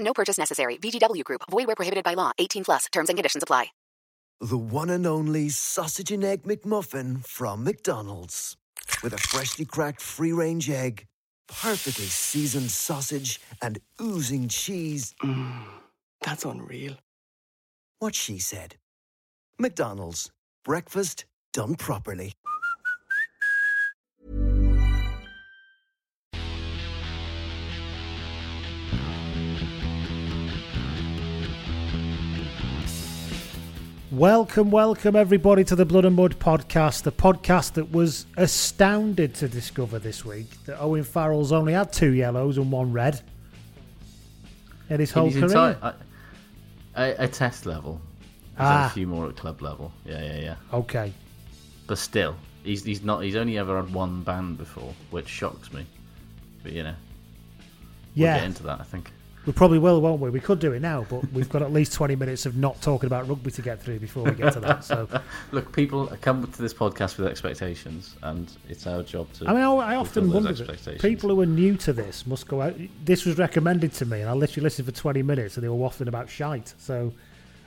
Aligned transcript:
No 0.00 0.12
purchase 0.12 0.38
necessary. 0.38 0.76
VGW 0.78 1.24
Group. 1.24 1.42
Void 1.50 1.66
where 1.66 1.76
prohibited 1.76 2.04
by 2.04 2.14
law. 2.14 2.32
18 2.38 2.64
plus. 2.64 2.86
Terms 2.92 3.08
and 3.08 3.16
conditions 3.16 3.42
apply. 3.42 3.66
The 4.40 4.56
one 4.56 4.88
and 4.90 5.04
only 5.04 5.48
sausage 5.48 6.12
and 6.12 6.22
egg 6.22 6.44
McMuffin 6.44 7.26
from 7.26 7.64
McDonald's, 7.64 8.56
with 9.02 9.12
a 9.12 9.18
freshly 9.18 9.64
cracked 9.64 10.00
free-range 10.00 10.70
egg, 10.70 11.08
perfectly 11.48 12.04
seasoned 12.04 12.70
sausage, 12.70 13.40
and 13.62 13.80
oozing 14.00 14.46
cheese. 14.46 15.12
Mm, 15.24 15.64
that's 16.20 16.44
unreal. 16.44 16.94
What 17.98 18.14
she 18.14 18.38
said. 18.38 18.76
McDonald's. 19.58 20.30
Breakfast 20.64 21.24
done 21.52 21.74
properly. 21.74 22.32
Welcome, 34.10 34.70
welcome 34.70 35.16
everybody 35.16 35.64
to 35.64 35.76
the 35.76 35.84
Blood 35.84 36.06
and 36.06 36.16
Mud 36.16 36.38
podcast, 36.38 37.02
the 37.02 37.12
podcast 37.12 37.74
that 37.74 37.92
was 37.92 38.24
astounded 38.38 39.34
to 39.34 39.48
discover 39.48 39.98
this 39.98 40.24
week 40.24 40.46
that 40.64 40.80
Owen 40.80 41.04
Farrell's 41.04 41.52
only 41.52 41.74
had 41.74 41.92
two 41.92 42.12
yellows 42.12 42.56
and 42.56 42.72
one 42.72 42.90
red 42.92 43.20
in 44.88 45.00
his 45.00 45.10
In 45.10 45.14
whole 45.14 45.26
his 45.30 45.34
career. 45.34 45.44
entire- 45.72 45.94
a, 46.96 47.14
a 47.24 47.28
test 47.28 47.66
level. 47.66 48.00
He's 48.52 48.66
had 48.66 48.84
Ah. 48.84 48.86
a 48.86 48.90
few 48.90 49.06
more 49.06 49.28
at 49.28 49.36
club 49.36 49.60
level. 49.60 49.92
Yeah, 50.06 50.22
yeah, 50.24 50.38
yeah. 50.40 50.54
Okay. 50.72 51.12
But 51.86 51.98
still, 51.98 52.34
he's 52.64 52.82
he's 52.84 53.02
not. 53.02 53.22
He's 53.22 53.36
only 53.36 53.58
ever 53.58 53.76
had 53.80 53.92
one 53.92 54.22
ban 54.22 54.54
before, 54.54 54.94
which 55.10 55.28
shocks 55.28 55.70
me. 55.72 55.84
But 56.62 56.72
you 56.72 56.82
know, 56.82 56.94
we'll 58.16 58.24
Yeah. 58.26 58.38
get 58.38 58.44
into 58.46 58.62
that. 58.64 58.80
I 58.80 58.84
think. 58.84 59.12
We 59.48 59.54
probably 59.54 59.78
will, 59.78 60.02
won't 60.02 60.20
we? 60.20 60.28
We 60.28 60.40
could 60.40 60.58
do 60.58 60.74
it 60.74 60.82
now, 60.82 61.06
but 61.08 61.32
we've 61.32 61.48
got 61.48 61.62
at 61.62 61.72
least 61.72 61.94
20 61.94 62.16
minutes 62.16 62.44
of 62.44 62.58
not 62.58 62.82
talking 62.82 63.06
about 63.06 63.26
rugby 63.26 63.50
to 63.52 63.62
get 63.62 63.82
through 63.82 63.98
before 63.98 64.24
we 64.24 64.32
get 64.32 64.52
to 64.52 64.60
that. 64.60 64.84
So, 64.84 65.08
Look, 65.52 65.74
people 65.74 66.06
come 66.20 66.46
to 66.46 66.60
this 66.60 66.74
podcast 66.74 67.16
with 67.16 67.26
expectations, 67.28 68.14
and 68.22 68.54
it's 68.68 68.86
our 68.86 69.02
job 69.02 69.32
to. 69.32 69.48
I 69.48 69.54
mean, 69.54 69.62
I, 69.62 69.72
I 69.72 69.96
often 69.96 70.30
wonder 70.30 70.52
that 70.52 70.98
people 71.00 71.30
who 71.30 71.40
are 71.40 71.46
new 71.46 71.78
to 71.78 71.94
this 71.94 72.26
must 72.26 72.46
go 72.46 72.60
out. 72.60 72.74
This 73.06 73.24
was 73.24 73.38
recommended 73.38 73.94
to 73.94 74.04
me, 74.04 74.20
and 74.20 74.28
I 74.28 74.34
literally 74.34 74.64
listened 74.64 74.84
for 74.84 74.92
20 74.92 75.22
minutes, 75.22 75.56
and 75.56 75.64
they 75.64 75.70
were 75.70 75.76
waffling 75.76 76.08
about 76.08 76.28
shite. 76.28 76.74
So, 76.76 77.14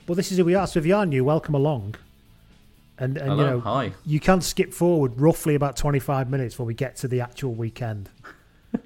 but 0.06 0.18
this 0.18 0.32
is 0.32 0.38
who 0.38 0.46
we 0.46 0.54
are. 0.54 0.68
So, 0.68 0.78
if 0.78 0.86
you 0.86 0.96
are 0.96 1.08
new, 1.08 1.24
welcome 1.24 1.56
along. 1.56 1.96
And, 3.00 3.18
and 3.18 3.40
you 3.40 3.44
know, 3.44 3.60
hi. 3.60 3.94
you 4.06 4.20
can 4.20 4.42
skip 4.42 4.72
forward 4.72 5.20
roughly 5.20 5.56
about 5.56 5.78
25 5.78 6.30
minutes 6.30 6.54
before 6.54 6.68
we 6.68 6.76
get 6.76 6.98
to 6.98 7.08
the 7.08 7.22
actual 7.22 7.56
weekend, 7.56 8.08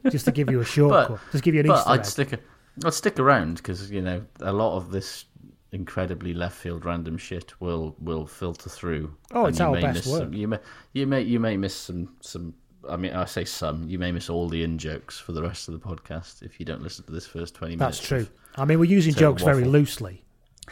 just 0.09 0.23
to 0.23 0.31
give 0.31 0.49
you 0.49 0.61
a 0.61 0.65
shortcut, 0.75 1.19
just 1.33 1.43
give 1.43 1.55
you 1.55 1.59
an 1.59 1.67
but 1.67 1.79
Easter 1.79 1.89
I'd 1.89 1.99
egg. 1.99 2.05
stick. 2.05 2.31
A, 2.31 2.39
I'd 2.83 2.93
stick 2.93 3.19
around 3.19 3.57
because 3.57 3.89
you 3.91 4.01
know 4.01 4.23
a 4.41 4.51
lot 4.51 4.75
of 4.77 4.91
this 4.91 5.25
incredibly 5.71 6.33
left 6.33 6.57
field 6.57 6.85
random 6.85 7.17
shit 7.17 7.59
will 7.61 7.95
will 7.99 8.25
filter 8.25 8.69
through. 8.69 9.13
Oh, 9.31 9.41
and 9.45 9.49
it's 9.49 9.59
you 9.59 9.65
our 9.65 9.71
may 9.73 9.81
best 9.81 9.95
miss 9.97 10.07
work. 10.07 10.21
Some, 10.23 10.33
you 10.33 10.47
may 10.47 10.59
you 10.93 11.07
may 11.07 11.21
you 11.21 11.39
may 11.39 11.57
miss 11.57 11.75
some 11.75 12.15
some. 12.21 12.53
I 12.89 12.97
mean, 12.97 13.13
I 13.13 13.25
say 13.25 13.45
some. 13.45 13.87
You 13.89 13.97
may 13.97 14.11
miss 14.11 14.29
all 14.29 14.47
the 14.47 14.63
in 14.63 14.77
jokes 14.77 15.19
for 15.19 15.31
the 15.31 15.41
rest 15.41 15.67
of 15.67 15.73
the 15.73 15.79
podcast 15.79 16.43
if 16.43 16.59
you 16.59 16.65
don't 16.65 16.81
listen 16.83 17.03
to 17.05 17.11
this 17.11 17.25
first 17.25 17.55
twenty 17.55 17.75
minutes. 17.75 17.97
That's 17.97 18.07
true. 18.07 18.27
I 18.57 18.65
mean, 18.65 18.79
we're 18.79 18.85
using 18.85 19.13
jokes 19.13 19.41
very 19.43 19.63
loosely, 19.65 20.23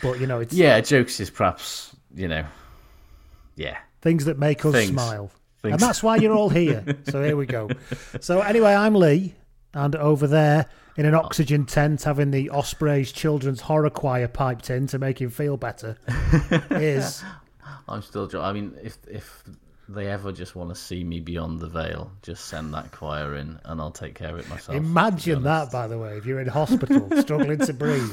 but 0.01 0.19
you 0.19 0.27
know, 0.27 0.39
it's 0.39 0.53
Yeah, 0.53 0.79
jokes 0.81 1.19
is 1.19 1.29
perhaps 1.29 1.95
you 2.15 2.27
know, 2.27 2.45
yeah. 3.55 3.77
things 4.01 4.25
that 4.25 4.37
make 4.37 4.63
us 4.65 4.73
Things. 4.73 4.91
smile. 4.91 5.31
And 5.63 5.79
that's 5.79 6.03
why 6.03 6.17
you're 6.17 6.33
all 6.35 6.49
here. 6.49 6.83
so 7.09 7.23
here 7.23 7.37
we 7.37 7.45
go. 7.45 7.69
So 8.19 8.41
anyway, 8.41 8.73
I'm 8.73 8.95
Lee, 8.95 9.33
and 9.73 9.95
over 9.95 10.27
there 10.27 10.67
in 10.97 11.05
an 11.05 11.15
oxygen 11.15 11.65
tent, 11.65 12.03
having 12.03 12.31
the 12.31 12.49
Ospreys 12.49 13.11
Children's 13.11 13.61
Horror 13.61 13.89
Choir 13.89 14.27
piped 14.27 14.69
in 14.69 14.87
to 14.87 14.99
make 14.99 15.19
him 15.19 15.29
feel 15.29 15.57
better, 15.57 15.97
is 16.69 17.23
I'm 17.87 18.01
still. 18.01 18.29
I 18.41 18.53
mean, 18.53 18.73
if 18.81 18.97
if 19.09 19.43
they 19.89 20.07
ever 20.07 20.31
just 20.31 20.55
want 20.55 20.69
to 20.69 20.75
see 20.75 21.03
me 21.03 21.19
beyond 21.19 21.59
the 21.59 21.67
veil, 21.67 22.11
just 22.21 22.45
send 22.45 22.73
that 22.73 22.91
choir 22.91 23.35
in, 23.35 23.59
and 23.65 23.81
I'll 23.81 23.91
take 23.91 24.15
care 24.15 24.29
of 24.29 24.39
it 24.39 24.49
myself. 24.49 24.77
imagine 24.77 25.43
that. 25.43 25.71
By 25.71 25.87
the 25.87 25.97
way, 25.97 26.17
if 26.17 26.25
you're 26.25 26.39
in 26.39 26.47
hospital 26.47 27.09
struggling 27.21 27.59
to 27.59 27.73
breathe. 27.73 28.11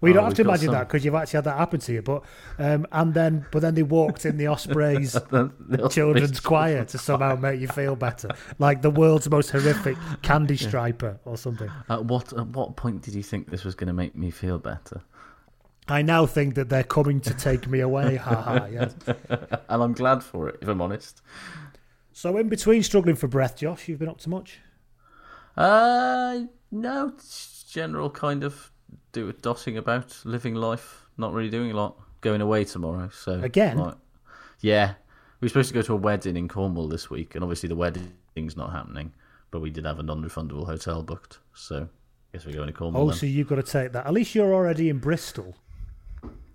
We 0.00 0.10
Oh, 0.10 0.14
don't 0.14 0.24
have 0.24 0.30
we've 0.32 0.36
to 0.36 0.42
imagine 0.42 0.66
some- 0.66 0.74
that 0.74 0.88
because 0.88 1.04
you've 1.04 1.14
actually 1.14 1.38
had 1.38 1.44
that 1.44 1.58
happen 1.58 1.80
to 1.80 1.92
you. 1.92 2.02
But 2.02 2.22
um, 2.58 2.86
and 2.92 3.14
then, 3.14 3.46
but 3.50 3.62
then 3.62 3.74
they 3.74 3.82
walked 3.82 4.26
in 4.26 4.36
the 4.36 4.46
Ospreys 4.46 5.12
The- 5.30 5.52
the 5.58 5.88
children's 5.88 6.40
choir 6.50 6.84
to 6.84 6.98
somehow 6.98 7.36
make 7.36 7.60
you 7.60 7.68
feel 7.68 7.96
better, 7.96 8.28
like 8.58 8.82
the 8.82 8.90
world's 8.90 9.28
most 9.30 9.50
horrific 9.50 9.96
candy 10.22 10.56
striper 10.56 11.18
or 11.24 11.36
something. 11.36 11.70
At 11.88 12.04
what 12.04 12.32
at 12.32 12.48
what 12.48 12.76
point 12.76 13.02
did 13.02 13.14
you 13.14 13.22
think 13.22 13.50
this 13.50 13.64
was 13.64 13.74
going 13.74 13.88
to 13.88 13.94
make 13.94 14.14
me 14.14 14.30
feel 14.30 14.58
better? 14.58 15.00
I 15.88 16.02
now 16.02 16.24
think 16.26 16.54
that 16.54 16.68
they're 16.68 16.84
coming 16.84 17.20
to 17.22 17.34
take 17.34 17.66
me 17.66 17.80
away. 17.80 18.16
Ha 18.16 18.34
ha. 18.42 18.66
Yes. 18.70 18.94
and 19.68 19.82
I'm 19.82 19.92
glad 19.94 20.22
for 20.22 20.48
it, 20.48 20.58
if 20.60 20.68
I'm 20.68 20.80
honest. 20.82 21.20
So 22.12 22.36
in 22.36 22.48
between 22.48 22.82
struggling 22.82 23.16
for 23.16 23.28
breath, 23.28 23.56
Josh, 23.56 23.88
you've 23.88 23.98
been 23.98 24.08
up 24.08 24.18
to 24.20 24.28
much. 24.28 24.58
Uh, 25.56 26.42
no, 26.70 27.12
general 27.68 28.10
kind 28.10 28.44
of 28.44 28.70
do 29.12 29.28
it, 29.28 29.42
dotting 29.42 29.76
about, 29.76 30.16
living 30.24 30.54
life, 30.54 31.06
not 31.16 31.32
really 31.32 31.50
doing 31.50 31.70
a 31.72 31.76
lot. 31.76 31.96
Going 32.20 32.40
away 32.42 32.64
tomorrow, 32.64 33.08
so 33.12 33.40
Again? 33.40 33.78
like- 33.78 33.94
yeah, 34.60 34.94
we 35.40 35.46
were 35.46 35.48
supposed 35.48 35.68
to 35.68 35.74
go 35.74 35.82
to 35.82 35.94
a 35.94 35.96
wedding 35.96 36.36
in 36.36 36.48
Cornwall 36.48 36.86
this 36.88 37.08
week, 37.08 37.34
and 37.34 37.42
obviously 37.42 37.68
the 37.68 37.76
wedding's 37.76 38.56
not 38.56 38.72
happening. 38.72 39.12
But 39.50 39.60
we 39.60 39.70
did 39.70 39.84
have 39.86 39.98
a 39.98 40.02
non-refundable 40.02 40.66
hotel 40.66 41.02
booked, 41.02 41.38
so 41.54 41.76
I 41.88 42.36
guess 42.36 42.44
we're 42.46 42.52
going 42.52 42.66
to 42.68 42.72
Cornwall. 42.72 43.02
Oh, 43.04 43.08
then. 43.08 43.16
so 43.16 43.26
you've 43.26 43.48
got 43.48 43.56
to 43.56 43.62
take 43.62 43.92
that. 43.92 44.06
At 44.06 44.12
least 44.12 44.34
you're 44.34 44.52
already 44.54 44.90
in 44.90 44.98
Bristol. 44.98 45.56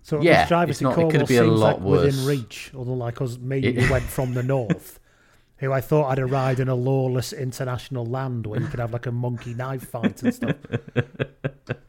So 0.02 0.18
at 0.18 0.22
Yeah, 0.22 0.38
least 0.38 0.48
driving 0.48 0.74
to 0.76 0.84
not- 0.84 0.92
it 0.92 0.94
Cornwall 0.94 1.10
could 1.10 1.26
be 1.28 1.36
a 1.36 1.42
seems 1.42 1.60
lot 1.60 1.82
like 1.82 2.02
within 2.02 2.26
reach. 2.26 2.70
Although, 2.76 2.94
like 2.94 3.20
us, 3.20 3.38
me, 3.38 3.58
It- 3.58 3.76
who 3.82 3.92
went 3.92 4.04
from 4.04 4.34
the 4.34 4.42
north, 4.44 5.00
who 5.58 5.72
I 5.72 5.80
thought 5.80 6.10
I'd 6.12 6.20
arrived 6.20 6.60
in 6.60 6.68
a 6.68 6.74
lawless 6.76 7.32
international 7.32 8.06
land 8.06 8.46
where 8.46 8.60
you 8.60 8.68
could 8.68 8.78
have 8.78 8.92
like 8.92 9.06
a 9.06 9.12
monkey 9.12 9.52
knife 9.52 9.88
fight 9.88 10.22
and 10.22 10.32
stuff. 10.32 10.54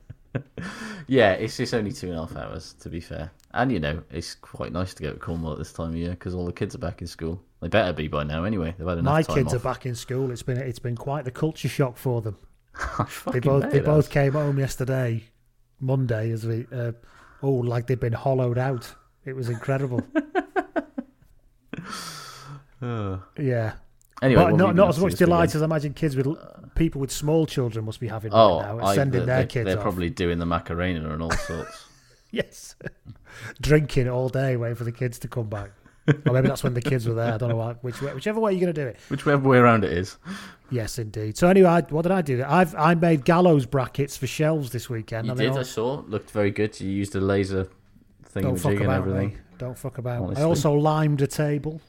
Yeah, 1.08 1.32
it's 1.34 1.60
it's 1.60 1.74
only 1.74 1.92
two 1.92 2.08
and 2.08 2.18
a 2.18 2.26
half 2.26 2.36
hours 2.36 2.74
to 2.82 2.90
be 2.90 3.00
fair, 3.00 3.32
and 3.54 3.72
you 3.72 3.80
know 3.80 4.04
it's 4.12 4.36
quite 4.36 4.72
nice 4.74 4.94
to 4.96 5.04
go 5.04 5.14
to 5.14 5.20
Cornwall 5.20 5.54
at 5.54 5.58
this 5.58 5.72
time 5.72 5.90
of 5.90 5.96
year 5.96 6.10
because 6.10 6.34
all 6.34 6.46
the 6.46 6.52
kids 6.52 6.76
are 6.76 6.80
back 6.80 7.02
in 7.02 7.08
school. 7.08 7.42
They 7.62 7.70
better 7.70 7.94
be 7.94 8.08
by 8.08 8.24
now 8.24 8.44
anyway. 8.44 8.76
They've 8.78 8.88
had 8.88 8.98
enough 8.98 9.14
My 9.14 9.24
kids 9.24 9.54
off. 9.54 9.62
are 9.62 9.64
back 9.64 9.86
in 9.86 9.96
school. 9.96 10.32
It's 10.32 10.44
been 10.44 10.58
it's 10.58 10.80
been 10.80 10.98
quite 10.98 11.24
the 11.26 11.32
culture 11.32 11.70
shock 11.70 11.98
for 11.98 12.22
them. 12.22 12.38
They 13.32 13.40
both 13.40 13.72
they 13.72 13.80
both 13.80 14.10
came 14.10 14.34
home 14.34 14.60
yesterday, 14.60 15.24
Monday, 15.80 16.32
as 16.32 16.46
we 16.46 16.68
uh, 16.72 16.92
oh 17.42 17.52
like 17.52 17.88
they'd 17.88 18.00
been 18.00 18.14
hollowed 18.14 18.58
out. 18.58 18.94
It 19.26 19.36
was 19.36 19.50
incredible. 19.50 20.02
Yeah, 22.82 23.74
anyway, 24.22 24.44
but 24.46 24.56
not 24.56 24.76
not 24.76 24.90
as 24.90 25.00
much 25.00 25.14
delight 25.16 25.56
as 25.56 25.62
I 25.62 25.66
imagine 25.66 25.94
kids 25.94 26.16
with 26.16 26.28
people 26.76 27.02
with 27.02 27.12
small 27.12 27.46
children 27.46 27.86
must 27.86 28.00
be 28.00 28.08
having 28.08 28.34
Oh, 28.34 28.60
right 28.62 28.78
now, 28.78 28.86
I, 28.86 28.96
sending 28.96 29.22
they, 29.22 29.26
their 29.26 29.46
kids 29.46 29.66
They're 29.66 29.78
off. 29.78 29.84
probably 29.84 30.10
doing 30.10 30.38
the 30.40 30.46
Macarena 30.46 31.12
and 31.12 31.22
all 31.22 31.32
sorts. 31.32 31.86
Yes. 32.30 32.76
Drinking 33.62 34.10
all 34.10 34.28
day, 34.28 34.58
waiting 34.58 34.76
for 34.76 34.84
the 34.84 34.92
kids 34.92 35.18
to 35.20 35.30
come 35.30 35.48
back. 35.48 35.72
or 36.26 36.34
maybe 36.34 36.50
that's 36.50 36.62
when 36.62 36.74
the 36.74 36.82
kids 36.82 37.08
were 37.08 37.14
there. 37.14 37.34
I 37.34 37.38
don't 37.38 37.48
know 37.50 37.56
why, 37.56 37.74
which 37.82 38.02
way, 38.02 38.14
whichever 38.14 38.40
way 38.42 38.52
you're 38.52 38.60
going 38.60 38.74
to 38.74 38.82
do 38.82 38.88
it. 38.88 38.98
Whichever 39.10 39.48
way 39.48 39.58
around 39.58 39.86
it 39.86 39.94
is. 39.94 40.18
Yes, 40.70 41.00
indeed. 41.00 41.38
So 41.38 41.48
anyway, 41.48 41.70
I, 41.70 41.82
what 41.84 42.02
did 42.02 42.12
I 42.12 42.22
do? 42.22 42.44
I've 42.46 42.76
I 42.76 42.96
made 42.96 43.24
gallows 43.24 43.66
brackets 43.66 44.18
for 44.18 44.28
shelves 44.28 44.72
this 44.72 44.90
weekend. 44.90 45.26
You 45.28 45.32
and 45.32 45.40
they 45.40 45.46
did, 45.48 45.58
I 45.58 45.64
saw. 45.64 46.04
Looked 46.08 46.32
very 46.32 46.52
good. 46.52 46.80
You 46.82 46.90
used 46.90 47.16
a 47.16 47.22
laser 47.22 47.70
thing 48.26 48.44
don't 48.44 48.58
fuck 48.58 48.74
and 48.74 48.82
about 48.84 48.98
everything. 48.98 49.30
me. 49.30 49.38
Don't 49.58 49.78
fuck 49.78 49.98
about. 49.98 50.22
Honestly. 50.24 50.44
I 50.44 50.46
also 50.46 50.74
limed 50.74 51.22
a 51.22 51.28
table. 51.28 51.82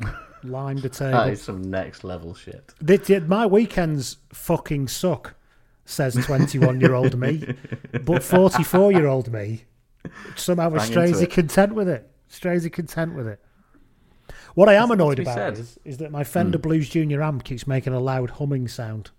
limed 0.44 0.84
a 0.84 0.88
table. 0.88 1.12
That 1.12 1.30
is 1.30 1.42
some 1.42 1.62
next 1.62 2.04
level 2.04 2.34
shit. 2.34 2.72
They 2.80 2.98
did- 2.98 3.28
my 3.28 3.46
weekends 3.46 4.18
fucking 4.32 4.88
suck, 4.88 5.34
says 5.84 6.14
21 6.14 6.80
year 6.80 6.94
old 6.94 7.18
me. 7.18 7.54
But 8.04 8.22
44 8.22 8.92
year 8.92 9.06
old 9.06 9.32
me 9.32 9.64
somehow 10.36 10.70
was 10.70 10.82
strangely 10.84 11.26
content 11.26 11.74
with 11.74 11.88
it. 11.88 12.10
Strangely 12.28 12.70
content 12.70 13.14
with 13.14 13.26
it. 13.26 13.40
What 14.54 14.68
I 14.68 14.74
am 14.74 14.88
That's 14.88 15.00
annoyed 15.00 15.18
about. 15.20 15.54
Is, 15.54 15.78
is 15.84 15.98
that 15.98 16.10
my 16.10 16.24
Fender 16.24 16.58
hmm. 16.58 16.62
Blues 16.62 16.88
Junior 16.88 17.22
amp 17.22 17.44
keeps 17.44 17.66
making 17.66 17.92
a 17.92 18.00
loud 18.00 18.30
humming 18.30 18.68
sound. 18.68 19.10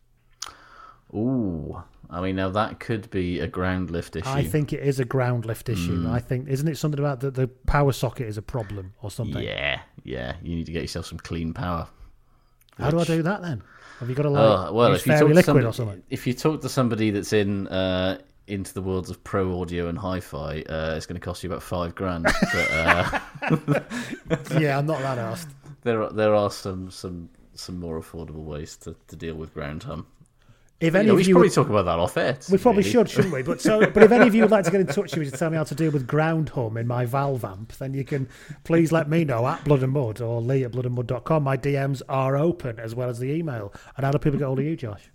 Ooh, 1.13 1.83
I 2.09 2.21
mean, 2.21 2.35
now 2.35 2.49
that 2.49 2.79
could 2.79 3.09
be 3.09 3.39
a 3.39 3.47
ground 3.47 3.91
lift 3.91 4.15
issue. 4.15 4.27
I 4.27 4.43
think 4.43 4.73
it 4.73 4.81
is 4.81 4.99
a 4.99 5.05
ground 5.05 5.45
lift 5.45 5.69
issue. 5.69 6.01
Hmm. 6.01 6.11
I 6.11 6.19
think, 6.19 6.47
isn't 6.47 6.67
it 6.67 6.77
something 6.77 6.99
about 6.99 7.19
that 7.21 7.35
the 7.35 7.47
power 7.47 7.91
socket 7.91 8.27
is 8.27 8.37
a 8.37 8.41
problem 8.41 8.93
or 9.01 9.11
something? 9.11 9.41
Yeah, 9.41 9.81
yeah. 10.03 10.35
You 10.41 10.55
need 10.55 10.65
to 10.65 10.71
get 10.71 10.81
yourself 10.81 11.05
some 11.05 11.19
clean 11.19 11.53
power. 11.53 11.87
How 12.77 12.91
do 12.91 12.99
I 12.99 13.03
do 13.05 13.21
that 13.21 13.41
then? 13.41 13.63
Have 13.99 14.09
you 14.09 14.15
got 14.15 14.23
to 14.23 14.29
like 14.29 14.41
Oh 14.41 14.73
well, 14.73 14.93
if 14.93 15.05
you 15.05 15.13
talk 15.13 15.19
to 15.21 15.25
liquid 15.27 15.45
somebody, 15.45 15.65
or 15.67 15.73
something? 15.73 16.03
if 16.09 16.27
you 16.27 16.33
talk 16.33 16.61
to 16.61 16.69
somebody 16.69 17.11
that's 17.11 17.31
in 17.31 17.67
uh, 17.69 18.19
into 18.47 18.73
the 18.73 18.81
worlds 18.81 19.09
of 19.09 19.23
pro 19.23 19.61
audio 19.61 19.87
and 19.87 19.97
hi-fi, 19.97 20.61
uh, 20.69 20.93
it's 20.95 21.05
going 21.05 21.19
to 21.19 21.25
cost 21.25 21.43
you 21.43 21.49
about 21.49 21.63
five 21.63 21.95
grand. 21.95 22.23
but 22.23 22.71
uh, 22.71 23.19
yeah, 24.59 24.77
I'm 24.77 24.85
not 24.85 24.99
that 24.99 25.17
asked. 25.17 25.49
there 25.83 26.03
are 26.03 26.11
there 26.11 26.35
are 26.35 26.51
some 26.51 26.91
some 26.91 27.29
some 27.53 27.79
more 27.79 27.99
affordable 27.99 28.43
ways 28.43 28.75
to, 28.75 28.95
to 29.07 29.15
deal 29.15 29.35
with 29.35 29.53
ground 29.53 29.83
hum. 29.83 30.05
If 30.81 30.93
You 30.93 30.99
any 30.99 31.07
know, 31.07 31.13
of 31.13 31.17
we 31.17 31.23
should 31.23 31.27
you 31.29 31.33
probably 31.35 31.47
would- 31.49 31.55
talk 31.55 31.69
about 31.69 31.85
that 31.85 31.99
off 31.99 32.17
air. 32.17 32.37
We 32.51 32.57
probably 32.57 32.81
really. 32.81 32.91
should, 32.91 33.09
shouldn't 33.09 33.33
we? 33.33 33.43
But 33.43 33.61
so, 33.61 33.79
but 33.93 34.03
if 34.03 34.11
any 34.11 34.27
of 34.27 34.35
you 34.35 34.41
would 34.41 34.51
like 34.51 34.65
to 34.65 34.71
get 34.71 34.81
in 34.81 34.87
touch 34.87 35.15
with 35.15 35.17
me 35.17 35.25
to 35.29 35.31
tell 35.37 35.49
me 35.49 35.55
how 35.57 35.63
to 35.63 35.73
deal 35.75 35.89
with 35.91 36.05
ground 36.05 36.49
hum 36.49 36.75
in 36.75 36.85
my 36.85 37.05
valve 37.05 37.45
amp, 37.45 37.71
then 37.77 37.93
you 37.93 38.03
can 38.03 38.27
please 38.65 38.91
let 38.91 39.09
me 39.09 39.23
know 39.23 39.47
at 39.47 39.63
Blood 39.63 39.83
and 39.83 39.93
Mud 39.93 40.19
or 40.19 40.41
Lee 40.41 40.65
at 40.65 40.73
bloodandmud.com. 40.73 41.43
My 41.43 41.55
DMs 41.55 42.01
are 42.09 42.35
open 42.35 42.77
as 42.79 42.93
well 42.93 43.09
as 43.09 43.19
the 43.19 43.31
email. 43.31 43.73
And 43.95 44.05
how 44.05 44.11
do 44.11 44.17
people 44.19 44.37
get 44.37 44.45
hold 44.45 44.59
of 44.59 44.65
you, 44.65 44.75
Josh? 44.75 45.09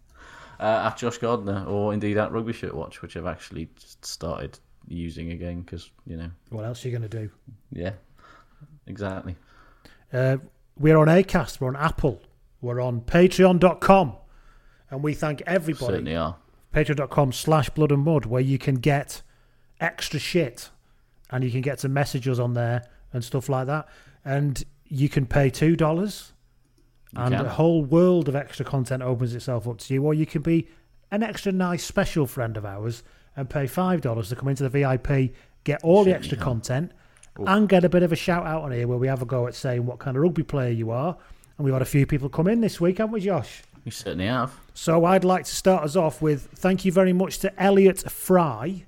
uh, 0.59 0.89
at 0.91 0.97
Josh 0.99 1.19
Gardner 1.19 1.65
or 1.67 1.93
indeed 1.95 2.17
at 2.19 2.33
Rugby 2.33 2.53
Shirt 2.55 2.75
Watch, 2.75 3.01
which 3.03 3.17
I've 3.17 3.27
actually 3.27 3.69
just 3.79 4.05
started 4.05 4.59
using 4.89 5.31
again 5.33 5.61
because 5.61 5.91
you 6.07 6.17
know, 6.17 6.31
What 6.49 6.65
else 6.65 6.85
are 6.85 6.89
you 6.89 6.99
going 6.99 7.09
to 7.09 7.19
do? 7.19 7.31
yeah, 7.73 7.93
exactly. 8.87 9.37
Uh, 10.12 10.39
we're 10.79 10.97
on 10.97 11.07
Acast, 11.09 11.61
we're 11.61 11.69
on 11.69 11.77
Apple, 11.77 12.21
we're 12.61 12.81
on 12.81 13.01
Patreon.com, 13.03 14.15
and 14.90 15.02
we 15.02 15.14
thank 15.14 15.42
everybody. 15.46 15.87
Certainly 15.87 16.16
are. 16.16 16.37
patreon.com 16.75 17.32
slash 17.32 17.70
blood 17.70 17.92
and 17.92 18.04
mud 18.04 18.26
where 18.26 18.42
you 18.42 18.58
can 18.58 18.76
get 18.76 19.22
extra 19.81 20.20
shit 20.20 20.70
and 21.31 21.44
you 21.44 21.50
can 21.50 21.60
get 21.60 21.78
to 21.78 21.88
message 21.88 22.28
us 22.28 22.38
on 22.38 22.54
there 22.54 22.87
and 23.12 23.25
stuff 23.25 23.48
like 23.48 23.66
that 23.66 23.88
and 24.25 24.64
you 24.87 25.08
can 25.08 25.26
pay 25.26 25.48
two 25.48 25.76
dollars 25.76 26.32
and 27.16 27.34
can. 27.34 27.46
a 27.46 27.48
whole 27.48 27.84
world 27.84 28.28
of 28.28 28.37
extra 28.37 28.64
content 28.64 29.02
opens 29.02 29.34
itself 29.34 29.66
up 29.66 29.78
to 29.78 29.94
you 29.94 30.04
or 30.04 30.14
you 30.14 30.26
can 30.26 30.42
be 30.42 30.69
an 31.10 31.22
extra 31.22 31.50
nice 31.50 31.82
special 31.84 32.26
friend 32.26 32.56
of 32.56 32.64
ours 32.64 33.02
and 33.37 33.48
pay 33.48 33.66
five 33.66 34.00
dollars 34.00 34.28
to 34.28 34.37
come 34.37 34.48
into 34.48 34.62
the 34.62 34.69
vip 34.69 35.34
get 35.64 35.82
all 35.82 36.04
the 36.04 36.14
extra 36.14 36.37
content 36.37 36.92
and 37.46 37.69
get 37.69 37.84
a 37.84 37.88
bit 37.88 38.02
of 38.02 38.12
a 38.12 38.16
shout 38.16 38.46
out 38.46 38.62
on 38.62 38.72
here 38.72 38.87
where 38.87 38.98
we 38.98 39.06
have 39.06 39.22
a 39.22 39.26
go 39.26 39.46
at 39.46 39.54
saying 39.54 39.87
what 39.87 39.98
kind 39.98 40.16
of 40.16 40.22
rugby 40.22 40.42
player 40.42 40.70
you 40.70 40.90
are 40.90 41.16
and 41.56 41.64
we've 41.64 41.72
had 41.72 41.82
a 41.82 41.87
few 41.87 42.06
people 42.06 42.28
come 42.28 42.46
in 42.46 42.60
this 42.60 42.81
week 42.81 42.98
haven't 42.98 43.12
we 43.12 43.20
josh 43.20 43.62
You 43.85 43.91
certainly 43.91 44.27
have. 44.27 44.59
so 44.75 45.05
I'd 45.05 45.25
like 45.25 45.44
to 45.44 45.55
start 45.55 45.85
us 45.85 45.97
off 45.97 46.21
with 46.21 46.49
thank 46.55 46.85
you 46.85 46.93
very 46.93 47.12
much 47.12 47.38
to 47.38 47.62
Elliot 47.62 48.11
Fry. 48.11 48.85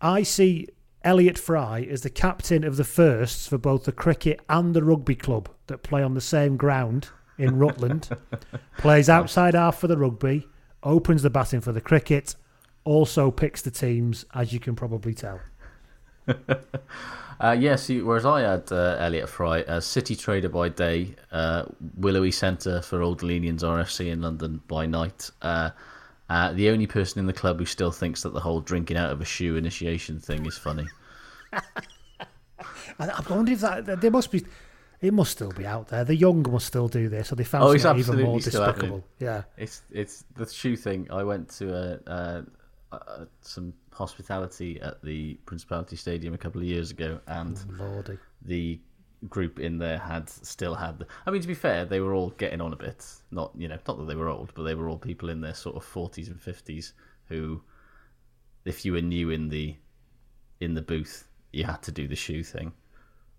I 0.00 0.22
see 0.22 0.68
Elliot 1.02 1.38
Fry 1.38 1.86
as 1.90 2.02
the 2.02 2.10
captain 2.10 2.64
of 2.64 2.76
the 2.76 2.84
firsts 2.84 3.46
for 3.46 3.58
both 3.58 3.84
the 3.84 3.92
cricket 3.92 4.40
and 4.48 4.74
the 4.74 4.82
rugby 4.84 5.14
club 5.14 5.48
that 5.66 5.82
play 5.82 6.02
on 6.02 6.14
the 6.14 6.20
same 6.20 6.56
ground 6.56 7.08
in 7.36 7.58
Rutland. 7.58 8.08
Plays 8.78 9.08
outside 9.08 9.54
half 9.54 9.78
for 9.78 9.86
the 9.86 9.96
rugby, 9.96 10.46
opens 10.82 11.22
the 11.22 11.30
batting 11.30 11.60
for 11.60 11.72
the 11.72 11.80
cricket, 11.80 12.34
also 12.84 13.30
picks 13.30 13.62
the 13.62 13.70
teams, 13.70 14.24
as 14.34 14.52
you 14.52 14.60
can 14.60 14.74
probably 14.74 15.14
tell. 15.14 15.40
Uh, 17.40 17.56
yes, 17.58 17.88
you- 17.88 18.04
whereas 18.04 18.26
I 18.26 18.40
had 18.40 18.70
uh, 18.72 18.96
Elliot 18.98 19.28
Fry, 19.28 19.58
a 19.58 19.80
city 19.80 20.16
trader 20.16 20.48
by 20.48 20.68
day, 20.68 21.14
uh, 21.30 21.64
Willowy 21.96 22.32
Centre 22.32 22.82
for 22.82 23.00
Old 23.02 23.20
Delenians 23.20 23.62
RFC 23.62 24.10
in 24.10 24.22
London 24.22 24.60
by 24.66 24.86
night. 24.86 25.30
Uh, 25.40 25.70
uh, 26.28 26.52
the 26.52 26.68
only 26.68 26.86
person 26.86 27.20
in 27.20 27.26
the 27.26 27.32
club 27.32 27.58
who 27.58 27.64
still 27.64 27.92
thinks 27.92 28.22
that 28.22 28.34
the 28.34 28.40
whole 28.40 28.60
drinking 28.60 28.96
out 28.96 29.10
of 29.12 29.20
a 29.20 29.24
shoe 29.24 29.56
initiation 29.56 30.18
thing 30.18 30.44
is 30.46 30.58
funny. 30.58 30.86
I, 32.98 33.22
wonder 33.30 33.52
if 33.52 33.60
that 33.60 34.00
there 34.00 34.10
must 34.10 34.30
be. 34.32 34.44
It 35.00 35.14
must 35.14 35.30
still 35.30 35.52
be 35.52 35.64
out 35.64 35.88
there. 35.88 36.04
The 36.04 36.16
young 36.16 36.42
must 36.50 36.66
still 36.66 36.88
do 36.88 37.08
this, 37.08 37.30
or 37.30 37.36
they 37.36 37.44
found 37.44 37.64
Oh, 37.64 37.70
it's 37.70 37.84
something 37.84 38.00
even 38.00 38.16
more 38.24 38.36
absolutely 38.36 38.50
still 38.50 38.64
happening. 38.64 38.90
despicable. 38.90 39.04
Yeah. 39.20 39.42
It's 39.56 39.82
it's 39.92 40.24
the 40.34 40.46
shoe 40.46 40.76
thing. 40.76 41.06
I 41.10 41.22
went 41.22 41.48
to 41.50 41.72
a, 41.72 42.10
uh 42.10 42.42
uh 42.90 43.24
some 43.40 43.72
hospitality 43.98 44.80
at 44.80 45.02
the 45.02 45.34
Principality 45.44 45.96
Stadium 45.96 46.32
a 46.32 46.38
couple 46.38 46.60
of 46.60 46.66
years 46.66 46.90
ago, 46.90 47.20
and 47.26 47.58
Lordy. 47.78 48.18
the 48.42 48.80
group 49.28 49.58
in 49.58 49.78
there 49.78 49.98
had 49.98 50.28
still 50.30 50.74
had. 50.74 51.00
The, 51.00 51.06
I 51.26 51.30
mean, 51.30 51.42
to 51.42 51.48
be 51.48 51.54
fair, 51.54 51.84
they 51.84 52.00
were 52.00 52.14
all 52.14 52.30
getting 52.30 52.60
on 52.60 52.72
a 52.72 52.76
bit. 52.76 53.04
Not 53.30 53.52
you 53.56 53.68
know, 53.68 53.78
not 53.86 53.98
that 53.98 54.06
they 54.06 54.14
were 54.14 54.28
old, 54.28 54.52
but 54.54 54.62
they 54.62 54.74
were 54.74 54.88
all 54.88 54.98
people 54.98 55.28
in 55.28 55.40
their 55.40 55.54
sort 55.54 55.76
of 55.76 55.84
forties 55.84 56.28
and 56.28 56.40
fifties 56.40 56.94
who, 57.26 57.60
if 58.64 58.84
you 58.84 58.92
were 58.92 59.02
new 59.02 59.30
in 59.30 59.48
the 59.48 59.76
in 60.60 60.74
the 60.74 60.82
booth, 60.82 61.28
you 61.52 61.64
had 61.64 61.82
to 61.82 61.92
do 61.92 62.06
the 62.08 62.16
shoe 62.16 62.42
thing. 62.42 62.72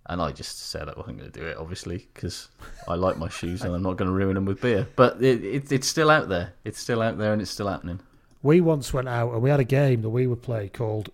And 0.05 0.21
I 0.21 0.31
just 0.31 0.69
said 0.71 0.89
I 0.89 0.93
wasn't 0.97 1.19
going 1.19 1.31
to 1.31 1.39
do 1.39 1.45
it, 1.45 1.57
obviously, 1.57 2.07
because 2.13 2.49
I 2.87 2.95
like 2.95 3.17
my 3.17 3.29
shoes 3.29 3.61
and 3.61 3.75
I'm 3.75 3.83
not 3.83 3.97
going 3.97 4.07
to 4.07 4.13
ruin 4.13 4.33
them 4.33 4.45
with 4.45 4.59
beer. 4.59 4.87
But 4.95 5.21
it, 5.21 5.43
it, 5.43 5.71
it's 5.71 5.87
still 5.87 6.09
out 6.09 6.29
there. 6.29 6.53
It's 6.65 6.79
still 6.79 7.03
out 7.03 7.19
there 7.19 7.31
and 7.31 7.41
it's 7.41 7.51
still 7.51 7.67
happening. 7.67 7.99
We 8.41 8.61
once 8.61 8.93
went 8.93 9.09
out 9.09 9.33
and 9.33 9.41
we 9.41 9.49
had 9.49 9.59
a 9.59 9.65
game 9.65 10.01
that 10.01 10.09
we 10.09 10.27
would 10.27 10.41
play 10.41 10.69
called 10.69 11.09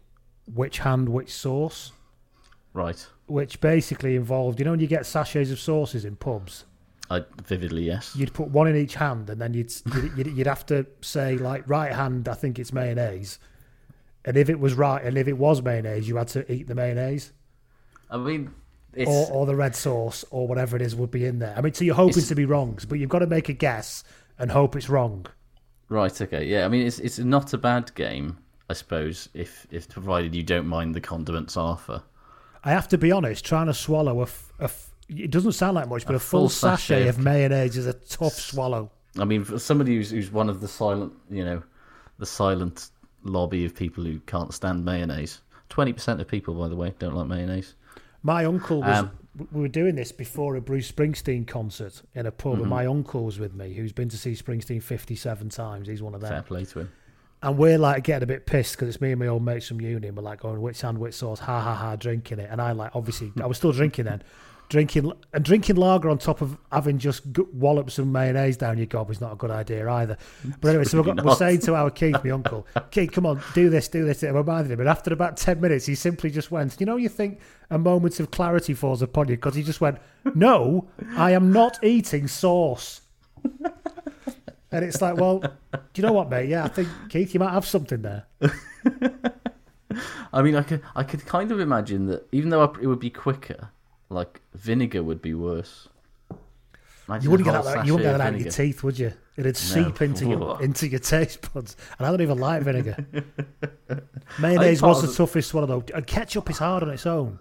Which 0.53 0.79
Hand, 0.79 1.09
Which 1.09 1.33
Sauce, 1.33 1.91
Right. 2.73 3.05
which 3.27 3.59
basically 3.61 4.15
involved, 4.15 4.59
you 4.59 4.65
know, 4.65 4.71
when 4.71 4.79
you 4.79 4.87
get 4.87 5.05
sachets 5.05 5.49
of 5.51 5.59
sauces 5.59 6.05
in 6.05 6.15
pubs, 6.17 6.65
I 7.09 7.23
vividly 7.43 7.83
yes. 7.83 8.15
you'd 8.15 8.33
put 8.33 8.49
one 8.49 8.67
in 8.67 8.75
each 8.75 8.95
hand 8.95 9.29
and 9.29 9.39
then 9.39 9.53
you'd, 9.53 9.71
you'd, 9.93 10.17
you'd, 10.17 10.27
you'd 10.27 10.47
have 10.47 10.65
to 10.67 10.85
say, 11.01 11.37
like, 11.37 11.67
right 11.67 11.91
hand, 11.91 12.27
I 12.27 12.33
think 12.33 12.59
it's 12.59 12.73
mayonnaise. 12.73 13.39
And 14.23 14.37
if 14.37 14.49
it 14.49 14.59
was 14.59 14.73
right, 14.73 15.03
and 15.03 15.17
if 15.17 15.27
it 15.27 15.37
was 15.37 15.61
mayonnaise, 15.61 16.07
you 16.07 16.15
had 16.17 16.27
to 16.29 16.51
eat 16.51 16.67
the 16.67 16.75
mayonnaise 16.75 17.31
I 18.09 18.17
mean, 18.17 18.53
it's 18.93 19.09
or, 19.09 19.27
or 19.31 19.45
the 19.45 19.55
red 19.55 19.75
sauce 19.75 20.23
or 20.31 20.47
whatever 20.47 20.75
it 20.75 20.81
is 20.81 20.95
would 20.95 21.11
be 21.11 21.25
in 21.25 21.39
there. 21.39 21.53
I 21.57 21.61
mean, 21.61 21.73
so 21.73 21.83
you're 21.83 21.95
hoping 21.95 22.23
to 22.23 22.35
be 22.35 22.45
wrong, 22.45 22.79
but 22.87 22.99
you've 22.99 23.09
got 23.09 23.19
to 23.19 23.27
make 23.27 23.49
a 23.49 23.53
guess 23.53 24.03
and 24.37 24.51
hope 24.51 24.75
it's 24.75 24.89
wrong. 24.89 25.25
Right. 25.89 26.21
Okay. 26.21 26.45
Yeah. 26.45 26.65
I 26.65 26.67
mean, 26.67 26.85
it's 26.85 26.99
it's 26.99 27.19
not 27.19 27.53
a 27.53 27.57
bad 27.57 27.93
game, 27.95 28.37
I 28.69 28.73
suppose, 28.73 29.29
if 29.33 29.67
if 29.71 29.87
provided 29.89 30.33
you 30.35 30.43
don't 30.43 30.67
mind 30.67 30.95
the 30.95 31.01
condiments 31.01 31.57
on 31.57 31.69
offer. 31.71 32.03
I 32.63 32.71
have 32.71 32.87
to 32.89 32.97
be 32.97 33.11
honest, 33.11 33.45
trying 33.45 33.67
to 33.67 33.73
swallow 33.73 34.19
a, 34.21 34.23
f- 34.23 34.51
a 34.59 34.63
f- 34.63 34.89
it 35.07 35.29
doesn't 35.29 35.51
sound 35.51 35.75
like 35.75 35.87
much, 35.87 36.05
but 36.07 36.13
a, 36.13 36.15
A 36.15 36.19
full, 36.19 36.41
full 36.41 36.49
sachet, 36.49 36.77
sachet 37.03 37.07
of 37.09 37.17
of- 37.19 37.23
mayonnaise 37.23 37.77
is 37.77 37.85
a 37.85 37.93
tough 37.93 38.33
swallow. 38.33 38.89
I 39.19 39.23
mean, 39.23 39.43
for 39.43 39.59
somebody 39.59 39.95
who's 39.95 40.09
who's 40.11 40.31
one 40.31 40.49
of 40.49 40.61
the 40.61 40.67
silent, 40.67 41.13
you 41.29 41.45
know, 41.45 41.61
the 42.17 42.25
silent 42.25 42.89
lobby 43.23 43.65
of 43.65 43.75
people 43.75 44.03
who 44.03 44.19
can't 44.21 44.53
stand 44.53 44.83
mayonnaise. 44.83 45.41
Twenty 45.69 45.93
percent 45.93 46.19
of 46.21 46.27
people, 46.27 46.53
by 46.55 46.67
the 46.67 46.75
way, 46.75 46.93
don't 46.99 47.15
like 47.15 47.27
mayonnaise. 47.27 47.75
My 48.23 48.45
uncle 48.45 48.81
was. 48.81 48.97
Um, 48.99 49.11
we 49.51 49.61
were 49.61 49.67
doing 49.67 49.95
this 49.95 50.11
before 50.11 50.55
a 50.55 50.61
Bruce 50.61 50.91
Springsteen 50.91 51.45
concert 51.47 52.01
in 52.13 52.25
a 52.25 52.31
pub, 52.31 52.53
Mm-hmm. 52.53 52.61
and 52.61 52.69
my 52.69 52.85
uncle 52.85 53.25
was 53.25 53.37
with 53.39 53.53
me, 53.53 53.73
who's 53.73 53.91
been 53.91 54.09
to 54.09 54.17
see 54.17 54.31
Springsteen 54.33 54.81
fifty-seven 54.81 55.49
times. 55.49 55.87
He's 55.87 56.01
one 56.01 56.15
of 56.15 56.21
Fair 56.21 56.29
them, 56.31 56.43
play 56.43 56.65
to 56.65 56.79
him. 56.81 56.91
and 57.43 57.57
we're 57.57 57.77
like 57.77 58.03
getting 58.03 58.23
a 58.23 58.27
bit 58.27 58.45
pissed 58.45 58.75
because 58.75 58.87
it's 58.87 59.01
me 59.01 59.11
and 59.11 59.19
my 59.19 59.27
old 59.27 59.43
mates 59.43 59.67
from 59.67 59.81
uni, 59.81 60.07
and 60.07 60.15
we're 60.15 60.23
like 60.23 60.39
going 60.39 60.61
which 60.61 60.81
hand, 60.81 60.97
which 60.97 61.15
sauce, 61.15 61.39
ha 61.39 61.59
ha 61.61 61.75
ha, 61.75 61.95
drinking 61.95 62.39
it, 62.39 62.47
and 62.51 62.61
I 62.61 62.71
like 62.71 62.91
obviously 62.95 63.31
I 63.41 63.45
was 63.45 63.57
still 63.57 63.71
drinking 63.73 64.05
then, 64.05 64.23
drinking 64.69 65.11
and 65.33 65.45
drinking 65.45 65.75
lager 65.75 66.09
on 66.09 66.17
top 66.17 66.41
of 66.41 66.57
having 66.71 66.97
just 66.97 67.31
g- 67.31 67.43
walloped 67.53 67.91
some 67.91 68.11
mayonnaise 68.11 68.57
down 68.57 68.77
your 68.77 68.87
gob 68.87 69.11
is 69.11 69.21
not 69.21 69.33
a 69.33 69.35
good 69.35 69.51
idea 69.51 69.89
either. 69.89 70.17
But 70.61 70.69
anyway, 70.69 70.83
so 70.85 71.01
we're, 71.03 71.13
we're 71.23 71.35
saying 71.35 71.59
to 71.61 71.75
our 71.75 71.89
Keith, 71.89 72.17
my 72.23 72.31
uncle, 72.31 72.67
Keith, 72.91 73.11
come 73.11 73.25
on, 73.25 73.41
do 73.53 73.69
this, 73.69 73.87
do 73.87 74.05
this. 74.05 74.23
And 74.23 74.33
we're 74.33 74.41
reminding 74.41 74.71
him. 74.71 74.79
And 74.79 74.89
after 74.89 75.13
about 75.13 75.37
10 75.37 75.61
minutes, 75.61 75.85
he 75.85 75.95
simply 75.95 76.29
just 76.29 76.51
went, 76.51 76.79
You 76.79 76.85
know, 76.85 76.95
you 76.95 77.09
think 77.09 77.39
a 77.69 77.77
moment 77.77 78.19
of 78.19 78.31
clarity 78.31 78.73
falls 78.73 79.01
upon 79.01 79.27
you 79.27 79.35
because 79.35 79.55
he 79.55 79.63
just 79.63 79.81
went, 79.81 79.97
No, 80.33 80.87
I 81.15 81.31
am 81.31 81.51
not 81.51 81.83
eating 81.83 82.27
sauce. 82.27 83.01
and 84.71 84.85
it's 84.85 85.01
like, 85.01 85.17
Well, 85.17 85.39
do 85.39 85.79
you 85.95 86.03
know 86.03 86.13
what, 86.13 86.29
mate? 86.29 86.49
Yeah, 86.49 86.63
I 86.63 86.69
think, 86.69 86.89
Keith, 87.09 87.33
you 87.33 87.39
might 87.39 87.53
have 87.53 87.65
something 87.65 88.01
there. 88.01 88.25
I 90.33 90.41
mean, 90.41 90.55
I 90.55 90.63
could 90.63 90.81
I 90.95 91.03
could 91.03 91.25
kind 91.25 91.51
of 91.51 91.61
imagine 91.61 92.07
that 92.07 92.27
even 92.33 92.49
though 92.49 92.63
it 92.63 92.85
would 92.85 92.99
be 92.99 93.09
quicker, 93.09 93.69
like 94.09 94.41
vinegar 94.53 95.03
would 95.03 95.21
be 95.21 95.33
worse. 95.33 95.87
Imagine 97.07 97.23
You 97.23 97.31
wouldn't 97.31 97.49
get 97.49 97.63
that. 97.63 97.85
You 97.85 97.93
wouldn't 97.93 98.11
get 98.11 98.17
that 98.17 98.27
out 98.27 98.33
of 98.33 98.41
your 98.41 98.51
teeth, 98.51 98.83
would 98.83 98.97
you? 98.97 99.13
It'd 99.37 99.57
seep 99.57 100.01
into 100.01 100.27
your 100.27 100.61
into 100.61 100.87
your 100.87 100.99
taste 100.99 101.53
buds. 101.53 101.75
And 101.97 102.07
I 102.07 102.11
don't 102.11 102.21
even 102.21 102.37
like 102.37 102.63
vinegar. 102.63 103.05
Mayonnaise 104.39 104.81
was 104.81 105.01
the 105.01 105.13
toughest 105.13 105.53
one. 105.53 105.69
And 105.69 106.07
ketchup 106.07 106.49
is 106.49 106.57
hard 106.57 106.83
on 106.83 106.89
its 106.89 107.05
own. 107.05 107.39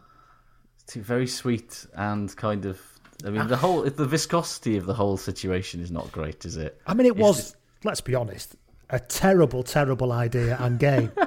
It's 0.83 0.95
very 0.95 1.27
sweet 1.27 1.87
and 1.95 2.35
kind 2.37 2.67
of. 2.67 2.81
I 3.25 3.31
mean, 3.31 3.43
ah. 3.43 3.47
the 3.47 3.57
whole 3.57 3.83
the 3.83 4.07
viscosity 4.07 4.77
of 4.77 4.87
the 4.87 4.95
whole 4.95 5.17
situation 5.17 5.81
is 5.81 5.91
not 5.91 6.13
great, 6.13 6.45
is 6.45 6.57
it? 6.57 6.81
I 6.87 6.95
mean, 6.95 7.07
it 7.07 7.13
It's 7.13 7.21
was. 7.21 7.37
just- 7.37 7.57
Let's 7.85 8.01
be 8.01 8.15
honest, 8.15 8.57
a 8.89 8.99
terrible, 8.99 9.63
terrible 9.63 10.11
idea 10.11 10.57
and 10.59 10.79
game. 10.79 11.13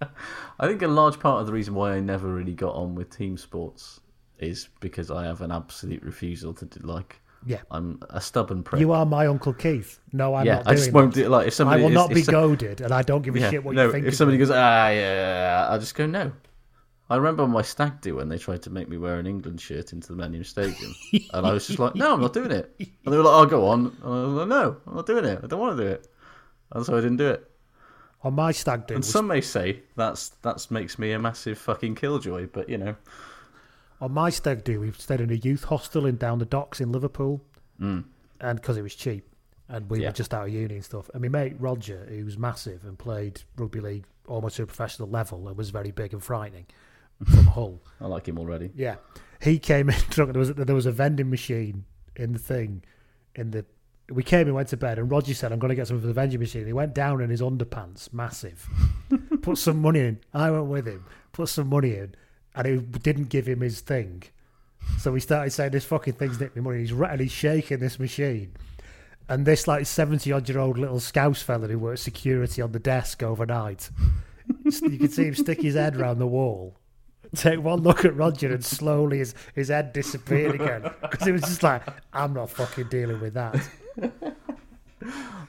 I 0.60 0.66
think 0.66 0.82
a 0.82 0.88
large 0.88 1.18
part 1.20 1.40
of 1.40 1.46
the 1.46 1.54
reason 1.54 1.74
why 1.74 1.92
I 1.94 2.00
never 2.00 2.28
really 2.28 2.52
got 2.52 2.74
on 2.74 2.94
with 2.94 3.16
team 3.16 3.38
sports 3.38 4.00
is 4.38 4.68
because 4.80 5.10
I 5.10 5.24
have 5.24 5.40
an 5.40 5.50
absolute 5.52 6.02
refusal 6.02 6.52
to 6.54 6.64
do 6.64 6.80
like. 6.86 7.20
Yeah. 7.46 7.58
I'm 7.70 8.02
a 8.10 8.20
stubborn 8.20 8.64
prick. 8.64 8.80
you 8.80 8.90
are 8.92 9.06
my 9.06 9.28
uncle 9.28 9.52
Keith. 9.52 10.00
No, 10.12 10.34
I'm 10.34 10.44
yeah, 10.44 10.56
not. 10.56 10.66
I 10.68 10.74
just 10.74 10.92
won't 10.92 11.14
that. 11.14 11.20
do 11.20 11.26
it. 11.26 11.30
Like 11.30 11.46
if 11.46 11.54
somebody, 11.54 11.82
I 11.82 11.84
will 11.84 11.92
not 11.92 12.10
be 12.10 12.22
goaded, 12.22 12.80
and 12.80 12.92
I 12.92 13.02
don't 13.02 13.22
give 13.22 13.36
a 13.36 13.40
Yeah, 13.40 13.50
shit 13.50 13.62
what 13.64 13.76
no, 13.76 13.86
you 13.86 13.92
think. 13.92 14.06
if 14.06 14.16
somebody 14.16 14.36
me. 14.38 14.40
goes, 14.44 14.50
ah, 14.50 14.88
yeah, 14.88 15.68
I'll 15.70 15.78
just 15.78 15.94
go 15.94 16.06
no. 16.06 16.32
I 17.10 17.16
remember 17.16 17.46
my 17.46 17.62
stag 17.62 18.00
do 18.00 18.16
when 18.16 18.28
they 18.28 18.38
tried 18.38 18.62
to 18.62 18.70
make 18.70 18.88
me 18.88 18.98
wear 18.98 19.18
an 19.20 19.26
England 19.26 19.60
shirt 19.60 19.92
into 19.92 20.08
the 20.08 20.14
Millennium 20.16 20.42
Stadium, 20.44 20.92
and 21.32 21.46
I 21.46 21.52
was 21.52 21.66
just 21.68 21.78
like, 21.78 21.94
no, 21.94 22.12
I'm 22.12 22.20
not 22.20 22.32
doing 22.34 22.50
it. 22.50 22.74
And 22.80 22.88
they 23.14 23.16
were 23.16 23.22
like, 23.22 23.34
oh, 23.34 23.46
go 23.46 23.66
on. 23.68 23.86
And 23.86 24.04
I 24.04 24.08
was 24.24 24.32
like, 24.34 24.48
no, 24.48 24.76
I'm 24.86 24.94
not 24.96 25.06
doing 25.06 25.24
it. 25.24 25.40
I 25.42 25.46
don't 25.46 25.60
want 25.60 25.76
to 25.78 25.82
do 25.84 25.88
it. 25.90 26.08
And 26.72 26.84
so 26.84 26.98
I 26.98 27.00
didn't 27.00 27.16
do 27.18 27.28
it. 27.30 27.48
on 28.24 28.34
my 28.34 28.50
stag 28.50 28.88
do, 28.88 28.94
And 28.94 29.04
was- 29.04 29.10
some 29.12 29.28
may 29.28 29.40
say 29.40 29.80
that's 29.96 30.30
that's 30.42 30.70
makes 30.72 30.98
me 30.98 31.12
a 31.12 31.18
massive 31.20 31.56
fucking 31.56 31.94
killjoy, 31.94 32.48
but 32.52 32.68
you 32.68 32.76
know, 32.78 32.96
on 34.00 34.12
my 34.12 34.30
stag 34.30 34.64
do, 34.64 34.80
we 34.80 34.92
stayed 34.92 35.20
in 35.20 35.30
a 35.30 35.34
youth 35.34 35.64
hostel 35.64 36.06
in 36.06 36.16
down 36.16 36.38
the 36.38 36.44
docks 36.46 36.80
in 36.80 36.92
Liverpool, 36.92 37.42
Mm. 37.80 38.04
and 38.40 38.60
because 38.60 38.76
it 38.76 38.82
was 38.82 38.94
cheap, 38.94 39.28
and 39.68 39.88
we 39.90 40.00
Yeah. 40.00 40.08
were 40.08 40.12
just 40.12 40.32
out 40.34 40.46
of 40.48 40.52
uni 40.52 40.74
and 40.76 40.84
stuff. 40.84 41.08
And 41.14 41.22
my 41.22 41.28
mate 41.28 41.56
Roger, 41.58 42.06
who's 42.08 42.36
massive 42.38 42.84
and 42.84 42.98
played 42.98 43.42
rugby 43.56 43.80
league 43.80 44.04
almost 44.26 44.56
to 44.56 44.62
a 44.62 44.66
professional 44.66 45.08
level, 45.08 45.46
and 45.48 45.56
was 45.56 45.70
very 45.70 45.90
big 45.90 46.12
and 46.12 46.22
frightening 46.22 46.66
from 47.24 47.46
Hull. 47.46 47.80
I 48.00 48.06
like 48.06 48.26
him 48.28 48.38
already. 48.38 48.70
Yeah, 48.74 48.96
he 49.40 49.58
came 49.58 49.88
in 49.90 49.96
drunk. 50.10 50.32
There 50.32 50.40
was 50.40 50.52
there 50.54 50.74
was 50.74 50.86
a 50.86 50.92
vending 50.92 51.30
machine 51.30 51.84
in 52.16 52.32
the 52.32 52.38
thing, 52.38 52.82
in 53.34 53.50
the. 53.52 53.64
We 54.10 54.22
came 54.22 54.46
and 54.46 54.54
went 54.54 54.68
to 54.68 54.76
bed, 54.78 54.98
and 54.98 55.10
Roger 55.10 55.34
said, 55.34 55.52
"I'm 55.52 55.58
going 55.58 55.68
to 55.68 55.74
get 55.74 55.86
something 55.86 56.00
for 56.00 56.06
the 56.06 56.14
vending 56.14 56.40
machine." 56.40 56.66
He 56.66 56.72
went 56.72 56.94
down 56.94 57.20
in 57.20 57.28
his 57.28 57.42
underpants, 57.42 58.10
massive, 58.12 58.66
put 59.42 59.58
some 59.58 59.82
money 59.82 60.00
in. 60.00 60.18
I 60.32 60.50
went 60.50 60.66
with 60.66 60.86
him, 60.88 61.04
put 61.32 61.48
some 61.50 61.68
money 61.68 61.94
in, 61.94 62.14
and 62.58 62.66
he 62.66 62.76
didn't 62.98 63.30
give 63.30 63.48
him 63.48 63.60
his 63.60 63.80
thing. 63.80 64.24
So 64.98 65.14
he 65.14 65.20
started 65.20 65.50
saying, 65.50 65.72
"This 65.72 65.84
fucking 65.86 66.14
thing's 66.14 66.38
nicked 66.38 66.56
me 66.56 66.62
money." 66.62 66.80
He's 66.80 66.92
ra- 66.92 67.08
and 67.08 67.20
he's 67.20 67.32
shaking 67.32 67.78
this 67.78 67.98
machine, 67.98 68.52
and 69.28 69.46
this 69.46 69.66
like 69.66 69.86
seventy 69.86 70.30
odd 70.32 70.46
year 70.48 70.58
old 70.58 70.76
little 70.76 71.00
scouse 71.00 71.40
fella 71.40 71.68
who 71.68 71.78
works 71.78 72.02
security 72.02 72.60
on 72.60 72.72
the 72.72 72.78
desk 72.78 73.22
overnight. 73.22 73.88
you 74.64 74.98
could 74.98 75.12
see 75.12 75.24
him 75.24 75.34
stick 75.34 75.62
his 75.62 75.74
head 75.74 75.96
round 75.96 76.20
the 76.20 76.26
wall 76.26 76.76
take 77.34 77.60
one 77.60 77.80
look 77.80 78.04
at 78.04 78.16
Roger 78.16 78.52
and 78.52 78.64
slowly 78.64 79.18
his, 79.18 79.34
his 79.54 79.68
head 79.68 79.92
disappeared 79.92 80.54
again 80.54 80.90
because 81.02 81.26
it 81.26 81.32
was 81.32 81.42
just 81.42 81.62
like 81.62 81.82
I'm 82.12 82.32
not 82.32 82.50
fucking 82.50 82.88
dealing 82.88 83.20
with 83.20 83.34
that. 83.34 83.68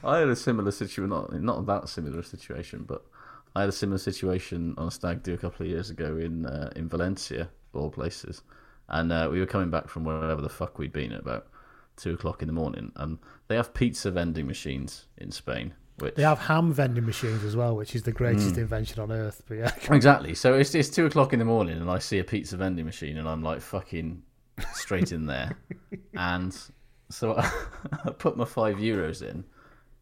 I 0.02 0.18
had 0.18 0.28
a 0.28 0.36
similar 0.36 0.70
situation, 0.70 1.08
not 1.10 1.32
not 1.42 1.66
that 1.66 1.88
similar 1.88 2.22
situation, 2.22 2.84
but 2.86 3.04
I 3.54 3.60
had 3.60 3.68
a 3.68 3.72
similar 3.72 3.98
situation 3.98 4.74
on 4.78 4.88
a 4.88 4.90
stag 4.90 5.22
do 5.22 5.34
a 5.34 5.38
couple 5.38 5.64
of 5.66 5.70
years 5.70 5.90
ago 5.90 6.16
in 6.16 6.46
uh, 6.46 6.70
in 6.76 6.88
Valencia, 6.88 7.48
all 7.72 7.90
places, 7.90 8.42
and 8.88 9.12
uh, 9.12 9.28
we 9.30 9.40
were 9.40 9.46
coming 9.46 9.70
back 9.70 9.88
from 9.88 10.04
wherever 10.04 10.40
the 10.40 10.48
fuck 10.48 10.78
we'd 10.78 10.92
been 10.92 11.12
at 11.12 11.20
about 11.20 11.48
two 11.96 12.14
o'clock 12.14 12.42
in 12.42 12.46
the 12.46 12.52
morning, 12.54 12.92
and 12.96 13.18
they 13.48 13.56
have 13.56 13.74
pizza 13.74 14.10
vending 14.10 14.46
machines 14.46 15.06
in 15.18 15.30
Spain, 15.32 15.74
which 15.98 16.14
They 16.14 16.22
have 16.22 16.38
ham 16.38 16.72
vending 16.72 17.04
machines 17.04 17.42
as 17.44 17.56
well, 17.56 17.76
which 17.76 17.94
is 17.94 18.04
the 18.04 18.12
greatest 18.12 18.54
Mm. 18.54 18.58
invention 18.58 19.00
on 19.00 19.10
earth. 19.12 19.42
But 19.48 19.58
yeah, 19.58 19.72
Exactly. 19.90 20.34
So 20.34 20.54
it's 20.54 20.74
it's 20.74 20.88
two 20.88 21.06
o'clock 21.06 21.32
in 21.32 21.38
the 21.40 21.44
morning, 21.44 21.78
and 21.80 21.90
I 21.90 21.98
see 21.98 22.18
a 22.20 22.24
pizza 22.24 22.56
vending 22.56 22.86
machine, 22.86 23.18
and 23.18 23.28
I'm 23.28 23.42
like 23.42 23.60
fucking 23.60 24.22
straight 24.74 25.10
in 25.12 25.26
there, 25.26 25.58
and 26.14 26.56
so 27.10 27.34
I 28.04 28.10
put 28.16 28.36
my 28.36 28.44
five 28.44 28.76
euros 28.76 29.22
in, 29.22 29.44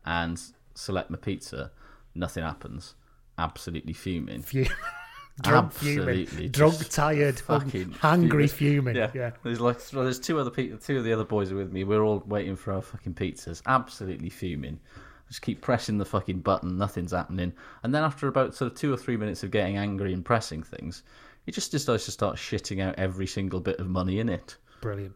and 0.04 0.38
select 0.74 1.08
my 1.10 1.16
pizza. 1.16 1.70
Nothing 2.14 2.44
happens. 2.44 2.94
Absolutely 3.38 3.92
fuming. 3.92 4.42
Fu- 4.42 4.64
drunk 5.42 5.66
Absolutely 5.66 6.26
fuming, 6.26 6.50
drunk, 6.50 6.88
tired, 6.88 7.38
fucking 7.38 7.92
hungry 7.92 8.48
fuming. 8.48 8.96
Yeah. 8.96 9.10
Yeah. 9.14 9.30
There's 9.42 9.60
like 9.60 9.78
well, 9.92 10.04
there's 10.04 10.18
two 10.20 10.38
other 10.38 10.50
people, 10.50 10.78
two 10.78 10.98
of 10.98 11.04
the 11.04 11.12
other 11.12 11.24
boys 11.24 11.52
are 11.52 11.56
with 11.56 11.72
me. 11.72 11.84
We're 11.84 12.02
all 12.02 12.22
waiting 12.26 12.56
for 12.56 12.72
our 12.72 12.82
fucking 12.82 13.14
pizzas. 13.14 13.62
Absolutely 13.66 14.30
fuming. 14.30 14.80
Just 15.28 15.42
keep 15.42 15.60
pressing 15.60 15.98
the 15.98 16.06
fucking 16.06 16.40
button. 16.40 16.78
Nothing's 16.78 17.12
happening. 17.12 17.52
And 17.82 17.94
then 17.94 18.02
after 18.02 18.28
about 18.28 18.54
sort 18.54 18.72
of 18.72 18.78
two 18.78 18.92
or 18.92 18.96
three 18.96 19.16
minutes 19.16 19.42
of 19.42 19.50
getting 19.50 19.76
angry 19.76 20.14
and 20.14 20.24
pressing 20.24 20.62
things, 20.62 21.02
it 21.46 21.52
just 21.52 21.70
decides 21.70 22.06
to 22.06 22.10
start 22.10 22.36
shitting 22.36 22.82
out 22.82 22.94
every 22.98 23.26
single 23.26 23.60
bit 23.60 23.78
of 23.78 23.88
money 23.88 24.20
in 24.20 24.28
it. 24.28 24.56
Brilliant. 24.80 25.14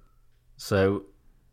So, 0.59 1.05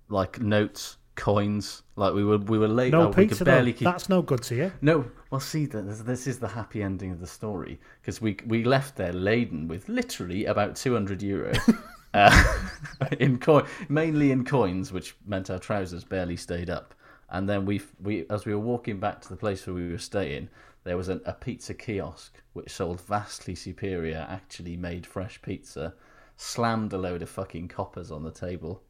like 0.10 0.42
notes, 0.42 0.98
coins. 1.20 1.84
Like 1.96 2.14
we 2.14 2.24
were 2.24 2.38
we 2.38 2.58
were 2.58 2.68
late. 2.68 2.92
No 2.92 3.04
oh, 3.04 3.08
we 3.10 3.14
pizza 3.14 3.40
could 3.40 3.48
though. 3.48 3.52
barely 3.52 3.74
keep. 3.74 3.86
That's 3.86 4.10
no 4.10 4.22
good 4.22 4.42
to 4.44 4.56
you. 4.56 4.72
No, 4.82 5.06
well, 5.30 5.42
see, 5.42 5.66
this, 5.66 6.00
this 6.00 6.26
is 6.26 6.40
the 6.40 6.48
happy 6.48 6.82
ending 6.82 7.12
of 7.12 7.20
the 7.20 7.28
story 7.28 7.80
because 8.02 8.22
we 8.22 8.38
we 8.48 8.64
left 8.64 8.96
there 8.96 9.14
laden 9.14 9.68
with 9.68 9.88
literally 9.90 10.46
about 10.46 10.76
two 10.76 10.94
hundred 10.94 11.22
euro 11.22 11.54
uh, 12.14 12.58
in 13.20 13.38
coin, 13.38 13.66
mainly 13.90 14.32
in 14.32 14.46
coins, 14.46 14.92
which 14.92 15.16
meant 15.28 15.50
our 15.50 15.60
trousers 15.60 16.04
barely 16.04 16.38
stayed 16.38 16.70
up. 16.70 16.96
And 17.30 17.48
then 17.48 17.66
we 17.66 17.82
we 18.02 18.26
as 18.30 18.46
we 18.46 18.54
were 18.54 18.60
walking 18.60 19.00
back 19.00 19.22
to 19.22 19.30
the 19.30 19.36
place 19.36 19.68
where 19.68 19.76
we 19.76 19.92
were 19.92 19.98
staying, 19.98 20.50
there 20.86 20.98
was 20.98 21.10
an, 21.10 21.22
a 21.26 21.34
pizza 21.34 21.74
kiosk 21.74 22.42
which 22.54 22.72
sold 22.72 23.02
vastly 23.02 23.56
superior, 23.56 24.26
actually 24.30 24.78
made 24.78 25.06
fresh 25.06 25.42
pizza. 25.42 25.94
Slammed 26.38 26.94
a 26.94 26.98
load 26.98 27.22
of 27.22 27.30
fucking 27.30 27.68
coppers 27.68 28.12
on 28.12 28.24
the 28.24 28.32
table, 28.32 28.82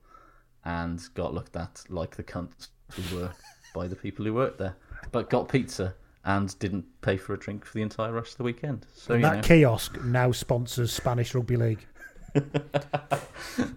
and 0.66 1.02
got 1.14 1.34
looked 1.34 1.56
at 1.56 1.84
like 1.90 2.16
the 2.16 2.24
cunts 2.24 2.70
we 2.98 3.18
were 3.18 3.32
by 3.74 3.88
the 3.88 3.96
people 3.96 4.26
who 4.26 4.34
worked 4.34 4.58
there. 4.58 4.76
But 5.12 5.30
got 5.30 5.50
pizza 5.50 5.96
and 6.26 6.58
didn't 6.60 6.86
pay 7.02 7.18
for 7.18 7.34
a 7.34 7.40
drink 7.40 7.66
for 7.66 7.74
the 7.74 7.82
entire 7.82 8.12
rest 8.12 8.34
of 8.34 8.38
the 8.38 8.44
weekend. 8.44 8.86
So 8.94 9.16
And 9.16 9.24
that 9.24 9.36
know, 9.38 9.42
kiosk 9.42 10.04
now 10.04 10.32
sponsors 10.32 10.92
Spanish 10.92 11.34
rugby 11.34 11.56
league. 11.56 11.86
the 12.34 13.74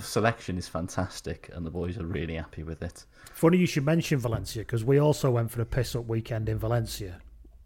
selection 0.00 0.58
is 0.58 0.66
fantastic, 0.66 1.50
and 1.52 1.64
the 1.64 1.70
boys 1.70 1.98
are 1.98 2.06
really 2.06 2.34
happy 2.34 2.62
with 2.62 2.82
it. 2.82 3.04
Funny 3.30 3.58
you 3.58 3.66
should 3.66 3.84
mention 3.84 4.18
Valencia 4.18 4.62
because 4.62 4.84
we 4.84 4.98
also 4.98 5.30
went 5.30 5.50
for 5.50 5.60
a 5.60 5.66
piss 5.66 5.94
up 5.94 6.08
weekend 6.08 6.48
in 6.48 6.58
Valencia 6.58 7.20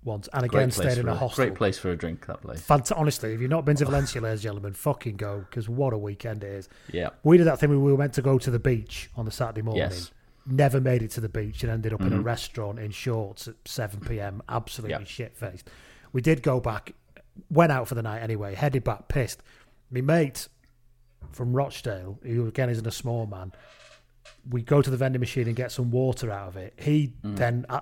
once, 0.04 0.28
and 0.32 0.44
again 0.44 0.70
stayed 0.70 0.98
in 0.98 1.08
a 1.08 1.14
hostel. 1.14 1.44
Great 1.44 1.54
place 1.56 1.78
for 1.78 1.90
a 1.90 1.96
drink. 1.96 2.26
That 2.26 2.40
place. 2.40 2.66
Fant- 2.66 2.92
honestly, 2.96 3.34
if 3.34 3.40
you've 3.40 3.50
not 3.50 3.64
been 3.64 3.76
to 3.76 3.84
Valencia, 3.86 4.20
ladies 4.20 4.38
and 4.40 4.42
gentlemen, 4.44 4.72
fucking 4.72 5.16
go 5.16 5.44
because 5.48 5.68
what 5.68 5.92
a 5.92 5.98
weekend 5.98 6.42
it 6.44 6.48
is. 6.52 6.68
Yeah. 6.92 7.10
We 7.22 7.36
did 7.38 7.46
that 7.46 7.58
thing 7.60 7.70
where 7.70 7.78
we 7.78 7.92
were 7.92 7.98
meant 7.98 8.14
to 8.14 8.22
go 8.22 8.38
to 8.38 8.50
the 8.50 8.58
beach 8.58 9.10
on 9.16 9.24
the 9.24 9.30
Saturday 9.30 9.62
morning. 9.62 9.82
Yes. 9.82 10.10
Never 10.46 10.80
made 10.80 11.02
it 11.02 11.10
to 11.12 11.20
the 11.20 11.28
beach 11.28 11.62
and 11.62 11.70
ended 11.70 11.92
up 11.92 12.00
in 12.00 12.12
a 12.12 12.18
Mhm. 12.18 12.24
restaurant 12.24 12.78
in 12.78 12.90
shorts 12.90 13.46
at 13.46 13.54
7 13.66 14.00
p.m. 14.00 14.42
Absolutely 14.48 14.96
Yeah. 14.98 15.04
shit 15.04 15.36
faced. 15.36 15.68
We 16.12 16.22
did 16.22 16.42
go 16.42 16.60
back, 16.60 16.94
went 17.50 17.70
out 17.70 17.86
for 17.88 17.94
the 17.94 18.02
night 18.02 18.20
anyway, 18.20 18.54
headed 18.54 18.82
back 18.82 19.08
pissed. 19.08 19.42
My 19.90 20.00
mate 20.00 20.48
from 21.30 21.52
Rochdale, 21.52 22.18
who 22.22 22.46
again 22.46 22.70
isn't 22.70 22.86
a 22.86 22.90
small 22.90 23.26
man, 23.26 23.52
we 24.48 24.62
go 24.62 24.80
to 24.82 24.90
the 24.90 24.96
vending 24.96 25.20
machine 25.20 25.46
and 25.46 25.56
get 25.56 25.70
some 25.72 25.90
water 25.90 26.30
out 26.30 26.48
of 26.48 26.56
it. 26.56 26.74
He 26.78 27.12
Mm. 27.24 27.36
then, 27.36 27.66
uh, 27.68 27.80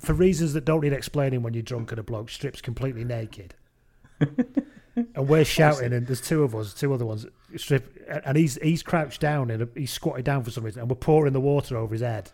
for 0.00 0.12
reasons 0.12 0.52
that 0.52 0.64
don't 0.64 0.82
need 0.82 0.92
explaining 0.92 1.42
when 1.42 1.54
you're 1.54 1.62
drunk 1.62 1.90
and 1.92 1.98
a 1.98 2.02
bloke, 2.02 2.28
strips 2.30 2.60
completely 2.60 3.04
naked. 3.04 3.54
and 4.20 5.28
we're 5.28 5.44
shouting, 5.44 5.92
and 5.92 6.06
there's 6.06 6.20
two 6.20 6.42
of 6.42 6.54
us, 6.54 6.72
two 6.74 6.92
other 6.92 7.04
ones, 7.04 7.26
strip, 7.56 7.94
and 8.24 8.36
he's 8.36 8.56
he's 8.62 8.82
crouched 8.82 9.20
down 9.20 9.50
and 9.50 9.68
he's 9.74 9.92
squatted 9.92 10.24
down 10.24 10.42
for 10.44 10.50
some 10.50 10.64
reason, 10.64 10.80
and 10.80 10.90
we're 10.90 10.96
pouring 10.96 11.32
the 11.32 11.40
water 11.40 11.76
over 11.76 11.94
his 11.94 12.02
head 12.02 12.30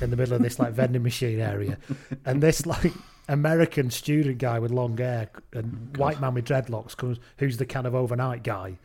in 0.00 0.10
the 0.10 0.16
middle 0.16 0.34
of 0.34 0.42
this 0.42 0.58
like 0.58 0.72
vending 0.72 1.02
machine 1.02 1.40
area, 1.40 1.78
and 2.24 2.42
this 2.42 2.66
like 2.66 2.92
American 3.28 3.90
student 3.90 4.38
guy 4.38 4.58
with 4.58 4.70
long 4.70 4.96
hair 4.96 5.30
and 5.52 5.96
white 5.96 6.20
man 6.20 6.34
with 6.34 6.44
dreadlocks 6.44 6.96
comes, 6.96 7.18
who's 7.38 7.56
the 7.56 7.66
kind 7.66 7.86
of 7.86 7.94
overnight 7.94 8.42
guy, 8.44 8.78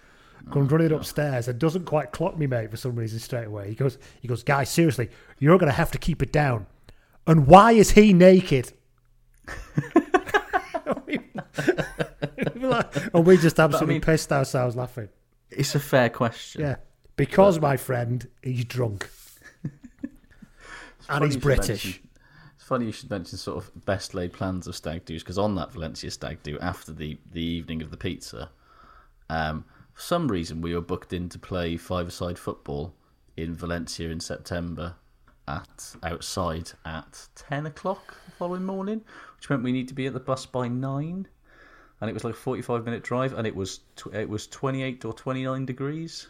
comes 0.52 0.72
running 0.72 0.92
upstairs 0.92 1.48
and 1.48 1.58
doesn't 1.60 1.86
quite 1.86 2.12
clock 2.12 2.38
me, 2.38 2.48
mate, 2.48 2.70
for 2.72 2.78
some 2.78 2.96
reason 2.96 3.20
straight 3.20 3.48
away. 3.48 3.70
He 3.70 3.76
goes, 3.76 3.98
he 4.22 4.28
goes, 4.28 4.44
guys, 4.44 4.70
seriously, 4.70 5.10
you're 5.40 5.58
going 5.58 5.72
to 5.72 5.76
have 5.76 5.92
to 5.92 5.98
keep 5.98 6.22
it 6.22 6.32
down. 6.32 6.68
And 7.28 7.48
why 7.48 7.72
is 7.72 7.92
he 7.92 8.14
naked? 8.14 8.74
and 13.14 13.26
we 13.26 13.38
just 13.38 13.60
absolutely 13.60 13.96
mean- 13.96 14.02
pissed 14.02 14.32
ourselves 14.32 14.76
laughing. 14.76 15.10
It's 15.50 15.76
a 15.76 15.80
fair 15.80 16.10
question. 16.10 16.62
Yeah, 16.62 16.76
because 17.16 17.60
my 17.60 17.78
friend, 17.78 18.28
he's 18.42 18.66
drunk 18.66 19.10
and 21.10 21.26
he's 21.26 21.38
British. 21.38 21.86
mention- 21.86 22.10
it's 22.56 22.64
funny 22.68 22.86
you 22.88 22.92
should 22.92 23.12
mention 23.12 23.38
sort 23.38 23.64
of 23.64 23.86
best 23.86 24.16
laid 24.16 24.34
plans 24.34 24.66
of 24.66 24.76
stag 24.76 25.06
do's 25.06 25.22
because 25.22 25.38
on 25.38 25.54
that 25.54 25.72
Valencia 25.72 26.10
stag 26.10 26.42
do 26.42 26.58
after 26.60 26.92
the, 26.92 27.16
the 27.32 27.44
evening 27.44 27.84
of 27.84 27.92
the 27.92 27.98
pizza, 27.98 28.50
um, 29.30 29.64
for 29.96 30.02
some 30.02 30.28
reason 30.28 30.62
we 30.62 30.76
were 30.76 30.82
booked 30.82 31.14
in 31.14 31.30
to 31.30 31.40
play 31.40 31.78
five-a-side 31.78 32.38
football 32.38 32.94
in 33.36 33.56
Valencia 33.56 34.10
in 34.10 34.20
September 34.20 34.96
at 35.48 35.96
outside 36.04 36.72
at 36.86 37.28
ten 37.36 37.66
o'clock 37.66 38.16
the 38.26 38.32
following 38.32 38.66
morning, 38.66 39.02
which 39.38 39.50
meant 39.50 39.64
we 39.64 39.72
need 39.72 39.88
to 39.88 39.94
be 39.94 40.06
at 40.06 40.14
the 40.14 40.20
bus 40.20 40.46
by 40.46 40.68
nine, 40.68 41.28
and 42.02 42.10
it 42.10 42.14
was 42.14 42.24
like 42.24 42.34
a 42.34 42.38
forty-five 42.38 42.84
minute 42.84 43.04
drive, 43.04 43.34
and 43.34 43.48
it 43.48 43.56
was 43.56 43.80
tw- 43.96 44.14
it 44.14 44.30
was 44.30 44.48
twenty-eight 44.48 45.06
or 45.06 45.14
twenty-nine 45.14 45.66
degrees, 45.66 46.28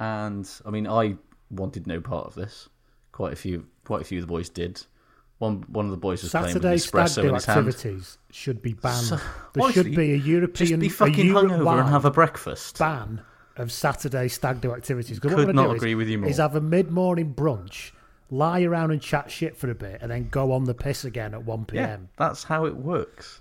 and 0.00 0.48
I 0.64 0.70
mean 0.70 0.86
I 0.86 1.16
wanted 1.50 1.86
no 1.86 2.00
part 2.00 2.26
of 2.26 2.34
this. 2.34 2.68
Quite 3.12 3.32
a 3.32 3.36
few, 3.36 3.66
quite 3.84 4.02
a 4.02 4.04
few 4.04 4.18
of 4.20 4.26
the 4.26 4.32
boys 4.32 4.48
did. 4.48 4.82
One 5.38 5.62
one 5.68 5.84
of 5.84 5.90
the 5.92 5.96
boys 5.96 6.22
was 6.22 6.32
playing 6.32 6.46
with 6.46 6.52
Saturday 6.54 6.72
an 6.72 6.78
stag 6.80 7.04
espresso 7.06 7.22
do 7.22 7.28
in 7.28 7.34
his 7.34 7.44
hand. 7.44 7.58
activities 7.68 8.18
should 8.30 8.60
be 8.60 8.72
banned. 8.72 9.06
So- 9.06 9.16
there 9.52 9.62
honestly, 9.64 9.82
should 9.84 9.94
be 9.96 10.12
a 10.12 10.16
European, 10.16 10.68
Just 10.68 10.80
be 10.80 10.88
fucking 10.88 11.26
hungover 11.28 11.80
and 11.80 11.88
have 11.88 12.04
a 12.04 12.10
breakfast. 12.10 12.78
ban 12.78 13.22
of 13.56 13.70
Saturday 13.70 14.26
stag 14.28 14.60
do 14.60 14.72
activities. 14.72 15.22
what 15.22 15.32
Could 15.34 15.46
we're 15.46 15.52
not 15.52 15.68
do 15.70 15.76
agree 15.76 15.92
is, 15.92 15.96
with 15.96 16.08
you 16.08 16.18
more. 16.18 16.28
Is 16.30 16.38
have 16.38 16.56
a 16.56 16.60
mid 16.60 16.90
morning 16.90 17.34
brunch, 17.34 17.92
lie 18.30 18.62
around 18.62 18.90
and 18.90 19.00
chat 19.00 19.30
shit 19.30 19.56
for 19.56 19.70
a 19.70 19.74
bit, 19.76 19.98
and 20.02 20.10
then 20.10 20.28
go 20.28 20.50
on 20.52 20.64
the 20.64 20.74
piss 20.74 21.04
again 21.04 21.34
at 21.34 21.44
one 21.44 21.64
p.m. 21.64 21.82
Yeah, 22.02 22.06
that's 22.16 22.42
how 22.44 22.64
it 22.66 22.74
works. 22.76 23.40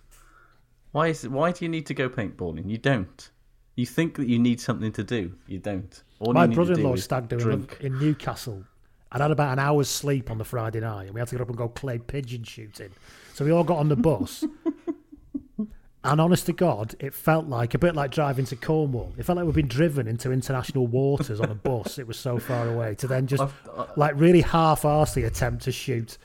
Why 0.92 1.08
is 1.08 1.24
it, 1.24 1.32
why 1.32 1.52
do 1.52 1.66
you 1.66 1.70
need 1.70 1.86
to 1.88 1.94
go 1.96 2.10
paintballing? 2.10 2.70
You 2.70 2.78
don't. 2.78 3.30
You 3.76 3.86
think 3.86 4.16
that 4.18 4.28
you 4.28 4.40
need 4.40 4.60
something 4.62 4.92
to 4.94 5.04
do. 5.04 5.34
You 5.48 5.60
don't. 5.60 6.04
All 6.20 6.34
My 6.34 6.44
you 6.44 6.48
need 6.50 6.56
to 6.56 6.62
do 6.62 6.66
brother-in-law 6.68 6.96
stag 6.98 7.28
drink. 7.30 7.78
in 7.80 8.00
Newcastle. 8.00 8.64
I'd 9.12 9.22
had 9.22 9.32
about 9.32 9.54
an 9.54 9.60
hour's 9.60 9.90
sleep 9.90 10.30
on 10.30 10.38
the 10.38 10.44
Friday 10.44 10.80
night, 10.80 11.06
and 11.06 11.14
we 11.14 11.20
had 11.20 11.30
to 11.30 11.36
get 11.36 11.42
up 11.42 11.48
and 11.48 11.58
go 11.58 11.70
clay 11.70 11.98
pigeon 11.98 12.44
shooting. 12.44 12.90
So 13.34 13.46
we 13.46 13.52
all 13.52 13.64
got 13.64 13.78
on 13.78 13.90
the 13.90 13.96
bus. 13.96 14.44
and 16.04 16.22
honest 16.22 16.46
to 16.48 16.54
God, 16.54 16.96
it 17.00 17.14
felt 17.14 17.48
like 17.48 17.74
a 17.74 17.78
bit 17.78 17.96
like 17.96 18.12
driving 18.12 18.46
to 18.46 18.56
Cornwall. 18.56 19.14
It 19.18 19.24
felt 19.24 19.38
like 19.38 19.46
we'd 19.46 19.56
been 19.56 19.68
driven 19.68 20.08
into 20.08 20.32
international 20.32 20.88
waters 20.88 21.40
on 21.40 21.50
a 21.50 21.56
bus. 21.56 21.98
It 21.98 22.08
was 22.08 22.18
so 22.18 22.40
far 22.40 22.68
away. 22.68 22.96
To 22.96 23.08
then 23.08 23.28
just 23.28 23.44
uh, 23.44 23.88
like 23.96 24.14
really 24.16 24.42
half-arsely 24.42 25.24
attempt 25.24 25.64
to 25.64 25.72
shoot 25.72 26.18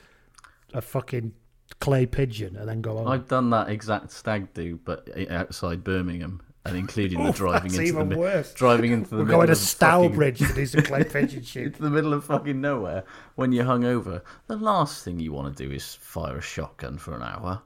a 0.73 0.81
fucking 0.81 1.33
clay 1.79 2.05
pigeon 2.05 2.55
and 2.55 2.67
then 2.67 2.81
go 2.81 2.97
on. 2.97 3.07
I've 3.07 3.27
done 3.27 3.49
that 3.51 3.69
exact 3.69 4.11
stag 4.11 4.53
do, 4.53 4.79
but 4.83 5.09
uh, 5.15 5.31
outside 5.31 5.83
Birmingham, 5.83 6.41
and 6.65 6.77
including 6.77 7.21
the 7.23 7.29
Oh, 7.29 7.33
driving 7.33 7.71
that's 7.73 7.89
into 7.89 8.03
the 8.05 8.17
worse. 8.17 8.53
driving 8.53 8.91
into 8.93 9.09
the 9.09 9.17
We're 9.17 9.23
middle 9.25 9.37
going 9.39 9.47
to 9.49 9.55
fucking- 9.55 9.65
Stourbridge 9.65 10.39
to 10.39 10.53
do 10.53 10.65
some 10.65 10.83
clay 10.83 11.03
pigeon 11.15 11.43
shoot. 11.43 11.65
into 11.67 11.81
the 11.81 11.89
middle 11.89 12.13
of 12.13 12.23
fucking 12.25 12.59
nowhere 12.61 13.03
when 13.35 13.51
you're 13.51 13.65
hungover. 13.65 14.21
The 14.47 14.55
last 14.57 15.03
thing 15.03 15.19
you 15.19 15.33
want 15.33 15.55
to 15.57 15.63
do 15.67 15.71
is 15.73 15.95
fire 15.95 16.37
a 16.37 16.41
shotgun 16.41 16.97
for 16.97 17.15
an 17.15 17.23
hour. 17.23 17.61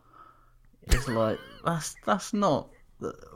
It's 0.83 1.07
like 1.07 1.39
that's 1.65 1.95
that's 2.05 2.33
not 2.33 2.69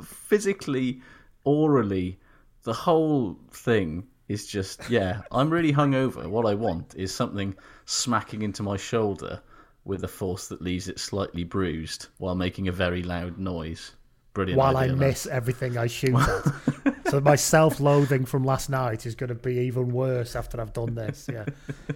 physically, 0.04 1.02
orally, 1.44 2.20
the 2.64 2.74
whole 2.74 3.38
thing 3.52 4.08
is 4.28 4.48
just 4.48 4.90
yeah. 4.90 5.22
I'm 5.32 5.50
really 5.50 5.74
hungover. 5.74 6.28
What 6.28 6.46
I 6.46 6.54
want 6.56 6.96
is 6.96 7.14
something 7.14 7.56
smacking 7.86 8.42
into 8.42 8.64
my 8.64 8.78
shoulder 8.78 9.42
with 9.84 10.04
a 10.04 10.08
force 10.08 10.48
that 10.48 10.62
leaves 10.62 10.88
it 10.88 11.00
slightly 11.00 11.44
bruised 11.44 12.08
while 12.20 12.36
making 12.36 12.68
a 12.68 12.72
very 12.72 13.04
loud 13.04 13.38
noise. 13.38 13.92
Brilliant. 14.34 14.58
while 14.58 14.78
I 14.78 14.84
idea, 14.84 14.96
that. 14.96 15.06
miss 15.06 15.28
everything 15.28 15.78
I 15.78 15.88
shoot 15.88 16.16
at. 16.86 17.10
so 17.10 17.20
my 17.20 17.36
self-loathing 17.36 18.26
from 18.26 18.44
last 18.44 18.70
night 18.70 19.06
is 19.06 19.16
going 19.16 19.28
to 19.30 19.36
be 19.36 19.56
even 19.56 19.92
worse 19.92 20.36
after 20.36 20.60
I've 20.62 20.74
done 20.74 20.96
this. 20.96 21.28
Yeah. 21.32 21.46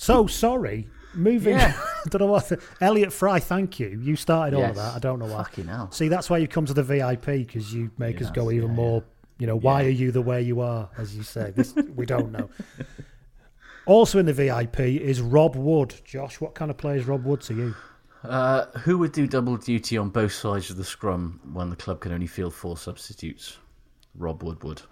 So 0.00 0.26
sorry. 0.26 0.88
Moving. 1.12 1.58
Yeah. 1.58 1.74
I 2.06 2.08
don't 2.08 2.22
know 2.22 2.28
what. 2.28 2.50
Elliot 2.80 3.12
Fry, 3.12 3.38
thank 3.38 3.78
you. 3.78 4.00
You 4.02 4.16
started 4.16 4.56
all 4.56 4.64
of 4.64 4.76
that. 4.76 4.94
I 4.94 4.98
don't 4.98 5.18
know 5.18 5.26
why. 5.26 5.42
Fucking 5.42 5.66
hell. 5.66 5.90
See, 5.90 6.08
that's 6.08 6.30
why 6.30 6.38
you 6.38 6.48
come 6.48 6.64
to 6.64 6.72
the 6.72 6.82
VIP 6.82 7.26
because 7.26 7.74
you 7.74 7.90
make 7.98 8.22
us 8.22 8.30
go 8.30 8.50
even 8.50 8.70
yeah, 8.70 8.76
more. 8.76 9.04
You 9.38 9.46
know, 9.46 9.56
why 9.56 9.84
are 9.84 9.90
you 9.90 10.10
the 10.10 10.22
way 10.22 10.40
you 10.40 10.62
are? 10.62 10.88
As 10.96 11.14
you 11.14 11.22
say, 11.22 11.50
this 11.50 11.74
we 11.94 12.06
don't 12.06 12.32
know. 12.32 12.48
Also 13.84 14.18
in 14.18 14.24
the 14.24 14.32
VIP 14.32 14.80
is 14.80 15.20
Rob 15.20 15.54
Wood. 15.54 15.94
Josh, 16.02 16.40
what 16.40 16.54
kind 16.54 16.70
of 16.70 16.78
player 16.78 16.96
is 16.96 17.04
Rob 17.04 17.24
Wood 17.26 17.42
to 17.42 17.54
you? 17.54 17.74
Uh, 18.22 18.66
who 18.80 18.98
would 18.98 19.12
do 19.12 19.26
double 19.26 19.56
duty 19.56 19.96
on 19.96 20.10
both 20.10 20.32
sides 20.32 20.68
of 20.70 20.76
the 20.76 20.84
scrum 20.84 21.40
when 21.52 21.70
the 21.70 21.76
club 21.76 22.00
can 22.00 22.12
only 22.12 22.26
field 22.26 22.54
four 22.54 22.76
substitutes? 22.76 23.58
Rob 24.14 24.42
Woodward. 24.42 24.82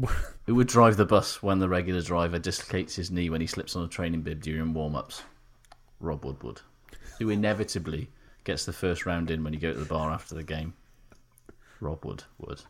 who 0.46 0.54
would 0.54 0.68
drive 0.68 0.96
the 0.96 1.04
bus 1.04 1.42
when 1.42 1.58
the 1.58 1.68
regular 1.68 2.00
driver 2.00 2.38
dislocates 2.38 2.94
his 2.94 3.10
knee 3.10 3.30
when 3.30 3.40
he 3.40 3.46
slips 3.46 3.74
on 3.74 3.84
a 3.84 3.88
training 3.88 4.22
bib 4.22 4.42
during 4.42 4.72
warm 4.72 4.94
ups? 4.94 5.22
Rob 6.00 6.24
Woodward. 6.24 6.60
Who 7.18 7.30
inevitably 7.30 8.10
gets 8.44 8.64
the 8.64 8.72
first 8.72 9.06
round 9.06 9.30
in 9.30 9.42
when 9.42 9.52
you 9.52 9.58
go 9.58 9.72
to 9.72 9.78
the 9.78 9.84
bar 9.84 10.12
after 10.12 10.36
the 10.36 10.44
game? 10.44 10.74
Rob 11.80 12.04
Woodward. 12.04 12.62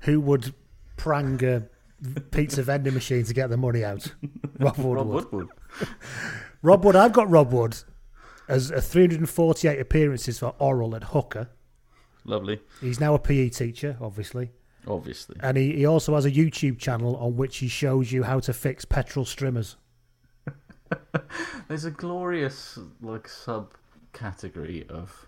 Who 0.00 0.20
would 0.20 0.54
prang 0.98 1.42
a 1.42 1.62
pizza 2.30 2.62
vending 2.62 2.92
machine 2.92 3.24
to 3.24 3.32
get 3.32 3.48
the 3.48 3.56
money 3.56 3.82
out? 3.82 4.12
Rob 4.58 4.76
Wood. 4.76 4.96
Rob. 4.96 5.06
Woodward. 5.06 5.48
Rob 6.60 6.84
Wood, 6.84 6.96
I've 6.96 7.14
got 7.14 7.30
Rob 7.30 7.50
Wood 7.52 7.78
as 8.48 8.70
a 8.70 8.80
348 8.80 9.80
appearances 9.80 10.38
for 10.38 10.54
Orrell 10.60 10.94
at 10.94 11.04
Hooker. 11.04 11.48
Lovely. 12.24 12.60
He's 12.80 13.00
now 13.00 13.14
a 13.14 13.18
PE 13.18 13.50
teacher, 13.50 13.96
obviously. 14.00 14.50
Obviously. 14.86 15.36
And 15.40 15.56
he, 15.56 15.76
he 15.76 15.86
also 15.86 16.14
has 16.14 16.24
a 16.24 16.30
YouTube 16.30 16.78
channel 16.78 17.16
on 17.16 17.36
which 17.36 17.58
he 17.58 17.68
shows 17.68 18.12
you 18.12 18.22
how 18.22 18.40
to 18.40 18.52
fix 18.52 18.84
petrol 18.84 19.24
strimmers. 19.24 19.76
There's 21.68 21.84
a 21.84 21.90
glorious 21.90 22.78
like 23.00 23.28
subcategory 23.28 24.88
of 24.88 25.26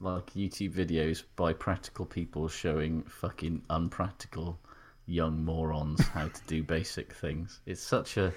like 0.00 0.26
YouTube 0.34 0.74
videos 0.74 1.24
by 1.36 1.52
practical 1.52 2.04
people 2.04 2.48
showing 2.48 3.02
fucking 3.02 3.62
unpractical 3.70 4.58
young 5.06 5.44
morons 5.44 6.00
how 6.08 6.28
to 6.28 6.40
do 6.46 6.62
basic 6.62 7.12
things. 7.12 7.60
It's 7.66 7.82
such 7.82 8.16
a, 8.16 8.32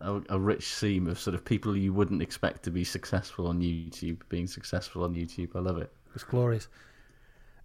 a 0.00 0.20
a 0.30 0.38
rich 0.38 0.74
seam 0.74 1.06
of 1.06 1.18
sort 1.18 1.34
of 1.34 1.44
people 1.44 1.76
you 1.76 1.92
wouldn't 1.92 2.22
expect 2.22 2.62
to 2.64 2.70
be 2.70 2.84
successful 2.84 3.46
on 3.46 3.60
YouTube 3.60 4.18
being 4.28 4.46
successful 4.46 5.04
on 5.04 5.14
YouTube. 5.14 5.54
I 5.54 5.60
love 5.60 5.78
it. 5.78 5.92
It's 6.14 6.24
glorious. 6.24 6.68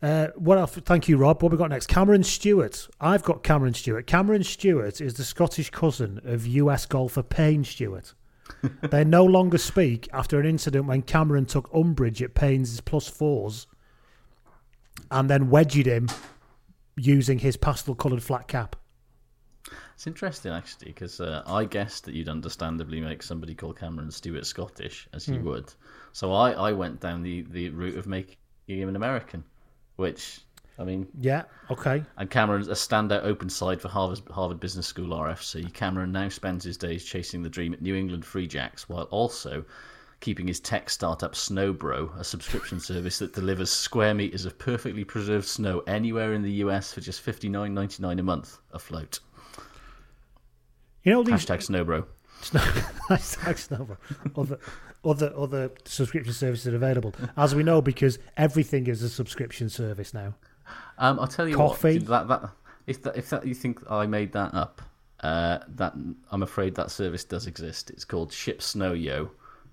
Uh, 0.01 0.27
what 0.35 0.57
else? 0.57 0.75
Thank 0.75 1.07
you, 1.07 1.17
Rob. 1.17 1.41
What 1.41 1.51
we 1.51 1.57
got 1.57 1.69
next? 1.69 1.87
Cameron 1.87 2.23
Stewart. 2.23 2.87
I've 2.99 3.23
got 3.23 3.43
Cameron 3.43 3.73
Stewart. 3.73 4.05
Cameron 4.05 4.43
Stewart 4.43 5.01
is 5.01 5.15
the 5.15 5.23
Scottish 5.23 5.69
cousin 5.69 6.21
of 6.25 6.45
US 6.45 6.85
golfer 6.85 7.23
Payne 7.23 7.63
Stewart. 7.63 8.13
they 8.91 9.03
no 9.03 9.23
longer 9.23 9.57
speak 9.57 10.07
after 10.13 10.39
an 10.39 10.45
incident 10.45 10.85
when 10.85 11.01
Cameron 11.01 11.45
took 11.45 11.69
umbrage 11.73 12.21
at 12.21 12.35
Payne's 12.35 12.79
plus 12.81 13.07
fours 13.07 13.65
and 15.09 15.29
then 15.29 15.49
wedged 15.49 15.87
him 15.87 16.09
using 16.95 17.39
his 17.39 17.57
pastel 17.57 17.95
coloured 17.95 18.23
flat 18.23 18.47
cap. 18.47 18.75
It's 19.95 20.07
interesting 20.07 20.51
actually 20.51 20.89
because 20.91 21.19
uh, 21.21 21.41
I 21.47 21.63
guessed 21.65 22.03
that 22.03 22.13
you'd 22.15 22.29
understandably 22.29 22.99
make 22.99 23.23
somebody 23.23 23.55
called 23.55 23.79
Cameron 23.79 24.11
Stewart 24.11 24.45
Scottish 24.45 25.07
as 25.13 25.27
you 25.27 25.39
Hmm. 25.39 25.45
would. 25.45 25.73
So 26.11 26.33
I, 26.33 26.51
I 26.51 26.71
went 26.73 26.99
down 26.99 27.23
the, 27.23 27.41
the 27.43 27.69
route 27.69 27.97
of 27.97 28.05
making 28.05 28.35
him 28.67 28.89
an 28.89 28.95
American, 28.97 29.43
which 29.95 30.41
I 30.77 30.83
mean 30.83 31.07
Yeah, 31.17 31.43
okay. 31.71 32.03
And 32.17 32.29
Cameron's 32.29 32.67
a 32.67 32.73
standout 32.73 33.23
open 33.23 33.49
side 33.49 33.81
for 33.81 33.87
Harvard, 33.87 34.19
Harvard 34.29 34.59
Business 34.59 34.85
School 34.85 35.09
RFC. 35.17 35.73
Cameron 35.73 36.11
now 36.11 36.27
spends 36.27 36.65
his 36.65 36.77
days 36.77 37.05
chasing 37.05 37.41
the 37.41 37.49
dream 37.49 37.73
at 37.73 37.81
New 37.81 37.95
England 37.95 38.25
Free 38.25 38.47
Jacks 38.47 38.89
while 38.89 39.03
also 39.03 39.63
keeping 40.19 40.47
his 40.47 40.59
tech 40.59 40.89
startup 40.89 41.35
Snowbro, 41.35 42.17
a 42.19 42.23
subscription 42.23 42.79
service 42.91 43.19
that 43.19 43.33
delivers 43.33 43.71
square 43.71 44.13
meters 44.13 44.45
of 44.45 44.57
perfectly 44.59 45.05
preserved 45.05 45.45
snow 45.45 45.79
anywhere 45.87 46.33
in 46.33 46.41
the 46.41 46.51
US 46.65 46.91
for 46.91 46.99
just 46.99 47.21
fifty 47.21 47.47
nine 47.47 47.73
ninety 47.73 48.03
nine 48.03 48.19
a 48.19 48.23
month 48.23 48.57
afloat. 48.73 49.19
You 51.05 51.13
know 51.13 51.23
these 51.23 51.45
Hashtag 51.45 51.59
Snowbro. 51.59 52.05
Hashtag 53.09 53.57
Snowball. 53.59 53.97
other 54.35 54.57
other 55.05 55.31
other 55.37 55.71
subscription 55.85 56.33
services 56.33 56.73
are 56.73 56.75
available, 56.75 57.13
as 57.37 57.53
we 57.53 57.61
know, 57.61 57.79
because 57.79 58.17
everything 58.37 58.87
is 58.87 59.03
a 59.03 59.09
subscription 59.09 59.69
service 59.69 60.15
now. 60.15 60.33
Um, 60.97 61.19
I'll 61.19 61.27
tell 61.27 61.47
you 61.47 61.57
Coffee. 61.57 61.99
what. 61.99 62.07
That, 62.07 62.27
that, 62.27 62.49
if 62.87 63.03
that, 63.03 63.15
if 63.15 63.29
that, 63.29 63.45
you 63.45 63.53
think 63.53 63.79
I 63.89 64.07
made 64.07 64.33
that 64.33 64.55
up, 64.55 64.81
uh, 65.19 65.59
that 65.67 65.93
I'm 66.31 66.41
afraid 66.41 66.73
that 66.75 66.89
service 66.89 67.23
does 67.23 67.45
exist. 67.45 67.91
It's 67.91 68.03
called 68.03 68.33
Ship 68.33 68.59
Snow 68.59 68.93
Yo, 68.93 69.29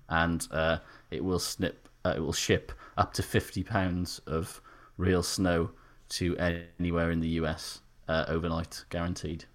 and 0.09 0.47
uh, 0.51 0.77
it 1.09 1.23
will 1.23 1.39
snip. 1.39 1.89
Uh, 2.05 2.13
it 2.15 2.19
will 2.19 2.33
ship 2.33 2.71
up 2.95 3.11
to 3.13 3.23
fifty 3.23 3.63
pounds 3.63 4.21
of 4.27 4.61
real 4.97 5.23
snow 5.23 5.71
to 6.09 6.37
anywhere 6.37 7.09
in 7.09 7.21
the 7.21 7.29
US 7.29 7.81
uh, 8.07 8.25
overnight, 8.27 8.85
guaranteed. 8.91 9.45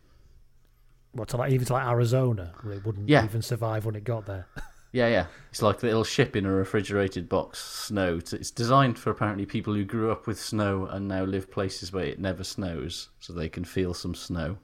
What 1.13 1.29
to 1.29 1.37
like 1.37 1.53
even 1.53 1.67
to 1.67 1.73
like 1.73 1.87
Arizona, 1.87 2.53
where 2.63 2.75
it 2.75 2.85
wouldn't 2.85 3.09
Yeah. 3.09 3.25
even 3.25 3.43
survive 3.43 3.85
when 3.87 3.95
it 3.97 4.05
got 4.05 4.27
there. 4.27 4.47
Yeah, 4.91 5.09
yeah. 5.09 5.27
It's 5.51 5.61
like 5.61 5.83
a 5.83 5.87
little 5.87 6.03
ship 6.03 6.35
in 6.35 6.47
a 6.47 6.51
refrigerated 6.51 7.29
box, 7.29 7.59
snow. 7.63 8.17
It's- 8.17 8.51
designed 8.51 8.99
for 8.99 9.11
apparently 9.11 9.45
people 9.45 9.75
who 9.75 9.85
grew 9.85 10.11
up 10.11 10.27
with 10.27 10.41
snow 10.41 10.87
and 10.87 11.07
now 11.07 11.25
live 11.25 11.51
places 11.51 11.93
where 11.93 12.07
it 12.07 12.19
never 12.19 12.43
snows, 12.43 13.11
so 13.21 13.35
they 13.35 13.51
can 13.51 13.65
feel 13.65 13.93
some 13.93 14.15
snow. 14.15 14.57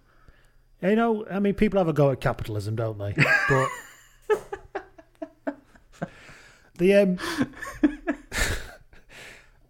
You 0.81 0.97
know, 0.97 1.27
I 1.31 1.41
mean, 1.41 1.53
people 1.53 1.77
have 1.79 1.89
a 1.89 1.93
go 1.93 2.11
at 2.11 2.23
capitalism, 2.23 2.75
don't 2.75 2.97
they? 2.99 3.15
But 3.51 3.69
the 6.79 6.95
um, 6.95 7.19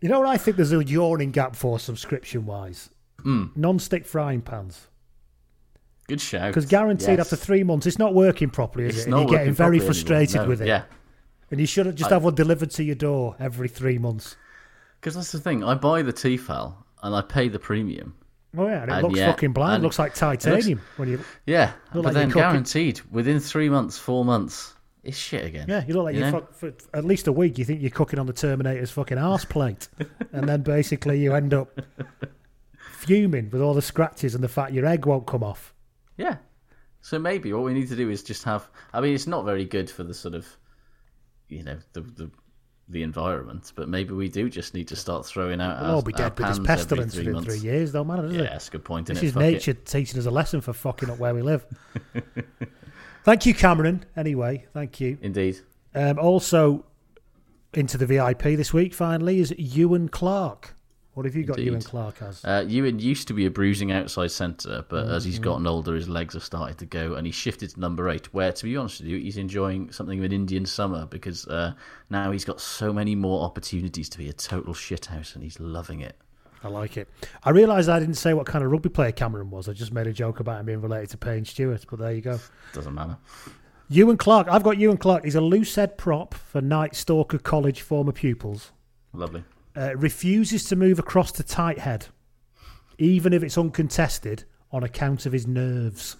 you 0.00 0.08
know 0.08 0.20
what 0.20 0.28
I 0.28 0.36
think 0.36 0.56
there's 0.56 0.72
a 0.72 0.84
yawning 0.84 1.32
gap 1.32 1.56
for 1.56 1.78
subscription 1.78 2.46
wise. 2.46 2.90
Hmm. 3.22 3.46
Non-stick 3.56 4.06
frying 4.06 4.40
pans, 4.40 4.86
Good 6.06 6.20
shout. 6.20 6.48
because 6.48 6.66
guaranteed 6.66 7.18
Yes. 7.18 7.20
after 7.32 7.36
three 7.36 7.62
months 7.64 7.86
it's 7.86 7.98
not 7.98 8.14
working 8.14 8.50
properly, 8.50 8.86
is 8.86 8.96
It's 8.96 9.06
it? 9.06 9.10
And 9.12 9.20
you're 9.20 9.38
getting 9.38 9.54
very 9.54 9.78
frustrated. 9.78 10.42
No, 10.42 10.48
with 10.48 10.60
it. 10.62 10.68
Yeah, 10.68 10.82
And 11.50 11.58
you 11.60 11.66
should 11.66 11.94
just 11.96 12.10
I- 12.10 12.14
have 12.14 12.24
one 12.24 12.34
delivered 12.34 12.70
to 12.72 12.84
your 12.84 12.94
door 12.96 13.36
every 13.40 13.68
three 13.68 13.98
months. 13.98 14.36
because 15.00 15.14
that's 15.14 15.32
the 15.32 15.40
thing. 15.40 15.62
I 15.64 15.74
buy 15.74 16.02
the 16.02 16.12
Tefal 16.12 16.74
and 17.02 17.14
I 17.14 17.20
pay 17.22 17.48
the 17.48 17.58
premium. 17.58 18.14
Oh 18.56 18.66
yeah, 18.66 18.82
and 18.82 18.90
it 18.90 18.94
And 18.94 19.02
looks 19.02 19.18
yeah, 19.18 19.30
fucking 19.32 19.52
blind. 19.52 19.82
It 19.82 19.84
looks 19.84 19.98
like 19.98 20.12
it 20.16 20.22
looks- 20.22 20.44
titanium 20.44 20.80
when 20.96 21.08
you. 21.08 21.20
Yeah, 21.46 21.72
but 21.92 22.04
like 22.04 22.14
then 22.14 22.28
guaranteed 22.30 23.00
within 23.10 23.40
three 23.40 23.68
months, 23.68 23.98
four 23.98 24.24
months, 24.24 24.74
it's 25.02 25.16
shit 25.16 25.44
again. 25.44 25.66
Yeah, 25.68 25.84
you 25.86 25.94
look 25.94 26.04
like 26.04 26.14
You 26.16 26.30
fuck, 26.30 26.54
for 26.54 26.72
at 26.94 27.04
least 27.04 27.26
a 27.26 27.32
week. 27.32 27.58
You 27.58 27.64
think 27.64 27.80
you're 27.82 27.90
cooking 27.90 28.18
on 28.18 28.26
the 28.26 28.32
Terminator's 28.32 28.90
fucking 28.92 29.18
arse 29.18 29.44
plate, 29.44 29.88
and 30.32 30.48
then 30.48 30.62
basically 30.62 31.18
you 31.20 31.34
end 31.34 31.52
up 31.52 31.80
fuming 32.78 33.50
with 33.50 33.60
all 33.60 33.74
the 33.74 33.82
scratches 33.82 34.34
and 34.34 34.42
the 34.44 34.48
fact 34.48 34.72
your 34.72 34.86
egg 34.86 35.04
won't 35.06 35.26
come 35.26 35.42
off. 35.42 35.73
Yeah. 36.16 36.36
So 37.00 37.18
maybe 37.18 37.52
what 37.52 37.64
we 37.64 37.74
need 37.74 37.88
to 37.88 37.96
do 37.96 38.08
is 38.10 38.22
just 38.22 38.44
have. 38.44 38.68
I 38.92 39.00
mean, 39.00 39.14
it's 39.14 39.26
not 39.26 39.44
very 39.44 39.64
good 39.64 39.90
for 39.90 40.04
the 40.04 40.14
sort 40.14 40.34
of, 40.34 40.46
you 41.48 41.62
know, 41.62 41.76
the 41.92 42.00
the, 42.00 42.30
the 42.88 43.02
environment. 43.02 43.72
But 43.76 43.88
maybe 43.88 44.14
we 44.14 44.28
do 44.28 44.48
just 44.48 44.72
need 44.74 44.88
to 44.88 44.96
start 44.96 45.26
throwing 45.26 45.60
out. 45.60 45.80
We'll 45.80 45.90
our, 45.90 45.96
all 45.96 46.02
be 46.02 46.12
dead 46.12 46.38
with 46.38 46.48
this 46.48 46.58
pestilence 46.58 47.14
within 47.16 47.42
three 47.42 47.58
years, 47.58 47.92
though, 47.92 48.04
man, 48.04 48.18
doesn't 48.22 48.34
Yeah, 48.34 48.44
it? 48.44 48.50
that's 48.50 48.68
a 48.68 48.70
good 48.70 48.84
point. 48.84 49.06
This 49.08 49.22
is 49.22 49.32
Fuck 49.32 49.42
nature 49.42 49.72
It. 49.72 49.84
teaching 49.86 50.18
us 50.18 50.26
a 50.26 50.30
lesson 50.30 50.60
for 50.60 50.72
fucking 50.72 51.10
up 51.10 51.18
where 51.18 51.34
we 51.34 51.42
live. 51.42 51.66
thank 53.24 53.44
you, 53.46 53.54
Cameron. 53.54 54.04
Anyway, 54.16 54.66
thank 54.72 55.00
you. 55.00 55.18
Indeed. 55.20 55.60
Um, 55.94 56.18
also, 56.18 56.84
into 57.74 57.98
the 57.98 58.06
VIP 58.06 58.42
this 58.42 58.72
week, 58.72 58.94
finally, 58.94 59.40
is 59.40 59.54
Ewan 59.58 60.08
Clark. 60.08 60.73
What 61.14 61.26
have 61.26 61.36
you 61.36 61.44
got 61.44 61.58
Indeed. 61.58 61.70
Ewan 61.70 61.82
Clark 61.82 62.22
as? 62.22 62.44
Uh, 62.44 62.64
Ewan 62.66 62.98
used 62.98 63.28
to 63.28 63.34
be 63.34 63.46
a 63.46 63.50
bruising 63.50 63.92
outside 63.92 64.32
centre, 64.32 64.84
but 64.88 65.06
as 65.08 65.22
Mm-hmm. 65.22 65.30
he's 65.30 65.38
gotten 65.38 65.66
older, 65.66 65.94
his 65.94 66.08
legs 66.08 66.34
have 66.34 66.42
started 66.44 66.76
to 66.78 66.86
go, 66.86 67.14
and 67.14 67.24
he 67.26 67.32
shifted 67.32 67.70
to 67.70 67.80
number 67.80 68.08
eight. 68.10 68.34
Where, 68.34 68.50
to 68.52 68.64
be 68.64 68.76
honest 68.76 69.00
with 69.00 69.08
you, 69.08 69.18
he's 69.18 69.36
enjoying 69.36 69.92
something 69.92 70.18
of 70.18 70.24
an 70.24 70.32
Indian 70.32 70.66
summer 70.66 71.06
because 71.06 71.46
uh, 71.46 71.74
now 72.10 72.32
he's 72.32 72.44
got 72.44 72.60
so 72.60 72.92
many 72.92 73.14
more 73.14 73.44
opportunities 73.44 74.08
to 74.08 74.18
be 74.18 74.28
a 74.28 74.32
total 74.32 74.74
shithouse, 74.74 75.34
and 75.34 75.44
he's 75.44 75.60
loving 75.60 76.00
it. 76.00 76.16
I 76.64 76.68
like 76.68 76.96
it. 76.96 77.08
I 77.44 77.50
realised 77.50 77.88
I 77.90 78.00
didn't 78.00 78.14
say 78.14 78.32
what 78.32 78.46
kind 78.46 78.64
of 78.64 78.70
rugby 78.72 78.88
player 78.88 79.12
Cameron 79.12 79.50
was. 79.50 79.68
I 79.68 79.72
just 79.74 79.92
made 79.92 80.06
a 80.06 80.12
joke 80.14 80.40
about 80.40 80.60
him 80.60 80.66
being 80.66 80.80
related 80.80 81.10
to 81.10 81.18
Payne 81.18 81.44
Stewart, 81.44 81.84
but 81.90 81.98
there 81.98 82.12
you 82.12 82.22
go. 82.22 82.40
Doesn't 82.72 82.94
matter. 82.94 83.18
Ewan 83.90 84.16
Clark. 84.16 84.48
I've 84.50 84.62
got 84.62 84.78
Ewan 84.78 84.96
Clark. 84.96 85.24
He's 85.24 85.34
a 85.34 85.42
loose 85.42 85.74
head 85.74 85.98
prop 85.98 86.32
for 86.32 86.62
Night 86.62 86.96
Stalker 86.96 87.36
College 87.38 87.82
former 87.82 88.12
pupils. 88.12 88.72
Lovely. 89.12 89.44
Uh, 89.76 89.96
refuses 89.96 90.64
to 90.64 90.76
move 90.76 90.98
across 90.98 91.32
to 91.32 91.42
tight 91.42 91.78
head, 91.80 92.06
even 92.98 93.32
if 93.32 93.42
it's 93.42 93.58
uncontested, 93.58 94.44
on 94.70 94.84
account 94.84 95.26
of 95.26 95.32
his 95.32 95.46
nerves. 95.46 96.16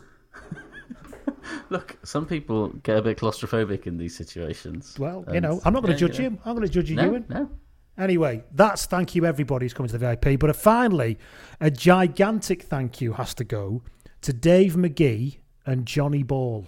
Look, 1.71 1.97
some 2.05 2.27
people 2.27 2.69
get 2.83 2.97
a 2.97 3.03
bit 3.03 3.19
claustrophobic 3.19 3.87
in 3.87 3.97
these 3.97 4.17
situations. 4.17 4.97
Well, 4.99 5.25
you 5.33 5.41
know, 5.41 5.61
I'm 5.65 5.73
not 5.73 5.83
going 5.83 5.97
to 5.97 6.01
yeah, 6.01 6.09
judge 6.09 6.19
yeah. 6.19 6.27
him. 6.27 6.39
I'm 6.45 6.55
going 6.57 6.67
to 6.67 6.73
judge 6.73 6.91
you, 6.91 6.97
No, 6.97 7.05
Ewan. 7.05 7.25
no. 7.29 7.51
Anyway, 7.97 8.43
that's 8.53 8.87
thank 8.87 9.15
you 9.15 9.25
everybody 9.25 9.65
who's 9.67 9.75
coming 9.75 9.91
to 9.91 9.99
the 9.99 10.17
VIP. 10.17 10.41
But 10.41 10.57
finally, 10.57 11.19
a 11.61 11.71
gigantic 11.71 12.63
thank 12.63 13.01
you 13.01 13.13
has 13.13 13.35
to 13.35 13.45
go 13.45 13.83
to 14.23 14.33
Dave 14.33 14.75
McGee 14.75 15.39
and 15.65 15.87
Johnny 15.87 16.23
Ball. 16.23 16.67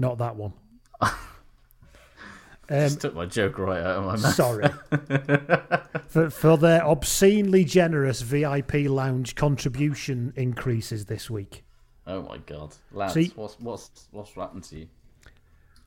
Not 0.00 0.18
that 0.18 0.34
one. 0.36 0.54
Um, 2.68 2.80
Just 2.80 3.00
took 3.00 3.14
my 3.14 3.26
joke 3.26 3.58
right 3.58 3.78
out 3.80 3.98
of 3.98 4.04
my 4.04 4.16
mouth. 4.16 4.34
sorry. 4.34 4.68
for, 6.08 6.30
for 6.30 6.56
their 6.56 6.84
obscenely 6.84 7.64
generous 7.64 8.22
VIP 8.22 8.74
lounge 8.88 9.34
contribution 9.34 10.32
increases 10.36 11.06
this 11.06 11.30
week. 11.30 11.64
Oh 12.06 12.22
my 12.22 12.38
god, 12.38 12.74
lads, 12.92 13.14
See- 13.14 13.32
what's 13.34 13.58
what's 13.60 14.08
what's 14.10 14.32
happened 14.32 14.64
to 14.64 14.78
you? 14.80 14.86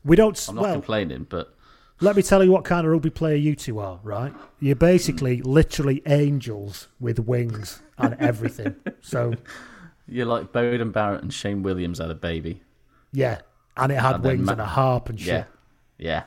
We 0.03 0.15
don't. 0.15 0.37
I'm 0.47 0.55
not 0.55 0.61
well, 0.63 0.73
complaining, 0.73 1.27
but 1.29 1.53
let 2.01 2.15
me 2.15 2.21
tell 2.21 2.43
you 2.43 2.51
what 2.51 2.63
kind 2.65 2.85
of 2.85 2.91
rugby 2.93 3.09
player 3.09 3.35
you 3.35 3.55
two 3.55 3.79
are, 3.79 3.99
right? 4.03 4.33
You're 4.59 4.75
basically 4.75 5.41
literally 5.41 6.01
angels 6.05 6.87
with 6.99 7.19
wings 7.19 7.81
and 7.97 8.15
everything. 8.19 8.75
so, 9.01 9.33
you're 10.07 10.25
like 10.25 10.51
Beauden 10.53 10.91
Barrett 10.93 11.21
and 11.21 11.33
Shane 11.33 11.61
Williams 11.63 11.99
had 11.99 12.09
a 12.09 12.15
baby. 12.15 12.61
yeah. 13.11 13.39
And 13.77 13.93
it 13.93 13.99
had 13.99 14.15
And 14.15 14.23
wings 14.25 14.45
Ma- 14.45 14.51
and 14.53 14.61
a 14.61 14.65
harp 14.65 15.07
and 15.07 15.17
shit. 15.17 15.27
Yeah, 15.27 15.43
yeah. 15.97 16.23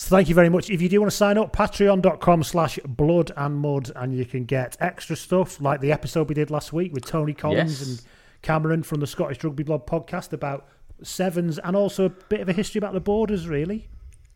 So 0.00 0.10
thank 0.14 0.28
you 0.28 0.34
very 0.36 0.48
much. 0.48 0.70
If 0.70 0.80
you 0.80 0.88
do 0.88 1.00
want 1.00 1.10
to 1.10 1.16
sign 1.16 1.36
up, 1.38 1.52
patreon.com 1.52 2.44
slash 2.44 2.78
blood 2.86 3.32
and 3.36 3.56
mud, 3.56 3.90
and 3.96 4.16
you 4.16 4.24
can 4.24 4.44
get 4.44 4.76
extra 4.78 5.16
stuff 5.16 5.60
like 5.60 5.80
the 5.80 5.90
episode 5.90 6.28
we 6.28 6.36
did 6.36 6.52
last 6.52 6.72
week 6.72 6.92
with 6.92 7.04
Tony 7.04 7.34
Collins 7.34 7.80
Yes. 7.80 7.88
and 7.88 8.02
Cameron 8.42 8.84
from 8.84 9.00
the 9.00 9.08
Scottish 9.08 9.42
Rugby 9.42 9.64
Blog 9.64 9.86
podcast 9.86 10.32
about 10.32 10.68
sevens 11.02 11.58
and 11.58 11.74
also 11.74 12.04
a 12.04 12.10
bit 12.10 12.40
of 12.40 12.48
a 12.48 12.52
history 12.52 12.78
about 12.78 12.92
the 12.92 13.00
borders, 13.00 13.48
really. 13.48 13.88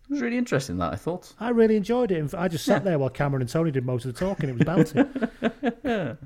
It 0.08 0.10
was 0.10 0.20
really 0.20 0.36
interesting 0.36 0.78
that 0.78 0.92
I 0.94 0.96
thought. 0.96 1.32
I 1.38 1.50
really 1.50 1.76
enjoyed 1.76 2.10
it. 2.10 2.34
I 2.34 2.48
just 2.48 2.64
sat 2.64 2.82
there 2.82 2.98
while 2.98 3.10
Cameron 3.10 3.42
and 3.42 3.48
Tony 3.48 3.70
did 3.70 3.86
most 3.86 4.04
of 4.04 4.12
the 4.14 4.18
talking. 4.18 4.48
It 4.48 4.56
was 4.58 4.64
bounty. 4.64 5.04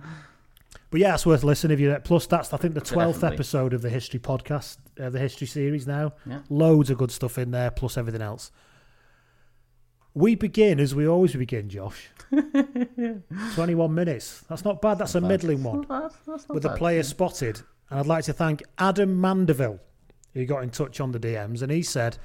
but 0.90 0.99
yeah, 1.01 1.12
it's 1.12 1.27
worth 1.27 1.44
listening 1.44 1.75
if 1.75 1.81
you're 1.81 2.01
plus. 2.01 2.27
That's 2.27 2.55
I 2.55 2.57
think 2.57 2.72
the 2.72 2.81
twelfth 2.81 3.22
episode 3.22 3.75
of 3.75 3.83
the 3.83 3.90
history 3.90 4.18
podcast, 4.18 4.79
uh, 4.99 5.11
the 5.11 5.18
history 5.18 5.46
series. 5.46 5.87
Now, 5.87 6.14
Yeah. 6.25 6.38
loads 6.49 6.88
of 6.88 6.96
good 6.96 7.11
stuff 7.11 7.37
in 7.37 7.51
there, 7.51 7.70
plus 7.70 7.99
everything 7.99 8.22
else. 8.22 8.51
We 10.16 10.35
begin 10.35 10.81
as 10.81 10.94
we 10.94 11.07
always 11.07 11.35
begin, 11.37 11.68
Josh. 11.68 12.09
Twenty-one 13.55 13.94
minutes. 13.94 14.42
That's 14.48 14.64
not 14.64 14.81
bad. 14.81 14.98
That's 14.98 15.14
a 15.14 15.20
middling 15.20 15.62
one 15.62 15.85
That's, 15.88 16.14
that's 16.26 16.48
not 16.48 16.55
with 16.55 16.64
a 16.64 16.68
bad. 16.70 16.79
player 16.79 17.02
spotted. 17.02 17.61
And 17.90 18.00
I'd 18.00 18.07
like 18.07 18.24
to 18.24 18.33
thank 18.33 18.62
Adam 18.79 19.20
Mandeville, 19.20 19.79
who 20.33 20.46
got 20.46 20.62
in 20.62 20.70
touch 20.70 21.00
on 21.00 21.12
the 21.12 21.20
DMs, 21.20 21.61
and 21.61 21.70
he 21.70 21.83
said, 21.83 22.16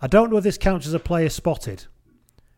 "I 0.00 0.08
don't 0.08 0.30
know 0.30 0.38
if 0.38 0.44
this 0.44 0.58
counts 0.58 0.88
as 0.88 0.92
a 0.94 0.98
player 0.98 1.28
spotted 1.28 1.84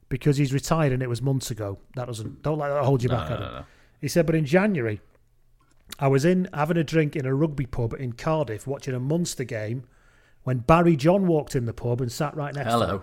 because 0.08 0.38
he's 0.38 0.54
retired 0.54 0.92
and 0.92 1.02
it 1.02 1.08
was 1.08 1.20
months 1.20 1.50
ago. 1.50 1.78
That 1.94 2.06
doesn't 2.06 2.42
don't 2.42 2.58
let 2.58 2.68
that 2.70 2.84
hold 2.84 3.02
you 3.02 3.10
No, 3.10 3.16
back, 3.16 3.28
no, 3.28 3.36
Adam." 3.36 3.52
no. 3.56 3.64
He 4.00 4.08
said, 4.08 4.24
"But 4.24 4.36
in 4.36 4.46
January, 4.46 5.02
I 5.98 6.08
was 6.08 6.24
in 6.24 6.48
having 6.54 6.78
a 6.78 6.84
drink 6.84 7.14
in 7.14 7.26
a 7.26 7.34
rugby 7.34 7.66
pub 7.66 7.92
in 7.92 8.14
Cardiff, 8.14 8.66
watching 8.66 8.94
a 8.94 9.00
Munster 9.00 9.44
game." 9.44 9.84
When 10.44 10.58
Barry 10.58 10.96
John 10.96 11.26
walked 11.26 11.54
in 11.54 11.66
the 11.66 11.74
pub 11.74 12.00
and 12.00 12.10
sat 12.10 12.34
right 12.34 12.54
next 12.54 12.70
to 12.72 12.86
him. 12.94 13.02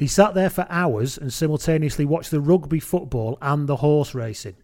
He 0.00 0.06
sat 0.06 0.32
there 0.32 0.48
for 0.48 0.66
hours 0.70 1.18
and 1.18 1.30
simultaneously 1.30 2.06
watched 2.06 2.30
the 2.30 2.40
rugby, 2.40 2.80
football, 2.80 3.36
and 3.42 3.68
the 3.68 3.76
horse 3.76 4.14
racing. 4.14 4.56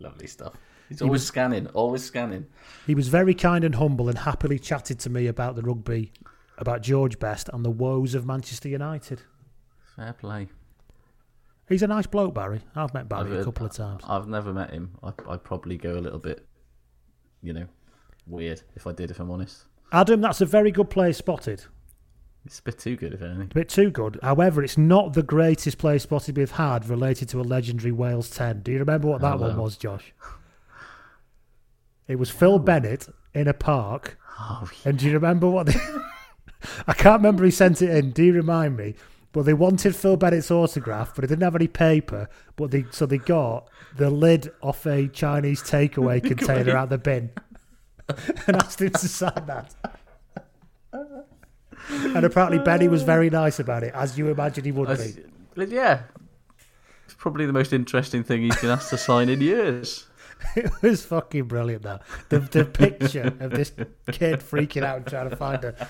Lovely 0.00 0.26
stuff. 0.26 0.54
He's 0.88 1.00
always 1.00 1.24
scanning, 1.24 1.68
always 1.68 2.02
scanning. 2.02 2.46
He 2.88 2.96
was 2.96 3.06
very 3.06 3.34
kind 3.34 3.62
and 3.62 3.76
humble 3.76 4.08
and 4.08 4.18
happily 4.18 4.58
chatted 4.58 4.98
to 4.98 5.10
me 5.10 5.28
about 5.28 5.54
the 5.54 5.62
rugby, 5.62 6.12
about 6.58 6.82
George 6.82 7.20
Best 7.20 7.48
and 7.52 7.64
the 7.64 7.70
woes 7.70 8.16
of 8.16 8.26
Manchester 8.26 8.68
United. 8.68 9.22
Fair 9.94 10.12
play. 10.12 10.48
He's 11.68 11.84
a 11.84 11.86
nice 11.86 12.08
bloke, 12.08 12.34
Barry. 12.34 12.62
I've 12.74 12.92
met 12.92 13.08
Barry 13.08 13.32
I've 13.32 13.42
a 13.42 13.44
couple 13.44 13.66
of 13.66 13.72
times. 13.72 14.02
I've 14.08 14.26
never 14.26 14.52
met 14.52 14.72
him. 14.72 14.98
I, 15.04 15.12
I'd 15.28 15.44
probably 15.44 15.76
go 15.76 15.92
a 15.92 16.00
little 16.00 16.18
bit, 16.18 16.44
you 17.42 17.52
know, 17.52 17.68
weird 18.26 18.60
if 18.74 18.88
I 18.88 18.92
did, 18.92 19.12
if 19.12 19.20
I'm 19.20 19.30
honest. 19.30 19.66
Adam, 19.92 20.20
that's 20.20 20.40
a 20.40 20.46
very 20.46 20.72
good 20.72 20.90
player 20.90 21.12
spotted. 21.12 21.64
It's 22.44 22.58
a 22.58 22.62
bit 22.62 22.78
too 22.78 22.96
good, 22.96 23.12
if 23.14 23.22
anything. 23.22 23.48
A 23.50 23.54
bit 23.54 23.68
too 23.68 23.90
good. 23.90 24.18
However, 24.22 24.64
it's 24.64 24.76
not 24.76 25.12
the 25.12 25.22
greatest 25.22 25.78
player 25.78 25.98
spotted 25.98 26.36
we've 26.36 26.50
had 26.50 26.88
related 26.88 27.28
to 27.30 27.40
a 27.40 27.42
legendary 27.42 27.92
Wales 27.92 28.28
10. 28.30 28.62
Do 28.62 28.72
you 28.72 28.78
remember 28.78 29.08
what 29.08 29.20
that 29.20 29.34
Oh, 29.34 29.38
one 29.38 29.56
was, 29.56 29.76
Josh? 29.76 30.12
It 32.08 32.16
was 32.16 32.30
Phil 32.30 32.54
oh. 32.54 32.58
Bennett 32.58 33.08
in 33.32 33.46
a 33.46 33.54
park. 33.54 34.18
Oh, 34.40 34.68
And 34.84 34.98
do 34.98 35.06
you 35.06 35.12
remember 35.12 35.48
what 35.48 35.66
they... 35.66 35.74
I 36.86 36.94
can't 36.94 37.20
remember 37.20 37.44
who 37.44 37.50
sent 37.50 37.80
it 37.80 37.90
in. 37.90 38.10
Do 38.10 38.24
you 38.24 38.32
remind 38.32 38.76
me? 38.76 38.94
But 39.32 39.44
they 39.44 39.54
wanted 39.54 39.96
Phil 39.96 40.16
Bennett's 40.16 40.50
autograph, 40.50 41.14
but 41.14 41.22
they 41.22 41.28
didn't 41.28 41.42
have 41.42 41.56
any 41.56 41.66
paper. 41.66 42.28
But 42.54 42.70
they 42.70 42.84
so 42.90 43.06
they 43.06 43.18
got 43.18 43.68
the 43.96 44.10
lid 44.10 44.52
off 44.60 44.86
a 44.86 45.08
Chinese 45.08 45.62
takeaway 45.62 46.22
container 46.24 46.76
out 46.76 46.90
the 46.90 46.98
bin 46.98 47.30
and 48.46 48.56
asked 48.56 48.80
him 48.80 48.90
to 48.90 49.08
sign 49.08 49.46
that. 49.46 49.74
And 51.90 52.24
apparently 52.24 52.58
Benny 52.58 52.88
was 52.88 53.02
very 53.02 53.30
nice 53.30 53.58
about 53.58 53.82
it, 53.82 53.92
as 53.94 54.16
you 54.18 54.28
imagine 54.28 54.64
he 54.64 54.72
would 54.72 54.88
I 54.90 54.96
be. 54.96 55.66
yeah. 55.68 56.02
It's 57.04 57.14
probably 57.14 57.46
the 57.46 57.52
most 57.52 57.72
interesting 57.72 58.22
thing 58.22 58.42
he's 58.42 58.60
been 58.60 58.70
asked 58.70 58.90
to 58.90 58.98
sign 58.98 59.28
in 59.28 59.40
years. 59.40 60.06
It 60.56 60.70
was 60.82 61.04
fucking 61.04 61.44
brilliant, 61.44 61.82
though. 61.84 62.00
The 62.28 62.40
the 62.40 62.64
picture 62.64 63.32
of 63.38 63.52
this 63.52 63.70
kid 64.10 64.40
freaking 64.40 64.82
out 64.82 64.96
and 64.96 65.06
trying 65.06 65.30
to 65.30 65.36
find 65.36 65.62
her, 65.62 65.88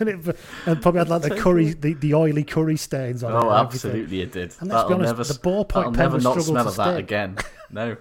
and, 0.00 0.08
it, 0.08 0.36
and 0.66 0.82
probably 0.82 0.98
had 0.98 1.08
like 1.08 1.22
the 1.22 1.36
curry, 1.40 1.72
the, 1.72 1.94
the 1.94 2.12
oily 2.14 2.42
curry 2.42 2.76
stains 2.76 3.22
on 3.22 3.30
it. 3.32 3.36
Oh, 3.36 3.52
absolutely, 3.52 4.22
it 4.22 4.32
did. 4.32 4.54
And 4.58 4.70
let's 4.70 4.88
be 4.88 4.94
That'll 4.94 4.94
honest, 4.94 5.10
never, 5.10 5.24
the 5.24 5.34
ballpoint 5.34 5.68
that'll 5.68 5.92
pen 5.92 6.02
never 6.10 6.18
not 6.18 6.32
struggled 6.32 6.44
smell 6.46 6.64
to 6.64 6.70
of 6.70 6.76
that 6.76 6.92
stick. 6.94 7.04
again. 7.04 7.38
No, 7.70 7.96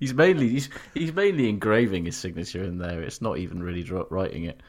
he's 0.00 0.14
mainly 0.14 0.48
he's 0.48 0.70
he's 0.94 1.12
mainly 1.12 1.48
engraving 1.48 2.06
his 2.06 2.16
signature 2.16 2.64
in 2.64 2.78
there. 2.78 3.02
It's 3.02 3.20
not 3.20 3.38
even 3.38 3.62
really 3.62 3.82
writing 4.10 4.44
it. 4.44 4.62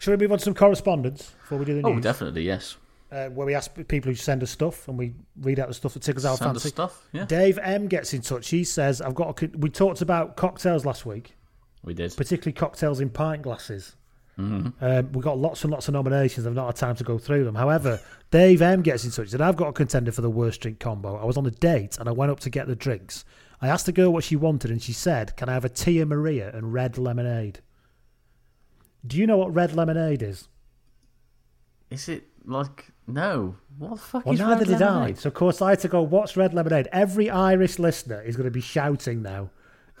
Shall 0.00 0.14
we 0.14 0.18
move 0.18 0.32
on 0.32 0.38
to 0.38 0.44
some 0.44 0.54
correspondence 0.54 1.30
before 1.42 1.58
we 1.58 1.64
do 1.66 1.74
the 1.74 1.82
news? 1.82 1.98
Oh, 1.98 2.00
definitely, 2.00 2.42
yes. 2.42 2.76
uh, 3.12 3.28
where 3.28 3.46
we 3.46 3.54
ask 3.54 3.72
people 3.86 4.10
who 4.10 4.14
send 4.16 4.42
us 4.42 4.50
stuff 4.50 4.88
and 4.88 4.98
we 4.98 5.12
read 5.40 5.60
out 5.60 5.68
the 5.68 5.74
stuff 5.74 5.94
that 5.94 6.02
tickles 6.02 6.24
our 6.24 6.36
Send 6.36 6.56
us 6.56 6.62
fancy. 6.62 6.68
stuff, 6.70 7.06
yeah. 7.12 7.26
Dave 7.26 7.58
M 7.58 7.86
gets 7.86 8.12
in 8.14 8.22
touch. 8.22 8.48
He 8.48 8.64
says, 8.64 9.00
"I've 9.00 9.14
got. 9.14 9.40
A, 9.42 9.50
we 9.58 9.68
talked 9.70 10.00
about 10.00 10.36
cocktails 10.36 10.84
last 10.86 11.04
week, 11.06 11.36
We 11.84 11.92
did. 11.94 12.16
particularly 12.16 12.52
cocktails 12.54 12.98
in 13.00 13.10
pint 13.10 13.42
glasses. 13.42 13.94
Mm-hmm. 14.38 14.82
Um, 14.82 15.12
we 15.12 15.20
got 15.20 15.36
lots 15.36 15.64
and 15.64 15.70
lots 15.70 15.86
of 15.88 15.92
nominations. 15.92 16.46
I've 16.46 16.54
not 16.54 16.64
had 16.66 16.76
time 16.76 16.96
to 16.96 17.04
go 17.04 17.18
through 17.18 17.44
them. 17.44 17.54
However, 17.54 18.00
Dave 18.30 18.62
M 18.62 18.80
gets 18.80 19.04
in 19.04 19.10
touch. 19.10 19.28
Said, 19.28 19.42
"I've 19.42 19.56
got 19.56 19.68
a 19.68 19.72
contender 19.74 20.12
for 20.12 20.22
the 20.22 20.30
worst 20.30 20.62
drink 20.62 20.80
combo. 20.80 21.16
I 21.16 21.26
was 21.26 21.36
on 21.36 21.44
a 21.44 21.50
date 21.50 21.98
and 21.98 22.08
I 22.08 22.12
went 22.12 22.32
up 22.32 22.40
to 22.40 22.48
get 22.50 22.66
the 22.68 22.74
drinks. 22.76 23.26
I 23.60 23.68
asked 23.68 23.84
the 23.84 23.92
girl 23.92 24.10
what 24.14 24.24
she 24.24 24.36
wanted, 24.36 24.70
and 24.70 24.80
she 24.82 24.94
said, 24.94 25.36
"Can 25.36 25.50
I 25.50 25.52
have 25.52 25.66
a 25.66 25.68
Tia 25.68 26.06
Maria 26.06 26.50
and 26.56 26.72
red 26.72 26.96
lemonade?" 26.96 27.60
Do 29.06 29.16
you 29.16 29.26
know 29.26 29.36
what 29.36 29.54
red 29.54 29.74
lemonade 29.74 30.22
is? 30.22 30.48
Is 31.90 32.08
it 32.08 32.28
like 32.44 32.86
no? 33.06 33.56
What 33.78 33.90
the 33.92 33.96
fuck 33.96 34.26
Well, 34.26 34.34
is 34.34 34.40
neither 34.40 34.64
red 34.64 34.66
did 34.66 34.80
lemonade? 34.80 35.16
I. 35.16 35.20
So, 35.20 35.28
of 35.28 35.34
course, 35.34 35.60
I 35.62 35.70
had 35.70 35.80
to 35.80 35.88
go, 35.88 36.02
what's 36.02 36.36
red 36.36 36.54
lemonade? 36.54 36.88
Every 36.92 37.28
Irish 37.30 37.78
listener 37.78 38.20
is 38.22 38.36
going 38.36 38.44
to 38.44 38.50
be 38.50 38.60
shouting 38.60 39.22
now 39.22 39.50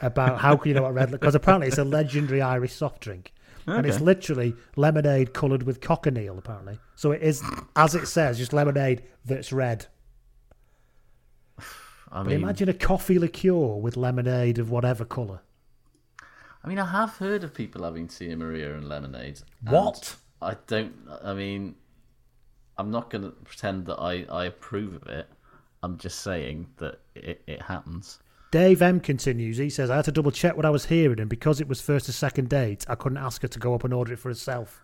about 0.02 0.38
how 0.40 0.56
can 0.56 0.68
you 0.70 0.74
know 0.74 0.82
what 0.82 0.94
red 0.94 1.10
Because 1.10 1.34
apparently 1.34 1.68
it's 1.68 1.78
a 1.78 1.84
legendary 1.84 2.40
Irish 2.40 2.72
soft 2.72 3.00
drink. 3.00 3.32
And 3.66 3.86
it's 3.86 4.00
literally 4.00 4.54
lemonade 4.74 5.32
coloured 5.32 5.62
with 5.62 5.80
cochineal, 5.80 6.38
apparently. 6.38 6.80
So 6.96 7.12
it 7.12 7.22
is, 7.22 7.40
as 7.76 7.94
it 7.94 8.06
says, 8.06 8.36
just 8.36 8.52
lemonade 8.52 9.02
that's 9.24 9.52
red. 9.52 9.86
I 12.10 12.22
But 12.22 12.26
mean, 12.26 12.42
imagine 12.42 12.68
a 12.68 12.74
coffee 12.74 13.18
liqueur 13.18 13.76
with 13.76 13.96
lemonade 13.96 14.58
of 14.58 14.70
whatever 14.70 15.04
colour. 15.04 15.40
I 16.62 16.68
mean, 16.68 16.78
I 16.78 16.86
have 16.86 17.16
heard 17.16 17.42
of 17.42 17.54
people 17.54 17.84
having 17.84 18.08
Tia 18.08 18.36
Maria 18.36 18.74
and 18.74 18.88
lemonade. 18.88 19.40
and 19.64 19.74
What? 19.74 20.16
I 20.42 20.56
don't. 20.66 20.94
I 21.22 21.34
mean, 21.34 21.74
I'm 22.76 22.90
not 22.90 23.10
going 23.10 23.24
to 23.24 23.30
pretend 23.30 23.86
that 23.86 23.98
I, 23.98 24.26
I 24.30 24.46
approve 24.46 24.94
of 24.94 25.06
it. 25.06 25.28
I'm 25.82 25.96
just 25.98 26.20
saying 26.20 26.66
that 26.76 27.00
it, 27.14 27.42
it 27.46 27.62
happens. 27.62 28.18
Dave 28.50 28.82
M 28.82 29.00
continues. 29.00 29.58
He 29.58 29.70
says, 29.70 29.90
I 29.90 29.96
had 29.96 30.06
to 30.06 30.12
double 30.12 30.32
check 30.32 30.56
what 30.56 30.66
I 30.66 30.70
was 30.70 30.86
hearing, 30.86 31.20
and 31.20 31.30
because 31.30 31.60
it 31.60 31.68
was 31.68 31.80
first 31.80 32.08
or 32.08 32.12
second 32.12 32.48
date, 32.48 32.84
I 32.88 32.96
couldn't 32.96 33.18
ask 33.18 33.42
her 33.42 33.48
to 33.48 33.58
go 33.58 33.74
up 33.74 33.84
and 33.84 33.94
order 33.94 34.12
it 34.12 34.18
for 34.18 34.28
herself. 34.28 34.82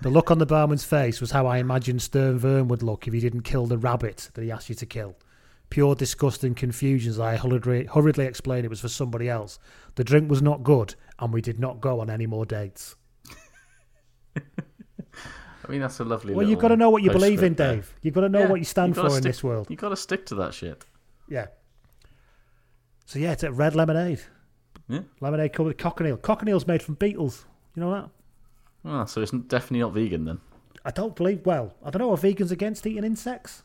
The 0.00 0.10
look 0.10 0.30
on 0.30 0.38
the 0.38 0.46
barman's 0.46 0.82
face 0.82 1.20
was 1.20 1.30
how 1.30 1.46
I 1.46 1.58
imagined 1.58 2.02
Stern 2.02 2.38
Vern 2.38 2.68
would 2.68 2.82
look 2.82 3.06
if 3.06 3.12
he 3.12 3.20
didn't 3.20 3.42
kill 3.42 3.66
the 3.66 3.78
rabbit 3.78 4.30
that 4.34 4.42
he 4.42 4.50
asked 4.50 4.68
you 4.68 4.74
to 4.76 4.86
kill. 4.86 5.16
Pure 5.72 5.94
disgust 5.94 6.44
and 6.44 6.54
confusion 6.54 7.08
as 7.08 7.18
I 7.18 7.38
hurriedly, 7.38 7.86
hurriedly 7.86 8.26
explained 8.26 8.66
it 8.66 8.68
was 8.68 8.82
for 8.82 8.90
somebody 8.90 9.30
else. 9.30 9.58
The 9.94 10.04
drink 10.04 10.28
was 10.28 10.42
not 10.42 10.62
good, 10.62 10.94
and 11.18 11.32
we 11.32 11.40
did 11.40 11.58
not 11.58 11.80
go 11.80 12.00
on 12.00 12.10
any 12.10 12.26
more 12.26 12.44
dates. 12.44 12.94
I 14.36 14.42
mean, 15.70 15.80
that's 15.80 15.98
a 15.98 16.04
lovely. 16.04 16.34
Well, 16.34 16.46
you've 16.46 16.58
got 16.58 16.68
to 16.68 16.76
know 16.76 16.90
what 16.90 17.02
you 17.02 17.10
believe 17.10 17.42
in, 17.42 17.54
postscript 17.54 17.56
there. 17.56 17.74
Dave. 17.76 17.94
You've 18.02 18.12
got 18.12 18.20
to 18.20 18.28
know 18.28 18.40
Yeah, 18.40 18.48
what 18.48 18.58
you 18.58 18.66
stand 18.66 18.94
for 18.94 19.04
gotta 19.04 19.16
in 19.16 19.22
this 19.22 19.42
world. 19.42 19.68
You've 19.70 19.80
got 19.80 19.88
to 19.88 19.96
stick 19.96 20.26
to 20.26 20.34
that 20.34 20.52
shit. 20.52 20.84
Yeah. 21.26 21.46
So, 23.06 23.18
yeah, 23.18 23.32
it's 23.32 23.42
a 23.42 23.50
red 23.50 23.74
lemonade. 23.74 24.20
Yeah. 24.88 25.00
Lemonade 25.22 25.54
covered 25.54 25.68
with 25.68 25.78
cochineal. 25.78 26.18
Cochineal's 26.18 26.66
made 26.66 26.82
from 26.82 26.96
beetles. 26.96 27.46
You 27.74 27.80
know 27.80 27.94
that? 27.94 28.10
Ah, 28.84 29.06
so 29.06 29.22
it's 29.22 29.30
definitely 29.30 29.78
not 29.78 29.94
vegan 29.94 30.26
then. 30.26 30.38
I 30.84 30.90
don't 30.90 31.16
believe. 31.16 31.46
Well, 31.46 31.72
I 31.82 31.88
don't 31.88 32.02
know. 32.02 32.10
Are 32.10 32.18
vegans 32.18 32.50
against 32.50 32.86
eating 32.86 33.04
insects? 33.04 33.62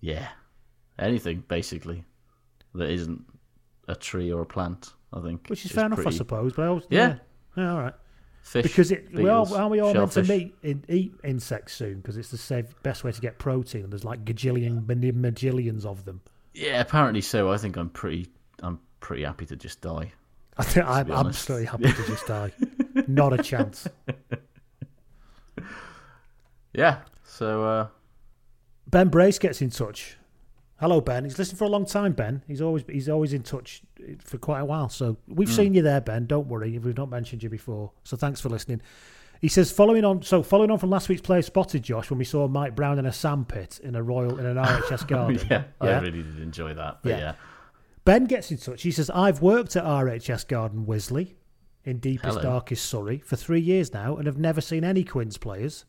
Yeah, 0.00 0.30
anything 0.98 1.44
basically 1.48 2.04
that 2.74 2.90
isn't 2.90 3.24
a 3.88 3.94
tree 3.94 4.32
or 4.32 4.42
a 4.42 4.46
plant. 4.46 4.92
I 5.12 5.20
think, 5.20 5.46
Which 5.48 5.64
is 5.64 5.72
fair 5.72 5.86
enough, 5.86 6.06
I 6.06 6.10
suppose. 6.10 6.52
But 6.52 6.64
I 6.64 6.66
always, 6.66 6.84
Yeah. 6.90 7.08
yeah, 7.56 7.62
yeah, 7.62 7.72
all 7.72 7.80
right. 7.80 7.94
Fish, 8.42 8.62
because 8.62 8.90
it, 8.92 9.12
we 9.12 9.28
all, 9.28 9.52
aren't 9.54 9.70
we 9.70 9.80
all 9.80 9.92
meant 9.94 10.12
to 10.12 10.22
meet, 10.22 10.54
in, 10.62 10.84
eat 10.88 11.14
insects 11.24 11.72
soon? 11.74 11.96
Because 12.00 12.16
it's 12.18 12.30
the 12.30 12.36
safe, 12.38 12.66
best 12.82 13.04
way 13.04 13.12
to 13.12 13.20
get 13.20 13.38
protein, 13.38 13.84
and 13.84 13.92
there's 13.92 14.04
like 14.04 14.24
gajillion, 14.24 14.86
many 14.86 15.12
magillions 15.12 15.84
of 15.86 16.04
them. 16.04 16.20
Yeah, 16.52 16.80
apparently 16.80 17.20
so. 17.22 17.50
I 17.50 17.56
think 17.56 17.76
I'm 17.76 17.88
pretty. 17.88 18.28
I'm 18.62 18.80
pretty 19.00 19.24
happy 19.24 19.46
to 19.46 19.56
just 19.56 19.80
die. 19.80 20.12
I 20.58 20.62
think 20.64 20.86
I'm 20.86 21.10
absolutely 21.10 21.66
happy 21.66 21.92
to 21.92 22.06
just 22.06 22.26
die. 22.26 22.52
Not 23.06 23.32
a 23.32 23.42
chance. 23.42 23.88
Yeah. 26.74 26.98
So 27.24 27.64
uh, 27.64 27.86
Ben 28.86 29.08
Brace 29.08 29.38
gets 29.38 29.62
in 29.62 29.70
touch. 29.70 30.17
Hello, 30.80 31.00
Ben. 31.00 31.24
He's 31.24 31.38
listened 31.38 31.58
for 31.58 31.64
a 31.64 31.68
long 31.68 31.84
time, 31.86 32.12
Ben. 32.12 32.42
He's 32.46 32.60
always 32.62 32.84
he's 32.88 33.08
always 33.08 33.32
in 33.32 33.42
touch 33.42 33.82
for 34.24 34.38
quite 34.38 34.60
a 34.60 34.64
while. 34.64 34.88
So 34.88 35.16
we've 35.26 35.48
Mm. 35.48 35.56
seen 35.56 35.74
you 35.74 35.82
there, 35.82 36.00
Ben. 36.00 36.26
Don't 36.26 36.46
worry 36.46 36.76
if 36.76 36.84
we've 36.84 36.96
not 36.96 37.10
mentioned 37.10 37.42
you 37.42 37.50
before. 37.50 37.90
So 38.04 38.16
thanks 38.16 38.40
for 38.40 38.48
listening. 38.48 38.80
He 39.40 39.48
says, 39.48 39.70
following 39.70 40.04
on, 40.04 40.22
so 40.22 40.42
following 40.42 40.70
on 40.70 40.78
from 40.78 40.90
last 40.90 41.08
week's 41.08 41.22
player 41.22 41.42
spotted 41.42 41.82
Josh 41.84 42.10
when 42.10 42.18
we 42.18 42.24
saw 42.24 42.48
Mike 42.48 42.74
Brown 42.74 42.98
in 42.98 43.06
a 43.06 43.12
sandpit 43.12 43.78
in 43.82 43.94
a 43.94 44.02
royal 44.02 44.38
in 44.38 44.46
an 44.46 44.56
RHS 44.64 45.06
garden. 45.06 45.40
yeah, 45.50 45.64
I 45.80 45.98
really 46.00 46.22
did 46.22 46.40
enjoy 46.40 46.74
that. 46.74 46.98
But 47.02 47.10
Yeah. 47.10 47.18
yeah. 47.18 47.34
Ben 48.04 48.24
gets 48.24 48.50
in 48.50 48.56
touch. 48.58 48.82
He 48.82 48.90
says, 48.90 49.10
I've 49.10 49.42
worked 49.42 49.76
at 49.76 49.84
RHS 49.84 50.46
Garden 50.48 50.86
Wisley 50.86 51.34
in 51.84 51.98
deepest, 51.98 52.38
Hello. 52.38 52.42
darkest 52.42 52.86
Surrey 52.86 53.18
for 53.18 53.36
three 53.36 53.60
years 53.60 53.92
now 53.92 54.16
and 54.16 54.26
have 54.26 54.38
never 54.38 54.60
seen 54.60 54.82
any 54.82 55.04
Quins 55.04 55.36
players. 55.38 55.84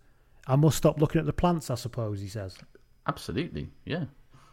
I 0.48 0.56
must 0.56 0.78
stop 0.78 1.00
looking 1.00 1.20
at 1.20 1.26
the 1.26 1.34
plants, 1.34 1.70
I 1.72 1.76
suppose, 1.76 2.22
he 2.22 2.28
says. 2.28 2.58
absolutely. 3.08 3.70
Yeah. 3.86 4.06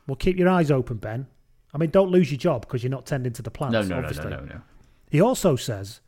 Well, 0.06 0.16
keep 0.16 0.38
your 0.38 0.48
eyes 0.48 0.70
open, 0.70 0.98
Ben. 0.98 1.26
I 1.74 1.78
mean, 1.78 1.90
don't 1.90 2.10
lose 2.10 2.30
your 2.30 2.38
job 2.38 2.62
because 2.62 2.82
you're 2.82 2.90
not 2.90 3.06
tending 3.06 3.32
to 3.34 3.42
the 3.42 3.50
plants. 3.50 3.72
No, 3.72 3.82
no, 3.82 4.00
no, 4.00 4.06
obviously. 4.06 4.30
no, 4.30 4.40
no, 4.40 4.44
no. 4.44 4.60
He 5.10 5.20
also 5.20 5.56
says, 5.56 6.00